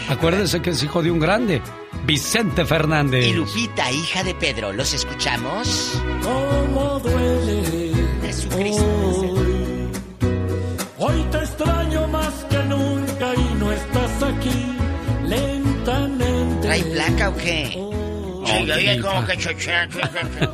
Acuérdese 0.09 0.61
que 0.61 0.70
es 0.70 0.82
hijo 0.82 1.03
de 1.03 1.11
un 1.11 1.19
grande, 1.20 1.62
Vicente 2.05 2.65
Fernández. 2.65 3.27
Y 3.27 3.32
Lupita, 3.32 3.91
hija 3.93 4.24
de 4.24 4.35
Pedro, 4.35 4.73
¿los 4.73 4.93
escuchamos? 4.93 6.01
¿Cómo 6.23 6.99
duele? 7.01 7.93
Jesucristo. 8.23 9.35
Hoy 10.99 11.24
te 11.31 11.39
extraño 11.39 12.07
más 12.09 12.35
que 12.51 12.59
nunca 12.65 13.35
y 13.35 13.55
no 13.59 13.73
estás 13.73 14.23
aquí 14.23 14.77
lentamente. 15.27 16.61
¿Trae 16.66 16.82
placa 16.82 17.28
o 17.31 17.37
qué? 17.37 17.65
Ay, 18.47 18.65
Sí, 18.65 18.70
oye, 18.70 19.01
como 19.01 19.24
que 19.27 19.37
chochea, 19.37 19.89
chochea. 19.89 20.51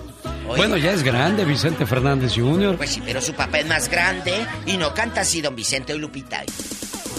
Oye, 0.49 0.57
Bueno, 0.57 0.77
ya 0.77 0.93
es 0.93 1.03
grande 1.03 1.45
Vicente 1.45 1.87
Fernández 1.87 2.33
Jr. 2.37 2.77
Pues 2.77 2.91
sí, 2.91 3.03
pero 3.05 3.21
su 3.21 3.33
papá 3.35 3.59
es 3.59 3.67
más 3.67 3.89
grande 3.89 4.47
y 4.67 4.77
no 4.77 4.95
canta 4.95 5.23
así, 5.23 5.41
don 5.41 5.55
Vicente 5.57 5.95
y 5.95 5.99
Lupita. 5.99 6.41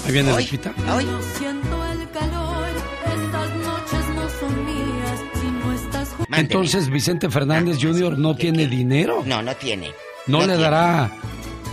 Ahí 0.06 0.12
viene 0.12 0.32
Hoy- 0.32 0.44
Lupita. 0.44 0.74
Hoy, 0.96 1.06
Siento 1.38 1.86
el 1.86 2.10
calor, 2.12 2.68
estas 3.06 3.56
noches 3.56 4.16
no 4.16 4.30
son 4.40 4.66
mías 4.66 5.20
si 5.34 5.48
no 5.48 5.74
estás 5.74 6.10
Entonces, 6.40 6.90
Vicente 6.90 7.30
Fernández 7.30 7.78
Jr. 7.82 8.18
no 8.18 8.36
tiene 8.36 8.68
dinero. 8.68 9.24
No, 9.26 9.42
no 9.42 9.56
tiene. 9.56 9.92
¿No, 10.28 10.40
le 10.40 10.46
tiene. 10.48 10.62
dará 10.62 11.12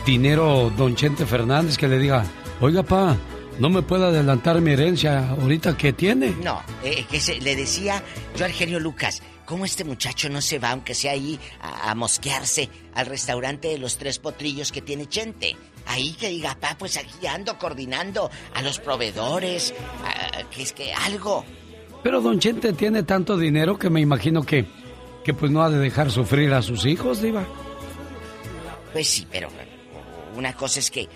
dinero 0.04 0.72
don 0.76 0.94
Chente 0.96 1.24
Fernández 1.26 1.76
que 1.78 1.88
le 1.88 1.98
diga, 1.98 2.24
oiga, 2.60 2.82
pa, 2.82 3.16
no 3.58 3.70
me 3.70 3.82
puede 3.82 4.04
adelantar 4.06 4.60
mi 4.60 4.72
herencia 4.72 5.30
ahorita 5.30 5.76
que 5.76 5.92
tiene? 5.92 6.34
No, 6.42 6.60
eh, 6.82 7.04
que 7.10 7.20
se, 7.20 7.40
le 7.40 7.54
decía 7.56 8.02
yo 8.36 8.44
al 8.44 8.52
genio 8.52 8.78
Lucas, 8.80 9.22
¿cómo 9.46 9.64
este 9.64 9.84
muchacho 9.84 10.28
no 10.28 10.40
se 10.40 10.58
va, 10.58 10.70
aunque 10.70 10.94
sea 10.94 11.12
ahí, 11.12 11.38
a, 11.60 11.90
a 11.90 11.94
mosquearse 11.94 12.68
al 12.94 13.06
restaurante 13.06 13.68
de 13.68 13.78
los 13.78 13.96
tres 13.98 14.18
potrillos 14.18 14.72
que 14.72 14.82
tiene 14.82 15.06
Chente? 15.08 15.56
Ahí 15.86 16.12
que 16.14 16.28
diga, 16.30 16.54
pa, 16.58 16.76
pues 16.78 16.96
aquí 16.96 17.26
ando 17.26 17.58
coordinando 17.58 18.30
a 18.54 18.62
los 18.62 18.78
proveedores, 18.78 19.74
a- 20.04 20.42
que 20.50 20.62
es 20.62 20.72
que 20.72 20.92
algo. 20.92 21.44
Pero 22.02 22.20
don 22.20 22.38
Chente 22.38 22.72
tiene 22.72 23.02
tanto 23.02 23.36
dinero 23.36 23.78
que 23.78 23.90
me 23.90 24.00
imagino 24.00 24.42
que, 24.42 24.66
que 25.24 25.34
pues 25.34 25.50
no 25.52 25.62
ha 25.62 25.70
de 25.70 25.78
dejar 25.78 26.10
sufrir 26.10 26.52
a 26.54 26.62
sus 26.62 26.86
hijos, 26.86 27.20
diva. 27.22 27.44
Pues 28.92 29.08
sí, 29.08 29.26
pero 29.30 29.48
una 30.36 30.52
cosa 30.54 30.80
es 30.80 30.90
que 30.90 31.08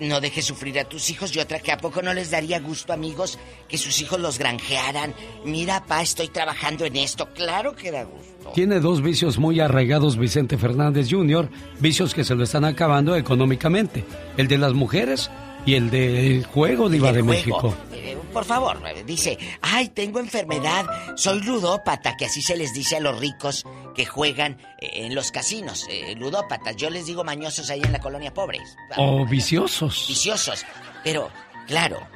no 0.00 0.20
dejes 0.20 0.44
sufrir 0.44 0.78
a 0.78 0.84
tus 0.84 1.10
hijos 1.10 1.34
y 1.34 1.38
otra 1.38 1.60
que 1.60 1.72
a 1.72 1.78
poco 1.78 2.02
no 2.02 2.12
les 2.12 2.30
daría 2.30 2.60
gusto, 2.60 2.92
amigos, 2.92 3.38
que 3.68 3.78
sus 3.78 4.00
hijos 4.00 4.20
los 4.20 4.38
granjearan. 4.38 5.14
Mira, 5.44 5.84
pa, 5.84 6.02
estoy 6.02 6.28
trabajando 6.28 6.84
en 6.84 6.96
esto. 6.96 7.28
Claro 7.34 7.74
que 7.74 7.90
da 7.90 8.04
gusto. 8.04 8.52
Tiene 8.54 8.80
dos 8.80 9.02
vicios 9.02 9.38
muy 9.38 9.60
arraigados 9.60 10.16
Vicente 10.16 10.56
Fernández 10.56 11.08
Jr., 11.10 11.48
vicios 11.80 12.14
que 12.14 12.24
se 12.24 12.34
lo 12.34 12.44
están 12.44 12.64
acabando 12.64 13.16
económicamente. 13.16 14.04
El 14.36 14.48
de 14.48 14.58
las 14.58 14.72
mujeres 14.72 15.30
y 15.64 15.74
el 15.74 15.90
del 15.90 16.44
juego, 16.44 16.88
diva 16.88 17.12
de 17.12 17.22
juego. 17.22 17.28
México. 17.28 17.74
Por 18.36 18.44
favor, 18.44 18.82
eh, 18.86 19.02
dice, 19.02 19.38
ay, 19.62 19.88
tengo 19.88 20.20
enfermedad, 20.20 20.84
soy 21.16 21.40
ludópata, 21.40 22.18
que 22.18 22.26
así 22.26 22.42
se 22.42 22.54
les 22.54 22.74
dice 22.74 22.98
a 22.98 23.00
los 23.00 23.18
ricos 23.18 23.64
que 23.94 24.04
juegan 24.04 24.58
eh, 24.78 25.06
en 25.06 25.14
los 25.14 25.32
casinos, 25.32 25.86
eh, 25.88 26.14
ludópatas. 26.16 26.76
Yo 26.76 26.90
les 26.90 27.06
digo 27.06 27.24
mañosos 27.24 27.70
ahí 27.70 27.80
en 27.82 27.92
la 27.92 27.98
colonia 27.98 28.34
pobres. 28.34 28.76
O 28.98 29.24
viciosos. 29.24 30.04
viciosos. 30.06 30.66
Pero, 31.02 31.30
claro, 31.66 32.06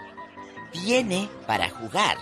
tiene 0.72 1.26
para 1.46 1.70
jugar. 1.70 2.18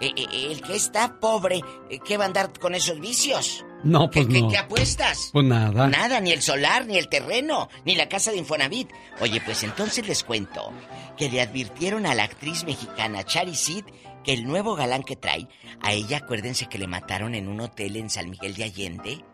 Eh, 0.00 0.12
eh, 0.14 0.52
el 0.52 0.62
que 0.62 0.76
está 0.76 1.18
pobre, 1.18 1.60
¿qué 2.06 2.16
va 2.16 2.22
a 2.22 2.26
andar 2.28 2.56
con 2.56 2.76
esos 2.76 3.00
vicios? 3.00 3.64
No, 3.84 4.10
pues 4.10 4.26
¿Qué, 4.26 4.40
no. 4.42 4.48
qué 4.48 4.58
apuestas? 4.58 5.30
Pues 5.32 5.44
nada. 5.46 5.86
Nada, 5.88 6.20
ni 6.20 6.32
el 6.32 6.42
solar, 6.42 6.86
ni 6.86 6.98
el 6.98 7.08
terreno, 7.08 7.68
ni 7.84 7.94
la 7.96 8.08
casa 8.08 8.30
de 8.30 8.36
Infonavit. 8.38 8.90
Oye, 9.20 9.40
pues 9.40 9.62
entonces 9.62 10.06
les 10.06 10.22
cuento 10.24 10.72
que 11.16 11.30
le 11.30 11.40
advirtieron 11.40 12.06
a 12.06 12.14
la 12.14 12.24
actriz 12.24 12.64
mexicana 12.64 13.24
Chari 13.24 13.54
Sid 13.54 13.84
que 14.24 14.34
el 14.34 14.44
nuevo 14.44 14.74
galán 14.76 15.02
que 15.02 15.16
trae, 15.16 15.48
a 15.82 15.92
ella 15.92 16.18
acuérdense 16.18 16.66
que 16.66 16.78
le 16.78 16.86
mataron 16.86 17.34
en 17.34 17.48
un 17.48 17.60
hotel 17.60 17.96
en 17.96 18.10
San 18.10 18.28
Miguel 18.28 18.54
de 18.54 18.64
Allende, 18.64 19.24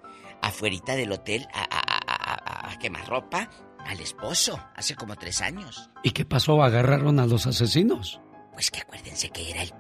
afuerita 0.43 0.95
del 0.95 1.11
hotel, 1.11 1.49
a, 1.53 1.63
a- 1.65 2.71
a 2.71 2.79
quemarropa, 2.79 3.51
al 3.85 4.01
esposo, 4.01 4.61
hace 4.77 4.95
como 4.95 5.17
tres 5.17 5.41
años. 5.41 5.91
¿Y 6.05 6.11
qué 6.13 6.25
pasó? 6.25 6.63
¿Agarraron 6.63 7.19
a 7.19 7.27
los 7.27 7.47
asesinos? 7.49 8.21
Pues 8.53 8.71
que 8.71 8.81
acuérdense 8.81 9.31
que 9.31 9.51
era 9.51 9.63
el, 9.63 9.73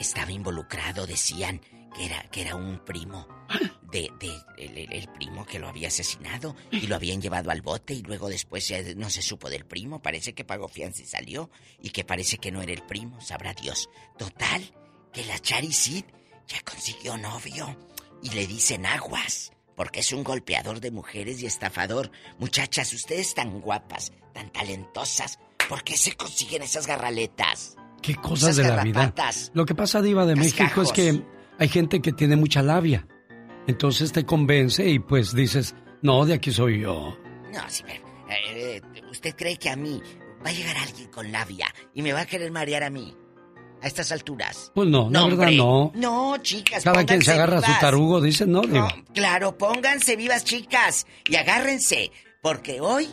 estaba 0.00 0.32
involucrado, 0.32 1.06
decían 1.06 1.60
que 1.94 2.06
era, 2.06 2.22
que 2.30 2.42
era 2.42 2.56
un 2.56 2.84
primo 2.84 3.26
de, 3.90 4.10
de 4.18 4.32
el, 4.58 5.08
primo 5.08 5.44
que 5.44 5.58
lo 5.58 5.68
había 5.68 5.88
asesinado 5.88 6.54
y 6.70 6.86
lo 6.86 6.96
habían 6.96 7.20
llevado 7.20 7.50
al 7.50 7.62
bote 7.62 7.94
y 7.94 8.02
luego 8.02 8.28
después 8.28 8.72
no 8.96 9.10
se 9.10 9.22
supo 9.22 9.50
del 9.50 9.64
primo, 9.64 10.00
parece 10.00 10.34
que 10.34 10.44
pagó 10.44 10.68
fianza 10.68 11.02
y 11.02 11.06
salió 11.06 11.50
y 11.80 11.90
que 11.90 12.04
parece 12.04 12.38
que 12.38 12.52
no 12.52 12.62
era 12.62 12.72
el 12.72 12.82
primo, 12.82 13.20
sabrá 13.20 13.54
Dios. 13.54 13.88
Total, 14.18 14.62
que 15.12 15.24
la 15.24 15.38
Chari 15.38 15.72
Sid 15.72 16.04
ya 16.46 16.60
consiguió 16.62 17.16
novio 17.16 17.76
y 18.22 18.30
le 18.30 18.46
dicen 18.46 18.86
aguas. 18.86 19.52
Porque 19.76 20.00
es 20.00 20.12
un 20.12 20.24
golpeador 20.24 20.80
de 20.80 20.90
mujeres 20.90 21.40
y 21.40 21.46
estafador. 21.46 22.10
Muchachas, 22.38 22.92
ustedes 22.92 23.34
tan 23.34 23.62
guapas, 23.62 24.12
tan 24.34 24.52
talentosas, 24.52 25.38
¿por 25.70 25.82
qué 25.84 25.96
se 25.96 26.14
consiguen 26.16 26.62
esas 26.62 26.86
garraletas? 26.86 27.76
¿Qué 28.02 28.14
cosas 28.14 28.58
Esas 28.58 28.66
de 28.66 28.76
la 28.76 28.82
vida? 28.82 29.14
Lo 29.54 29.64
que 29.64 29.74
pasa, 29.74 30.02
Diva 30.02 30.26
de 30.26 30.36
México, 30.36 30.82
es 30.82 30.92
que 30.92 31.22
hay 31.60 31.68
gente 31.68 32.00
que 32.02 32.10
tiene 32.12 32.34
mucha 32.34 32.62
labia. 32.62 33.06
Entonces 33.68 34.10
te 34.10 34.24
convence 34.26 34.88
y 34.88 34.98
pues 34.98 35.32
dices, 35.34 35.76
no, 36.02 36.24
de 36.26 36.34
aquí 36.34 36.50
soy 36.50 36.80
yo. 36.80 37.16
No, 37.52 37.60
sí, 37.68 37.84
pero, 37.86 38.02
eh, 38.30 38.80
¿usted 39.10 39.36
cree 39.36 39.56
que 39.56 39.70
a 39.70 39.76
mí 39.76 40.02
va 40.44 40.50
a 40.50 40.52
llegar 40.52 40.76
alguien 40.78 41.08
con 41.10 41.30
labia 41.30 41.66
y 41.94 42.02
me 42.02 42.12
va 42.12 42.20
a 42.22 42.26
querer 42.26 42.50
marear 42.50 42.82
a 42.82 42.90
mí? 42.90 43.14
A 43.82 43.86
estas 43.86 44.12
alturas. 44.12 44.72
Pues 44.74 44.88
no, 44.88 45.08
la 45.10 45.24
verdad 45.24 45.38
hombre. 45.48 45.56
no. 45.56 45.92
No, 45.94 46.36
chicas, 46.42 46.84
Cada 46.84 47.04
quien 47.06 47.22
se 47.22 47.32
agarra 47.32 47.58
a 47.58 47.60
su 47.62 47.66
vivas. 47.68 47.80
tarugo, 47.80 48.20
dicen, 48.20 48.52
¿no, 48.52 48.60
Diva? 48.60 48.88
Claro, 49.14 49.56
pónganse 49.56 50.16
vivas, 50.16 50.44
chicas, 50.44 51.06
y 51.26 51.36
agárrense, 51.36 52.10
porque 52.42 52.80
hoy 52.80 53.08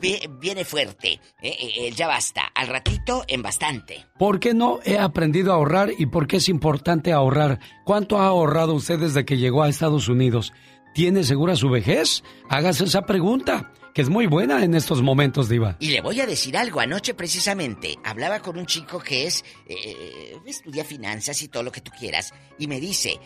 vi- 0.00 0.20
viene 0.40 0.64
fuerte. 0.64 1.12
Eh, 1.42 1.56
eh, 1.58 1.70
eh, 1.76 1.90
ya 1.92 2.06
basta, 2.06 2.42
al 2.54 2.68
ratito 2.68 3.24
en 3.28 3.42
bastante. 3.42 4.06
¿Por 4.18 4.38
qué 4.40 4.54
no 4.54 4.80
he 4.84 4.98
aprendido 4.98 5.52
a 5.52 5.56
ahorrar 5.56 5.90
y 5.98 6.06
por 6.06 6.26
qué 6.26 6.36
es 6.36 6.48
importante 6.48 7.12
ahorrar? 7.12 7.58
¿Cuánto 7.84 8.18
ha 8.18 8.26
ahorrado 8.26 8.74
usted 8.74 8.98
desde 8.98 9.24
que 9.24 9.36
llegó 9.38 9.62
a 9.62 9.68
Estados 9.68 10.08
Unidos? 10.08 10.52
¿Tiene 10.94 11.24
segura 11.24 11.54
su 11.56 11.68
vejez? 11.70 12.22
Hágase 12.48 12.84
esa 12.84 13.02
pregunta, 13.02 13.72
que 13.94 14.02
es 14.02 14.08
muy 14.08 14.26
buena 14.26 14.64
en 14.64 14.74
estos 14.74 15.02
momentos, 15.02 15.48
Diva. 15.48 15.76
Y 15.80 15.90
le 15.90 16.00
voy 16.00 16.20
a 16.20 16.26
decir 16.26 16.56
algo. 16.56 16.80
Anoche 16.80 17.14
precisamente 17.14 17.96
hablaba 18.04 18.40
con 18.40 18.58
un 18.58 18.66
chico 18.66 18.98
que 18.98 19.26
es 19.26 19.44
eh, 19.68 20.36
estudia 20.46 20.84
finanzas 20.84 21.40
y 21.42 21.48
todo 21.48 21.62
lo 21.62 21.70
que 21.72 21.80
tú 21.82 21.90
quieras 21.98 22.32
y 22.58 22.66
me 22.66 22.80
dice, 22.80 23.20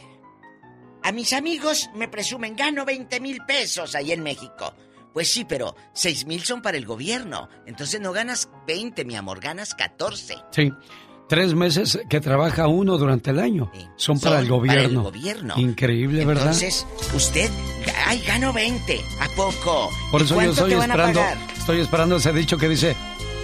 a 1.02 1.12
mis 1.12 1.32
amigos 1.32 1.88
me 1.94 2.08
presumen 2.08 2.56
gano 2.56 2.84
20 2.84 3.20
mil 3.20 3.38
pesos 3.46 3.94
ahí 3.94 4.12
en 4.12 4.22
México. 4.22 4.74
Pues 5.12 5.28
sí, 5.28 5.44
pero 5.44 5.74
6 5.92 6.26
mil 6.26 6.42
son 6.42 6.62
para 6.62 6.76
el 6.76 6.86
gobierno. 6.86 7.48
Entonces 7.66 8.00
no 8.00 8.12
ganas 8.12 8.48
20, 8.66 9.04
mi 9.04 9.16
amor, 9.16 9.40
ganas 9.40 9.74
14. 9.74 10.36
Sí. 10.50 10.72
Tres 11.28 11.54
meses 11.54 11.98
que 12.10 12.20
trabaja 12.20 12.66
uno 12.66 12.98
durante 12.98 13.30
el 13.30 13.38
año 13.38 13.70
son 13.96 14.18
para 14.20 14.40
el 14.40 14.48
Son 14.48 14.60
para 14.66 14.74
el 14.74 14.88
gobierno. 14.88 15.02
gobierno. 15.04 15.54
Increíble, 15.56 16.24
¿verdad? 16.26 16.44
Entonces, 16.52 16.86
usted, 17.14 17.50
ay, 18.06 18.22
gano 18.26 18.52
20. 18.52 19.00
¿A 19.20 19.28
poco? 19.30 19.88
Por 20.10 20.20
¿Y 20.20 20.24
eso 20.24 20.42
yo 20.42 20.50
estoy 20.50 20.72
esperando, 20.74 21.20
estoy 21.56 21.80
esperando 21.80 22.16
ese 22.16 22.32
dicho 22.32 22.58
que 22.58 22.68
dice 22.68 22.94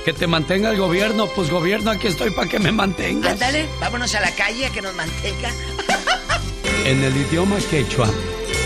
que 0.05 0.13
te 0.13 0.27
mantenga 0.27 0.71
el 0.71 0.77
gobierno. 0.79 1.29
Pues 1.35 1.51
gobierno, 1.51 1.91
aquí 1.91 2.09
estoy 2.09 2.31
para 2.31 2.49
que 2.49 2.59
me 2.59 2.73
mantengas. 2.73 3.33
Ándale, 3.33 3.67
vámonos 3.81 4.15
a 4.15 4.21
la 4.21 4.33
calle 4.33 4.67
a 4.67 4.71
que 4.71 4.83
nos 4.83 4.95
mantenga. 4.95 5.51
En 6.85 7.03
el 7.05 7.15
idioma 7.17 7.57
quechua 7.71 8.09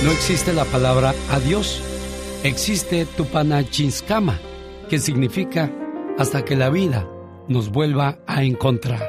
no 0.05 0.13
existe 0.13 0.53
la 0.53 0.65
palabra 0.65 1.13
adiós. 1.31 1.83
Existe 2.45 3.07
tupanachinskama, 3.07 4.37
que 4.91 4.99
significa 4.99 5.71
hasta 6.19 6.45
que 6.45 6.57
la 6.57 6.71
vida 6.71 7.09
nos 7.47 7.71
vuelva 7.71 8.19
a 8.27 8.43
encontrar. 8.43 9.07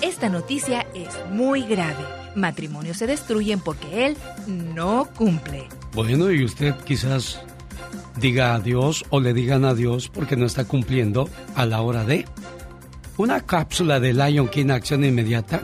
Esta 0.00 0.28
noticia 0.28 0.88
es 0.92 1.14
muy 1.30 1.62
grave. 1.62 2.04
Matrimonios 2.34 2.96
se 2.96 3.06
destruyen 3.06 3.60
porque 3.60 4.06
él 4.06 4.16
no 4.48 5.08
cumple. 5.16 5.68
Bueno, 5.92 6.32
y 6.32 6.42
usted 6.44 6.74
quizás 6.84 7.40
diga 8.16 8.56
adiós 8.56 9.04
o 9.10 9.20
le 9.20 9.32
digan 9.32 9.64
adiós 9.64 10.08
porque 10.08 10.36
no 10.36 10.46
está 10.46 10.64
cumpliendo 10.64 11.28
a 11.54 11.64
la 11.64 11.80
hora 11.80 12.02
de. 12.02 12.24
Una 13.18 13.40
cápsula 13.42 14.00
de 14.00 14.14
Lion 14.14 14.48
King 14.48 14.70
Acción 14.70 15.04
Inmediata 15.04 15.62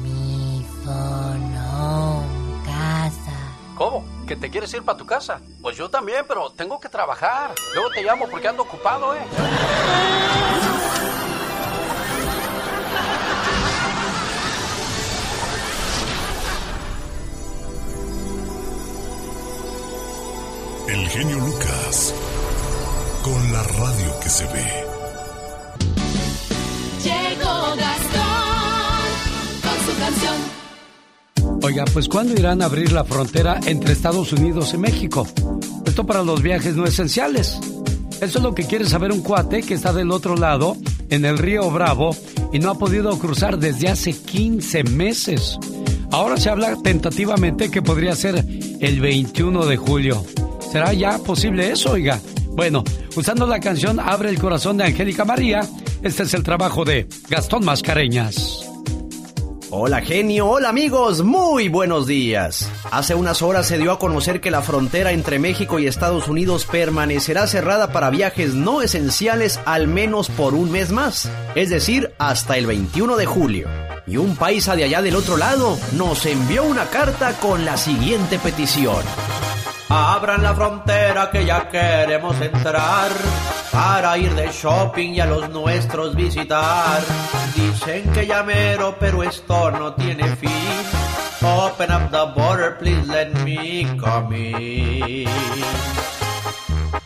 Mi 0.01 0.65
fono, 0.83 2.23
casa. 2.65 3.55
¿Cómo? 3.75 4.03
¿Que 4.27 4.35
te 4.35 4.49
quieres 4.49 4.73
ir 4.73 4.81
para 4.81 4.97
tu 4.97 5.05
casa? 5.05 5.39
Pues 5.61 5.77
yo 5.77 5.87
también, 5.87 6.25
pero 6.27 6.49
tengo 6.51 6.79
que 6.79 6.89
trabajar. 6.89 7.53
Luego 7.75 7.91
te 7.91 8.03
llamo 8.03 8.27
porque 8.27 8.47
ando 8.47 8.63
ocupado, 8.63 9.13
¿eh? 9.15 9.21
El 20.87 21.07
genio 21.07 21.37
Lucas. 21.37 22.15
Con 23.23 23.53
la 23.53 23.61
radio 23.61 24.19
que 24.21 24.29
se 24.29 24.45
ve. 24.47 24.88
Oiga, 31.69 31.85
pues 31.93 32.09
¿cuándo 32.09 32.33
irán 32.33 32.63
a 32.63 32.65
abrir 32.65 32.91
la 32.91 33.03
frontera 33.03 33.59
entre 33.67 33.93
Estados 33.93 34.33
Unidos 34.33 34.73
y 34.73 34.79
México? 34.79 35.27
Esto 35.85 36.03
para 36.03 36.23
los 36.23 36.41
viajes 36.41 36.75
no 36.75 36.83
esenciales. 36.83 37.59
Eso 38.19 38.39
es 38.39 38.43
lo 38.43 38.55
que 38.55 38.63
quiere 38.63 38.85
saber 38.85 39.11
un 39.11 39.21
cuate 39.21 39.61
que 39.61 39.75
está 39.75 39.93
del 39.93 40.09
otro 40.09 40.35
lado, 40.35 40.75
en 41.11 41.25
el 41.25 41.37
río 41.37 41.69
Bravo, 41.69 42.15
y 42.51 42.57
no 42.57 42.71
ha 42.71 42.79
podido 42.79 43.15
cruzar 43.19 43.59
desde 43.59 43.87
hace 43.87 44.13
15 44.13 44.83
meses. 44.85 45.59
Ahora 46.09 46.37
se 46.37 46.49
habla 46.49 46.75
tentativamente 46.81 47.69
que 47.69 47.83
podría 47.83 48.15
ser 48.15 48.43
el 48.79 48.99
21 48.99 49.67
de 49.67 49.77
julio. 49.77 50.25
¿Será 50.71 50.91
ya 50.93 51.19
posible 51.19 51.71
eso, 51.71 51.91
oiga? 51.91 52.19
Bueno, 52.47 52.83
usando 53.15 53.45
la 53.45 53.59
canción 53.59 53.99
Abre 53.99 54.29
el 54.29 54.39
corazón 54.39 54.77
de 54.77 54.85
Angélica 54.85 55.23
María, 55.23 55.61
este 56.01 56.23
es 56.23 56.33
el 56.33 56.41
trabajo 56.41 56.83
de 56.83 57.07
Gastón 57.29 57.63
Mascareñas. 57.63 58.68
Hola 59.71 60.01
genio, 60.01 60.47
hola 60.47 60.69
amigos, 60.69 61.21
muy 61.21 61.69
buenos 61.69 62.07
días. 62.07 62.67
Hace 62.89 63.13
unas 63.13 63.43
horas 63.43 63.67
se 63.67 63.77
dio 63.77 63.91
a 63.91 63.99
conocer 63.99 64.41
que 64.41 64.49
la 64.49 64.63
frontera 64.63 65.11
entre 65.11 65.37
México 65.37 65.77
y 65.77 65.85
Estados 65.85 66.27
Unidos 66.27 66.65
permanecerá 66.65 67.45
cerrada 67.45 67.91
para 67.91 68.09
viajes 68.09 68.55
no 68.55 68.81
esenciales 68.81 69.59
al 69.65 69.87
menos 69.87 70.29
por 70.29 70.55
un 70.55 70.71
mes 70.71 70.91
más, 70.91 71.31
es 71.53 71.69
decir, 71.69 72.15
hasta 72.17 72.57
el 72.57 72.65
21 72.65 73.15
de 73.15 73.27
julio. 73.27 73.69
Y 74.07 74.17
un 74.17 74.35
paisa 74.35 74.75
de 74.75 74.85
allá 74.85 75.03
del 75.03 75.15
otro 75.15 75.37
lado 75.37 75.77
nos 75.95 76.25
envió 76.25 76.63
una 76.63 76.87
carta 76.87 77.33
con 77.33 77.63
la 77.63 77.77
siguiente 77.77 78.39
petición. 78.39 79.03
Abran 79.89 80.43
la 80.43 80.53
frontera 80.53 81.31
que 81.31 81.45
ya 81.45 81.67
queremos 81.67 82.39
entrar 82.41 83.09
para 83.71 84.17
ir 84.19 84.35
de 84.35 84.51
shopping 84.51 85.13
y 85.15 85.19
a 85.19 85.25
los 85.25 85.49
nuestros 85.49 86.15
visitar. 86.15 87.01
Dicen 87.55 88.11
que 88.11 88.27
ya 88.27 88.43
mero, 88.43 88.95
pero 88.99 89.23
esto 89.23 89.71
no 89.71 89.95
tiene 89.95 90.35
fin. 90.35 90.51
Open 91.41 91.91
up 91.91 92.11
the 92.11 92.25
border, 92.35 92.77
please 92.77 93.07
let 93.07 93.33
me 93.43 93.97
come 93.97 94.35
in. 94.35 96.18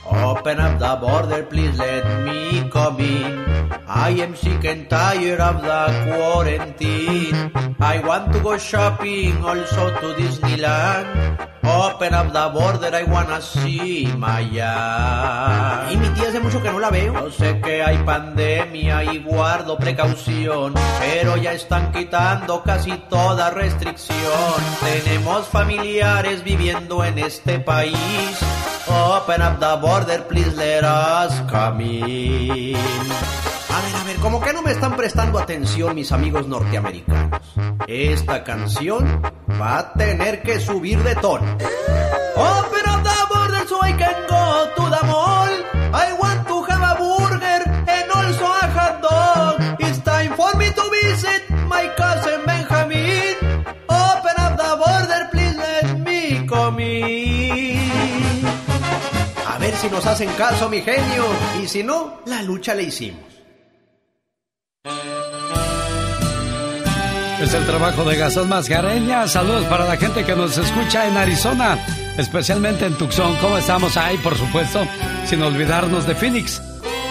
Open 0.05 0.59
up 0.59 0.79
the 0.79 0.95
border, 0.99 1.43
please 1.43 1.77
let 1.77 2.05
me 2.23 2.69
come 2.69 2.99
in. 2.99 3.43
I 3.87 4.09
am 4.23 4.35
sick 4.35 4.63
and 4.65 4.89
tired 4.89 5.39
of 5.39 5.61
the 5.61 5.81
quarantine. 6.07 7.51
I 7.79 7.99
want 7.99 8.31
to 8.33 8.39
go 8.39 8.57
shopping, 8.57 9.43
also 9.43 9.91
to 9.99 10.13
Disneyland. 10.15 11.37
Open 11.63 12.13
up 12.13 12.31
the 12.31 12.49
border, 12.51 12.95
I 12.95 13.03
wanna 13.03 13.41
see 13.41 14.07
Maya. 14.17 15.87
Y 15.91 15.97
mi 15.97 16.07
tía 16.09 16.29
hace 16.29 16.39
mucho 16.39 16.61
que 16.61 16.71
no 16.71 16.79
la 16.79 16.89
veo. 16.89 17.13
Yo 17.13 17.31
sé 17.31 17.59
que 17.61 17.83
hay 17.83 17.97
pandemia 17.99 19.03
y 19.03 19.19
guardo 19.19 19.77
precaución, 19.77 20.73
pero 20.99 21.37
ya 21.37 21.53
están 21.53 21.91
quitando 21.91 22.63
casi 22.63 22.91
toda 23.09 23.49
restricción. 23.49 24.59
Tenemos 24.81 25.47
familiares 25.47 26.43
viviendo 26.43 27.03
en 27.03 27.19
este 27.19 27.59
país. 27.59 28.39
Open 28.85 29.41
up 29.41 29.59
the 29.59 29.72
border, 29.77 30.27
please 30.27 30.55
let 30.55 30.83
us 30.83 31.41
come 31.49 31.81
in. 31.81 32.75
A 32.75 33.81
ver, 33.81 33.95
a 33.95 34.03
ver, 34.03 34.15
como 34.17 34.39
que 34.41 34.53
no 34.53 34.61
me 34.61 34.71
están 34.71 34.95
prestando 34.95 35.39
atención 35.39 35.95
mis 35.95 36.11
amigos 36.11 36.47
norteamericanos. 36.47 37.41
Esta 37.87 38.43
canción 38.43 39.21
va 39.59 39.79
a 39.79 39.93
tener 39.93 40.43
que 40.43 40.59
subir 40.59 41.01
de 41.03 41.15
tono. 41.15 41.57
Open 42.35 42.89
up 42.89 43.03
the 43.03 43.33
border 43.33 43.67
so 43.67 43.79
I 43.83 43.93
can 43.93 44.15
go 44.29 44.69
to 44.75 44.89
the 44.89 45.07
mall. 45.07 45.32
Si 59.83 59.89
nos 59.89 60.05
hacen 60.05 60.29
caso, 60.37 60.69
mi 60.69 60.81
genio. 60.81 61.25
Y 61.61 61.67
si 61.67 61.83
no, 61.83 62.21
la 62.25 62.41
lucha 62.41 62.73
le 62.73 62.83
hicimos. 62.83 63.19
Es 67.41 67.53
el 67.53 67.65
trabajo 67.65 68.05
de 68.05 68.15
Gastón 68.15 68.47
Mascareñas. 68.47 69.31
Saludos 69.31 69.65
para 69.65 69.85
la 69.85 69.97
gente 69.97 70.23
que 70.23 70.35
nos 70.35 70.57
escucha 70.57 71.05
en 71.05 71.17
Arizona, 71.17 71.77
especialmente 72.17 72.85
en 72.85 72.97
Tucson. 72.97 73.35
¿Cómo 73.41 73.57
estamos 73.57 73.97
ahí, 73.97 74.15
por 74.17 74.37
supuesto? 74.37 74.87
Sin 75.25 75.43
olvidarnos 75.43 76.07
de 76.07 76.15
Phoenix. 76.15 76.61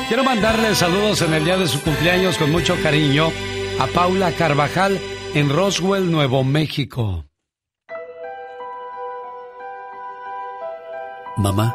Quiero 0.08 0.24
mandarle 0.24 0.74
saludos 0.74 1.20
en 1.20 1.34
el 1.34 1.44
día 1.44 1.58
de 1.58 1.68
su 1.68 1.82
cumpleaños 1.82 2.38
con 2.38 2.50
mucho 2.50 2.74
cariño 2.82 3.28
a 3.80 3.86
Paula 3.88 4.32
Carvajal 4.32 4.98
en 5.34 5.50
Roswell, 5.50 6.10
Nuevo 6.10 6.42
México. 6.44 7.26
Mamá, 11.36 11.74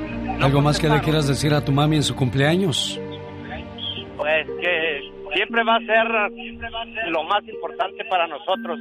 ¿Algo 0.41 0.61
más 0.61 0.79
que 0.79 0.89
le 0.89 0.99
quieras 1.01 1.27
decir 1.27 1.53
a 1.53 1.63
tu 1.63 1.71
mami 1.71 1.97
en 1.97 2.03
su 2.03 2.15
cumpleaños? 2.15 2.99
Pues 4.17 4.47
que 4.59 5.01
siempre 5.35 5.63
va 5.63 5.75
a 5.75 5.79
ser 5.79 6.07
lo 7.09 7.23
más 7.23 7.47
importante 7.47 8.03
para 8.09 8.27
nosotros. 8.27 8.79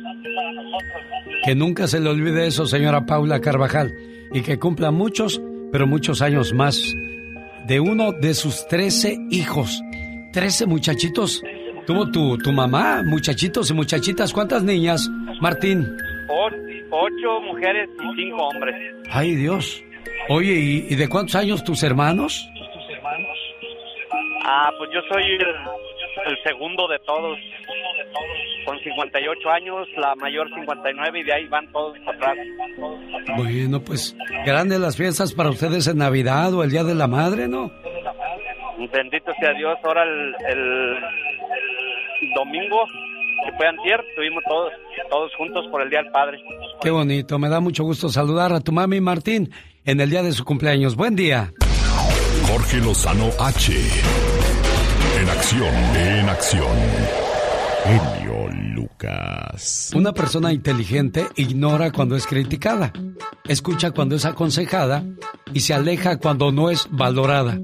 Que 1.45 1.55
nunca 1.55 1.87
se 1.87 2.01
le 2.01 2.09
olvide 2.09 2.47
eso, 2.47 2.67
señora 2.67 3.07
Paula 3.07 3.41
Carvajal, 3.41 3.93
y 4.33 4.43
que 4.43 4.59
cumpla 4.59 4.91
muchos, 4.91 5.41
pero 5.73 5.87
muchos 5.87 6.23
años 6.23 6.53
más 6.53 6.95
de 7.67 7.81
uno 7.81 8.13
de 8.13 8.35
sus 8.35 8.67
13 8.69 9.17
hijos. 9.31 9.83
13 10.33 10.67
muchachitos. 10.67 11.43
Tuvo 11.87 12.11
tu, 12.11 12.39
tu 12.39 12.53
mamá, 12.53 13.03
muchachitos 13.05 13.71
y 13.71 13.75
muchachitas. 13.75 14.33
¿Cuántas 14.33 14.63
niñas, 14.63 15.09
Martín? 15.41 15.87
Ocho 16.93 17.41
mujeres 17.43 17.89
y 17.99 18.23
cinco 18.23 18.49
hombres. 18.49 18.75
Ay, 19.11 19.37
Dios. 19.37 19.83
Oye, 20.29 20.53
¿y, 20.53 20.87
y 20.91 20.97
de 20.97 21.09
cuántos 21.09 21.35
años 21.37 21.65
tus 21.65 21.83
hermanos? 21.83 22.49
Ah, 24.45 24.71
pues 24.79 24.91
yo 24.93 25.01
soy 25.09 25.23
el, 25.23 25.47
el 26.27 26.43
segundo 26.45 26.87
de 26.89 26.99
todos. 27.01 27.39
Con 28.67 28.79
58 28.79 29.51
años, 29.51 29.89
la 29.97 30.15
mayor 30.17 30.49
59 30.55 31.21
y 31.21 31.23
de 31.23 31.33
ahí 31.33 31.47
van 31.47 31.71
todos 31.73 31.97
atrás. 32.07 32.37
Bueno, 33.37 33.81
pues 33.81 34.15
grandes 34.45 34.79
las 34.81 34.97
fiestas 34.97 35.33
para 35.33 35.51
ustedes 35.51 35.87
en 35.87 35.99
Navidad 35.99 36.53
o 36.55 36.63
el 36.63 36.71
Día 36.71 36.85
de 36.85 36.95
la 36.95 37.07
Madre, 37.07 37.49
¿no? 37.49 37.71
Bendito 38.93 39.33
sea 39.41 39.53
Dios, 39.55 39.79
ahora 39.83 40.03
el, 40.05 40.35
el 40.49 40.97
domingo, 42.35 42.85
que 43.45 43.53
fue 43.57 43.67
antier, 43.67 44.01
estuvimos 44.11 44.43
todos, 44.49 44.73
todos 45.11 45.35
juntos 45.37 45.67
por 45.71 45.83
el 45.83 45.91
Día 45.91 46.03
del 46.03 46.13
Padre. 46.13 46.39
Qué 46.83 46.91
bonito, 46.91 47.39
me 47.39 47.49
da 47.49 47.61
mucho 47.61 47.85
gusto 47.85 48.09
saludar 48.09 48.53
a 48.53 48.61
tu 48.61 48.73
mami 48.73 49.01
Martín 49.01 49.51
en 49.85 50.01
el 50.01 50.11
día 50.11 50.23
de 50.23 50.33
su 50.33 50.45
cumpleaños. 50.45 50.97
Buen 50.97 51.17
día. 51.17 51.53
Jorge 52.49 52.79
Lozano 52.79 53.31
H. 53.39 53.73
En 55.21 55.29
acción, 55.29 55.75
en 55.97 56.29
acción. 56.29 56.77
Lucas. 58.81 59.91
Una 59.95 60.13
persona 60.13 60.53
inteligente 60.53 61.27
ignora 61.37 61.93
cuando 61.93 62.17
es 62.17 62.27
criticada, 62.27 62.93
escucha 63.47 63.91
cuando 63.91 64.17
es 64.17 64.25
aconsejada 64.25 65.05
y 65.53 65.61
se 65.61 65.75
aleja 65.75 66.19
cuando 66.19 66.51
no 66.53 66.71
es 66.71 66.87
valorada. 66.91 67.61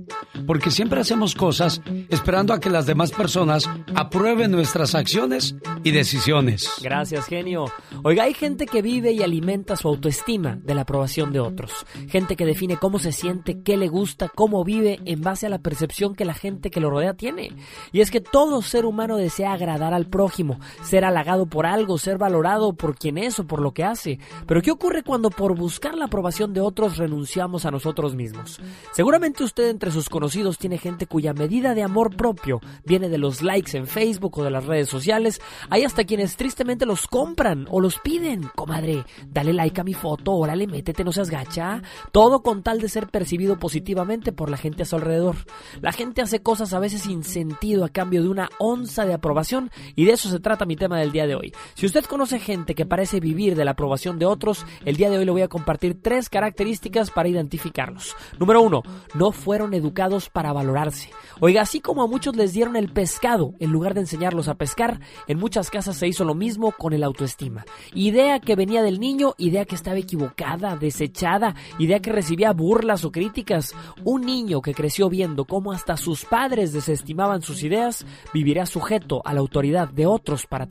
Porque 0.47 0.70
siempre 0.70 1.01
hacemos 1.01 1.34
cosas 1.34 1.80
esperando 2.10 2.52
a 2.52 2.60
que 2.60 2.70
las 2.70 2.86
demás 2.86 3.10
personas 3.10 3.68
aprueben 3.94 4.51
nuestras 4.51 4.94
acciones 4.94 5.56
y 5.82 5.90
decisiones. 5.93 6.70
Gracias, 6.82 7.26
genio. 7.26 7.66
Oiga, 8.02 8.24
hay 8.24 8.34
gente 8.34 8.66
que 8.66 8.82
vive 8.82 9.12
y 9.12 9.22
alimenta 9.22 9.76
su 9.76 9.88
autoestima 9.88 10.59
de 10.62 10.74
la 10.74 10.82
aprobación 10.82 11.32
de 11.32 11.40
otros. 11.40 11.72
Gente 12.09 12.36
que 12.36 12.44
define 12.44 12.76
cómo 12.76 12.98
se 12.98 13.12
siente, 13.12 13.62
qué 13.62 13.76
le 13.76 13.88
gusta, 13.88 14.28
cómo 14.28 14.62
vive 14.64 15.01
en 15.06 15.22
base 15.22 15.47
a 15.47 15.51
la 15.51 15.59
percepción 15.59 16.14
que 16.14 16.24
la 16.24 16.34
gente 16.34 16.70
que 16.70 16.80
lo 16.80 16.90
rodea 16.90 17.14
tiene. 17.14 17.52
Y 17.93 18.01
es 18.01 18.10
que 18.10 18.20
todo 18.20 18.60
ser 18.62 18.84
humano 18.84 19.16
desea 19.16 19.52
agradar 19.52 19.94
al 19.94 20.06
prójimo, 20.06 20.60
ser 20.82 21.05
halagado 21.09 21.47
por 21.47 21.66
algo, 21.66 21.99
ser 21.99 22.19
valorado 22.19 22.73
por 22.74 22.97
quien 22.97 23.19
es 23.19 23.39
o 23.39 23.47
por 23.47 23.61
lo 23.61 23.73
que 23.73 23.85
hace. 23.85 24.19
Pero 24.47 24.62
¿qué 24.62 24.70
ocurre 24.70 25.03
cuando 25.03 25.31
por 25.31 25.57
buscar 25.57 25.97
la 25.97 26.07
aprobación 26.07 26.53
de 26.53 26.61
otros 26.61 26.97
renunciamos 26.97 27.65
a 27.65 27.70
nosotros 27.70 28.15
mismos? 28.15 28.61
Seguramente 28.93 29.45
usted 29.45 29.69
entre 29.69 29.91
sus 29.91 30.09
conocidos 30.09 30.59
tiene 30.59 30.78
gente 30.78 31.07
cuya 31.07 31.33
medida 31.33 31.74
de 31.74 31.83
amor 31.83 32.16
propio 32.16 32.61
viene 32.85 33.09
de 33.09 33.19
los 33.19 33.43
likes 33.43 33.77
en 33.77 33.87
Facebook 33.87 34.39
o 34.39 34.45
de 34.45 34.51
las 34.51 34.65
redes 34.65 34.89
sociales. 34.89 35.41
Hay 35.70 35.85
hasta 35.85 36.05
quienes 36.05 36.37
tristemente 36.37 36.87
los 36.87 37.07
compran 37.07 37.66
o 37.70 37.81
los 37.81 37.99
piden. 37.99 38.43
Comadre, 38.55 39.05
dale 39.28 39.53
like 39.53 39.81
a 39.81 39.85
mi 39.85 39.95
foto, 39.95 40.33
órale, 40.33 40.66
métete, 40.66 41.05
no 41.05 41.12
seas 41.12 41.31
gacha. 41.31 41.83
Todo 42.12 42.43
con 42.43 42.62
tal 42.62 42.81
de 42.81 42.89
ser 42.89 43.09
percibido 43.09 43.59
positivamente 43.59 44.33
por 44.33 44.51
la 44.51 44.57
gente 44.57 44.83
a 44.83 44.87
su 44.87 44.97
alrededor. 44.97 45.37
La 45.81 45.93
gente 45.93 46.23
hace 46.23 46.43
cosas 46.43 46.73
a 46.73 46.78
veces 46.78 47.03
sin 47.03 47.24
sentido 47.24 47.85
a 47.85 47.89
cambio 47.89 48.23
de 48.23 48.28
una 48.28 48.49
onza 48.59 49.05
de 49.05 49.15
aprobación 49.15 49.70
y 49.95 50.05
de 50.05 50.12
eso 50.12 50.28
se 50.28 50.41
trata 50.41 50.65
mi 50.65 50.77
tema 50.77 50.95
del 50.98 51.12
día 51.12 51.27
de 51.27 51.35
hoy. 51.35 51.52
Si 51.74 51.86
usted 51.86 52.05
conoce 52.05 52.39
gente 52.39 52.74
que 52.74 52.86
parece 52.86 53.20
vivir 53.20 53.56
de 53.56 53.64
la 53.64 53.73
aprobación 53.73 54.18
de 54.18 54.27
otros, 54.27 54.64
el 54.85 54.97
día 54.97 55.10
de 55.10 55.18
hoy 55.18 55.24
le 55.24 55.31
voy 55.31 55.43
a 55.43 55.48
compartir 55.48 56.01
tres 56.01 56.28
características 56.28 57.10
para 57.10 57.28
identificarlos. 57.28 58.16
Número 58.39 58.62
uno, 58.62 58.82
no 59.14 59.32
fueron 59.32 59.74
educados 59.74 60.28
para 60.31 60.52
valorarse. 60.52 61.10
Oiga, 61.40 61.62
así 61.62 61.81
como 61.81 62.02
a 62.02 62.06
muchos 62.06 62.36
les 62.36 62.52
dieron 62.52 62.77
el 62.77 62.93
pescado 62.93 63.55
en 63.60 63.70
lugar 63.70 63.94
de 63.94 64.01
enseñarlos 64.01 64.48
a 64.48 64.55
pescar, 64.55 65.01
en 65.27 65.39
muchas 65.39 65.70
casas 65.70 65.97
se 65.97 66.09
hizo 66.09 66.24
lo 66.24 66.35
mismo 66.35 66.73
con 66.73 66.93
el 66.93 67.05
autoestima. 67.05 67.64
Idea 67.94 68.40
que 68.40 68.56
venía 68.56 68.82
del 68.82 69.01
niño, 69.01 69.35
idea 69.39 69.64
que 69.64 69.74
estaba 69.74 69.98
equivocada, 69.98 70.77
desechada, 70.77 71.55
idea 71.78 72.01
que 72.01 72.12
recibía 72.12 72.52
burlas 72.52 73.05
o 73.05 73.12
críticas. 73.12 73.74
Un 74.05 74.23
niño 74.23 74.62
que 74.62 74.74
creció 74.74 75.09
viendo 75.09 75.44
cómo 75.44 75.73
hasta 75.73 75.97
sus 75.97 76.24
padres 76.24 76.73
desestimaban 76.73 77.43
sus 77.43 77.62
ideas, 77.62 78.06
vivirá 78.32 78.66
sujeto 78.66 79.23
a 79.24 79.35
la 79.35 79.40
autoridad 79.40 79.89
de 79.89 80.06
otros 80.06 80.47
para 80.47 80.66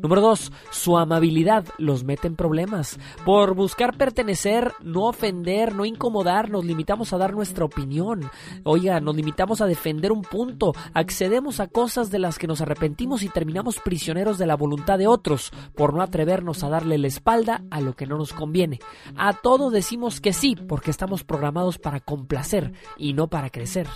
Número 0.00 0.20
dos, 0.20 0.52
su 0.70 0.96
amabilidad 0.96 1.64
los 1.78 2.04
mete 2.04 2.26
en 2.26 2.36
problemas. 2.36 2.98
Por 3.24 3.54
buscar 3.54 3.96
pertenecer, 3.96 4.72
no 4.82 5.04
ofender, 5.04 5.74
no 5.74 5.84
incomodar, 5.84 6.50
nos 6.50 6.64
limitamos 6.64 7.12
a 7.12 7.18
dar 7.18 7.34
nuestra 7.34 7.64
opinión. 7.64 8.30
Oiga, 8.64 9.00
nos 9.00 9.14
limitamos 9.14 9.60
a 9.60 9.66
defender 9.66 10.12
un 10.12 10.22
punto, 10.22 10.72
accedemos 10.94 11.60
a 11.60 11.68
cosas 11.68 12.10
de 12.10 12.18
las 12.18 12.38
que 12.38 12.46
nos 12.46 12.60
arrepentimos 12.60 13.22
y 13.22 13.28
terminamos 13.28 13.80
prisioneros 13.80 14.38
de 14.38 14.46
la 14.46 14.56
voluntad 14.56 14.98
de 14.98 15.06
otros 15.06 15.52
por 15.74 15.94
no 15.94 16.02
atrevernos 16.02 16.64
a 16.64 16.68
darle 16.68 16.98
la 16.98 17.06
espalda 17.06 17.62
a 17.70 17.80
lo 17.80 17.94
que 17.94 18.06
no 18.06 18.16
nos 18.16 18.32
conviene. 18.32 18.80
A 19.16 19.34
todo 19.34 19.70
decimos 19.70 20.20
que 20.20 20.32
sí 20.32 20.56
porque 20.56 20.90
estamos 20.90 21.24
programados 21.24 21.78
para 21.78 22.00
complacer 22.00 22.72
y 22.96 23.12
no 23.12 23.28
para 23.28 23.50
crecer. 23.50 23.88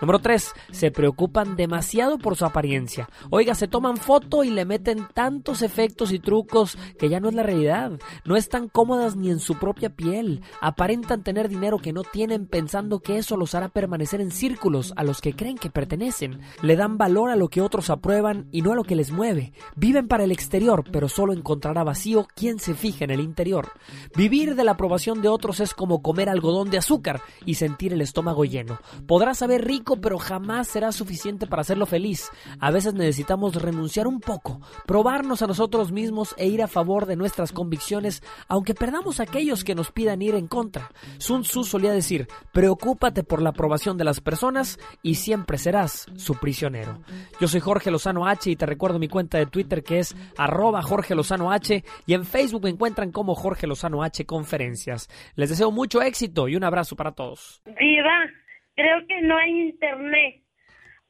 Número 0.00 0.18
3. 0.18 0.52
Se 0.70 0.90
preocupan 0.90 1.56
demasiado 1.56 2.18
por 2.18 2.36
su 2.36 2.44
apariencia. 2.44 3.08
Oiga, 3.30 3.54
se 3.54 3.68
toman 3.68 3.96
foto 3.96 4.44
y 4.44 4.50
le 4.50 4.59
meten 4.64 5.06
tantos 5.14 5.62
efectos 5.62 6.12
y 6.12 6.18
trucos 6.18 6.76
que 6.98 7.08
ya 7.08 7.20
no 7.20 7.28
es 7.28 7.34
la 7.34 7.42
realidad. 7.42 7.98
No 8.24 8.36
están 8.36 8.68
cómodas 8.68 9.16
ni 9.16 9.30
en 9.30 9.40
su 9.40 9.58
propia 9.58 9.90
piel. 9.90 10.42
Aparentan 10.60 11.22
tener 11.22 11.48
dinero 11.48 11.78
que 11.78 11.92
no 11.92 12.02
tienen 12.02 12.46
pensando 12.46 13.00
que 13.00 13.18
eso 13.18 13.36
los 13.36 13.54
hará 13.54 13.68
permanecer 13.68 14.20
en 14.20 14.30
círculos 14.30 14.92
a 14.96 15.04
los 15.04 15.20
que 15.20 15.34
creen 15.34 15.58
que 15.58 15.70
pertenecen. 15.70 16.40
Le 16.62 16.76
dan 16.76 16.98
valor 16.98 17.30
a 17.30 17.36
lo 17.36 17.48
que 17.48 17.60
otros 17.60 17.90
aprueban 17.90 18.48
y 18.50 18.62
no 18.62 18.72
a 18.72 18.76
lo 18.76 18.84
que 18.84 18.96
les 18.96 19.12
mueve. 19.12 19.52
Viven 19.76 20.08
para 20.08 20.24
el 20.24 20.32
exterior, 20.32 20.84
pero 20.90 21.08
solo 21.08 21.32
encontrará 21.32 21.84
vacío 21.84 22.26
quien 22.34 22.58
se 22.58 22.74
fija 22.74 23.04
en 23.04 23.10
el 23.10 23.20
interior. 23.20 23.72
Vivir 24.16 24.54
de 24.54 24.64
la 24.64 24.72
aprobación 24.72 25.22
de 25.22 25.28
otros 25.28 25.60
es 25.60 25.74
como 25.74 26.02
comer 26.02 26.28
algodón 26.28 26.70
de 26.70 26.78
azúcar 26.78 27.22
y 27.44 27.54
sentir 27.54 27.92
el 27.92 28.00
estómago 28.00 28.44
lleno. 28.44 28.80
Podrá 29.06 29.34
saber 29.34 29.64
rico, 29.64 30.00
pero 30.00 30.18
jamás 30.18 30.68
será 30.68 30.92
suficiente 30.92 31.46
para 31.46 31.62
hacerlo 31.62 31.86
feliz. 31.86 32.30
A 32.58 32.70
veces 32.70 32.94
necesitamos 32.94 33.54
renunciar 33.60 34.06
un 34.06 34.20
poco, 34.20 34.49
probarnos 34.86 35.42
a 35.42 35.46
nosotros 35.46 35.92
mismos 35.92 36.34
e 36.38 36.46
ir 36.46 36.62
a 36.62 36.68
favor 36.68 37.06
de 37.06 37.16
nuestras 37.16 37.52
convicciones, 37.52 38.22
aunque 38.48 38.74
perdamos 38.74 39.20
a 39.20 39.24
aquellos 39.24 39.64
que 39.64 39.74
nos 39.74 39.92
pidan 39.92 40.22
ir 40.22 40.34
en 40.34 40.48
contra. 40.48 40.90
Sun 41.18 41.42
Tzu 41.42 41.64
solía 41.64 41.92
decir, 41.92 42.26
preocúpate 42.52 43.22
por 43.22 43.42
la 43.42 43.50
aprobación 43.50 43.96
de 43.98 44.04
las 44.04 44.20
personas 44.20 44.78
y 45.02 45.16
siempre 45.16 45.58
serás 45.58 46.06
su 46.16 46.38
prisionero. 46.38 46.98
Yo 47.40 47.48
soy 47.48 47.60
Jorge 47.60 47.90
Lozano 47.90 48.26
H 48.26 48.50
y 48.50 48.56
te 48.56 48.66
recuerdo 48.66 48.98
mi 48.98 49.08
cuenta 49.08 49.38
de 49.38 49.46
Twitter 49.46 49.82
que 49.82 49.98
es 49.98 50.16
arroba 50.36 50.82
Jorge 50.82 51.14
Lozano 51.14 51.52
H 51.52 51.84
y 52.06 52.14
en 52.14 52.24
Facebook 52.24 52.64
me 52.64 52.70
encuentran 52.70 53.12
como 53.12 53.34
Jorge 53.34 53.66
Lozano 53.66 54.02
H 54.02 54.24
Conferencias. 54.26 55.08
Les 55.36 55.48
deseo 55.48 55.70
mucho 55.70 56.02
éxito 56.02 56.48
y 56.48 56.56
un 56.56 56.64
abrazo 56.64 56.96
para 56.96 57.12
todos. 57.12 57.62
Diva, 57.64 58.26
creo 58.74 59.06
que 59.06 59.20
no 59.22 59.36
hay 59.36 59.50
internet, 59.68 60.42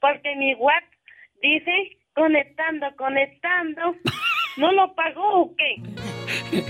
porque 0.00 0.34
mi 0.36 0.54
WhatsApp 0.54 0.90
dice 1.42 1.99
conectando, 2.14 2.86
conectando. 2.96 3.80
¿No 4.56 4.72
lo 4.72 4.94
pagó 4.94 5.42
o 5.42 5.54
qué? 5.56 6.62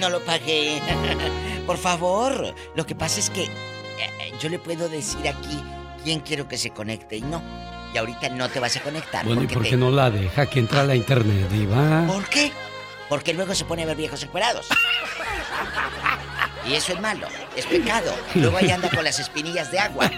No 0.00 0.10
lo 0.10 0.20
pagué. 0.24 0.80
Por 1.66 1.76
favor. 1.78 2.54
Lo 2.74 2.86
que 2.86 2.94
pasa 2.94 3.20
es 3.20 3.30
que 3.30 3.44
eh, 3.44 4.32
yo 4.40 4.48
le 4.48 4.58
puedo 4.58 4.88
decir 4.88 5.26
aquí 5.28 5.62
quién 6.04 6.20
quiero 6.20 6.48
que 6.48 6.58
se 6.58 6.70
conecte 6.70 7.16
y 7.16 7.22
no. 7.22 7.42
Y 7.94 7.98
ahorita 7.98 8.28
no 8.30 8.48
te 8.48 8.60
vas 8.60 8.76
a 8.76 8.80
conectar. 8.82 9.24
Bueno, 9.24 9.42
¿y 9.42 9.44
porque 9.46 9.54
por 9.54 9.62
te- 9.64 9.70
qué 9.70 9.76
no 9.76 9.90
la 9.90 10.10
deja 10.10 10.46
que 10.46 10.60
entre 10.60 10.78
a 10.80 10.84
la 10.84 10.94
internet, 10.94 11.48
Diva? 11.50 12.04
¿Por 12.06 12.28
qué? 12.28 12.52
Porque 13.08 13.34
luego 13.34 13.54
se 13.54 13.64
pone 13.64 13.82
a 13.82 13.86
ver 13.86 13.96
viejos 13.96 14.22
encuerados. 14.22 14.68
Y 16.68 16.74
eso 16.74 16.92
es 16.92 17.00
malo, 17.00 17.26
es 17.56 17.66
pecado. 17.66 18.14
Luego 18.36 18.58
ahí 18.58 18.70
anda 18.70 18.88
con 18.90 19.02
las 19.02 19.18
espinillas 19.18 19.72
de 19.72 19.80
agua. 19.80 20.08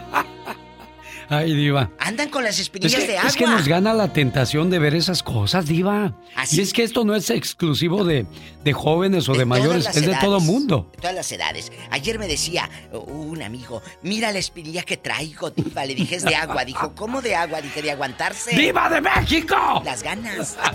Ay, 1.28 1.54
Diva. 1.54 1.90
Andan 1.98 2.28
con 2.28 2.44
las 2.44 2.54
Es 2.56 2.60
espinillas 2.62 3.00
que, 3.00 3.06
de 3.06 3.18
agua. 3.18 3.30
es 3.30 3.36
que 3.36 3.46
nos 3.46 3.66
gana 3.68 3.94
la 3.94 4.12
tentación 4.12 4.70
de 4.70 4.78
ver 4.78 4.94
esas 4.94 5.22
cosas, 5.22 5.66
Diva. 5.66 6.14
Así 6.36 6.58
Y 6.58 6.60
es 6.60 6.72
que 6.72 6.82
esto 6.82 7.04
no 7.04 7.14
es 7.14 7.30
exclusivo 7.30 8.04
de, 8.04 8.26
de 8.64 8.72
jóvenes 8.72 9.28
o 9.28 9.32
de, 9.34 9.44
mayores, 9.44 9.86
es 9.86 10.06
de 10.06 10.16
todo 10.20 10.40
mundo. 10.40 10.88
De 10.92 10.98
todas 10.98 11.14
las 11.14 11.30
edades. 11.32 11.72
Ayer 11.90 12.18
me 12.18 12.28
decía 12.28 12.68
un 12.92 13.42
amigo, 13.42 13.82
mira 14.02 14.32
la 14.32 14.38
espinilla 14.38 14.82
que 14.82 14.96
traigo, 14.96 15.50
diva. 15.50 15.84
Le 15.84 15.94
dije, 15.94 16.16
es 16.16 16.24
de 16.24 16.34
agua. 16.34 16.64
Dijo, 16.64 16.94
¿cómo 16.94 17.22
de 17.22 17.34
agua? 17.34 17.60
Dije, 17.60 17.82
de 17.82 17.90
aguantarse. 17.90 18.54
¡Diva 18.56 18.88
de 18.90 19.00
México! 19.00 19.82
Las 19.84 20.02
ganas. 20.02 20.56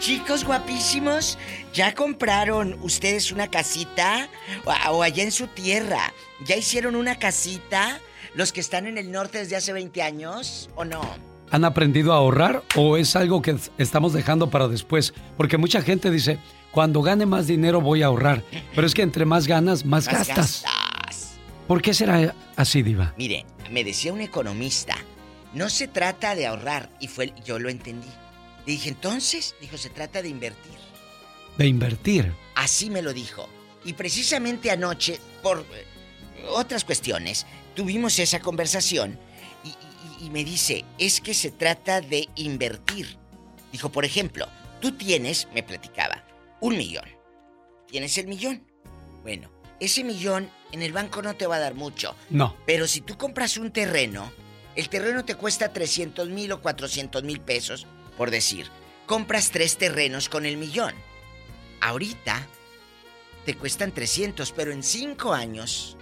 Chicos 0.00 0.44
guapísimos, 0.44 1.38
¿ya 1.72 1.94
compraron 1.94 2.76
ustedes 2.82 3.32
una 3.32 3.48
casita? 3.48 4.28
O, 4.64 4.70
o 4.96 5.02
allá 5.02 5.22
en 5.22 5.32
su 5.32 5.46
tierra, 5.46 6.12
¿ya 6.44 6.56
hicieron 6.56 6.94
una 6.94 7.18
casita? 7.18 7.98
¿Los 8.34 8.52
que 8.52 8.60
están 8.60 8.86
en 8.86 8.98
el 8.98 9.10
norte 9.12 9.38
desde 9.38 9.56
hace 9.56 9.72
20 9.72 10.02
años 10.02 10.70
o 10.74 10.84
no? 10.84 11.02
¿Han 11.50 11.64
aprendido 11.64 12.12
a 12.14 12.16
ahorrar 12.16 12.62
o 12.76 12.96
es 12.96 13.14
algo 13.14 13.42
que 13.42 13.56
estamos 13.76 14.14
dejando 14.14 14.48
para 14.48 14.68
después? 14.68 15.12
Porque 15.36 15.58
mucha 15.58 15.82
gente 15.82 16.10
dice, 16.10 16.38
cuando 16.70 17.02
gane 17.02 17.26
más 17.26 17.46
dinero 17.46 17.80
voy 17.82 18.02
a 18.02 18.06
ahorrar. 18.06 18.42
Pero 18.74 18.86
es 18.86 18.94
que 18.94 19.02
entre 19.02 19.26
más 19.26 19.46
ganas, 19.46 19.84
más, 19.84 20.06
Más 20.06 20.14
gastas. 20.14 20.62
gastas. 20.64 21.32
¿Por 21.68 21.82
qué 21.82 21.92
será 21.92 22.34
así, 22.56 22.82
Diva? 22.82 23.14
Mire, 23.18 23.44
me 23.70 23.84
decía 23.84 24.12
un 24.14 24.22
economista, 24.22 24.96
no 25.52 25.68
se 25.68 25.88
trata 25.88 26.34
de 26.34 26.46
ahorrar, 26.46 26.90
y 27.00 27.08
fue, 27.08 27.32
yo 27.44 27.58
lo 27.58 27.68
entendí. 27.68 28.08
Le 28.66 28.72
dije, 28.72 28.88
entonces, 28.88 29.54
dijo, 29.60 29.76
se 29.76 29.90
trata 29.90 30.22
de 30.22 30.28
invertir. 30.28 30.72
De 31.58 31.66
invertir. 31.66 32.32
Así 32.54 32.88
me 32.88 33.02
lo 33.02 33.12
dijo. 33.12 33.46
Y 33.84 33.92
precisamente 33.92 34.70
anoche, 34.70 35.18
por 35.42 35.58
eh, 35.60 36.44
otras 36.50 36.84
cuestiones, 36.84 37.46
tuvimos 37.74 38.18
esa 38.18 38.40
conversación 38.40 39.18
y, 39.64 39.68
y- 39.68 40.26
y 40.26 40.30
me 40.30 40.44
dice, 40.44 40.84
es 40.98 41.20
que 41.20 41.34
se 41.34 41.50
trata 41.50 42.00
de 42.00 42.28
invertir. 42.36 43.16
Dijo, 43.72 43.90
por 43.90 44.04
ejemplo, 44.04 44.46
tú 44.80 44.92
tienes, 44.92 45.48
me 45.54 45.62
platicaba, 45.62 46.24
un 46.60 46.76
millón. 46.76 47.04
Tienes 47.88 48.16
el 48.18 48.26
millón. 48.28 48.64
Bueno, 49.22 49.50
ese 49.80 50.04
millón 50.04 50.50
en 50.72 50.82
el 50.82 50.92
banco 50.92 51.22
no 51.22 51.34
te 51.34 51.46
va 51.46 51.56
a 51.56 51.60
dar 51.60 51.74
mucho. 51.74 52.14
No. 52.30 52.56
Pero 52.66 52.86
si 52.86 53.00
tú 53.00 53.16
compras 53.18 53.56
un 53.56 53.70
terreno, 53.72 54.32
el 54.76 54.88
terreno 54.88 55.24
te 55.24 55.34
cuesta 55.34 55.72
300 55.72 56.28
mil 56.28 56.52
o 56.52 56.62
400 56.62 57.22
mil 57.24 57.40
pesos, 57.40 57.86
por 58.16 58.30
decir. 58.30 58.68
Compras 59.06 59.50
tres 59.50 59.76
terrenos 59.76 60.28
con 60.28 60.46
el 60.46 60.56
millón. 60.56 60.94
Ahorita 61.80 62.46
te 63.44 63.54
cuestan 63.56 63.90
300, 63.92 64.52
pero 64.52 64.72
en 64.72 64.82
cinco 64.82 65.32
años, 65.34 65.96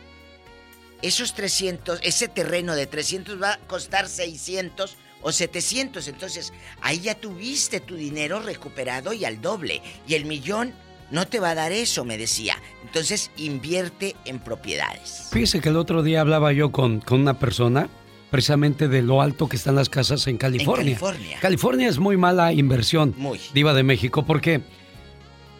esos 1.03 1.35
300, 1.35 2.01
ese 2.03 2.29
terreno 2.29 2.75
de 2.75 2.87
300 2.87 3.41
va 3.41 3.55
a 3.55 3.59
costar 3.59 4.09
600 4.09 4.97
o 5.23 5.33
700. 5.33 6.09
Entonces, 6.09 6.53
ahí 6.81 7.01
ya 7.01 7.15
tuviste 7.15 7.81
tu 7.81 7.97
dinero 7.97 8.41
recuperado 8.41 9.13
y 9.13 9.25
al 9.25 9.41
doble. 9.41 9.83
Y 10.07 10.15
el 10.15 10.25
millón 10.25 10.73
no 11.11 11.27
te 11.27 11.41
va 11.41 11.51
a 11.51 11.55
dar 11.55 11.73
eso, 11.73 12.05
me 12.05 12.19
decía. 12.19 12.57
Entonces, 12.85 13.31
invierte 13.37 14.17
en 14.25 14.39
propiedades. 14.39 15.29
Fíjese 15.33 15.61
que 15.61 15.69
el 15.69 15.77
otro 15.77 16.03
día 16.03 16.21
hablaba 16.21 16.53
yo 16.53 16.73
con, 16.73 17.01
con 17.01 17.21
una 17.21 17.39
persona 17.39 17.89
precisamente 18.31 18.87
de 18.89 19.03
lo 19.03 19.21
alto 19.21 19.49
que 19.49 19.57
están 19.57 19.75
las 19.75 19.89
casas 19.89 20.27
en 20.29 20.37
California. 20.37 20.85
California. 20.85 21.39
California 21.41 21.89
es 21.89 21.99
muy 21.99 22.17
mala 22.17 22.53
inversión, 22.53 23.13
Muy. 23.17 23.41
Diva 23.53 23.75
de 23.75 23.83
México, 23.83 24.25
porque 24.25 24.61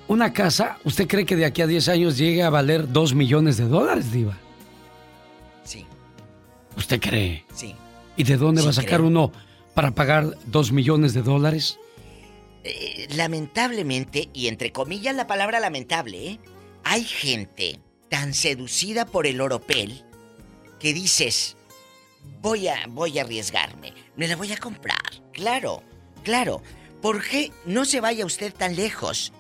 una 0.07 0.33
casa, 0.33 0.79
¿usted 0.85 1.09
cree 1.09 1.27
que 1.27 1.35
de 1.35 1.45
aquí 1.45 1.63
a 1.63 1.67
10 1.67 1.89
años 1.89 2.17
llegue 2.17 2.45
a 2.45 2.51
valer 2.51 2.91
2 2.91 3.15
millones 3.15 3.57
de 3.57 3.65
dólares, 3.65 4.13
Diva? 4.13 4.39
¿Usted 6.81 6.99
cree? 6.99 7.45
Sí. 7.55 7.75
¿Y 8.17 8.25
de 8.25 8.39
dónde 8.39 8.63
Sí, 8.63 8.67
va 8.67 8.71
a 8.71 8.75
sacar 8.75 9.01
creo. 9.01 9.07
uno 9.09 9.33
para 9.75 9.91
pagar 9.91 10.35
2 10.47 10.73
millones 10.73 11.13
de 11.13 11.21
dólares? 11.21 11.79
Eh, 12.65 13.07
lamentablemente, 13.15 14.31
y 14.33 14.49
entre 14.49 14.73
comillas 14.73 15.15
la 15.15 15.27
palabra 15.27 15.61
lamentable, 15.61 16.27
¿eh? 16.27 16.39
hay 16.83 17.05
gente 17.05 17.81
tan 18.09 18.33
seducida 18.33 19.05
por 19.05 19.27
el 19.27 19.43
oropel 19.43 20.05
que 20.79 20.95
dices, 20.95 21.57
voy 22.41 22.69
a, 22.69 22.87
voy 22.89 23.19
a 23.19 23.23
arriesgarme, 23.23 23.93
me 24.17 24.27
la 24.27 24.37
voy 24.37 24.51
a 24.53 24.57
comprar. 24.57 24.99
Claro, 25.33 25.83
claro. 26.25 26.63
¿Por 27.03 27.23
qué 27.23 27.51
no 27.67 27.85
se 27.85 28.01
vaya 28.01 28.25
usted 28.25 28.55
tan 28.55 28.75
lejos? 28.75 29.33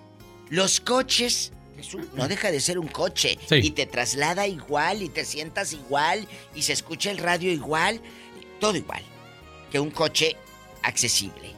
Los 0.50 0.80
coches, 0.80 1.52
es 1.80 1.94
un- 1.94 2.08
no 2.14 2.28
deja 2.28 2.50
de 2.50 2.60
ser 2.60 2.78
un 2.78 2.88
coche, 2.88 3.38
Sí. 3.48 3.56
y 3.56 3.70
te 3.70 3.86
traslada 3.86 4.46
igual, 4.46 5.02
y 5.02 5.08
te 5.08 5.24
sientas 5.24 5.72
igual, 5.72 6.26
y 6.54 6.62
se 6.62 6.72
escucha 6.72 7.10
el 7.10 7.18
radio 7.18 7.50
igual, 7.52 8.00
todo 8.60 8.76
igual, 8.76 9.02
que 9.70 9.80
un 9.80 9.90
coche 9.90 10.36
accesible 10.82 11.50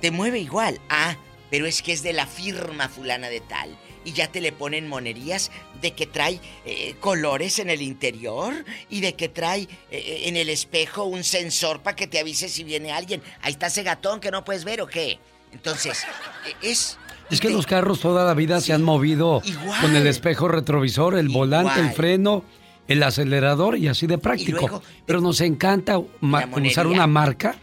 te 0.00 0.10
mueve 0.10 0.38
igual. 0.38 0.80
Ah, 0.88 1.16
pero 1.50 1.66
es 1.66 1.82
que 1.82 1.92
es 1.92 2.02
de 2.02 2.12
la 2.14 2.26
firma 2.26 2.88
fulana 2.88 3.28
de 3.28 3.40
tal. 3.40 3.76
Y 4.02 4.12
ya 4.12 4.32
te 4.32 4.40
le 4.40 4.50
ponen 4.50 4.88
monerías 4.88 5.50
de 5.82 5.92
que 5.92 6.06
trae 6.06 6.40
eh, 6.64 6.94
colores 7.00 7.58
en 7.58 7.68
el 7.68 7.82
interior 7.82 8.64
y 8.88 9.00
de 9.02 9.14
que 9.14 9.28
trae 9.28 9.68
eh, 9.90 10.22
en 10.24 10.36
el 10.38 10.48
espejo 10.48 11.04
un 11.04 11.22
sensor 11.22 11.82
para 11.82 11.96
que 11.96 12.06
te 12.06 12.18
avise 12.18 12.48
si 12.48 12.64
viene 12.64 12.92
alguien. 12.92 13.22
Ahí 13.42 13.52
está 13.52 13.66
ese 13.66 13.82
gatón 13.82 14.20
que 14.20 14.30
no 14.30 14.42
puedes 14.42 14.64
ver 14.64 14.80
o 14.80 14.86
qué. 14.86 15.18
Entonces, 15.52 16.04
eh, 16.46 16.54
es... 16.62 16.96
Es 17.30 17.40
que 17.40 17.50
los 17.50 17.66
carros 17.66 18.00
toda 18.00 18.24
la 18.24 18.34
vida 18.34 18.60
se 18.60 18.72
han 18.72 18.82
movido 18.82 19.40
Igual. 19.44 19.80
con 19.80 19.96
el 19.96 20.06
espejo 20.06 20.48
retrovisor, 20.48 21.16
el 21.16 21.28
volante, 21.28 21.80
el 21.80 21.90
freno, 21.90 22.44
el 22.88 23.02
acelerador 23.02 23.76
y 23.76 23.88
así 23.88 24.06
de 24.06 24.18
práctico. 24.18 24.60
luego, 24.60 24.82
Pero 25.06 25.20
nos 25.20 25.40
encanta 25.40 25.98
usar 25.98 26.86
una 26.86 27.06
marca, 27.06 27.56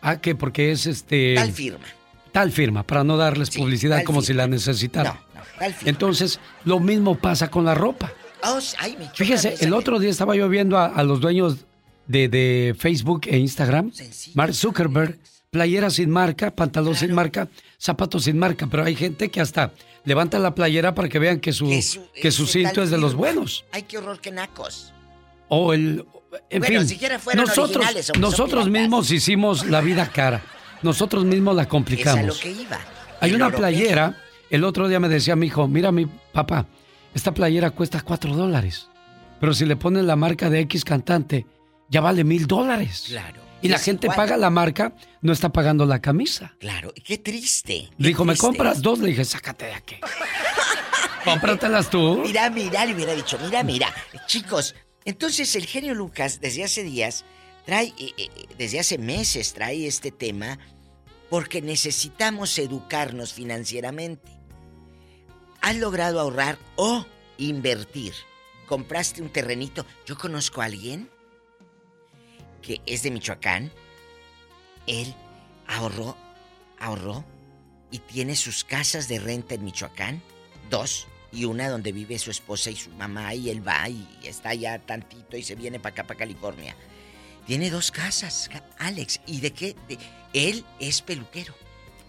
ah, 0.00 0.16
que 0.16 0.34
porque 0.34 0.72
es 0.72 0.86
este 0.86 1.34
Tal 1.36 1.52
firma. 1.52 1.84
tal 2.32 2.50
firma 2.50 2.82
para 2.82 3.04
no 3.04 3.16
darles 3.16 3.50
publicidad 3.50 4.02
como 4.04 4.22
si 4.22 4.32
la 4.34 4.46
necesitaran. 4.46 5.14
Tal 5.58 5.72
firma. 5.74 5.90
Entonces, 5.90 6.40
lo 6.64 6.80
mismo 6.80 7.16
pasa 7.16 7.48
con 7.50 7.64
la 7.64 7.74
ropa. 7.74 8.12
Oh, 8.44 8.58
ay, 8.80 8.96
me 8.98 9.04
choca 9.04 9.14
Fíjese, 9.14 9.54
el 9.60 9.72
otro 9.72 10.00
día 10.00 10.10
estaba 10.10 10.34
yo 10.34 10.48
viendo 10.48 10.76
a, 10.76 10.86
a 10.86 11.04
los 11.04 11.20
dueños 11.20 11.58
de, 12.08 12.28
de 12.28 12.74
Facebook 12.76 13.22
e 13.26 13.38
Instagram, 13.38 13.92
Mark 14.34 14.52
Zuckerberg, 14.52 15.16
playera 15.52 15.90
sin 15.90 16.08
marca, 16.10 16.50
pantalón 16.50 16.96
sin 16.96 17.12
marca, 17.12 17.46
zapatos 17.78 18.24
sin 18.24 18.38
marca, 18.38 18.66
pero 18.68 18.84
hay 18.84 18.96
gente 18.96 19.28
que 19.30 19.38
hasta 19.38 19.72
levanta 20.04 20.38
la 20.38 20.54
playera 20.54 20.94
para 20.94 21.10
que 21.10 21.18
vean 21.18 21.40
que 21.40 21.52
su, 21.52 21.68
que 22.14 22.30
su 22.30 22.46
cinto 22.46 22.82
es 22.82 22.90
de 22.90 22.96
los 22.96 23.14
buenos. 23.14 23.66
Ay, 23.70 23.82
qué 23.82 23.98
horror, 23.98 24.18
qué 24.18 24.30
nacos. 24.32 24.94
O 25.48 25.74
el... 25.74 26.06
En 26.48 26.60
Bueno, 26.60 26.80
fin, 26.80 26.88
siquiera 26.88 27.18
fueran 27.18 27.44
nosotros, 27.44 27.84
nosotros 28.18 28.70
mismos 28.70 29.10
hicimos 29.10 29.66
la 29.66 29.82
vida 29.82 30.08
cara. 30.08 30.42
Nosotros 30.80 31.26
mismos 31.26 31.54
la 31.54 31.62
Es 31.62 31.66
a 31.66 31.70
complicamos. 31.70 32.26
lo 32.26 32.34
que 32.42 32.50
iba. 32.50 32.80
Hay 33.20 33.34
una 33.34 33.50
playera, 33.50 34.16
el 34.48 34.64
otro 34.64 34.88
día 34.88 34.98
me 35.00 35.10
decía 35.10 35.36
mi 35.36 35.48
hijo, 35.48 35.68
mira 35.68 35.92
mi 35.92 36.06
papá, 36.06 36.64
esta 37.14 37.34
playera 37.34 37.70
cuesta 37.72 38.00
cuatro 38.00 38.34
dólares, 38.34 38.88
pero 39.38 39.52
si 39.52 39.66
le 39.66 39.76
ponen 39.76 40.06
la 40.06 40.16
marca 40.16 40.48
de 40.48 40.60
X 40.60 40.82
cantante, 40.82 41.44
ya 41.90 42.00
vale 42.00 42.24
mil 42.24 42.46
dólares. 42.46 43.04
Claro. 43.08 43.51
Y 43.62 43.68
la 43.68 43.78
gente 43.78 44.08
paga 44.08 44.36
la 44.36 44.50
marca, 44.50 44.94
no 45.20 45.32
está 45.32 45.50
pagando 45.50 45.86
la 45.86 46.00
camisa. 46.00 46.54
Claro, 46.58 46.92
qué 47.04 47.18
triste. 47.18 47.88
Le 47.96 48.08
dijo, 48.08 48.24
¿me 48.24 48.36
compras 48.36 48.82
dos? 48.82 48.98
Le 48.98 49.08
dije, 49.08 49.24
sácate 49.24 49.66
de 49.66 49.74
aquí. 49.74 49.96
Cómpratelas 51.24 51.88
tú. 51.88 52.22
Mira, 52.24 52.50
mira, 52.50 52.84
le 52.84 52.94
hubiera 52.94 53.14
dicho, 53.14 53.38
mira, 53.38 53.62
mira. 53.62 53.94
Chicos, 54.26 54.74
entonces 55.04 55.54
el 55.54 55.66
genio 55.66 55.94
Lucas 55.94 56.40
desde 56.40 56.64
hace 56.64 56.82
días 56.82 57.24
trae, 57.64 57.94
eh, 57.98 58.12
eh, 58.16 58.28
desde 58.58 58.80
hace 58.80 58.98
meses 58.98 59.52
trae 59.52 59.86
este 59.86 60.10
tema 60.10 60.58
porque 61.30 61.62
necesitamos 61.62 62.58
educarnos 62.58 63.32
financieramente. 63.32 64.30
¿Has 65.60 65.76
logrado 65.76 66.18
ahorrar 66.18 66.58
o 66.74 67.06
invertir? 67.38 68.12
¿Compraste 68.66 69.22
un 69.22 69.30
terrenito? 69.30 69.86
Yo 70.04 70.18
conozco 70.18 70.60
a 70.60 70.64
alguien 70.64 71.08
que 72.62 72.80
es 72.86 73.02
de 73.02 73.10
Michoacán. 73.10 73.70
Él 74.86 75.14
ahorró, 75.66 76.16
ahorró 76.78 77.24
y 77.90 77.98
tiene 77.98 78.36
sus 78.36 78.64
casas 78.64 79.08
de 79.08 79.18
renta 79.20 79.54
en 79.54 79.64
Michoacán, 79.64 80.22
dos, 80.70 81.06
y 81.32 81.44
una 81.44 81.68
donde 81.68 81.92
vive 81.92 82.18
su 82.18 82.30
esposa 82.30 82.70
y 82.70 82.76
su 82.76 82.90
mamá, 82.90 83.34
y 83.34 83.48
él 83.50 83.66
va 83.66 83.88
y 83.88 84.06
está 84.24 84.50
allá 84.50 84.78
tantito 84.78 85.36
y 85.36 85.42
se 85.42 85.54
viene 85.54 85.78
para 85.80 85.92
acá, 85.92 86.04
para 86.06 86.18
California. 86.18 86.74
Tiene 87.46 87.70
dos 87.70 87.90
casas, 87.90 88.48
Alex, 88.78 89.20
¿y 89.26 89.40
de 89.40 89.50
qué? 89.52 89.74
De- 89.88 89.98
él 90.32 90.64
es 90.78 91.02
peluquero. 91.02 91.54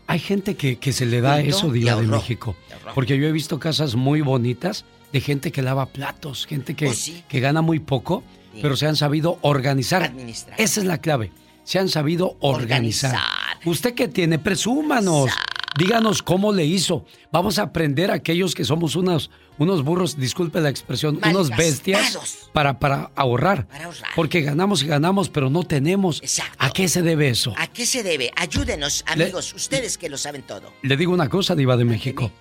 Hay 0.07 0.19
gente 0.19 0.55
que, 0.55 0.77
que 0.77 0.91
se 0.93 1.05
le 1.05 1.21
da 1.21 1.35
Juntó 1.37 1.49
eso, 1.49 1.71
Diva 1.71 1.95
de 1.95 2.03
México. 2.07 2.55
Porque 2.93 3.17
yo 3.17 3.25
he 3.27 3.31
visto 3.31 3.59
casas 3.59 3.95
muy 3.95 4.19
bonitas 4.21 4.83
de 5.13 5.21
gente 5.21 5.51
que 5.51 5.61
lava 5.61 5.85
platos, 5.87 6.45
gente 6.45 6.75
que, 6.75 6.87
Oh, 6.89 6.93
sí. 6.93 7.23
que 7.29 7.39
gana 7.39 7.61
muy 7.61 7.79
poco, 7.79 8.23
Sí. 8.53 8.59
pero 8.61 8.75
se 8.77 8.85
han 8.87 8.95
sabido 8.95 9.39
organizar. 9.41 10.03
Administrar. 10.03 10.59
Esa 10.59 10.79
es 10.79 10.85
la 10.85 10.99
clave. 10.99 11.31
Se 11.63 11.79
han 11.79 11.89
sabido 11.89 12.37
organizar. 12.39 13.15
Organizar. 13.15 13.57
¿Usted 13.65 13.93
qué 13.93 14.07
tiene? 14.07 14.37
Presúmanos. 14.39 15.31
díganos 15.77 16.21
cómo 16.21 16.51
le 16.53 16.65
hizo. 16.65 17.05
Vamos 17.31 17.57
a 17.57 17.63
aprender 17.63 18.11
a 18.11 18.15
aquellos 18.15 18.53
que 18.53 18.63
somos 18.65 18.95
unos, 18.95 19.31
unos 19.57 19.83
burros, 19.83 20.17
disculpe 20.17 20.59
la 20.61 20.69
expresión, 20.69 21.19
unos 21.25 21.49
bestias 21.49 22.17
para, 22.51 22.79
para 22.79 23.11
ahorrar. 23.15 23.65
Para 23.67 23.85
ahorrar. 23.85 24.11
Porque 24.15 24.41
ganamos 24.41 24.83
y 24.83 24.87
ganamos, 24.87 25.29
pero 25.29 25.49
no 25.49 25.63
tenemos. 25.63 26.21
¿A 26.59 26.69
qué 26.71 26.87
se 26.87 27.01
debe 27.01 27.29
eso? 27.29 27.53
¿A 27.57 27.67
qué 27.67 27.85
se 27.85 28.03
debe? 28.03 28.31
Ayúdenos, 28.35 29.03
amigos, 29.07 29.53
ustedes 29.53 29.97
que 29.97 30.09
lo 30.09 30.17
saben 30.17 30.43
todo. 30.43 30.73
Le 30.81 30.97
digo 30.97 31.13
una 31.13 31.29
cosa, 31.29 31.55
Diva 31.55 31.77
de 31.77 31.85
México. 31.85 32.31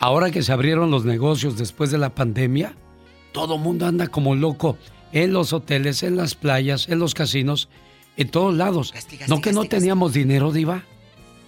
Ahora 0.00 0.30
que 0.32 0.42
se 0.42 0.52
abrieron 0.52 0.90
los 0.90 1.04
negocios 1.04 1.56
después 1.56 1.92
de 1.92 1.98
la 1.98 2.12
pandemia, 2.12 2.74
todo 3.30 3.56
mundo 3.56 3.86
anda 3.86 4.08
como 4.08 4.34
loco 4.34 4.76
en 5.12 5.32
los 5.32 5.52
hoteles, 5.52 6.02
en 6.02 6.16
las 6.16 6.34
playas, 6.34 6.88
en 6.88 6.98
los 6.98 7.14
casinos, 7.14 7.68
en 8.16 8.28
todos 8.28 8.54
lados. 8.54 8.94
¿No 9.28 9.40
que 9.40 9.52
no 9.52 9.64
teníamos 9.64 10.12
dinero, 10.12 10.52
Diva? 10.52 10.84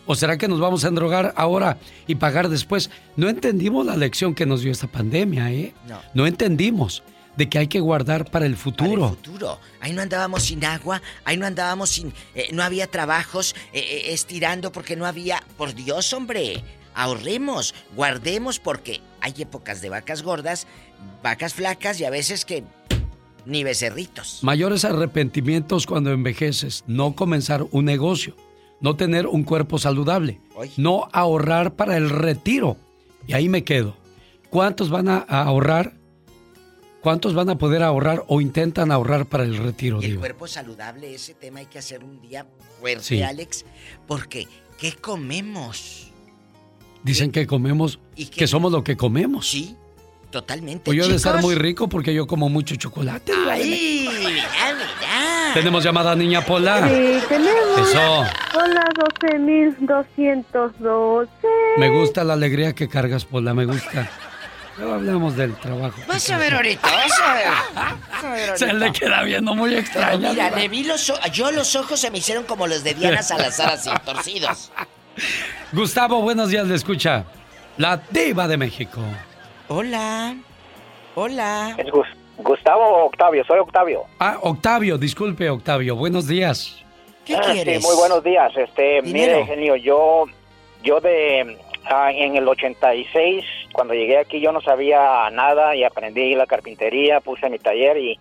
¿O 0.07 0.15
será 0.15 0.36
que 0.36 0.49
nos 0.49 0.61
vamos 0.61 0.85
a 0.85 0.89
endrogar 0.89 1.32
ahora 1.36 1.78
y 2.07 2.16
pagar 2.16 2.49
después? 2.49 2.91
No 3.16 3.28
entendimos 3.28 3.86
la 3.86 3.97
lección 3.97 4.35
que 4.35 4.45
nos 4.45 4.61
dio 4.61 4.70
esta 4.70 4.86
pandemia, 4.86 5.51
¿eh? 5.51 5.73
No. 5.89 6.01
No 6.12 6.27
entendimos 6.27 7.03
de 7.36 7.49
que 7.49 7.59
hay 7.59 7.69
que 7.69 7.81
guardar 7.81 8.31
para 8.31 8.47
el 8.47 8.57
futuro. 8.57 9.09
Futuro. 9.09 9.59
Ahí 9.81 9.93
no 9.93 10.03
andábamos 10.03 10.45
sin 10.45 10.65
agua, 10.65 11.01
ahí 11.24 11.36
no 11.36 11.47
andábamos 11.47 11.91
sin... 11.91 12.12
eh, 12.35 12.49
no 12.53 12.62
había 12.62 12.86
trabajos 12.86 13.57
eh, 13.73 13.81
eh, 13.81 14.12
estirando 14.12 14.73
porque 14.73 14.95
no 14.95 15.07
había... 15.07 15.43
Por 15.57 15.74
Dios, 15.74 16.12
hombre, 16.12 16.62
ahorremos, 16.95 17.74
guardemos 17.97 18.59
porque 18.59 19.01
hay 19.20 19.35
épocas 19.39 19.81
de 19.81 19.89
vacas 19.89 20.23
gordas, 20.23 20.66
vacas 21.23 21.55
flacas 21.55 21.99
y 21.99 22.05
a 22.05 22.11
veces 22.11 22.45
que 22.45 22.62
ni 23.47 23.65
becerritos. 23.65 24.41
Mayores 24.43 24.85
arrepentimientos 24.85 25.87
cuando 25.87 26.11
envejeces, 26.12 26.85
no 26.87 27.15
comenzar 27.15 27.66
un 27.71 27.85
negocio, 27.85 28.37
no 28.81 28.97
tener 28.97 29.27
un 29.27 29.45
cuerpo 29.45 29.79
saludable, 29.79 30.41
no 30.77 31.09
ahorrar 31.12 31.75
para 31.75 31.97
el 31.97 32.11
retiro. 32.11 32.77
Y 33.27 33.33
ahí 33.33 33.49
me 33.49 33.65
quedo. 33.65 33.97
¿Cuántos 34.51 34.91
van 34.91 35.09
a 35.09 35.19
ahorrar? 35.19 35.95
¿Cuántos 37.01 37.35
van 37.35 37.51
a 37.51 37.59
poder 37.59 37.83
ahorrar 37.83 38.25
o 38.29 38.41
intentan 38.41 38.91
ahorrar 38.91 39.27
para 39.27 39.45
el 39.45 39.59
retiro, 39.59 40.01
Y 40.03 40.07
el 40.07 40.19
cuerpo 40.19 40.47
saludable, 40.47 41.15
ese 41.15 41.35
tema 41.35 41.61
hay 41.61 41.66
que 41.66 41.79
hacer 41.79 42.03
un 42.03 42.21
día 42.23 42.47
fuerte, 42.81 43.05
Sí. 43.05 43.23
Alex, 43.23 43.66
porque 44.07 44.49
¿qué 44.79 44.93
comemos? 44.93 46.11
Dicen 47.03 47.31
que 47.31 47.47
comemos, 47.47 47.99
que 48.35 48.47
somos 48.47 48.73
lo 48.73 48.83
que 48.83 48.97
comemos. 48.97 49.51
Sí, 49.51 49.77
totalmente. 50.35 50.85
Pues 50.85 50.98
yo 50.98 51.06
de 51.06 51.15
estar 51.15 51.40
muy 51.40 51.55
rico 51.55 51.89
porque 51.89 52.12
yo 52.12 52.27
como 52.27 52.48
mucho 52.48 52.74
chocolate. 52.74 53.32
¡Ay! 53.48 54.09
Mira, 54.11 54.27
mira. 54.27 54.48
Tenemos 55.55 55.85
llamada 55.85 56.16
niña 56.16 56.44
Pola. 56.44 56.89
Sí, 56.89 57.20
tenemos. 57.28 57.89
Eso. 57.89 58.24
Hola, 58.55 58.85
12.212. 59.20 61.28
Me 61.77 61.89
gusta 61.89 62.24
la 62.24 62.32
alegría 62.32 62.74
que 62.74 62.89
cargas, 62.89 63.24
Pola, 63.24 63.55
me 63.55 63.65
gusta. 63.65 64.11
Luego 64.77 64.94
hablamos 64.94 65.36
del 65.36 65.55
trabajo. 65.55 66.01
Vas 66.09 66.28
a 66.28 66.39
ver 66.39 66.55
ahorita, 66.55 66.82
vas 66.82 67.20
a 67.20 67.35
ver. 67.35 67.47
Vas 67.77 68.24
a 68.24 68.32
ver 68.32 68.51
ahorita. 68.51 68.66
Se 68.66 68.73
le 68.73 68.90
queda 68.90 69.23
viendo 69.23 69.55
muy 69.55 69.73
extraña. 69.73 70.31
Mira, 70.31 70.51
le 70.51 70.66
vi 70.66 70.82
los 70.82 71.11
ojos. 71.11 71.31
Yo 71.31 71.52
los 71.52 71.77
ojos 71.77 72.01
se 72.01 72.11
me 72.11 72.19
hicieron 72.19 72.43
como 72.43 72.66
los 72.66 72.82
de 72.82 72.94
Diana 72.94 73.23
Salazar, 73.23 73.74
así, 73.74 73.89
torcidos. 74.05 74.73
Gustavo, 75.70 76.23
buenos 76.23 76.48
días, 76.48 76.66
le 76.66 76.74
escucha. 76.74 77.24
La 77.77 78.02
diva 78.11 78.48
de 78.48 78.56
México. 78.56 79.01
Hola. 79.69 80.36
Hola. 81.15 81.74
¿Es 81.78 81.91
Gus- 81.91 82.07
Gustavo 82.39 82.82
o 82.85 83.05
Octavio? 83.07 83.45
Soy 83.45 83.59
Octavio. 83.59 84.03
Ah, 84.19 84.39
Octavio, 84.43 84.99
disculpe, 84.99 85.49
Octavio. 85.49 85.97
Buenos 85.97 86.27
días. 86.27 86.82
¿Qué 87.24 87.35
Ah, 87.36 87.41
quieres? 87.53 87.81
Sí, 87.82 87.86
muy 87.89 87.97
buenos 87.97 88.23
días. 88.23 88.53
Este, 88.57 89.01
Dinero. 89.03 89.39
mire, 89.41 89.47
genio, 89.47 89.77
yo, 89.77 90.24
yo 90.82 91.01
de 91.01 91.57
ah, 91.86 92.12
en 92.12 92.36
el 92.36 92.47
86, 92.47 93.45
cuando 93.73 93.95
llegué 93.95 94.19
aquí, 94.19 94.41
yo 94.41 94.53
no 94.53 94.61
sabía 94.61 95.31
nada 95.31 95.74
y 95.74 95.85
aprendí 95.85 96.35
la 96.35 96.47
carpintería, 96.47 97.20
puse 97.20 97.49
mi 97.49 97.59
taller 97.59 97.97
y 97.99 98.19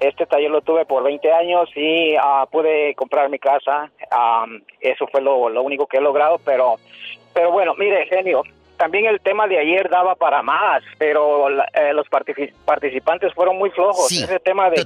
este 0.00 0.26
taller 0.26 0.50
lo 0.50 0.62
tuve 0.62 0.84
por 0.84 1.04
20 1.04 1.32
años 1.32 1.68
y 1.76 2.16
ah, 2.20 2.46
pude 2.50 2.94
comprar 2.96 3.28
mi 3.30 3.38
casa. 3.38 3.90
Ah, 4.10 4.46
eso 4.80 5.06
fue 5.06 5.20
lo, 5.20 5.48
lo 5.48 5.62
único 5.62 5.86
que 5.86 5.98
he 5.98 6.00
logrado, 6.00 6.40
pero, 6.44 6.76
pero 7.32 7.52
bueno, 7.52 7.74
mire, 7.78 8.06
genio. 8.06 8.42
También 8.82 9.06
el 9.06 9.20
tema 9.20 9.46
de 9.46 9.60
ayer 9.60 9.88
daba 9.88 10.16
para 10.16 10.42
más, 10.42 10.82
pero 10.98 11.48
la- 11.48 11.68
eh, 11.72 11.92
los 11.94 12.08
partici- 12.08 12.52
participantes 12.64 13.32
fueron 13.32 13.56
muy 13.56 13.70
flojos. 13.70 14.08
Sí, 14.08 14.24
Ese 14.24 14.40
tema 14.40 14.70
de, 14.70 14.84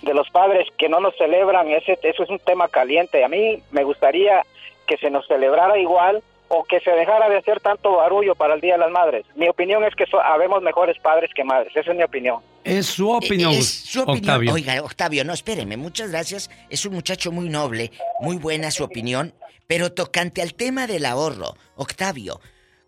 de 0.00 0.14
los 0.14 0.30
padres 0.30 0.66
que 0.78 0.88
no 0.88 0.98
nos 0.98 1.14
celebran, 1.18 1.68
ese, 1.70 1.98
eso 2.02 2.22
es 2.22 2.30
un 2.30 2.38
tema 2.38 2.68
caliente. 2.68 3.22
A 3.22 3.28
mí 3.28 3.62
me 3.70 3.84
gustaría 3.84 4.42
que 4.86 4.96
se 4.96 5.10
nos 5.10 5.26
celebrara 5.28 5.78
igual 5.78 6.22
o 6.48 6.64
que 6.64 6.80
se 6.80 6.90
dejara 6.92 7.28
de 7.28 7.36
hacer 7.36 7.60
tanto 7.60 7.96
barullo 7.96 8.34
para 8.34 8.54
el 8.54 8.62
Día 8.62 8.74
de 8.74 8.78
las 8.78 8.90
Madres. 8.90 9.26
Mi 9.34 9.46
opinión 9.46 9.84
es 9.84 9.94
que 9.94 10.06
so- 10.06 10.22
habemos 10.22 10.62
mejores 10.62 10.98
padres 11.00 11.28
que 11.34 11.44
madres. 11.44 11.76
Esa 11.76 11.90
es 11.90 11.96
mi 11.98 12.02
opinión. 12.02 12.40
Es 12.64 12.86
su 12.86 13.10
opinión, 13.10 13.50
Es 13.52 13.68
su 13.84 14.00
opinión. 14.04 14.20
Octavio. 14.20 14.54
Oiga, 14.54 14.82
Octavio, 14.82 15.22
no, 15.26 15.34
espéreme, 15.34 15.76
muchas 15.76 16.10
gracias. 16.10 16.50
Es 16.70 16.86
un 16.86 16.94
muchacho 16.94 17.30
muy 17.30 17.50
noble, 17.50 17.90
muy 18.20 18.38
buena 18.38 18.70
su 18.70 18.84
opinión. 18.84 19.34
Pero 19.66 19.92
tocante 19.92 20.40
al 20.40 20.54
tema 20.54 20.86
del 20.86 21.04
ahorro, 21.06 21.54
Octavio, 21.76 22.40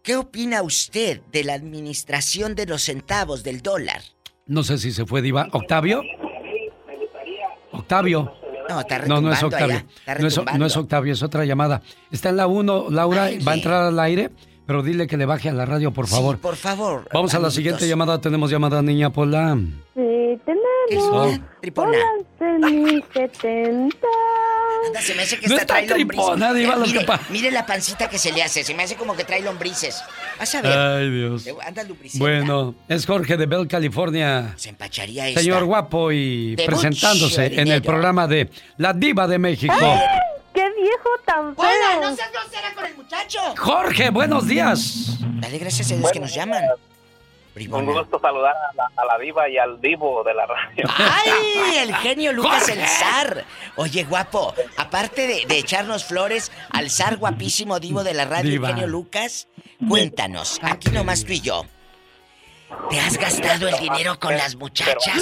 ¿qué 0.06 0.16
opina 0.16 0.62
usted 0.62 1.20
de 1.32 1.42
la 1.42 1.54
administración 1.54 2.54
de 2.54 2.64
los 2.64 2.82
centavos 2.82 3.42
del 3.42 3.60
dólar? 3.60 4.00
No 4.46 4.62
sé 4.62 4.78
si 4.78 4.92
se 4.92 5.04
fue 5.04 5.20
diva. 5.20 5.48
¿Octavio? 5.50 6.00
Octavio. 7.72 8.32
No, 8.68 8.80
está 8.80 9.00
No, 9.00 9.20
no 9.20 9.32
es 9.32 9.42
Octavio. 9.42 9.76
allá, 9.76 9.86
está 9.98 10.14
No 10.20 10.28
es, 10.28 10.40
no 10.58 10.66
es 10.66 10.76
Octavio, 10.76 11.12
es 11.12 11.22
otra 11.24 11.44
llamada. 11.44 11.82
Está 12.12 12.28
en 12.28 12.36
la 12.36 12.46
1, 12.46 12.86
Laura, 12.90 13.30
va 13.46 13.52
a 13.52 13.54
entrar 13.56 13.82
al 13.82 13.98
aire, 13.98 14.30
pero 14.64 14.84
dile 14.84 15.08
que 15.08 15.16
le 15.16 15.26
baje 15.26 15.48
a 15.48 15.52
la 15.52 15.66
radio, 15.66 15.92
por 15.92 16.06
favor. 16.06 16.38
Por 16.38 16.54
favor. 16.54 17.08
Vamos 17.12 17.34
a 17.34 17.40
la 17.40 17.50
siguiente 17.50 17.88
llamada. 17.88 18.20
Tenemos 18.20 18.48
llamada 18.48 18.82
niña 18.82 19.10
Pola. 19.10 19.58
Sí, 19.94 20.40
tenemos. 20.44 21.40
Tripona. 21.60 21.98
Hola, 22.38 22.70
1070. 22.70 23.96
Anda, 24.86 25.00
se 25.00 25.14
me 25.14 25.22
hace 25.22 25.38
que 25.38 25.48
No 25.48 25.54
está, 25.56 25.80
está 25.80 25.94
trae 25.94 26.04
tripona, 26.04 26.52
diva, 26.52 26.76
lo 26.76 26.86
mire, 26.86 26.98
que 27.00 27.04
pa- 27.04 27.20
mire 27.30 27.50
la 27.50 27.64
pancita 27.66 28.08
que 28.08 28.18
se 28.18 28.32
le 28.32 28.42
hace, 28.42 28.62
se 28.64 28.74
me 28.74 28.82
hace 28.82 28.96
como 28.96 29.16
que 29.16 29.24
trae 29.24 29.40
lombrices. 29.42 30.02
Vas 30.38 30.54
a 30.54 30.62
ver. 30.62 30.78
Ay, 30.78 31.10
Dios. 31.10 31.44
Anda. 31.64 31.84
Bueno, 32.14 32.74
es 32.88 33.06
Jorge 33.06 33.36
de 33.36 33.46
Bell, 33.46 33.66
California. 33.68 34.54
Se 34.56 34.68
empacharía 34.70 35.28
esta. 35.28 35.40
Señor 35.40 35.64
guapo 35.64 36.12
y 36.12 36.56
De 36.56 36.64
presentándose 36.66 37.60
en 37.60 37.68
el 37.68 37.82
programa 37.82 38.26
de 38.26 38.50
La 38.76 38.92
Diva 38.92 39.26
de 39.26 39.38
México. 39.38 39.74
¡Qué 40.54 40.70
viejo 40.80 41.08
tan 41.26 41.54
feo! 41.54 41.64
¡Hola, 41.66 42.08
no 42.10 42.16
seas 42.16 42.30
grosera 42.32 42.74
con 42.74 42.86
el 42.86 42.96
muchacho! 42.96 43.38
Jorge, 43.58 44.10
buenos 44.10 44.46
días. 44.48 45.18
Dale 45.20 45.58
gracias 45.58 45.92
a 45.92 45.96
Dios 45.96 46.10
que 46.12 46.20
nos 46.20 46.34
llaman. 46.34 46.62
Un 47.70 47.86
gusto 47.86 48.18
saludar 48.20 48.54
a 48.54 48.74
la, 48.76 48.90
a 48.94 49.04
la 49.06 49.18
diva 49.18 49.48
y 49.48 49.56
al 49.56 49.78
vivo 49.78 50.22
de 50.22 50.34
la 50.34 50.44
radio. 50.46 50.84
¡Ay! 50.98 51.76
El 51.78 51.94
genio 51.96 52.32
Lucas 52.32 52.68
el 52.68 52.86
zar. 52.86 53.44
Oye, 53.76 54.04
guapo, 54.04 54.54
aparte 54.76 55.26
de, 55.26 55.46
de 55.46 55.58
echarnos 55.58 56.04
flores 56.04 56.52
al 56.70 56.90
zar 56.90 57.16
guapísimo 57.16 57.80
divo 57.80 58.04
de 58.04 58.12
la 58.14 58.24
radio, 58.26 58.50
Diva. 58.50 58.68
el 58.68 58.74
genio 58.74 58.88
Lucas, 58.88 59.48
cuéntanos, 59.88 60.58
aquí 60.62 60.90
nomás 60.90 61.24
tú 61.24 61.32
y 61.32 61.40
yo. 61.40 61.64
¿Te 62.90 62.98
has 63.00 63.16
gastado 63.16 63.68
el 63.68 63.78
dinero 63.78 64.18
con 64.18 64.36
las 64.36 64.56
muchachas? 64.56 65.16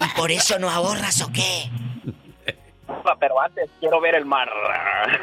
¿Y 0.00 0.08
por 0.16 0.30
eso 0.30 0.58
no 0.58 0.70
ahorras 0.70 1.20
o 1.22 1.32
qué? 1.32 1.70
Pero 3.18 3.40
antes 3.40 3.70
quiero 3.80 4.00
ver 4.00 4.14
el 4.14 4.24
mar. 4.24 4.48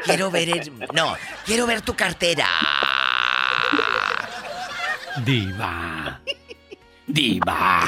Quiero 0.04 0.30
ver 0.30 0.48
el... 0.48 0.72
No, 0.92 1.14
quiero 1.46 1.66
ver 1.66 1.80
tu 1.82 1.94
cartera. 1.94 2.46
Diva. 5.24 6.20
Diva. 7.06 7.80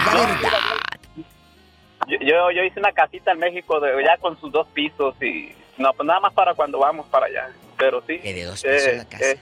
Yo, 2.06 2.18
yo, 2.20 2.50
yo 2.50 2.62
hice 2.64 2.78
una 2.80 2.92
casita 2.92 3.32
en 3.32 3.38
México 3.38 3.80
de, 3.80 4.04
ya 4.04 4.16
con 4.18 4.38
sus 4.40 4.52
dos 4.52 4.66
pisos 4.74 5.14
y 5.22 5.54
no, 5.78 5.92
pues 5.94 6.06
nada 6.06 6.20
más 6.20 6.32
para 6.34 6.54
cuando 6.54 6.78
vamos 6.78 7.06
para 7.06 7.26
allá. 7.26 7.48
Pero 7.78 8.02
sí. 8.06 8.18
de 8.18 8.44
dos 8.44 8.62
pisos 8.62 8.96
la 8.96 9.04
casa. 9.06 9.36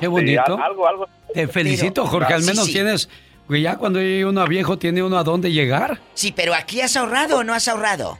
Qué 0.00 0.06
bonito. 0.06 0.42
Sí, 0.56 0.62
algo, 0.62 0.88
algo. 0.88 1.08
Te 1.34 1.48
felicito, 1.48 2.02
Pero- 2.02 2.06
Jorge. 2.12 2.34
Al 2.34 2.42
menos 2.42 2.66
sí. 2.66 2.72
tienes. 2.72 3.08
Que 3.48 3.62
ya 3.62 3.78
cuando 3.78 3.98
llegue 3.98 4.26
uno 4.26 4.42
a 4.42 4.46
viejo, 4.46 4.78
tiene 4.78 5.02
uno 5.02 5.16
a 5.18 5.24
dónde 5.24 5.50
llegar. 5.50 5.98
Sí, 6.14 6.32
pero 6.32 6.54
aquí 6.54 6.82
has 6.82 6.96
ahorrado 6.96 7.38
o 7.38 7.44
no 7.44 7.54
has 7.54 7.66
ahorrado. 7.66 8.18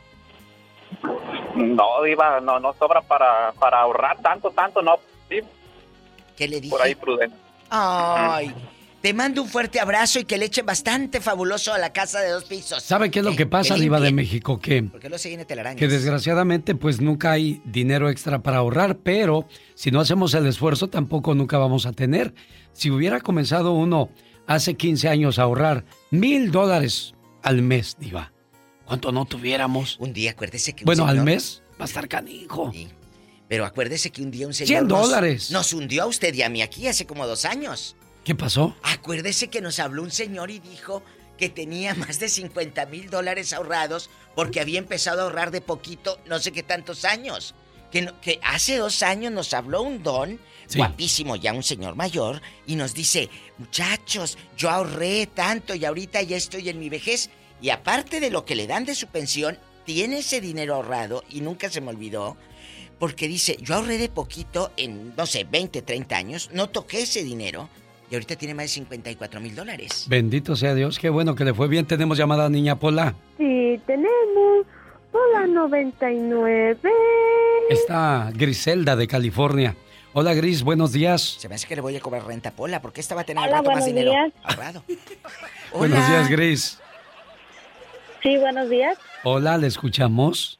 No, 1.55 2.03
Diva, 2.03 2.41
no, 2.41 2.59
no 2.59 2.73
sobra 2.75 3.03
para, 3.03 3.53
para 3.53 3.81
ahorrar 3.81 4.17
tanto, 4.23 4.51
tanto, 4.51 4.81
no. 4.81 4.99
Sí, 5.29 5.41
¿Qué 6.39 6.47
le 6.49 6.61
dije? 6.61 6.71
por 6.71 6.81
ahí 6.81 6.95
prudente. 6.95 7.37
Ay, 7.69 8.55
te 9.01 9.13
mando 9.13 9.43
un 9.43 9.49
fuerte 9.49 9.79
abrazo 9.79 10.21
y 10.21 10.25
que 10.25 10.39
le 10.39 10.47
echen 10.47 10.65
bastante 10.65 11.21
fabuloso 11.21 11.73
a 11.73 11.79
la 11.79 11.93
casa 11.93 12.21
de 12.21 12.31
dos 12.31 12.45
pisos. 12.45 12.83
¿Sabe 12.83 13.11
qué 13.11 13.19
es 13.19 13.25
lo 13.25 13.37
que 13.37 13.47
pasa, 13.47 13.75
que 13.75 13.81
Diva 13.83 14.01
de. 14.01 14.13
México? 14.13 14.59
Que, 14.59 14.85
Porque 14.85 15.19
se 15.19 15.31
llene 15.31 15.45
telarañas. 15.45 15.79
que 15.79 15.89
desgraciadamente, 15.89 16.75
pues 16.75 17.01
nunca 17.01 17.33
hay 17.33 17.61
dinero 17.65 18.09
extra 18.09 18.41
para 18.41 18.59
ahorrar, 18.59 18.99
pero 18.99 19.47
si 19.75 19.91
no 19.91 20.01
hacemos 20.01 20.33
el 20.35 20.47
esfuerzo, 20.47 20.89
tampoco 20.89 21.35
nunca 21.35 21.59
vamos 21.59 21.87
a 21.87 21.93
tener. 21.93 22.35
Si 22.73 22.91
hubiera 22.91 23.21
comenzado 23.21 23.73
uno 23.73 24.11
hace 24.47 24.75
15 24.75 25.09
años 25.09 25.39
a 25.39 25.43
ahorrar 25.43 25.85
mil 26.11 26.51
dólares 26.51 27.15
al 27.43 27.63
mes, 27.63 27.97
Diva, 27.99 28.33
¿cuánto 28.85 29.13
no 29.13 29.25
tuviéramos? 29.25 29.97
Un 30.01 30.13
día, 30.13 30.31
acuérdese 30.33 30.73
que 30.73 30.85
un 30.85 30.87
Bueno, 30.87 31.07
al 31.07 31.23
mes 31.23 31.63
va 31.81 31.85
a 31.85 31.89
estar 31.89 32.09
canijo. 32.09 32.73
Pero 33.49 33.65
acuérdese 33.65 34.11
que 34.11 34.23
un 34.23 34.31
día 34.31 34.47
un 34.47 34.55
señor 34.55 34.69
100 34.69 34.89
nos- 34.89 35.03
dólares. 35.09 35.51
Nos, 35.51 35.73
hundió 35.73 36.03
a 36.03 36.07
usted 36.07 36.35
y 36.35 36.43
a 36.43 36.49
mí 36.49 36.61
aquí 36.63 36.87
hace 36.87 37.07
como 37.07 37.27
dos 37.27 37.45
años. 37.45 37.97
¿Qué 38.25 38.35
pasó? 38.35 38.77
Acuérdese 38.83 39.49
que 39.49 39.61
nos 39.63 39.79
habló 39.79 40.03
un 40.03 40.11
señor 40.11 40.51
y 40.51 40.59
dijo 40.59 41.03
que 41.39 41.49
tenía 41.49 41.95
más 41.95 42.19
de 42.21 42.29
50 42.29 42.85
mil 42.87 43.09
dólares 43.09 43.53
ahorrados 43.53 44.11
porque 44.35 44.61
había 44.61 44.79
empezado 44.79 45.21
a 45.21 45.25
ahorrar 45.25 45.51
de 45.51 45.61
poquito 45.63 46.21
no 46.27 46.39
sé 46.39 46.53
qué 46.53 46.63
tantos 46.63 47.05
años. 47.05 47.55
Que, 47.91 48.03
no- 48.03 48.21
que 48.21 48.39
hace 48.43 48.77
dos 48.77 49.03
años 49.03 49.33
nos 49.33 49.55
habló 49.55 49.81
un 49.81 50.03
don, 50.03 50.39
guapísimo 50.77 51.37
ya 51.37 51.55
un 51.55 51.63
señor 51.63 51.95
mayor, 51.97 52.43
y 52.67 52.77
nos 52.77 52.93
dice, 52.93 53.31
muchachos, 53.57 54.37
yo 54.59 54.69
ahorré 54.69 55.27
tanto 55.27 55.75
y 55.75 55.87
ahorita 55.87 56.21
ya 56.23 56.37
estoy 56.37 56.69
en 56.69 56.79
mi 56.79 56.91
vejez. 56.91 57.31
Y 57.63 57.71
aparte 57.71 58.21
de 58.21 58.29
lo 58.31 58.45
que 58.45 58.55
le 58.57 58.67
dan 58.67 58.85
de 58.85 58.95
su 58.95 59.07
pensión, 59.07 59.59
tiene 59.87 60.19
ese 60.19 60.41
dinero 60.43 60.75
ahorrado 60.75 61.25
y 61.31 61.41
nunca 61.41 61.71
se 61.71 61.81
me 61.81 61.89
olvidó. 61.89 62.37
Porque 62.99 63.29
dice, 63.29 63.57
yo 63.61 63.77
ahorré 63.77 63.99
de 63.99 64.09
poquito 64.09 64.73
en, 64.77 65.15
no 65.17 65.27
sé, 65.27 65.45
20, 65.51 65.83
30 65.83 66.17
años, 66.17 66.51
no 66.53 66.69
toqué 66.69 67.03
ese 67.03 67.23
dinero 67.23 67.69
y 68.11 68.15
ahorita 68.15 68.37
tiene 68.37 68.55
más 68.55 68.65
de 68.65 68.69
54 68.69 69.41
mil 69.41 69.55
dólares. 69.55 70.07
Bendito 70.09 70.57
sea 70.57 70.75
Dios, 70.75 70.99
qué 70.99 71.09
bueno 71.11 71.35
que 71.35 71.45
le 71.45 71.55
fue 71.55 71.69
bien. 71.69 71.87
Tenemos 71.87 72.19
llamada 72.19 72.49
Niña 72.49 72.77
Pola. 72.77 73.15
Sí, 73.37 73.81
tenemos 73.87 74.67
Pola 75.13 75.47
99. 75.47 76.79
Está 77.71 78.31
Griselda 78.35 78.97
de 78.97 79.07
California. 79.07 79.77
Hola 80.15 80.35
Gris, 80.35 80.63
buenos 80.65 80.93
días. 80.93 81.37
Se 81.39 81.49
me 81.49 81.55
hace 81.55 81.69
que 81.69 81.77
le 81.77 81.83
voy 81.83 81.95
a 81.97 82.01
cobrar 82.01 82.27
renta 82.27 82.49
a 82.49 82.53
Pola, 82.53 82.81
porque 82.81 83.01
esta 83.01 83.15
va 83.15 83.21
a 83.21 83.25
tener 83.25 83.45
Hola, 83.45 83.57
más 83.57 83.65
buenos 83.65 83.85
dinero 83.85 84.11
días. 84.11 84.33
ahorrado. 84.43 84.83
Buenos 85.73 86.09
días 86.09 86.29
Gris. 86.31 86.79
Sí, 88.23 88.37
buenos 88.39 88.69
días. 88.71 88.97
Hola, 89.23 89.59
¿le 89.59 89.67
escuchamos? 89.67 90.59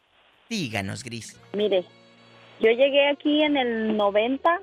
Díganos, 0.51 1.03
Gris. 1.03 1.37
Mire, 1.55 1.85
yo 2.61 2.71
llegué 2.71 3.09
aquí 3.09 3.43
en 3.43 3.57
el 3.57 3.97
90 3.97 4.61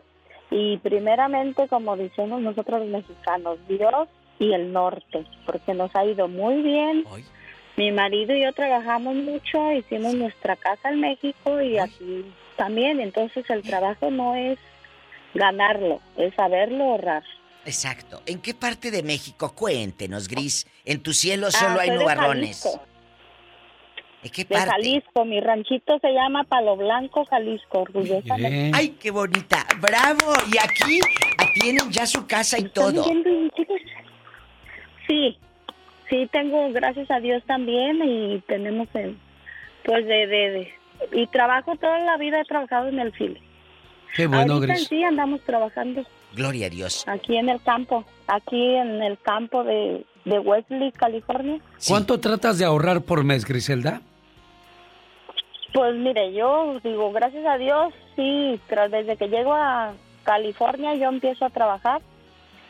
y 0.52 0.78
primeramente, 0.78 1.68
como 1.68 1.98
decimos 1.98 2.42
nosotros 2.42 2.82
los 2.82 2.90
mexicanos, 2.90 3.58
Dios 3.68 4.08
y 4.40 4.54
el 4.54 4.72
norte, 4.74 5.26
porque 5.46 5.74
nos 5.74 5.96
ha 5.96 6.06
ido 6.06 6.28
muy 6.28 6.62
bien. 6.62 7.06
Mi 7.78 7.92
marido 7.92 8.34
y 8.36 8.44
yo 8.44 8.54
trabajamos 8.54 9.16
mucho, 9.16 9.72
hicimos 9.74 10.14
nuestra 10.14 10.56
casa 10.56 10.90
en 10.90 11.02
México 11.02 11.62
y 11.62 11.78
aquí 11.78 12.26
también, 12.56 13.02
entonces 13.02 13.50
el 13.50 13.64
trabajo 13.64 14.12
no 14.12 14.36
es 14.36 14.58
ganarlo, 15.34 16.00
es 16.18 16.34
saberlo 16.36 16.84
ahorrar. 16.86 17.24
Exacto. 17.66 18.22
¿En 18.26 18.40
qué 18.40 18.54
parte 18.54 18.92
de 18.92 19.04
México? 19.04 19.54
Cuéntenos, 19.54 20.28
Gris. 20.28 20.68
En 20.86 21.02
tu 21.02 21.14
cielo 21.14 21.48
Ah, 21.48 21.52
solo 21.52 21.80
hay 21.80 21.90
nubarrones. 21.90 22.62
Jalisco. 22.62 22.95
¿En 24.26 24.32
qué 24.32 24.44
De? 24.46 24.72
Jalisco, 24.72 25.24
mi 25.24 25.40
ranchito 25.40 26.00
se 26.00 26.12
llama 26.12 26.44
Palo 26.46 26.76
Blanco, 26.76 27.26
Jalisco, 27.26 27.82
orgullosamente. 27.82 28.72
Ay, 28.74 28.90
qué 29.00 29.12
bonita. 29.12 29.66
Bravo. 29.80 30.34
Y 30.52 30.58
aquí 30.58 31.00
tienen 31.62 31.92
ya 31.92 32.08
su 32.08 32.26
casa 32.26 32.58
y 32.60 32.64
todo. 32.70 33.04
Sí, 35.08 35.38
sí 36.10 36.28
tengo, 36.32 36.72
gracias 36.72 37.10
a 37.12 37.20
Dios 37.20 37.44
también 37.46 38.02
y 38.04 38.40
tenemos, 38.48 38.88
el, 38.96 39.16
pues 39.84 40.06
de, 40.08 40.26
de, 40.28 40.50
de- 40.50 40.74
y 41.12 41.28
trabajo 41.28 41.76
toda 41.76 42.00
la 42.00 42.18
vida, 42.18 42.42
he 42.42 42.46
trabajado 42.46 42.88
en 42.88 43.00
el 43.00 43.12
file. 43.14 43.40
Qué 44.16 44.26
bueno, 44.28 44.60
sí 44.78 45.04
andamos 45.04 45.42
trabajando 45.42 46.04
Gloria 46.34 46.68
a 46.68 46.70
Dios. 46.70 47.04
aquí 47.08 47.38
en 47.38 47.50
el 47.50 47.62
campo, 47.62 48.06
aquí 48.28 48.76
en 48.76 49.04
el 49.04 49.20
campo 49.20 49.64
de, 49.64 50.04
de 50.24 50.40
Wesley, 50.40 50.92
California. 50.94 51.60
¿Cuánto 51.88 52.20
tratas 52.20 52.58
de 52.58 52.66
ahorrar 52.66 53.02
por 53.02 53.24
mes, 53.24 53.46
Griselda? 53.46 54.02
Pues 55.76 55.94
mire, 55.94 56.32
yo 56.32 56.80
digo, 56.86 57.12
gracias 57.12 57.46
a 57.46 57.58
Dios, 57.58 57.94
sí, 58.16 58.58
tras 58.68 58.90
desde 58.90 59.18
que 59.18 59.28
llego 59.28 59.54
a 59.54 59.92
California 60.24 60.96
yo 60.96 61.10
empiezo 61.10 61.44
a 61.44 61.50
trabajar 61.50 62.02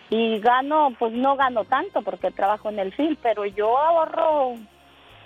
y 0.10 0.40
gano, 0.40 0.92
pues 0.98 1.14
no 1.14 1.36
gano 1.36 1.66
tanto 1.66 2.02
porque 2.02 2.32
trabajo 2.32 2.70
en 2.70 2.80
el 2.80 2.92
film, 2.94 3.16
pero 3.22 3.46
yo 3.46 3.78
ahorro 3.78 4.56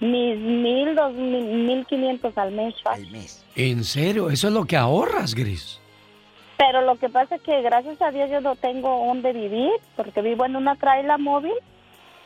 mis 0.01 0.37
mil, 0.37 0.93
dos 0.93 1.13
mil, 1.13 1.45
mil 1.45 1.85
quinientos 1.85 2.37
al 2.37 2.51
mes. 2.51 2.75
fácil. 2.83 3.25
¿En 3.55 3.85
serio? 3.85 4.29
¿Eso 4.29 4.49
es 4.49 4.53
lo 4.53 4.65
que 4.65 4.75
ahorras, 4.75 5.33
Gris? 5.33 5.79
Pero 6.57 6.81
lo 6.81 6.97
que 6.97 7.07
pasa 7.07 7.35
es 7.35 7.41
que 7.41 7.61
gracias 7.61 8.01
a 8.01 8.11
Dios 8.11 8.29
yo 8.29 8.41
no 8.41 8.57
tengo 8.57 9.05
donde 9.07 9.31
vivir 9.31 9.71
porque 9.95 10.21
vivo 10.21 10.45
en 10.45 10.57
una 10.57 10.75
traila 10.75 11.17
móvil 11.17 11.53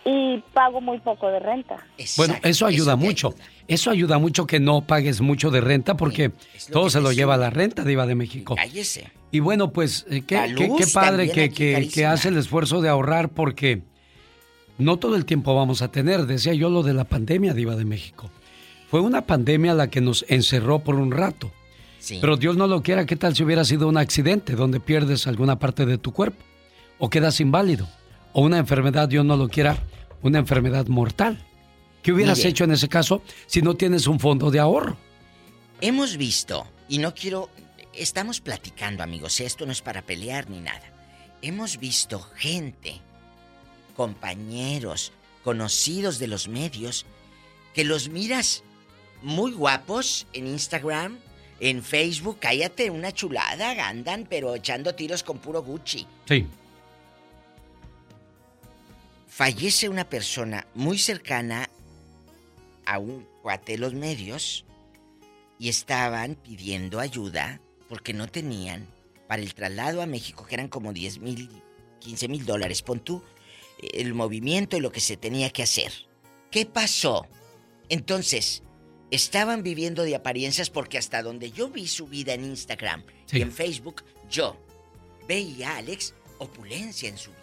y 0.06 0.44
pago 0.54 0.82
muy 0.82 1.00
poco 1.00 1.28
de 1.30 1.40
renta. 1.40 1.78
Bueno, 2.18 2.36
eso 2.44 2.66
ayuda 2.66 2.96
mucho. 2.96 3.36
Eso 3.68 3.90
ayuda 3.90 4.18
mucho 4.18 4.46
que 4.46 4.60
no 4.60 4.82
pagues 4.82 5.22
mucho 5.22 5.50
de 5.50 5.62
renta 5.62 5.96
porque 5.96 6.32
todo 6.72 6.90
se 6.90 7.00
lo 7.00 7.12
lleva 7.12 7.38
la 7.38 7.50
renta, 7.50 7.84
Diva 7.84 8.06
de 8.06 8.16
México. 8.16 8.56
Cállese. 8.56 9.12
Y 9.32 9.40
bueno, 9.40 9.72
pues 9.72 10.06
eh, 10.10 10.22
qué, 10.28 10.38
padre 10.94 11.32
que, 11.32 11.50
que- 11.50 12.06
hace 12.06 12.30
el 12.30 12.38
esfuerzo 12.38 12.82
de 12.82 12.90
ahorrar 12.90 13.30
porque 13.30 13.82
no 14.78 14.98
todo 14.98 15.16
el 15.16 15.26
tiempo 15.26 15.56
vamos 15.56 15.82
a 15.82 15.90
tener. 15.90 16.26
Decía 16.26 16.54
yo 16.54 16.70
lo 16.70 16.84
de 16.84 16.94
la 16.94 17.06
pandemia, 17.06 17.54
Diva 17.54 17.76
de 17.76 17.86
México. 17.86 18.30
Fue 18.90 19.00
una 19.00 19.26
pandemia 19.26 19.74
la 19.74 19.90
que 19.90 20.02
nos 20.02 20.26
encerró 20.28 20.80
por 20.80 20.96
un 20.96 21.12
rato. 21.12 21.52
Sí. 22.00 22.18
Pero 22.20 22.36
Dios 22.36 22.58
no 22.58 22.68
lo 22.68 22.84
quiera, 22.84 23.06
¿qué 23.06 23.16
tal 23.16 23.34
si 23.36 23.44
hubiera 23.44 23.64
sido 23.64 23.88
un 23.88 23.98
accidente 23.98 24.56
donde 24.56 24.82
pierdes 24.82 25.26
alguna 25.26 25.58
parte 25.58 25.86
de 25.86 25.98
tu 25.98 26.12
cuerpo? 26.12 26.44
O 27.00 27.10
quedas 27.10 27.40
inválido. 27.40 27.88
O 28.34 28.42
una 28.42 28.58
enfermedad, 28.58 29.08
Dios 29.08 29.24
no 29.26 29.38
lo 29.38 29.48
quiera, 29.48 29.78
una 30.24 30.40
enfermedad 30.40 30.88
mortal. 30.88 31.45
¿Qué 32.02 32.12
hubieras 32.12 32.40
Mire. 32.40 32.50
hecho 32.50 32.64
en 32.64 32.72
ese 32.72 32.90
caso 32.90 33.22
si 33.45 33.62
no 33.62 33.76
tienes 33.76 34.08
un 34.08 34.20
fondo 34.20 34.50
de 34.52 34.60
ahorro? 34.60 34.98
Hemos 35.80 36.18
visto, 36.18 36.66
y 36.90 36.98
no 36.98 37.14
quiero, 37.14 37.50
estamos 37.94 38.41
platicando 38.41 39.04
amigos, 39.04 39.40
esto 39.40 39.66
no 39.66 39.72
es 39.72 39.82
para 39.82 40.02
pelear 40.02 40.50
ni 40.50 40.60
nada. 40.60 40.91
Hemos 41.41 41.78
visto 41.78 42.22
gente, 42.36 43.02
compañeros, 43.95 45.12
conocidos 45.44 46.20
de 46.20 46.28
los 46.28 46.48
medios, 46.48 47.06
que 47.74 47.84
los 47.84 48.10
miras 48.10 48.64
muy 49.22 49.52
guapos 49.52 50.28
en 50.34 50.48
Instagram, 50.48 51.18
en 51.60 51.84
Facebook, 51.84 52.38
cállate, 52.40 52.90
una 52.90 53.12
chulada, 53.12 53.88
andan, 53.88 54.28
pero 54.30 54.56
echando 54.56 54.95
tiros 54.95 55.24
con 55.24 55.40
puro 55.40 55.64
Gucci. 55.64 56.06
Sí. 56.26 56.45
Fallece 59.36 59.90
una 59.90 60.08
persona 60.08 60.68
muy 60.76 61.00
cercana 61.00 61.68
a 62.86 63.00
un 63.00 63.28
cuate 63.42 63.72
de 63.72 63.78
los 63.80 63.96
medios 63.96 64.64
y 65.58 65.70
estaban 65.70 66.36
pidiendo 66.36 67.00
ayuda 67.00 67.60
porque 67.90 68.14
no 68.14 68.28
tenían 68.28 68.88
para 69.28 69.42
el 69.42 69.56
traslado 69.56 70.04
a 70.04 70.06
México, 70.06 70.46
que 70.46 70.54
eran 70.54 70.68
como 70.68 70.94
10 70.94 71.18
mil, 71.18 71.50
15 72.00 72.28
mil 72.28 72.46
dólares, 72.46 72.84
pon 72.84 73.00
tú, 73.00 73.24
el 73.82 74.14
movimiento 74.14 74.78
y 74.78 74.82
lo 74.82 74.92
que 74.92 75.00
se 75.00 75.18
tenía 75.18 75.50
que 75.50 75.64
hacer. 75.64 75.92
¿Qué 76.52 76.68
pasó? 76.68 77.26
Entonces, 77.90 78.62
estaban 79.10 79.64
viviendo 79.64 80.04
de 80.04 80.14
apariencias 80.16 80.70
porque 80.70 81.00
hasta 81.00 81.24
donde 81.24 81.52
yo 81.52 81.70
vi 81.70 81.88
su 81.88 82.06
vida 82.06 82.36
en 82.36 82.46
Instagram 82.46 83.04
Sí. 83.26 83.40
y 83.40 83.42
en 83.42 83.52
Facebook, 83.52 84.04
yo 84.30 84.64
veía 85.28 85.72
a 85.72 85.78
Alex 85.78 86.14
opulencia 86.38 87.10
en 87.10 87.18
su 87.18 87.32
vida. 87.32 87.43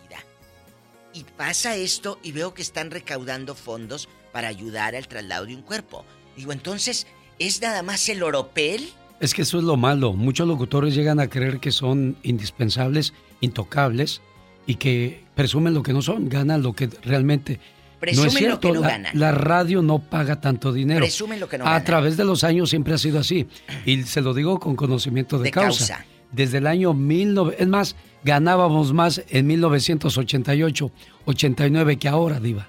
Y 1.13 1.25
pasa 1.37 1.75
esto 1.77 2.19
y 2.23 2.33
veo 2.33 2.55
que 2.55 2.63
están 2.63 2.91
recaudando 2.91 3.55
fondos 3.55 4.09
para 4.33 4.49
ayudar 4.49 4.95
al 4.95 5.09
traslado 5.09 5.47
de 5.47 5.57
un 5.57 5.63
cuerpo. 5.63 6.05
Digo, 6.37 6.53
entonces, 6.53 7.07
¿es 7.39 7.61
nada 7.61 7.83
más 7.83 8.09
el 8.09 8.23
oropel? 8.23 8.89
Es 9.19 9.35
que 9.35 9.43
eso 9.43 9.59
es 9.59 9.65
lo 9.65 9.77
malo. 9.77 10.13
Muchos 10.13 10.47
locutores 10.47 10.95
llegan 10.95 11.19
a 11.21 11.29
creer 11.29 11.59
que 11.61 11.73
son 11.73 12.17
indispensables, 12.23 13.13
intocables 13.41 14.23
y 14.67 14.77
que 14.77 15.25
presumen 15.35 15.75
lo 15.75 15.83
que 15.83 15.93
no 15.93 16.01
son, 16.01 16.29
ganan 16.29 16.63
lo 16.63 16.75
que 16.75 16.89
realmente 17.03 17.55
no 17.57 18.01
Presumen 18.01 18.29
es 18.29 18.33
lo 18.35 18.39
cierto. 18.39 18.61
que 18.69 18.75
no 18.75 18.81
la, 18.81 18.89
ganan. 18.89 19.19
la 19.19 19.33
radio 19.33 19.83
no 19.83 19.99
paga 19.99 20.41
tanto 20.41 20.73
dinero. 20.73 21.01
Presumen 21.01 21.39
lo 21.41 21.49
que 21.51 21.59
no 21.59 21.65
A 21.65 21.71
ganan. 21.73 21.85
través 21.85 22.17
de 22.17 22.25
los 22.25 22.45
años 22.45 22.71
siempre 22.71 22.95
ha 22.95 22.99
sido 22.99 23.19
así. 23.19 23.47
Y 23.85 24.05
se 24.05 24.23
lo 24.23 24.33
digo 24.33 24.59
con 24.59 24.75
conocimiento 24.77 25.37
de, 25.39 25.45
De 25.45 25.51
causa. 25.51 25.97
causa. 25.97 26.07
Desde 26.33 26.59
el 26.59 26.67
año 26.67 26.95
19... 26.95 27.57
Es 27.59 27.69
más, 27.69 27.97
ganábamos 28.25 28.93
más 28.93 29.23
en 29.29 29.47
1988, 29.47 30.91
89 31.25 31.97
que 31.99 32.09
ahora, 32.09 32.41
Diva. 32.41 32.69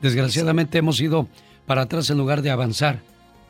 Desgraciadamente 0.00 0.78
hemos 0.78 1.00
ido 1.00 1.28
para 1.66 1.82
atrás 1.82 2.10
en 2.10 2.18
lugar 2.18 2.42
de 2.42 2.50
avanzar. 2.50 3.00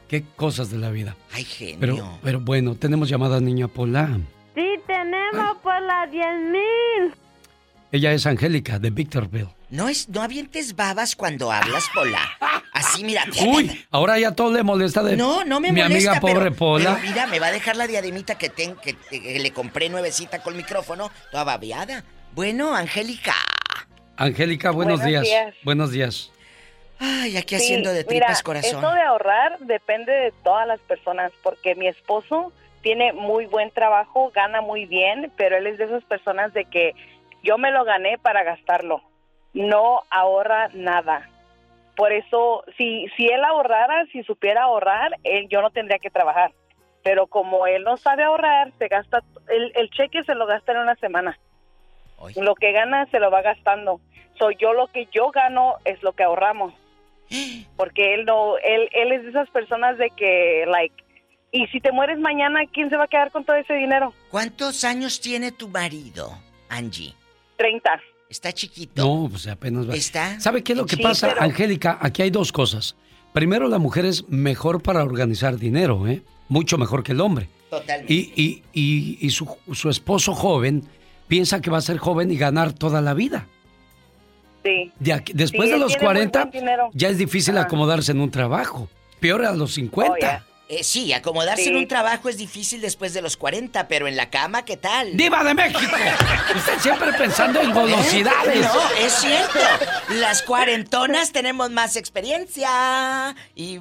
Qué 0.08 0.24
cosas 0.36 0.70
de 0.70 0.78
la 0.78 0.90
vida. 0.90 1.16
Ay, 1.32 1.44
genio. 1.44 1.78
Pero, 1.80 2.18
pero 2.22 2.40
bueno, 2.40 2.74
tenemos 2.74 3.08
llamada 3.08 3.40
Niña 3.40 3.68
Pola. 3.68 4.18
Sí, 4.54 4.66
tenemos 4.86 5.56
por 5.62 5.80
las 5.80 6.10
10 6.10 6.24
mil. 6.50 7.14
Ella 7.90 8.12
es 8.12 8.26
Angélica 8.26 8.78
de 8.78 8.90
Victorville. 8.90 9.48
No 9.70 9.88
es, 9.88 10.08
no 10.10 10.20
avientes 10.20 10.76
babas 10.76 11.16
cuando 11.16 11.50
hablas, 11.50 11.86
Pola. 11.94 12.20
Así, 12.86 13.04
mira. 13.04 13.24
Uy, 13.46 13.84
ahora 13.90 14.18
ya 14.18 14.32
todo 14.34 14.52
le 14.52 14.62
molesta 14.62 15.02
de 15.02 15.16
No, 15.16 15.44
no 15.44 15.60
me 15.60 15.72
mi 15.72 15.82
molesta, 15.82 16.12
amiga 16.12 16.20
pobre 16.20 16.44
pero, 16.50 16.56
Pola. 16.56 16.96
pero 17.00 17.08
mira, 17.08 17.26
me 17.26 17.38
va 17.38 17.46
a 17.48 17.52
dejar 17.52 17.76
la 17.76 17.86
diademita 17.86 18.36
que, 18.36 18.48
ten, 18.48 18.76
que, 18.76 18.94
que 18.94 19.38
le 19.38 19.50
compré 19.52 19.88
nuevecita 19.88 20.42
con 20.42 20.56
micrófono, 20.56 21.10
toda 21.30 21.44
babeada. 21.44 22.04
Bueno, 22.34 22.74
Angélica. 22.74 23.34
Angélica, 24.16 24.70
buenos, 24.70 25.00
Buenos 25.00 25.06
días. 25.06 25.22
días. 25.22 25.54
Buenos 25.64 25.90
días. 25.90 26.30
Ay, 26.98 27.36
aquí 27.36 27.56
Sí, 27.58 27.64
haciendo 27.64 27.90
de 27.90 28.04
mira, 28.08 28.26
tripas 28.26 28.42
corazón. 28.42 28.78
Eso 28.78 28.92
de 28.92 29.00
ahorrar 29.02 29.58
depende 29.60 30.12
de 30.12 30.32
todas 30.44 30.66
las 30.68 30.78
personas, 30.80 31.32
porque 31.42 31.74
mi 31.74 31.88
esposo 31.88 32.52
tiene 32.82 33.12
muy 33.12 33.46
buen 33.46 33.70
trabajo, 33.70 34.30
gana 34.34 34.60
muy 34.60 34.86
bien, 34.86 35.32
pero 35.36 35.56
él 35.56 35.66
es 35.66 35.78
de 35.78 35.84
esas 35.84 36.04
personas 36.04 36.52
de 36.52 36.64
que 36.66 36.92
yo 37.42 37.58
me 37.58 37.70
lo 37.72 37.84
gané 37.84 38.18
para 38.18 38.44
gastarlo. 38.44 39.02
No 39.52 40.02
ahorra 40.10 40.68
nada. 40.74 41.28
Por 41.96 42.12
eso, 42.12 42.64
si, 42.76 43.06
si 43.16 43.26
él 43.26 43.44
ahorrara, 43.44 44.06
si 44.12 44.22
supiera 44.22 44.64
ahorrar, 44.64 45.16
él, 45.24 45.48
yo 45.48 45.60
no 45.60 45.70
tendría 45.70 45.98
que 45.98 46.10
trabajar. 46.10 46.52
Pero 47.02 47.26
como 47.26 47.66
él 47.66 47.82
no 47.82 47.96
sabe 47.96 48.22
ahorrar, 48.22 48.72
se 48.78 48.88
gasta, 48.88 49.20
el, 49.48 49.72
el 49.74 49.90
cheque 49.90 50.22
se 50.24 50.34
lo 50.34 50.46
gasta 50.46 50.72
en 50.72 50.78
una 50.78 50.94
semana. 50.96 51.38
Lo 52.36 52.54
que 52.54 52.72
gana 52.72 53.06
se 53.06 53.18
lo 53.18 53.30
va 53.30 53.42
gastando. 53.42 54.00
Soy 54.38 54.56
yo 54.58 54.72
lo 54.72 54.86
que 54.86 55.08
yo 55.12 55.30
gano 55.30 55.74
es 55.84 56.02
lo 56.02 56.12
que 56.12 56.22
ahorramos. 56.22 56.72
Porque 57.76 58.14
él 58.14 58.24
no, 58.24 58.56
él, 58.58 58.88
él 58.92 59.12
es 59.12 59.24
de 59.24 59.30
esas 59.30 59.50
personas 59.50 59.98
de 59.98 60.10
que, 60.10 60.64
like, 60.68 61.02
y 61.50 61.66
si 61.66 61.80
te 61.80 61.92
mueres 61.92 62.18
mañana, 62.18 62.60
¿quién 62.72 62.88
se 62.88 62.96
va 62.96 63.04
a 63.04 63.08
quedar 63.08 63.30
con 63.30 63.44
todo 63.44 63.56
ese 63.56 63.74
dinero? 63.74 64.14
¿Cuántos 64.30 64.84
años 64.84 65.20
tiene 65.20 65.52
tu 65.52 65.68
marido, 65.68 66.32
Angie? 66.70 67.14
30. 67.56 68.00
Está 68.32 68.50
chiquito. 68.50 69.02
No, 69.04 69.28
pues 69.28 69.46
apenas 69.46 69.86
va. 69.88 69.94
¿Está? 69.94 70.40
¿Sabe 70.40 70.62
qué 70.64 70.72
es 70.72 70.78
lo 70.78 70.86
que 70.86 70.96
Sí, 70.96 71.02
pasa, 71.02 71.28
pero- 71.28 71.42
Angélica? 71.42 71.98
Aquí 72.00 72.22
hay 72.22 72.30
dos 72.30 72.50
cosas. 72.50 72.96
Primero, 73.34 73.68
la 73.68 73.78
mujer 73.78 74.06
es 74.06 74.26
mejor 74.30 74.80
para 74.82 75.02
organizar 75.04 75.58
dinero, 75.58 76.06
¿eh? 76.08 76.22
Mucho 76.48 76.78
mejor 76.78 77.02
que 77.02 77.12
el 77.12 77.20
hombre. 77.20 77.50
Totalmente. 77.68 78.10
Y, 78.10 78.32
y, 78.34 78.62
y, 78.72 79.18
y 79.20 79.30
su, 79.30 79.46
su 79.74 79.90
esposo 79.90 80.32
joven 80.34 80.82
piensa 81.28 81.60
que 81.60 81.68
va 81.70 81.76
a 81.76 81.82
ser 81.82 81.98
joven 81.98 82.30
y 82.30 82.36
ganar 82.38 82.72
toda 82.72 83.02
la 83.02 83.12
vida. 83.12 83.46
Sí. 84.64 84.92
De 84.98 85.12
aquí- 85.12 85.32
después 85.34 85.68
Sí, 85.68 85.74
de 85.74 85.78
los 85.78 85.88
tiene 85.88 86.02
muy 86.02 86.06
40, 86.14 86.38
buen 86.40 86.50
dinero. 86.52 86.90
ya 86.94 87.08
es 87.10 87.18
difícil 87.18 87.58
Ah. 87.58 87.62
acomodarse 87.62 88.12
en 88.12 88.20
un 88.20 88.30
trabajo. 88.30 88.88
Peor 89.20 89.44
a 89.44 89.52
los 89.52 89.74
50. 89.74 90.46
Eh, 90.68 90.84
sí, 90.84 91.12
acomodarse 91.12 91.64
Sí. 91.64 91.68
en 91.70 91.76
un 91.76 91.86
trabajo 91.88 92.30
es 92.30 92.38
difícil 92.38 92.80
después 92.80 93.12
de 93.12 93.20
los 93.20 93.36
40, 93.36 93.88
pero 93.88 94.06
en 94.08 94.16
la 94.16 94.30
cama, 94.30 94.64
¿qué 94.64 94.78
tal? 94.78 95.14
¡Diva 95.16 95.44
de 95.44 95.52
México! 95.52 95.80
Usted 96.56 96.78
siempre 96.78 97.12
pensando 97.12 97.60
en 97.60 97.74
golosidades. 97.74 98.60
No, 98.62 98.80
es 98.98 99.12
cierto. 99.12 99.58
Las 100.14 100.40
cuarentonas 100.42 101.30
tenemos 101.32 101.70
más 101.70 101.96
experiencia. 101.96 103.34
Y 103.54 103.80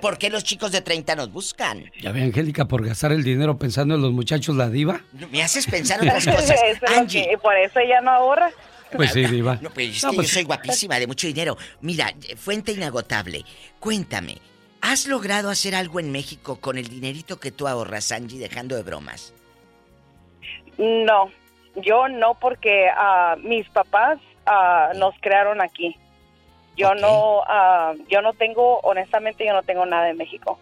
¿Por 0.00 0.18
qué 0.18 0.28
los 0.30 0.42
chicos 0.42 0.72
de 0.72 0.80
30 0.80 1.14
nos 1.14 1.30
buscan? 1.30 1.90
Ya 2.00 2.10
ve, 2.10 2.22
Angélica, 2.22 2.64
por 2.64 2.84
gastar 2.84 3.12
el 3.12 3.22
dinero 3.22 3.56
pensando 3.58 3.94
en 3.94 4.02
los 4.02 4.10
muchachos, 4.12 4.56
la 4.56 4.68
diva. 4.68 5.00
Me 5.30 5.42
haces 5.42 5.66
pensar 5.66 6.00
otras 6.00 6.24
cosas. 6.26 6.58
Angie. 6.96 7.28
que- 7.30 7.38
por 7.38 7.56
eso 7.56 7.78
ella 7.78 8.00
no 8.00 8.10
ahorra. 8.10 8.50
Pues 8.90 9.12
sí, 9.12 9.24
diva. 9.26 9.58
No, 9.62 9.70
pero 9.70 9.92
es 9.92 10.02
No, 10.02 10.12
pues- 10.14 10.28
yo 10.28 10.34
soy 10.34 10.44
guapísima, 10.44 10.98
de 10.98 11.06
mucho 11.06 11.26
dinero. 11.28 11.56
Mira, 11.82 12.12
fuente 12.36 12.72
inagotable. 12.72 13.44
Cuéntame, 13.78 14.38
¿has 14.80 15.06
logrado 15.06 15.50
hacer 15.50 15.74
algo 15.74 16.00
en 16.00 16.12
México 16.12 16.58
con 16.60 16.78
el 16.78 16.88
dinerito 16.88 17.38
que 17.40 17.50
tú 17.50 17.68
ahorras, 17.68 18.12
Angie, 18.12 18.38
dejando 18.38 18.76
de 18.76 18.82
bromas? 18.82 19.32
No, 20.78 21.30
yo 21.76 22.08
no 22.08 22.34
porque 22.40 22.88
ah, 22.96 23.36
mis 23.42 23.68
papás 23.68 24.18
ah, 24.46 24.92
nos 24.96 25.14
crearon 25.20 25.60
aquí. 25.60 25.96
Yo 26.76 26.94
no, 26.94 27.42
ah, 27.48 27.94
yo 28.08 28.22
no 28.22 28.32
tengo, 28.34 28.78
honestamente, 28.80 29.44
yo 29.44 29.52
no 29.52 29.62
tengo 29.62 29.84
nada 29.84 30.10
en 30.10 30.16
México. 30.16 30.58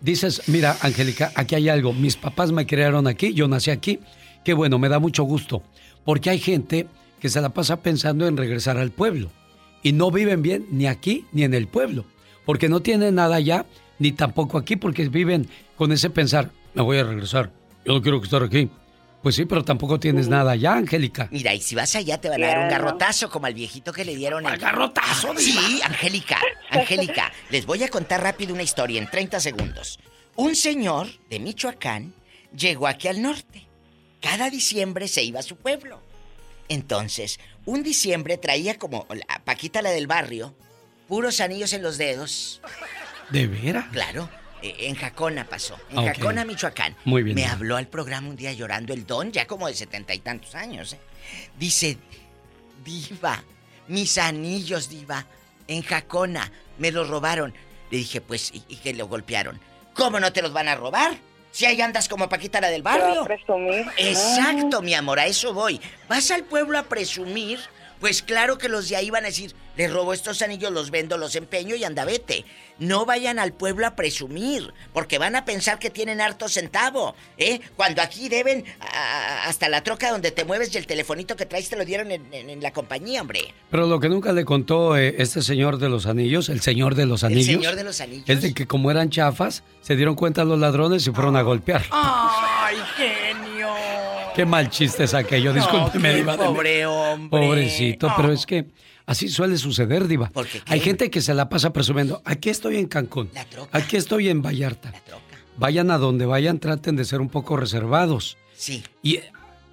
Dices, 0.00 0.46
mira, 0.48 0.76
Angélica, 0.82 1.32
aquí 1.34 1.54
hay 1.54 1.70
algo. 1.70 1.94
Mis 1.94 2.16
papás 2.16 2.52
me 2.52 2.66
crearon 2.66 3.06
aquí, 3.06 3.32
yo 3.32 3.48
nací 3.48 3.70
aquí. 3.70 4.00
Qué 4.44 4.52
bueno, 4.52 4.78
me 4.78 4.90
da 4.90 4.98
mucho 4.98 5.24
gusto. 5.24 5.62
Porque 6.04 6.28
hay 6.28 6.38
gente 6.38 6.86
que 7.18 7.30
se 7.30 7.40
la 7.40 7.48
pasa 7.48 7.80
pensando 7.80 8.26
en 8.26 8.36
regresar 8.36 8.76
al 8.76 8.90
pueblo. 8.90 9.30
Y 9.82 9.92
no 9.92 10.10
viven 10.10 10.42
bien 10.42 10.66
ni 10.70 10.86
aquí 10.86 11.24
ni 11.32 11.44
en 11.44 11.54
el 11.54 11.66
pueblo. 11.66 12.04
Porque 12.44 12.68
no 12.68 12.80
tienen 12.80 13.14
nada 13.14 13.36
allá, 13.36 13.66
ni 13.98 14.12
tampoco 14.12 14.58
aquí, 14.58 14.76
porque 14.76 15.08
viven 15.08 15.48
con 15.76 15.92
ese 15.92 16.10
pensar, 16.10 16.50
me 16.74 16.82
voy 16.82 16.98
a 16.98 17.04
regresar. 17.04 17.50
Yo 17.84 17.94
no 17.94 18.02
quiero 18.02 18.22
estar 18.22 18.42
aquí. 18.42 18.70
Pues 19.22 19.36
sí, 19.36 19.46
pero 19.46 19.64
tampoco 19.64 19.98
tienes 19.98 20.28
nada 20.28 20.52
allá, 20.52 20.74
Angélica. 20.74 21.28
Mira, 21.30 21.54
y 21.54 21.60
si 21.62 21.74
vas 21.74 21.96
allá 21.96 22.20
te 22.20 22.28
van 22.28 22.44
a 22.44 22.46
dar 22.46 22.58
un 22.58 22.68
garrotazo 22.68 23.30
como 23.30 23.46
al 23.46 23.54
viejito 23.54 23.90
que 23.90 24.04
le 24.04 24.14
dieron 24.14 24.44
el... 24.44 24.58
garrotazo, 24.58 25.32
Sí, 25.38 25.80
Angélica, 25.82 26.38
Angélica, 26.68 27.32
les 27.48 27.64
voy 27.64 27.82
a 27.82 27.88
contar 27.88 28.22
rápido 28.22 28.52
una 28.52 28.62
historia 28.62 29.00
en 29.00 29.08
30 29.10 29.40
segundos. 29.40 29.98
Un 30.36 30.54
señor 30.54 31.08
de 31.30 31.38
Michoacán 31.38 32.12
llegó 32.54 32.86
aquí 32.86 33.08
al 33.08 33.22
norte. 33.22 33.66
Cada 34.20 34.50
diciembre 34.50 35.08
se 35.08 35.22
iba 35.22 35.40
a 35.40 35.42
su 35.42 35.56
pueblo. 35.56 36.02
Entonces, 36.68 37.40
un 37.64 37.82
diciembre 37.82 38.36
traía 38.36 38.78
como 38.78 39.06
la 39.08 39.42
Paquita 39.44 39.80
la 39.80 39.90
del 39.90 40.06
barrio, 40.06 40.54
puros 41.08 41.40
anillos 41.40 41.72
en 41.72 41.82
los 41.82 41.98
dedos. 41.98 42.60
¿De 43.30 43.46
veras? 43.46 43.86
Claro, 43.92 44.28
eh, 44.62 44.74
en 44.80 44.94
Jacona 44.96 45.44
pasó. 45.44 45.76
En 45.90 45.98
Ah. 46.00 46.12
Jacona, 46.14 46.44
Michoacán. 46.44 46.96
Muy 47.04 47.22
bien, 47.22 47.34
Me 47.34 47.46
habló 47.46 47.76
al 47.76 47.88
programa 47.88 48.28
un 48.28 48.36
día 48.36 48.52
llorando 48.52 48.92
el 48.92 49.06
don, 49.06 49.32
ya 49.32 49.46
como 49.46 49.66
de 49.68 49.74
setenta 49.74 50.14
y 50.14 50.18
tantos 50.20 50.54
años. 50.54 50.92
¿eh? 50.92 50.98
Dice, 51.58 51.98
Diva, 52.84 53.42
mis 53.88 54.18
anillos, 54.18 54.88
Diva, 54.88 55.26
en 55.68 55.82
Jacona, 55.82 56.50
me 56.78 56.90
los 56.92 57.08
robaron. 57.08 57.54
Le 57.90 57.98
dije, 57.98 58.20
pues, 58.20 58.50
¿y, 58.52 58.62
y 58.68 58.76
que 58.76 58.92
lo 58.94 59.06
golpearon? 59.08 59.58
¿Cómo 59.94 60.20
no 60.20 60.32
te 60.32 60.42
los 60.42 60.52
van 60.52 60.68
a 60.68 60.74
robar? 60.74 61.16
Si 61.50 61.64
ahí 61.66 61.80
andas 61.80 62.08
como 62.08 62.28
Paquita 62.28 62.60
la 62.60 62.68
del 62.68 62.84
va 62.84 62.94
a 62.94 62.98
barrio. 62.98 63.24
presumir. 63.24 63.86
Exacto, 63.96 64.82
mi 64.82 64.92
amor, 64.94 65.20
a 65.20 65.26
eso 65.26 65.54
voy. 65.54 65.80
¿Vas 66.08 66.30
al 66.32 66.42
pueblo 66.44 66.76
a 66.78 66.82
presumir? 66.82 67.60
Pues 68.00 68.22
claro 68.22 68.58
que 68.58 68.68
los 68.68 68.88
de 68.88 68.96
ahí 68.96 69.08
van 69.10 69.24
a 69.24 69.28
decir, 69.28 69.54
le 69.76 69.88
robo 69.88 70.12
estos 70.12 70.42
anillos, 70.42 70.70
los 70.72 70.90
vendo, 70.90 71.16
los 71.16 71.34
empeño 71.36 71.74
y 71.74 71.84
anda 71.84 72.04
vete. 72.04 72.44
No 72.78 73.06
vayan 73.06 73.38
al 73.38 73.52
pueblo 73.52 73.86
a 73.86 73.94
presumir, 73.96 74.72
porque 74.92 75.16
van 75.18 75.36
a 75.36 75.44
pensar 75.44 75.78
que 75.78 75.90
tienen 75.90 76.20
harto 76.20 76.48
centavo, 76.48 77.14
¿eh? 77.38 77.60
Cuando 77.76 78.02
aquí 78.02 78.28
deben 78.28 78.64
a- 78.80 79.44
hasta 79.48 79.68
la 79.68 79.82
troca 79.82 80.10
donde 80.10 80.32
te 80.32 80.44
mueves 80.44 80.74
y 80.74 80.78
el 80.78 80.86
telefonito 80.86 81.36
que 81.36 81.46
traes 81.46 81.68
te 81.70 81.76
lo 81.76 81.84
dieron 81.84 82.10
en, 82.10 82.32
en- 82.34 82.50
en 82.50 82.60
la 82.62 82.72
compañía, 82.72 83.20
hombre. 83.22 83.54
Pero 83.70 83.86
lo 83.86 84.00
que 84.00 84.08
nunca 84.08 84.32
le 84.32 84.44
contó 84.44 84.96
eh, 84.96 85.14
este 85.18 85.40
señor 85.40 85.78
de 85.78 85.88
los 85.88 86.06
anillos, 86.06 86.48
el 86.48 86.60
señor 86.60 86.94
de 86.96 87.06
los 87.06 87.24
anillos. 87.24 87.48
El 87.48 87.54
señor 87.56 87.76
de 87.76 87.84
los 87.84 88.00
anillos. 88.00 88.28
Es 88.28 88.42
de 88.42 88.52
que 88.54 88.66
como 88.66 88.90
eran 88.90 89.08
chafas, 89.10 89.62
se 89.80 89.96
dieron 89.96 90.14
cuenta 90.16 90.44
los 90.44 90.58
ladrones 90.58 91.06
y 91.06 91.10
fueron 91.12 91.36
a 91.36 91.42
golpear. 91.42 91.84
¡Ay, 91.90 92.76
genio! 92.96 93.53
Qué 94.34 94.44
mal 94.44 94.68
chiste 94.68 95.04
es 95.04 95.14
aquello, 95.14 95.52
discúlpeme, 95.52 96.10
qué 96.10 96.16
Diva 96.16 96.36
pobre 96.36 96.84
hombre. 96.86 97.46
Pobrecito, 97.46 98.12
pero 98.16 98.32
es 98.32 98.44
que 98.44 98.66
así 99.06 99.28
suele 99.28 99.56
suceder, 99.56 100.08
Diva. 100.08 100.28
Porque 100.32 100.60
Hay 100.66 100.80
gente 100.80 101.08
que 101.08 101.20
se 101.20 101.34
la 101.34 101.48
pasa 101.48 101.72
presumiendo, 101.72 102.20
aquí 102.24 102.50
estoy 102.50 102.78
en 102.78 102.88
Cancún, 102.88 103.30
aquí 103.70 103.96
estoy 103.96 104.28
en 104.28 104.42
Vallarta. 104.42 104.92
Vayan 105.56 105.92
a 105.92 105.98
donde 105.98 106.26
vayan, 106.26 106.58
traten 106.58 106.96
de 106.96 107.04
ser 107.04 107.20
un 107.20 107.28
poco 107.28 107.56
reservados. 107.56 108.36
Sí. 108.56 108.82
Y 109.02 109.20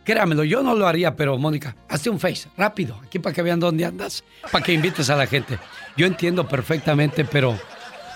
créamelo, 0.03 0.43
yo 0.43 0.61
no 0.61 0.75
lo 0.75 0.85
haría, 0.85 1.15
pero 1.15 1.39
Mónica, 1.39 1.75
hazte 1.89 2.11
un 2.11 2.19
face, 2.19 2.47
rápido, 2.55 2.99
aquí 3.03 3.17
para 3.17 3.33
que 3.33 3.41
vean 3.41 3.59
dónde 3.59 3.85
andas, 3.85 4.23
para 4.51 4.63
que 4.63 4.73
invites 4.73 5.09
a 5.09 5.15
la 5.15 5.25
gente. 5.25 5.57
Yo 5.97 6.05
entiendo 6.05 6.47
perfectamente, 6.47 7.25
pero, 7.25 7.59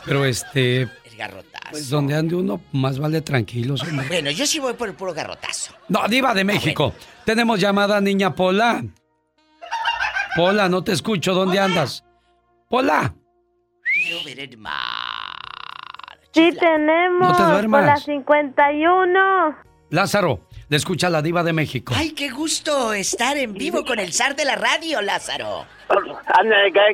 pero 0.05 0.25
este, 0.25 0.81
El 0.81 1.17
garrotazo. 1.17 1.54
Pues 1.69 1.89
donde 1.89 2.15
ande 2.15 2.35
uno, 2.35 2.61
más 2.71 2.99
vale 2.99 3.21
tranquilos, 3.21 3.81
hombre. 3.83 4.07
Bueno, 4.07 4.31
yo 4.31 4.45
sí 4.45 4.59
voy 4.59 4.73
por 4.73 4.87
el 4.89 4.95
puro 4.95 5.13
garrotazo. 5.13 5.73
No, 5.89 6.07
Diva 6.07 6.33
de 6.33 6.43
México. 6.43 6.93
Tenemos 7.25 7.59
llamada 7.59 7.99
niña 8.01 8.33
Pola. 8.35 8.83
Pola, 10.35 10.67
no 10.69 10.83
te 10.83 10.91
escucho. 10.91 11.33
¿Dónde 11.33 11.59
andas? 11.59 12.03
Pola. 12.69 13.13
Quiero 13.93 14.23
ver 14.25 14.39
el 14.41 14.57
mar. 14.57 14.73
Sí 16.33 16.51
tenemos, 16.59 17.29
No 17.29 17.35
te 17.35 17.43
por 17.43 17.51
duermas. 17.51 17.85
la 17.85 17.97
51. 17.97 19.55
Lázaro, 19.91 20.47
le 20.69 20.77
escucha 20.77 21.09
la 21.09 21.21
Diva 21.21 21.43
de 21.43 21.53
México. 21.53 21.93
Ay, 21.95 22.11
qué 22.13 22.29
gusto 22.29 22.93
estar 22.93 23.37
en 23.37 23.53
vivo 23.53 23.85
con 23.85 23.99
el 23.99 24.11
zar 24.13 24.35
de 24.35 24.45
la 24.45 24.55
radio, 24.55 25.01
Lázaro. 25.01 25.65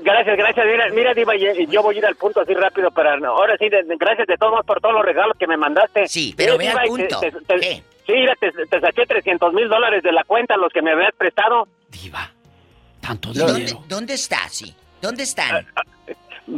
Gracias, 0.04 0.38
gracias. 0.38 0.66
Mira, 0.68 0.90
mira 0.94 1.14
Diva, 1.14 1.34
yo 1.36 1.82
voy 1.82 1.96
a 1.96 1.98
ir 2.00 2.06
al 2.06 2.16
punto 2.16 2.42
así 2.42 2.54
rápido, 2.54 2.92
pero 2.92 3.10
ahora 3.30 3.56
sí, 3.58 3.70
de- 3.70 3.84
de- 3.84 3.96
gracias 3.98 4.28
de 4.28 4.38
todos 4.38 4.66
por 4.66 4.82
todos 4.82 4.94
los 4.96 5.06
regalos 5.06 5.38
que 5.38 5.48
me 5.48 5.58
mandaste. 5.58 6.08
Sí, 6.08 6.34
pero 6.36 6.58
ve 6.58 6.68
al 6.68 6.74
Diva, 6.84 6.86
punto. 6.88 7.20
te- 7.20 7.32
te- 7.32 7.42
te- 7.60 7.62
sí, 8.06 8.12
mira, 8.14 8.36
te, 8.40 8.52
te 8.52 8.80
saqué 8.82 9.06
300 9.06 9.54
mil 9.54 9.70
dólares 9.70 10.04
de 10.04 10.12
la 10.12 10.24
cuenta, 10.26 10.58
los 10.58 10.72
que 10.74 10.82
me 10.82 10.92
habías 10.92 11.14
prestado. 11.18 11.68
Tanto 13.02 13.30
¿Y 13.34 13.38
dónde, 13.38 13.74
dónde 13.88 14.14
está, 14.14 14.48
sí? 14.50 14.76
¿Dónde 15.02 15.24
están? 15.24 15.66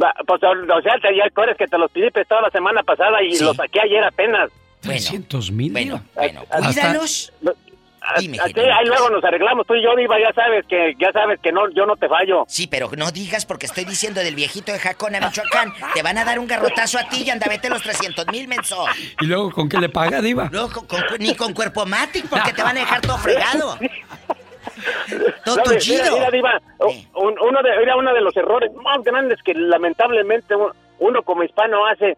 Va, 0.02 0.12
Pues, 0.26 0.42
o 0.42 0.82
sea, 0.82 0.98
te, 1.00 1.16
ya 1.16 1.24
acuerdas 1.26 1.56
que 1.56 1.66
te 1.66 1.78
los 1.78 1.90
pedí 1.90 2.10
prestado 2.10 2.42
la 2.42 2.50
semana 2.50 2.82
pasada 2.82 3.22
y 3.22 3.38
los 3.38 3.56
saqué 3.56 3.80
ayer 3.80 4.02
apenas. 4.04 4.50
300 4.88 5.50
mil. 5.50 5.72
Bueno, 5.72 6.02
bueno, 6.14 6.44
cuídalos. 6.46 7.32
Dime, 8.18 8.38
ahí 8.38 8.52
luego 8.84 9.08
nos 9.08 9.24
arreglamos 9.24 9.66
tú 9.66 9.74
y 9.74 9.82
yo, 9.82 9.96
Diva, 9.96 10.20
ya 10.20 10.30
sabes 10.34 10.66
que 10.66 10.94
ya 11.00 11.10
sabes 11.10 11.40
que 11.40 11.50
no 11.52 11.70
yo 11.70 11.86
no 11.86 11.96
te 11.96 12.06
fallo. 12.06 12.44
Sí, 12.48 12.66
pero 12.66 12.90
no 12.98 13.10
digas 13.10 13.46
porque 13.46 13.64
estoy 13.64 13.86
diciendo 13.86 14.20
del 14.20 14.34
viejito 14.34 14.72
de 14.72 14.78
Jacona, 14.78 15.20
Michoacán. 15.20 15.72
Te 15.94 16.02
van 16.02 16.18
a 16.18 16.24
dar 16.26 16.38
un 16.38 16.46
garrotazo 16.46 16.98
a 16.98 17.08
ti 17.08 17.22
y 17.22 17.30
anda, 17.30 17.46
vete 17.48 17.70
los 17.70 17.80
300 17.82 18.26
mil, 18.26 18.46
menso. 18.46 18.84
¿Y 19.22 19.24
luego 19.24 19.50
con 19.50 19.70
qué 19.70 19.78
le 19.78 19.88
paga, 19.88 20.20
Diva? 20.20 20.50
No, 20.52 20.68
con- 20.70 20.86
con- 20.86 21.00
ni 21.18 21.34
con 21.34 21.54
cuerpo 21.54 21.86
matic 21.86 22.26
porque 22.28 22.52
te 22.52 22.62
van 22.62 22.76
a 22.76 22.80
dejar 22.80 23.00
todo 23.00 23.16
fregado. 23.16 23.78
Todo 25.44 25.56
No, 25.56 25.62
mira, 25.86 26.30
Diva, 26.30 26.60
un- 27.14 27.36
uno 27.40 27.62
de, 27.62 27.70
era 27.82 27.96
uno 27.96 28.12
de 28.12 28.20
los 28.20 28.36
errores 28.36 28.70
más 28.82 29.02
grandes 29.02 29.38
que 29.42 29.54
lamentablemente 29.54 30.54
uno 31.06 31.22
como 31.22 31.42
hispano 31.42 31.86
hace 31.86 32.16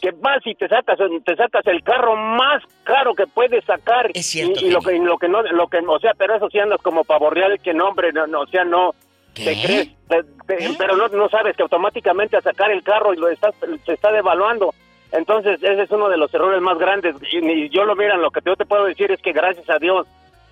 que 0.00 0.10
vas 0.12 0.40
y 0.46 0.54
te 0.54 0.68
sacas 0.68 0.98
te 1.24 1.36
sacas 1.36 1.66
el 1.66 1.82
carro 1.82 2.16
más 2.16 2.62
caro 2.84 3.14
que 3.14 3.26
puedes 3.26 3.64
sacar 3.64 4.10
Es 4.14 4.26
cierto, 4.26 4.60
y, 4.64 4.68
y 4.68 4.70
lo 4.70 4.80
que 4.80 4.98
lo 4.98 5.18
que 5.18 5.28
no 5.28 5.42
lo 5.42 5.66
que 5.68 5.78
o 5.86 5.98
sea 5.98 6.12
pero 6.16 6.34
eso 6.36 6.48
sí 6.50 6.58
andas 6.58 6.80
como 6.82 7.04
pavorreal 7.04 7.58
que 7.60 7.74
no 7.74 7.88
hombre 7.88 8.12
no, 8.12 8.26
no, 8.26 8.40
o 8.42 8.46
sea 8.46 8.64
no 8.64 8.94
te 9.34 9.54
crees 9.62 9.88
te- 10.08 10.22
te- 10.46 10.70
pero 10.78 10.96
no, 10.96 11.08
no 11.08 11.28
sabes 11.28 11.56
que 11.56 11.62
automáticamente 11.62 12.36
a 12.36 12.40
sacar 12.40 12.70
el 12.70 12.82
carro 12.82 13.14
y 13.14 13.18
lo 13.18 13.28
estás 13.28 13.54
se 13.86 13.92
está 13.92 14.10
devaluando. 14.10 14.74
Entonces 15.12 15.62
ese 15.62 15.82
es 15.82 15.90
uno 15.90 16.08
de 16.08 16.16
los 16.18 16.32
errores 16.34 16.60
más 16.60 16.76
grandes 16.78 17.14
y, 17.32 17.38
y 17.38 17.68
yo 17.70 17.84
lo 17.84 17.94
miran 17.96 18.20
lo 18.20 18.30
que 18.30 18.40
yo 18.44 18.56
te 18.56 18.66
puedo 18.66 18.84
decir 18.84 19.10
es 19.12 19.20
que 19.22 19.32
gracias 19.32 19.68
a 19.70 19.78
Dios 19.78 20.06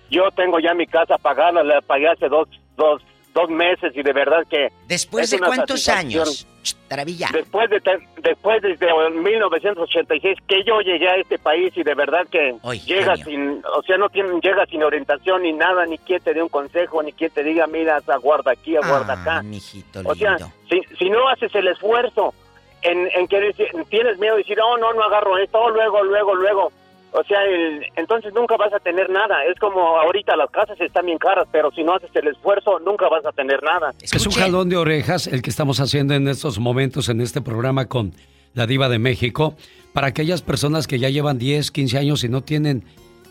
yo 0.09 0.31
tengo 0.31 0.59
ya 0.59 0.73
mi 0.73 0.87
casa 0.87 1.17
pagada 1.17 1.63
la 1.63 1.81
pagué 1.81 2.07
hace 2.07 2.27
dos 2.29 2.47
dos 2.77 3.01
dos 3.37 3.49
meses 3.49 3.91
y 3.95 4.01
de 4.01 4.13
verdad 4.13 4.43
que 4.49 4.69
¿Después 4.87 5.25
es 5.25 5.39
de 5.39 5.45
cuántos 5.45 5.87
años? 5.89 6.47
Taravilla. 6.87 7.29
Después 7.31 7.69
de 7.69 7.79
después 8.17 8.61
desde 8.61 8.87
1986 9.11 10.37
que 10.47 10.63
yo 10.63 10.81
llegué 10.81 11.07
a 11.07 11.15
este 11.15 11.37
país 11.37 11.71
y 11.75 11.83
de 11.83 11.93
verdad 11.93 12.25
que 12.31 12.55
llega 12.85 13.15
sin, 13.17 13.61
o 13.77 13.83
sea, 13.83 13.97
no 13.97 14.09
tienen 14.09 14.41
llega 14.41 14.65
sin 14.65 14.81
orientación 14.83 15.43
ni 15.43 15.53
nada, 15.53 15.85
ni 15.85 15.97
quien 15.99 16.21
te 16.21 16.33
dé 16.33 16.41
un 16.41 16.49
consejo, 16.49 17.03
ni 17.03 17.13
quien 17.13 17.29
te 17.31 17.43
diga, 17.43 17.67
mira, 17.67 18.01
aguarda 18.07 18.51
aquí, 18.51 18.75
aguarda 18.75 19.13
Ah, 19.13 19.21
acá. 19.21 19.43
mijito 19.43 20.01
O 20.03 20.15
sea, 20.15 20.37
si, 20.69 20.81
si 20.97 21.09
no 21.09 21.29
haces 21.29 21.53
el 21.55 21.67
esfuerzo 21.67 22.33
en, 22.81 23.07
en 23.13 23.27
que 23.27 23.53
tienes 23.89 24.17
miedo 24.17 24.35
de 24.35 24.41
decir, 24.41 24.59
oh, 24.59 24.77
no, 24.77 24.93
no 24.93 25.03
agarro 25.03 25.37
esto, 25.37 25.59
oh, 25.59 25.69
luego, 25.69 26.03
luego, 26.03 26.35
luego. 26.35 26.71
O 27.13 27.23
sea, 27.23 27.41
el- 27.43 27.81
entonces 27.95 28.33
nunca 28.33 28.57
vas 28.57 28.73
a 28.73 28.79
tener 28.79 29.09
nada. 29.09 29.43
Es 29.45 29.57
como 29.59 29.79
ahorita 29.99 30.35
las 30.35 30.49
casas 30.51 30.79
están 30.81 31.05
bien 31.05 31.17
caras, 31.17 31.47
pero 31.51 31.71
si 31.71 31.83
no 31.83 31.95
haces 31.95 32.09
el 32.13 32.27
esfuerzo, 32.27 32.79
nunca 32.79 33.07
vas 33.09 33.25
a 33.25 33.31
tener 33.31 33.63
nada. 33.63 33.93
Es 34.01 34.25
un 34.25 34.33
jalón 34.33 34.69
de 34.69 34.77
orejas 34.77 35.27
el 35.27 35.41
que 35.41 35.49
estamos 35.49 35.79
haciendo 35.79 36.13
en 36.13 36.27
estos 36.27 36.59
momentos 36.59 37.09
en 37.09 37.21
este 37.21 37.41
programa 37.41 37.85
con 37.85 38.13
la 38.53 38.67
diva 38.67 38.89
de 38.89 38.99
México 38.99 39.55
para 39.93 40.07
aquellas 40.07 40.41
personas 40.41 40.85
que 40.85 40.99
ya 40.99 41.09
llevan 41.09 41.37
10, 41.39 41.71
15 41.71 41.97
años 41.97 42.23
y 42.23 42.29
no 42.29 42.41
tienen, 42.41 42.83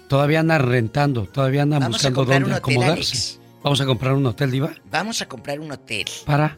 todavía 0.08 0.40
andan 0.40 0.66
rentando, 0.68 1.24
todavía 1.26 1.62
andan 1.62 1.80
Vamos 1.80 1.96
buscando 1.96 2.24
dónde 2.24 2.36
hotel, 2.44 2.52
acomodarse. 2.54 3.38
Vamos 3.62 3.80
a 3.80 3.86
comprar 3.86 4.12
un 4.14 4.26
hotel, 4.26 4.50
diva, 4.50 4.70
Vamos 4.90 5.20
a 5.22 5.28
comprar 5.28 5.60
un 5.60 5.70
hotel. 5.70 6.06
para... 6.24 6.56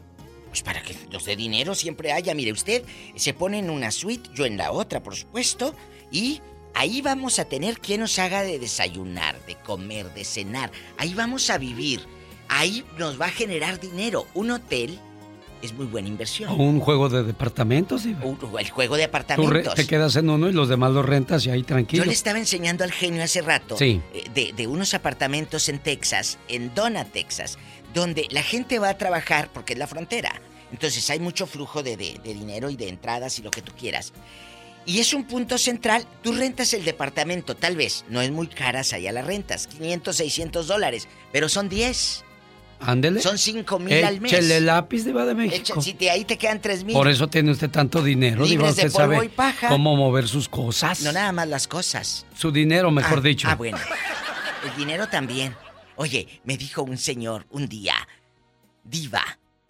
Pues 0.49 0.63
para 0.63 0.81
que 0.81 0.95
los 1.11 1.25
de 1.25 1.35
dinero 1.35 1.75
siempre 1.75 2.11
haya. 2.11 2.33
Mire, 2.33 2.51
usted 2.51 2.83
se 3.15 3.35
pone 3.35 3.59
en 3.59 3.69
una 3.69 3.91
suite, 3.91 4.31
yo 4.33 4.45
en 4.47 4.57
la 4.57 4.71
otra, 4.71 5.03
por 5.03 5.15
supuesto. 5.15 5.75
Y 6.11 6.41
ahí 6.73 7.01
vamos 7.01 7.39
a 7.39 7.45
tener 7.45 7.79
quien 7.79 8.01
nos 8.01 8.17
haga 8.19 8.43
de 8.43 8.59
desayunar, 8.59 9.39
de 9.45 9.55
comer, 9.55 10.13
de 10.13 10.23
cenar. 10.23 10.71
Ahí 10.97 11.13
vamos 11.13 11.49
a 11.49 11.57
vivir. 11.57 12.01
Ahí 12.47 12.83
nos 12.97 13.19
va 13.19 13.27
a 13.27 13.31
generar 13.31 13.79
dinero. 13.79 14.25
Un 14.33 14.51
hotel 14.51 14.99
es 15.61 15.73
muy 15.73 15.85
buena 15.85 16.07
inversión. 16.07 16.59
Un 16.59 16.79
juego 16.79 17.09
de 17.09 17.21
departamentos, 17.23 18.05
el 18.05 18.15
juego 18.71 18.95
de 18.95 19.03
Tú 19.03 19.09
apartamentos. 19.09 19.75
te 19.75 19.85
quedas 19.85 20.15
en 20.15 20.29
uno 20.29 20.49
y 20.49 20.53
los 20.53 20.69
demás 20.69 20.91
los 20.91 21.05
rentas 21.05 21.45
y 21.45 21.49
ahí 21.51 21.59
Yo 21.61 21.65
tranquilo. 21.67 22.05
le 22.05 22.13
estaba 22.13 22.39
enseñando 22.39 22.83
al 22.85 22.91
genio 22.91 23.21
hace 23.23 23.41
rato 23.41 23.77
Sí. 23.77 24.01
eh, 24.13 24.23
de, 24.33 24.53
de 24.53 24.67
unos 24.67 24.93
apartamentos 24.93 25.67
en 25.69 25.79
Texas, 25.79 26.37
en 26.47 26.73
Donna, 26.73 27.03
Texas, 27.05 27.57
donde 27.93 28.27
la 28.31 28.41
gente 28.41 28.79
va 28.79 28.89
a 28.89 28.97
trabajar 28.97 29.49
porque 29.53 29.73
es 29.73 29.79
la 29.79 29.87
frontera. 29.87 30.41
Entonces 30.71 31.09
hay 31.09 31.19
mucho 31.19 31.45
flujo 31.45 31.83
de, 31.83 31.97
de- 31.97 32.19
de 32.23 32.33
dinero 32.33 32.69
y 32.69 32.75
de 32.77 32.87
entradas 32.89 33.37
y 33.39 33.41
lo 33.41 33.51
que 33.51 33.61
tú 33.61 33.73
quieras. 33.77 34.13
Y 34.85 34.99
es 34.99 35.13
un 35.13 35.25
punto 35.25 35.57
central. 35.57 36.05
Tú 36.23 36.33
rentas 36.33 36.73
el 36.73 36.83
departamento, 36.83 37.55
tal 37.55 37.75
vez 37.75 38.05
no 38.09 38.21
es 38.21 38.31
muy 38.31 38.47
caras 38.47 38.93
allá 38.93 39.11
las 39.11 39.25
rentas, 39.25 39.67
500, 39.67 40.15
600 40.15 40.67
dólares, 40.67 41.07
pero 41.31 41.47
son 41.49 41.69
10. 41.69 42.25
Ándele. 42.81 43.21
Son 43.21 43.37
5 43.37 43.77
mil 43.77 44.03
al 44.05 44.21
mes. 44.21 44.31
Échele 44.31 44.61
lápiz, 44.61 45.03
diva 45.03 45.25
de 45.25 45.35
México. 45.35 45.55
Echa- 45.75 45.81
si 45.81 45.93
te, 45.93 46.09
ahí 46.09 46.23
te 46.23 46.37
quedan 46.37 46.61
3 46.61 46.85
mil. 46.85 46.93
Por 46.95 47.09
eso 47.09 47.27
tiene 47.27 47.51
usted 47.51 47.69
tanto 47.69 48.01
dinero. 48.01 48.45
Libres 48.45 48.77
de 48.77 48.85
Usted 48.87 48.93
polvo 48.93 49.13
sabe 49.15 49.25
y 49.25 49.29
paja. 49.29 49.67
cómo 49.67 49.95
mover 49.97 50.27
sus 50.29 50.47
cosas. 50.47 51.01
No 51.01 51.11
nada 51.11 51.33
más 51.33 51.47
las 51.49 51.67
cosas. 51.67 52.25
Su 52.35 52.51
dinero, 52.53 52.89
mejor 52.89 53.17
Ah, 53.19 53.21
dicho. 53.21 53.47
Ah, 53.49 53.55
bueno. 53.55 53.77
El 54.63 54.75
dinero 54.77 55.07
también. 55.09 55.55
Oye, 55.97 56.41
me 56.45 56.55
dijo 56.57 56.81
un 56.81 56.97
señor 56.97 57.45
un 57.49 57.67
día, 57.67 57.95
Diva, 58.85 59.23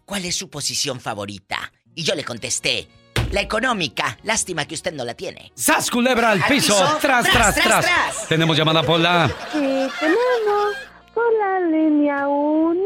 ¿cuál 0.05 0.25
es 0.25 0.35
su 0.35 0.49
posición 0.51 0.99
favorita? 0.99 1.73
Y 1.95 2.03
yo 2.03 2.13
le 2.13 2.23
contesté, 2.23 2.87
la 3.31 3.41
económica. 3.41 4.17
Lástima 4.23 4.65
que 4.65 4.75
usted 4.75 4.93
no 4.93 5.05
la 5.05 5.13
tiene. 5.13 5.51
¡Sas, 5.55 5.89
culebra 5.91 6.31
al 6.31 6.43
piso! 6.45 6.75
¡Tras, 7.01 7.29
tras, 7.29 7.55
tras! 7.55 8.27
Tenemos 8.27 8.55
llamada 8.57 8.83
por 8.83 8.99
la 8.99 9.27
Sí, 9.51 9.57
tenemos 9.99 10.73
con 11.13 11.23
la 11.39 11.59
línea 11.59 12.27
1. 12.27 12.79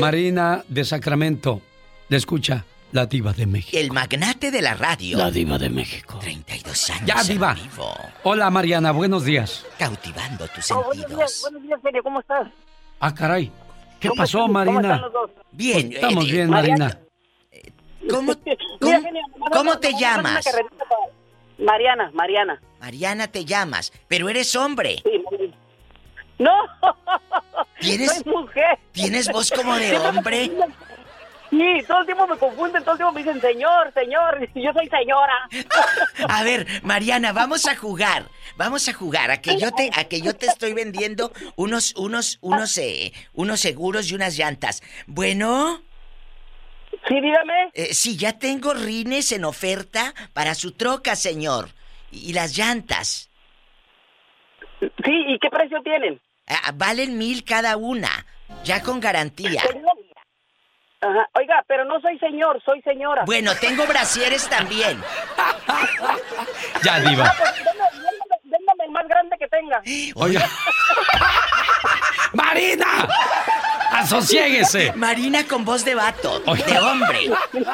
Marina 0.00 0.64
de 0.68 0.84
Sacramento. 0.84 1.60
Le 2.08 2.16
escucha 2.18 2.64
la 2.92 3.06
diva 3.06 3.32
de 3.32 3.46
México. 3.46 3.76
El 3.76 3.90
magnate 3.92 4.50
de 4.50 4.62
la 4.62 4.74
radio. 4.74 5.18
La 5.18 5.30
diva 5.30 5.58
de 5.58 5.68
México. 5.70 6.18
32 6.20 6.90
años. 6.90 7.02
Ya, 7.06 7.20
en 7.20 7.26
diva. 7.28 7.54
vivo, 7.54 7.94
Hola, 8.22 8.48
Mariana, 8.50 8.92
buenos 8.92 9.24
días. 9.24 9.64
Cautivando 9.78 10.46
tus 10.48 10.70
Oh, 10.70 10.76
buenos 10.84 10.96
sentidos. 10.96 11.18
días, 11.18 11.40
buenos 11.42 11.62
días, 11.62 12.02
¿cómo 12.02 12.20
estás? 12.20 12.48
Ah, 13.00 13.12
caray. 13.14 13.50
¿Qué 14.00 14.08
¿Cómo 14.08 14.22
pasó, 14.22 14.38
están- 14.40 14.52
Marina? 14.52 14.80
están 14.80 15.00
los 15.02 15.12
dos? 15.12 15.30
Bien. 15.52 15.82
Pues 15.82 15.94
estamos 15.96 16.24
eh, 16.28 16.32
bien, 16.32 16.50
Mariana. 16.50 16.84
Marina. 16.86 17.05
¿Cómo, 18.08 18.32
cómo- 19.52 19.78
te 19.78 19.92
llamas? 19.98 20.44
Mariana, 21.58 22.10
Mariana. 22.12 22.60
Mariana 22.80 23.28
te 23.28 23.44
llamas, 23.44 23.92
pero 24.08 24.28
eres 24.28 24.54
hombre. 24.56 25.02
No. 26.38 26.52
¿Tienes, 27.80 28.12
Soy 28.12 28.24
mujer. 28.32 28.78
¿Tienes 28.92 29.30
voz 29.32 29.50
como 29.50 29.74
de 29.76 29.96
hombre? 29.98 30.50
Sí, 31.48 31.82
todo 31.86 32.00
el 32.00 32.06
tiempo 32.06 32.26
me 32.26 32.36
confunden, 32.36 32.82
todo 32.82 32.92
el 32.92 32.98
tiempo 32.98 33.12
me 33.12 33.22
dicen 33.22 33.40
señor, 33.40 33.92
señor, 33.94 34.48
yo 34.54 34.72
soy 34.72 34.88
señora. 34.88 35.48
A 36.28 36.42
ver, 36.42 36.66
Mariana, 36.82 37.32
vamos 37.32 37.66
a 37.66 37.76
jugar. 37.76 38.28
Vamos 38.56 38.88
a 38.88 38.92
jugar 38.94 39.30
a 39.30 39.40
que 39.40 39.58
yo 39.58 39.70
te 39.72 39.90
a 39.94 40.04
que 40.04 40.20
yo 40.20 40.34
te 40.34 40.46
estoy 40.46 40.72
vendiendo 40.72 41.32
unos 41.56 41.94
unos 41.96 42.38
unos 42.40 42.76
eh, 42.78 43.12
unos 43.34 43.60
seguros 43.60 44.10
y 44.10 44.14
unas 44.14 44.36
llantas. 44.36 44.82
Bueno, 45.06 45.82
Sí, 47.08 47.20
dígame. 47.20 47.70
eh, 47.74 47.94
sí, 47.94 48.16
ya 48.16 48.38
tengo 48.38 48.74
rines 48.74 49.30
en 49.32 49.44
oferta 49.44 50.12
para 50.32 50.54
su 50.54 50.72
troca, 50.72 51.14
señor. 51.16 51.68
Y, 52.10 52.30
y 52.30 52.32
las 52.32 52.56
llantas. 52.56 53.30
Sí, 54.80 55.24
¿y 55.28 55.38
qué 55.38 55.48
precio 55.50 55.80
tienen? 55.82 56.20
Ah, 56.48 56.72
valen 56.74 57.16
mil 57.18 57.44
cada 57.44 57.76
una, 57.76 58.26
ya 58.64 58.82
con 58.82 59.00
garantía. 59.00 59.62
Ajá. 61.00 61.28
Oiga, 61.34 61.64
pero 61.68 61.84
no 61.84 62.00
soy 62.00 62.18
señor, 62.18 62.60
soy 62.64 62.80
señora. 62.82 63.24
Bueno, 63.26 63.52
tengo 63.60 63.86
brasieres 63.86 64.48
también. 64.48 65.00
Ya, 66.82 67.00
diva. 67.00 67.26
Ah, 67.26 67.34
pues, 67.38 68.40
véndame 68.44 68.84
el 68.84 68.90
más 68.90 69.06
grande 69.06 69.36
que 69.38 69.45
tenga. 69.56 69.82
Oiga. 70.14 70.48
¡Marina! 72.32 73.08
¡Asociéguese! 73.92 74.92
Marina 74.94 75.46
con 75.46 75.64
voz 75.64 75.84
de 75.84 75.94
vato, 75.94 76.40
de 76.40 76.78
hombre. 76.78 77.18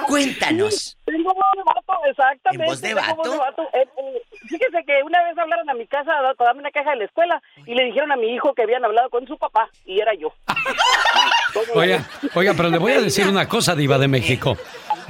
Cuéntanos. 0.06 0.96
Tengo 1.04 1.34
voz 1.34 1.44
de 1.56 1.62
vato, 1.64 1.92
exactamente. 2.08 2.64
¿En 2.64 2.70
voz 2.70 2.80
de 2.80 2.88
tengo 2.88 3.00
vato? 3.00 3.38
vato. 3.38 3.62
Eh, 3.74 3.82
eh, 3.82 4.22
fíjese 4.42 4.84
que 4.86 5.02
una 5.04 5.22
vez 5.24 5.36
hablaron 5.36 5.68
a 5.68 5.74
mi 5.74 5.86
casa 5.86 6.12
a 6.12 6.44
darme 6.44 6.60
una 6.60 6.70
caja 6.70 6.90
de 6.90 6.96
la 6.98 7.04
escuela 7.06 7.42
y 7.66 7.74
le 7.74 7.84
dijeron 7.86 8.12
a 8.12 8.16
mi 8.16 8.32
hijo 8.34 8.54
que 8.54 8.62
habían 8.62 8.84
hablado 8.84 9.10
con 9.10 9.26
su 9.26 9.36
papá 9.36 9.68
y 9.84 10.00
era 10.00 10.12
yo. 10.14 10.32
Oiga, 11.74 12.08
oiga, 12.34 12.54
pero 12.56 12.70
le 12.70 12.78
voy 12.78 12.92
a 12.92 13.00
decir 13.02 13.26
una 13.26 13.46
cosa, 13.46 13.74
Diva 13.76 13.98
de 13.98 14.08
México. 14.08 14.56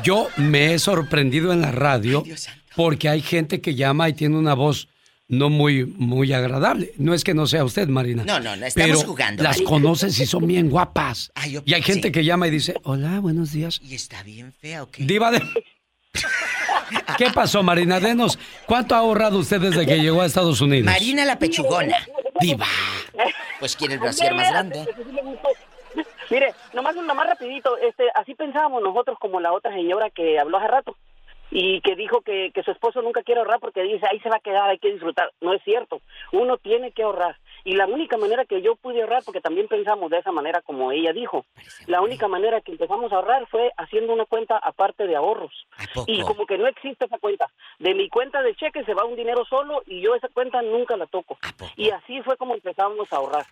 Yo 0.02 0.26
me 0.36 0.74
he 0.74 0.78
sorprendido 0.80 1.52
en 1.52 1.60
la 1.60 1.70
radio 1.70 2.24
porque 2.74 3.08
hay 3.08 3.20
gente 3.20 3.60
que 3.60 3.76
llama 3.76 4.08
y 4.08 4.14
tiene 4.14 4.36
una 4.36 4.54
voz 4.54 4.88
no 5.32 5.48
muy, 5.48 5.86
muy 5.86 6.30
agradable. 6.34 6.92
No 6.98 7.14
es 7.14 7.24
que 7.24 7.32
no 7.32 7.46
sea 7.46 7.64
usted, 7.64 7.88
Marina. 7.88 8.22
No, 8.22 8.38
no, 8.38 8.54
no, 8.54 8.66
estamos 8.66 8.98
pero 8.98 9.00
jugando, 9.08 9.42
Las 9.42 9.56
Marina. 9.56 9.70
conoces 9.70 10.20
y 10.20 10.26
son 10.26 10.46
bien 10.46 10.68
guapas. 10.68 11.32
Ah, 11.34 11.46
yo- 11.46 11.62
y 11.64 11.72
hay 11.72 11.80
gente 11.80 12.08
sí. 12.08 12.12
que 12.12 12.22
llama 12.22 12.48
y 12.48 12.50
dice, 12.50 12.74
hola, 12.82 13.18
buenos 13.18 13.50
días. 13.50 13.80
¿Y 13.82 13.94
está 13.94 14.22
bien 14.22 14.52
fea 14.52 14.82
o 14.82 14.90
qué? 14.90 15.04
Diva 15.04 15.30
de... 15.30 15.40
¿Qué 17.16 17.30
pasó, 17.30 17.62
Marina? 17.62 17.98
Denos, 17.98 18.38
¿cuánto 18.66 18.94
ha 18.94 18.98
ahorrado 18.98 19.38
usted 19.38 19.58
desde 19.58 19.86
que 19.86 20.00
llegó 20.02 20.20
a 20.20 20.26
Estados 20.26 20.60
Unidos? 20.60 20.84
Marina 20.84 21.24
la 21.24 21.38
pechugona. 21.38 21.96
Diva. 22.38 22.66
Pues 23.58 23.74
quiere 23.74 23.94
el 23.94 24.00
brasier 24.00 24.34
más 24.34 24.50
grande. 24.50 24.86
Mire, 26.30 26.54
nomás, 26.74 26.94
nomás 26.94 27.26
rapidito, 27.26 27.78
este, 27.78 28.04
así 28.14 28.34
pensábamos 28.34 28.82
nosotros 28.82 29.16
como 29.18 29.40
la 29.40 29.52
otra 29.52 29.72
señora 29.72 30.10
que 30.10 30.38
habló 30.38 30.58
hace 30.58 30.68
rato 30.68 30.96
y 31.54 31.82
que 31.82 31.94
dijo 31.96 32.22
que, 32.22 32.50
que 32.54 32.62
su 32.62 32.70
esposo 32.70 33.02
nunca 33.02 33.22
quiere 33.22 33.40
ahorrar 33.42 33.60
porque 33.60 33.82
dice, 33.82 34.06
ahí 34.10 34.18
se 34.20 34.30
va 34.30 34.36
a 34.36 34.40
quedar, 34.40 34.70
hay 34.70 34.78
que 34.78 34.90
disfrutar. 34.90 35.30
No 35.42 35.52
es 35.52 35.62
cierto, 35.64 36.00
uno 36.32 36.56
tiene 36.56 36.92
que 36.92 37.02
ahorrar. 37.02 37.36
Y 37.64 37.74
la 37.74 37.86
única 37.86 38.16
manera 38.16 38.46
que 38.46 38.62
yo 38.62 38.74
pude 38.76 39.02
ahorrar, 39.02 39.22
porque 39.24 39.42
también 39.42 39.68
pensamos 39.68 40.10
de 40.10 40.18
esa 40.18 40.32
manera 40.32 40.62
como 40.62 40.90
ella 40.92 41.12
dijo, 41.12 41.44
la 41.86 42.00
única 42.00 42.26
manera 42.26 42.62
que 42.62 42.72
empezamos 42.72 43.12
a 43.12 43.16
ahorrar 43.16 43.46
fue 43.48 43.70
haciendo 43.76 44.14
una 44.14 44.24
cuenta 44.24 44.56
aparte 44.56 45.06
de 45.06 45.14
ahorros. 45.14 45.52
Y 46.06 46.22
como 46.22 46.46
que 46.46 46.56
no 46.56 46.66
existe 46.66 47.04
esa 47.04 47.18
cuenta. 47.18 47.50
De 47.78 47.94
mi 47.94 48.08
cuenta 48.08 48.40
de 48.42 48.54
cheque 48.56 48.82
se 48.84 48.94
va 48.94 49.04
un 49.04 49.14
dinero 49.16 49.44
solo 49.44 49.82
y 49.86 50.00
yo 50.00 50.14
esa 50.14 50.28
cuenta 50.28 50.62
nunca 50.62 50.96
la 50.96 51.06
toco. 51.06 51.36
Y 51.76 51.90
así 51.90 52.22
fue 52.22 52.36
como 52.38 52.54
empezamos 52.54 53.12
a 53.12 53.16
ahorrar. 53.16 53.44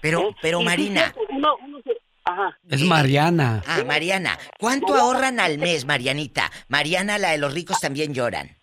Pero, 0.00 0.20
¿Eh? 0.20 0.36
pero 0.40 0.60
Y 0.60 0.64
Marina, 0.64 1.12
uno- 1.28 1.56
uno 1.62 1.80
se- 1.82 2.00
Ajá. 2.30 2.58
Es 2.68 2.82
Mariana. 2.82 3.62
Ah, 3.66 3.82
Mariana. 3.84 4.38
¿Cuánto 4.58 4.94
ahorran 4.94 5.40
al 5.40 5.58
mes, 5.58 5.84
Marianita? 5.84 6.50
Mariana, 6.68 7.18
la 7.18 7.30
de 7.30 7.38
los 7.38 7.52
ricos 7.52 7.80
también 7.80 8.14
lloran. 8.14 8.56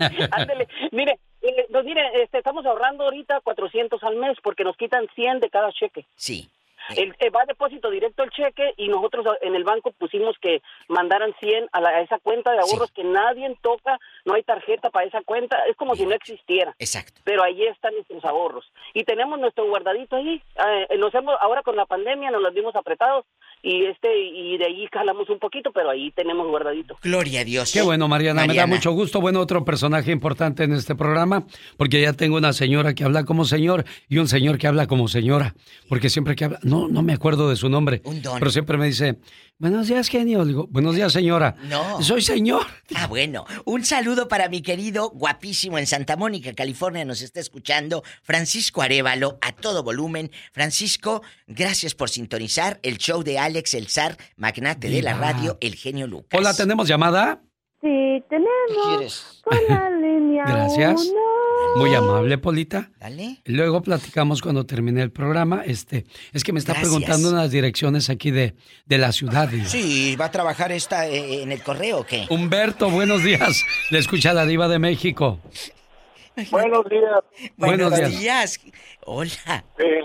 Ándele, 0.30 0.68
mire, 0.92 1.18
eh, 1.42 1.66
pues 1.70 1.84
mire, 1.84 2.22
este, 2.22 2.38
estamos 2.38 2.66
ahorrando 2.66 3.04
ahorita 3.04 3.40
400 3.42 4.02
al 4.02 4.16
mes 4.16 4.36
porque 4.42 4.64
nos 4.64 4.76
quitan 4.76 5.06
100 5.14 5.40
de 5.40 5.50
cada 5.50 5.72
cheque. 5.72 6.06
Sí. 6.16 6.50
El, 6.96 7.14
eh, 7.18 7.30
va 7.30 7.42
a 7.42 7.46
depósito 7.46 7.90
directo 7.90 8.22
el 8.22 8.30
cheque 8.30 8.74
y 8.76 8.88
nosotros 8.88 9.26
en 9.42 9.54
el 9.54 9.64
banco 9.64 9.92
pusimos 9.92 10.36
que 10.40 10.62
mandaran 10.88 11.34
100 11.40 11.68
a, 11.72 11.80
la- 11.80 11.90
a 11.90 12.00
esa 12.00 12.18
cuenta 12.18 12.52
de 12.52 12.58
ahorros 12.60 12.90
que 12.92 13.04
nadie 13.04 13.54
toca, 13.62 13.98
no 14.24 14.34
hay 14.34 14.42
tarjeta 14.42 14.90
para 14.90 15.06
esa 15.06 15.20
cuenta, 15.22 15.64
es 15.66 15.76
como 15.76 15.94
si 15.96 16.06
no 16.06 16.14
existiera. 16.14 16.74
Exacto. 16.78 17.20
Pero 17.24 17.42
ahí 17.42 17.64
están 17.66 17.94
nuestros 17.94 18.24
ahorros 18.24 18.70
y 18.94 19.04
tenemos 19.04 19.38
nuestro 19.38 19.66
guardadito 19.66 20.16
ahí. 20.16 20.42
Eh, 20.90 20.96
nos 20.98 21.14
hemos 21.14 21.36
ahora 21.40 21.62
con 21.62 21.76
la 21.76 21.86
pandemia 21.86 22.30
nos 22.30 22.42
los 22.42 22.54
dimos 22.54 22.74
apretados 22.76 23.24
y 23.62 23.84
este 23.86 24.08
y 24.18 24.56
de 24.58 24.66
ahí 24.66 24.86
jalamos 24.92 25.28
un 25.30 25.38
poquito, 25.38 25.70
pero 25.72 25.90
ahí 25.90 26.10
tenemos 26.12 26.46
guardadito. 26.48 26.96
Gloria 27.02 27.40
a 27.40 27.44
Dios. 27.44 27.72
Qué 27.72 27.82
bueno, 27.82 28.08
Mariana, 28.08 28.42
me 28.42 28.46
da 28.48 28.48
Mariana. 28.48 28.74
mucho 28.74 28.92
gusto. 28.92 29.20
Bueno, 29.20 29.40
otro 29.40 29.64
personaje 29.64 30.12
importante 30.12 30.64
en 30.64 30.72
este 30.72 30.94
programa, 30.94 31.44
porque 31.76 32.00
ya 32.00 32.12
tengo 32.12 32.36
una 32.36 32.52
señora 32.52 32.94
que 32.94 33.04
habla 33.04 33.24
como 33.24 33.44
señor 33.44 33.84
y 34.08 34.18
un 34.18 34.28
señor 34.28 34.58
que 34.58 34.66
habla 34.66 34.86
como 34.86 35.08
señora, 35.08 35.54
porque 35.88 36.08
siempre 36.08 36.36
que 36.36 36.44
habla, 36.44 36.58
no, 36.62 36.88
no 36.88 37.02
me 37.02 37.12
acuerdo 37.12 37.48
de 37.50 37.56
su 37.56 37.68
nombre, 37.68 38.02
don. 38.04 38.38
pero 38.38 38.50
siempre 38.50 38.78
me 38.78 38.86
dice, 38.86 39.18
buenos 39.58 39.88
días, 39.88 40.08
genio. 40.08 40.42
Le 40.44 40.48
digo, 40.48 40.66
buenos 40.70 40.94
días, 40.94 41.12
señora. 41.12 41.54
No. 41.64 42.02
Soy 42.02 42.22
señor. 42.22 42.66
Ah, 42.96 43.06
bueno. 43.06 43.44
Un 43.64 43.84
saludo 43.84 44.28
para 44.28 44.48
mi 44.48 44.62
querido, 44.62 45.10
guapísimo 45.10 45.78
en 45.78 45.86
Santa 45.86 46.16
Mónica, 46.16 46.52
California, 46.54 47.04
nos 47.04 47.22
está 47.22 47.40
escuchando 47.40 48.02
Francisco 48.22 48.82
Arevalo 48.82 49.38
a 49.40 49.52
todo 49.52 49.82
volumen. 49.82 50.30
Francisco, 50.52 51.22
gracias 51.46 51.94
por 51.94 52.08
sintonizar 52.10 52.78
el 52.82 52.98
show 52.98 53.22
de 53.22 53.38
Alex 53.38 53.74
El 53.74 53.88
Zar, 53.88 54.16
magnate 54.36 54.88
de 54.88 55.02
la 55.02 55.14
radio, 55.14 55.58
el 55.60 55.74
genio 55.74 56.06
Lucas. 56.06 56.38
Hola, 56.38 56.54
¿tenemos 56.54 56.88
llamada? 56.88 57.42
Sí, 57.80 58.24
tenemos 58.28 59.40
por 59.44 59.54
la 59.68 59.90
línea 59.90 60.44
Gracias. 60.46 61.00
uno. 61.02 61.37
Muy 61.76 61.94
amable, 61.94 62.38
Polita. 62.38 62.90
Dale. 62.98 63.36
Luego 63.44 63.82
platicamos 63.82 64.42
cuando 64.42 64.66
termine 64.66 65.00
el 65.02 65.12
programa. 65.12 65.62
Este, 65.64 66.06
es 66.32 66.42
que 66.42 66.52
me 66.52 66.58
está 66.58 66.72
Gracias. 66.72 66.90
preguntando 66.92 67.30
unas 67.30 67.50
direcciones 67.50 68.10
aquí 68.10 68.30
de, 68.30 68.54
de 68.86 68.98
la 68.98 69.12
ciudad. 69.12 69.48
Diva. 69.48 69.64
Sí, 69.66 70.16
¿va 70.16 70.26
a 70.26 70.30
trabajar 70.30 70.72
esta 70.72 71.06
eh, 71.06 71.42
en 71.42 71.52
el 71.52 71.62
correo 71.62 72.00
o 72.00 72.04
qué? 72.06 72.26
Humberto, 72.30 72.90
buenos 72.90 73.22
días. 73.22 73.64
Le 73.90 73.98
escucha 73.98 74.32
la 74.32 74.44
diva 74.44 74.66
de 74.66 74.78
México. 74.78 75.38
Buenos 76.50 76.84
días. 76.88 77.20
Buenos 77.56 77.94
días. 77.96 78.18
días. 78.20 78.60
Hola. 79.04 79.64
Eh, 79.78 80.02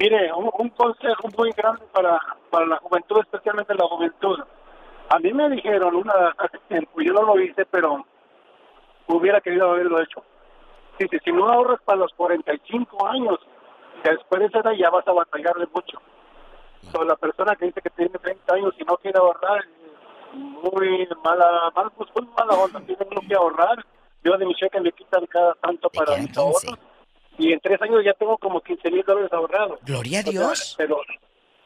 mire, 0.00 0.32
un, 0.32 0.50
un 0.58 0.68
consejo 0.70 1.28
muy 1.36 1.52
grande 1.56 1.82
para, 1.92 2.18
para 2.50 2.66
la 2.66 2.76
juventud, 2.78 3.20
especialmente 3.20 3.74
la 3.74 3.86
juventud. 3.86 4.38
A 5.10 5.18
mí 5.20 5.32
me 5.32 5.48
dijeron 5.50 5.94
una 5.94 6.12
hace 6.38 6.58
tiempo, 6.68 7.00
yo 7.00 7.12
no 7.12 7.22
lo 7.22 7.40
hice, 7.40 7.64
pero 7.70 8.04
hubiera 9.06 9.40
querido 9.40 9.70
haberlo 9.70 10.02
hecho. 10.02 10.22
Dice, 10.98 11.18
si 11.24 11.32
no 11.32 11.48
ahorras 11.48 11.80
para 11.84 11.98
los 11.98 12.12
45 12.14 13.06
años, 13.06 13.38
después 14.04 14.40
de 14.40 14.46
esa 14.46 14.60
edad 14.60 14.72
ya 14.72 14.90
vas 14.90 15.06
a 15.06 15.12
batallarle 15.12 15.66
mucho. 15.74 15.98
So, 16.92 17.04
la 17.04 17.16
persona 17.16 17.54
que 17.56 17.66
dice 17.66 17.80
que 17.82 17.90
tiene 17.90 18.10
30 18.18 18.54
años 18.54 18.74
y 18.78 18.84
no 18.84 18.96
quiere 18.98 19.18
ahorrar, 19.18 19.64
muy 20.32 21.08
mala, 21.24 21.70
mal, 21.74 21.90
pues, 21.96 22.10
muy 22.14 22.28
mala 22.36 22.54
onda, 22.54 22.80
tiene 22.80 23.06
uno 23.10 23.20
que 23.26 23.34
ahorrar. 23.34 23.84
Yo 24.24 24.36
de 24.36 24.46
mi 24.46 24.54
cheque 24.54 24.80
me 24.80 24.92
quitan 24.92 25.24
cada 25.26 25.54
tanto 25.54 25.88
para 25.90 26.16
mis 26.16 26.36
ahorros. 26.36 26.64
Y 27.38 27.52
en 27.52 27.60
tres 27.60 27.80
años 27.82 28.02
ya 28.04 28.12
tengo 28.14 28.38
como 28.38 28.60
15 28.60 28.90
mil 28.90 29.02
dólares 29.04 29.32
ahorrados. 29.32 29.78
Gloria 29.84 30.20
a 30.20 30.22
sea, 30.22 30.32
Dios. 30.32 30.74
pero, 30.78 31.00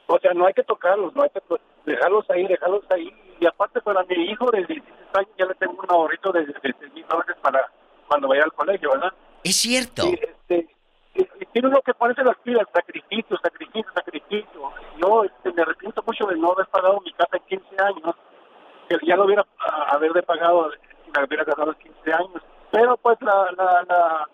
o 0.08 0.18
sea, 0.18 0.32
no 0.34 0.46
hay 0.46 0.52
que 0.54 0.64
tocarlos, 0.64 1.14
no 1.14 1.22
hay 1.22 1.30
que 1.30 1.40
to- 1.42 1.60
dejarlos 1.86 2.28
ahí, 2.30 2.46
dejarlos 2.46 2.84
ahí. 2.90 3.08
Y 3.38 3.46
aparte 3.46 3.80
para 3.80 4.02
mi 4.04 4.16
hijo 4.24 4.50
de 4.50 4.64
16 4.64 4.84
años 5.14 5.30
ya 5.38 5.46
le 5.46 5.54
tengo 5.54 5.74
un 5.80 5.90
ahorrito 5.90 6.32
de 6.32 6.44
16 6.46 6.92
mil 6.94 7.06
dólares 7.08 7.36
para 7.40 7.70
cuando 8.10 8.26
vaya 8.28 8.42
al 8.42 8.52
colegio, 8.52 8.90
¿verdad? 8.90 9.12
Es 9.44 9.54
cierto. 9.56 10.02
Y, 10.08 10.14
este, 10.14 10.68
y- 11.14 11.22
y 11.22 11.46
tiene 11.52 11.68
uno 11.68 11.80
que 11.86 11.94
ponerse 11.94 12.24
las 12.24 12.36
pilas, 12.38 12.66
sacrificio, 12.74 13.38
sacrificio, 13.40 13.86
sacrificio. 13.94 14.72
Yo 15.00 15.22
este, 15.24 15.52
me 15.52 15.62
arrepiento 15.62 16.02
mucho 16.04 16.26
de 16.26 16.36
no 16.36 16.50
haber 16.52 16.66
pagado 16.66 17.00
mi 17.04 17.12
casa 17.12 17.36
en 17.36 17.58
15 17.60 17.76
años, 17.82 18.16
que 18.88 18.96
ya 19.06 19.14
lo 19.16 19.26
hubiera 19.26 19.46
a, 19.60 19.94
haber 19.94 20.12
de 20.12 20.22
pagado 20.24 20.70
si 20.72 21.10
me 21.18 21.24
hubiera 21.24 21.44
casado 21.44 21.70
en 21.72 21.78
15 21.94 22.12
años. 22.12 22.42
Pero 22.72 22.96
pues 22.96 23.16
la, 23.20 23.46
la, 23.56 24.26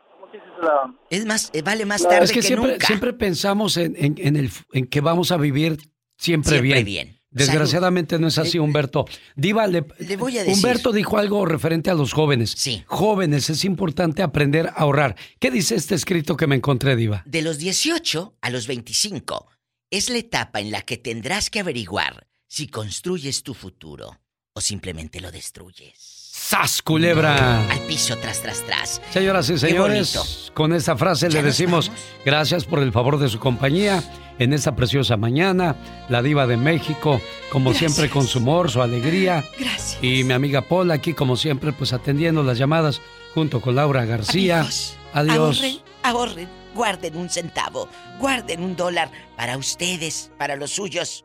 la 0.63 0.95
Es 1.11 1.27
más, 1.27 1.51
eh, 1.55 1.63
vale 1.63 1.85
más 1.85 2.03
tarde 2.03 2.25
es 2.25 2.31
que, 2.33 2.41
que, 2.41 2.43
siempre, 2.47 2.73
nunca. 2.73 2.87
siempre 2.87 3.13
pensamos 3.13 3.77
en, 3.77 3.95
en- 3.97 4.15
en 4.19 4.37
el, 4.37 4.49
en 4.73 4.87
que 4.89 5.01
vamos 5.03 5.31
a 5.33 5.37
vivir 5.37 5.77
siempre, 6.17 6.51
Siempre 6.53 6.83
bien. 6.83 6.85
bien. 6.85 7.16
Desgraciadamente 7.37 8.19
no 8.19 8.29
es 8.29 8.39
así, 8.39 8.59
Humberto. 8.59 9.05
Diva, 9.35 9.67
le, 9.67 9.85
Le 9.99 10.17
voy 10.17 10.39
a 10.39 10.45
decir. 10.45 10.57
Humberto 10.57 10.93
dijo 10.93 11.19
algo 11.19 11.45
referente 11.45 11.91
a 11.91 11.95
los 11.95 12.13
jóvenes. 12.13 12.55
Sí. 12.57 12.83
Jóvenes, 12.87 13.51
es 13.51 13.65
importante 13.65 14.23
aprender 14.23 14.69
a 14.69 14.81
ahorrar. 14.81 15.17
¿Qué 15.39 15.51
dice 15.51 15.75
este 15.75 15.95
escrito 15.95 16.37
que 16.37 16.47
me 16.47 16.57
encontré, 16.57 16.97
Diva? 16.97 17.23
De 17.27 17.43
los 17.43 17.59
18 17.59 18.37
a 18.41 18.51
los 18.51 18.67
25 18.67 19.49
es 19.91 20.09
la 20.11 20.19
etapa 20.19 20.61
en 20.61 20.71
la 20.71 20.83
que 20.83 20.97
tendrás 20.97 21.51
que 21.51 21.61
averiguar 21.61 22.27
si 22.49 22.69
construyes 22.69 23.43
tu 23.43 23.55
futuro 23.55 24.19
o 24.55 24.61
simplemente 24.61 25.21
lo 25.21 25.31
destruyes. 25.31 26.16
¡Sas, 26.39 26.83
culebra! 26.83 27.67
Al 27.69 27.81
piso 27.89 28.15
tras, 28.19 28.41
tras, 28.43 28.63
tras. 28.63 29.01
Señoras 29.11 29.49
y 29.49 29.59
señores, 29.59 30.53
con 30.55 30.75
esta 30.75 30.95
frase 30.97 31.29
¿Ya 31.29 31.41
le 31.41 31.43
decimos 31.43 31.91
gracias 32.25 32.65
por 32.67 32.81
el 32.81 32.93
favor 32.93 33.19
de 33.19 33.29
su 33.29 33.39
compañía 33.41 34.03
en 34.39 34.53
esta 34.53 34.77
preciosa 34.77 35.17
mañana. 35.17 35.75
La 36.11 36.23
diva 36.23 36.47
de 36.47 36.59
México, 36.59 37.21
como 37.51 37.71
Gracias. 37.71 37.95
siempre, 37.95 38.13
con 38.13 38.27
su 38.29 38.39
humor, 38.39 38.71
su 38.71 38.83
alegría. 38.83 39.45
Gracias. 39.59 39.99
Y 40.03 40.25
mi 40.25 40.35
amiga 40.35 40.61
Paula 40.61 40.95
aquí, 40.95 41.15
como 41.15 41.37
siempre, 41.37 41.73
pues 41.73 41.95
atendiendo 41.95 42.43
las 42.43 42.59
llamadas 42.59 43.01
junto 43.35 43.61
con 43.63 43.75
Laura 43.75 44.05
García. 44.05 44.59
Amigos, 44.59 44.99
Adiós. 45.15 45.57
Ahorren, 45.57 45.79
ahorren, 46.03 46.49
guarden 46.75 47.17
un 47.17 47.31
centavo, 47.31 47.89
guarden 48.21 48.63
un 48.63 48.77
dólar 48.77 49.11
para 49.37 49.57
ustedes, 49.57 50.31
para 50.39 50.55
los 50.55 50.71
suyos, 50.73 51.25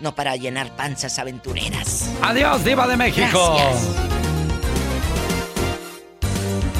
no 0.00 0.14
para 0.16 0.34
llenar 0.36 0.74
panzas 0.76 1.18
aventureras. 1.20 2.10
Adiós, 2.22 2.64
diva 2.64 2.88
de 2.88 2.96
México. 2.96 3.56
Gracias. 3.56 4.17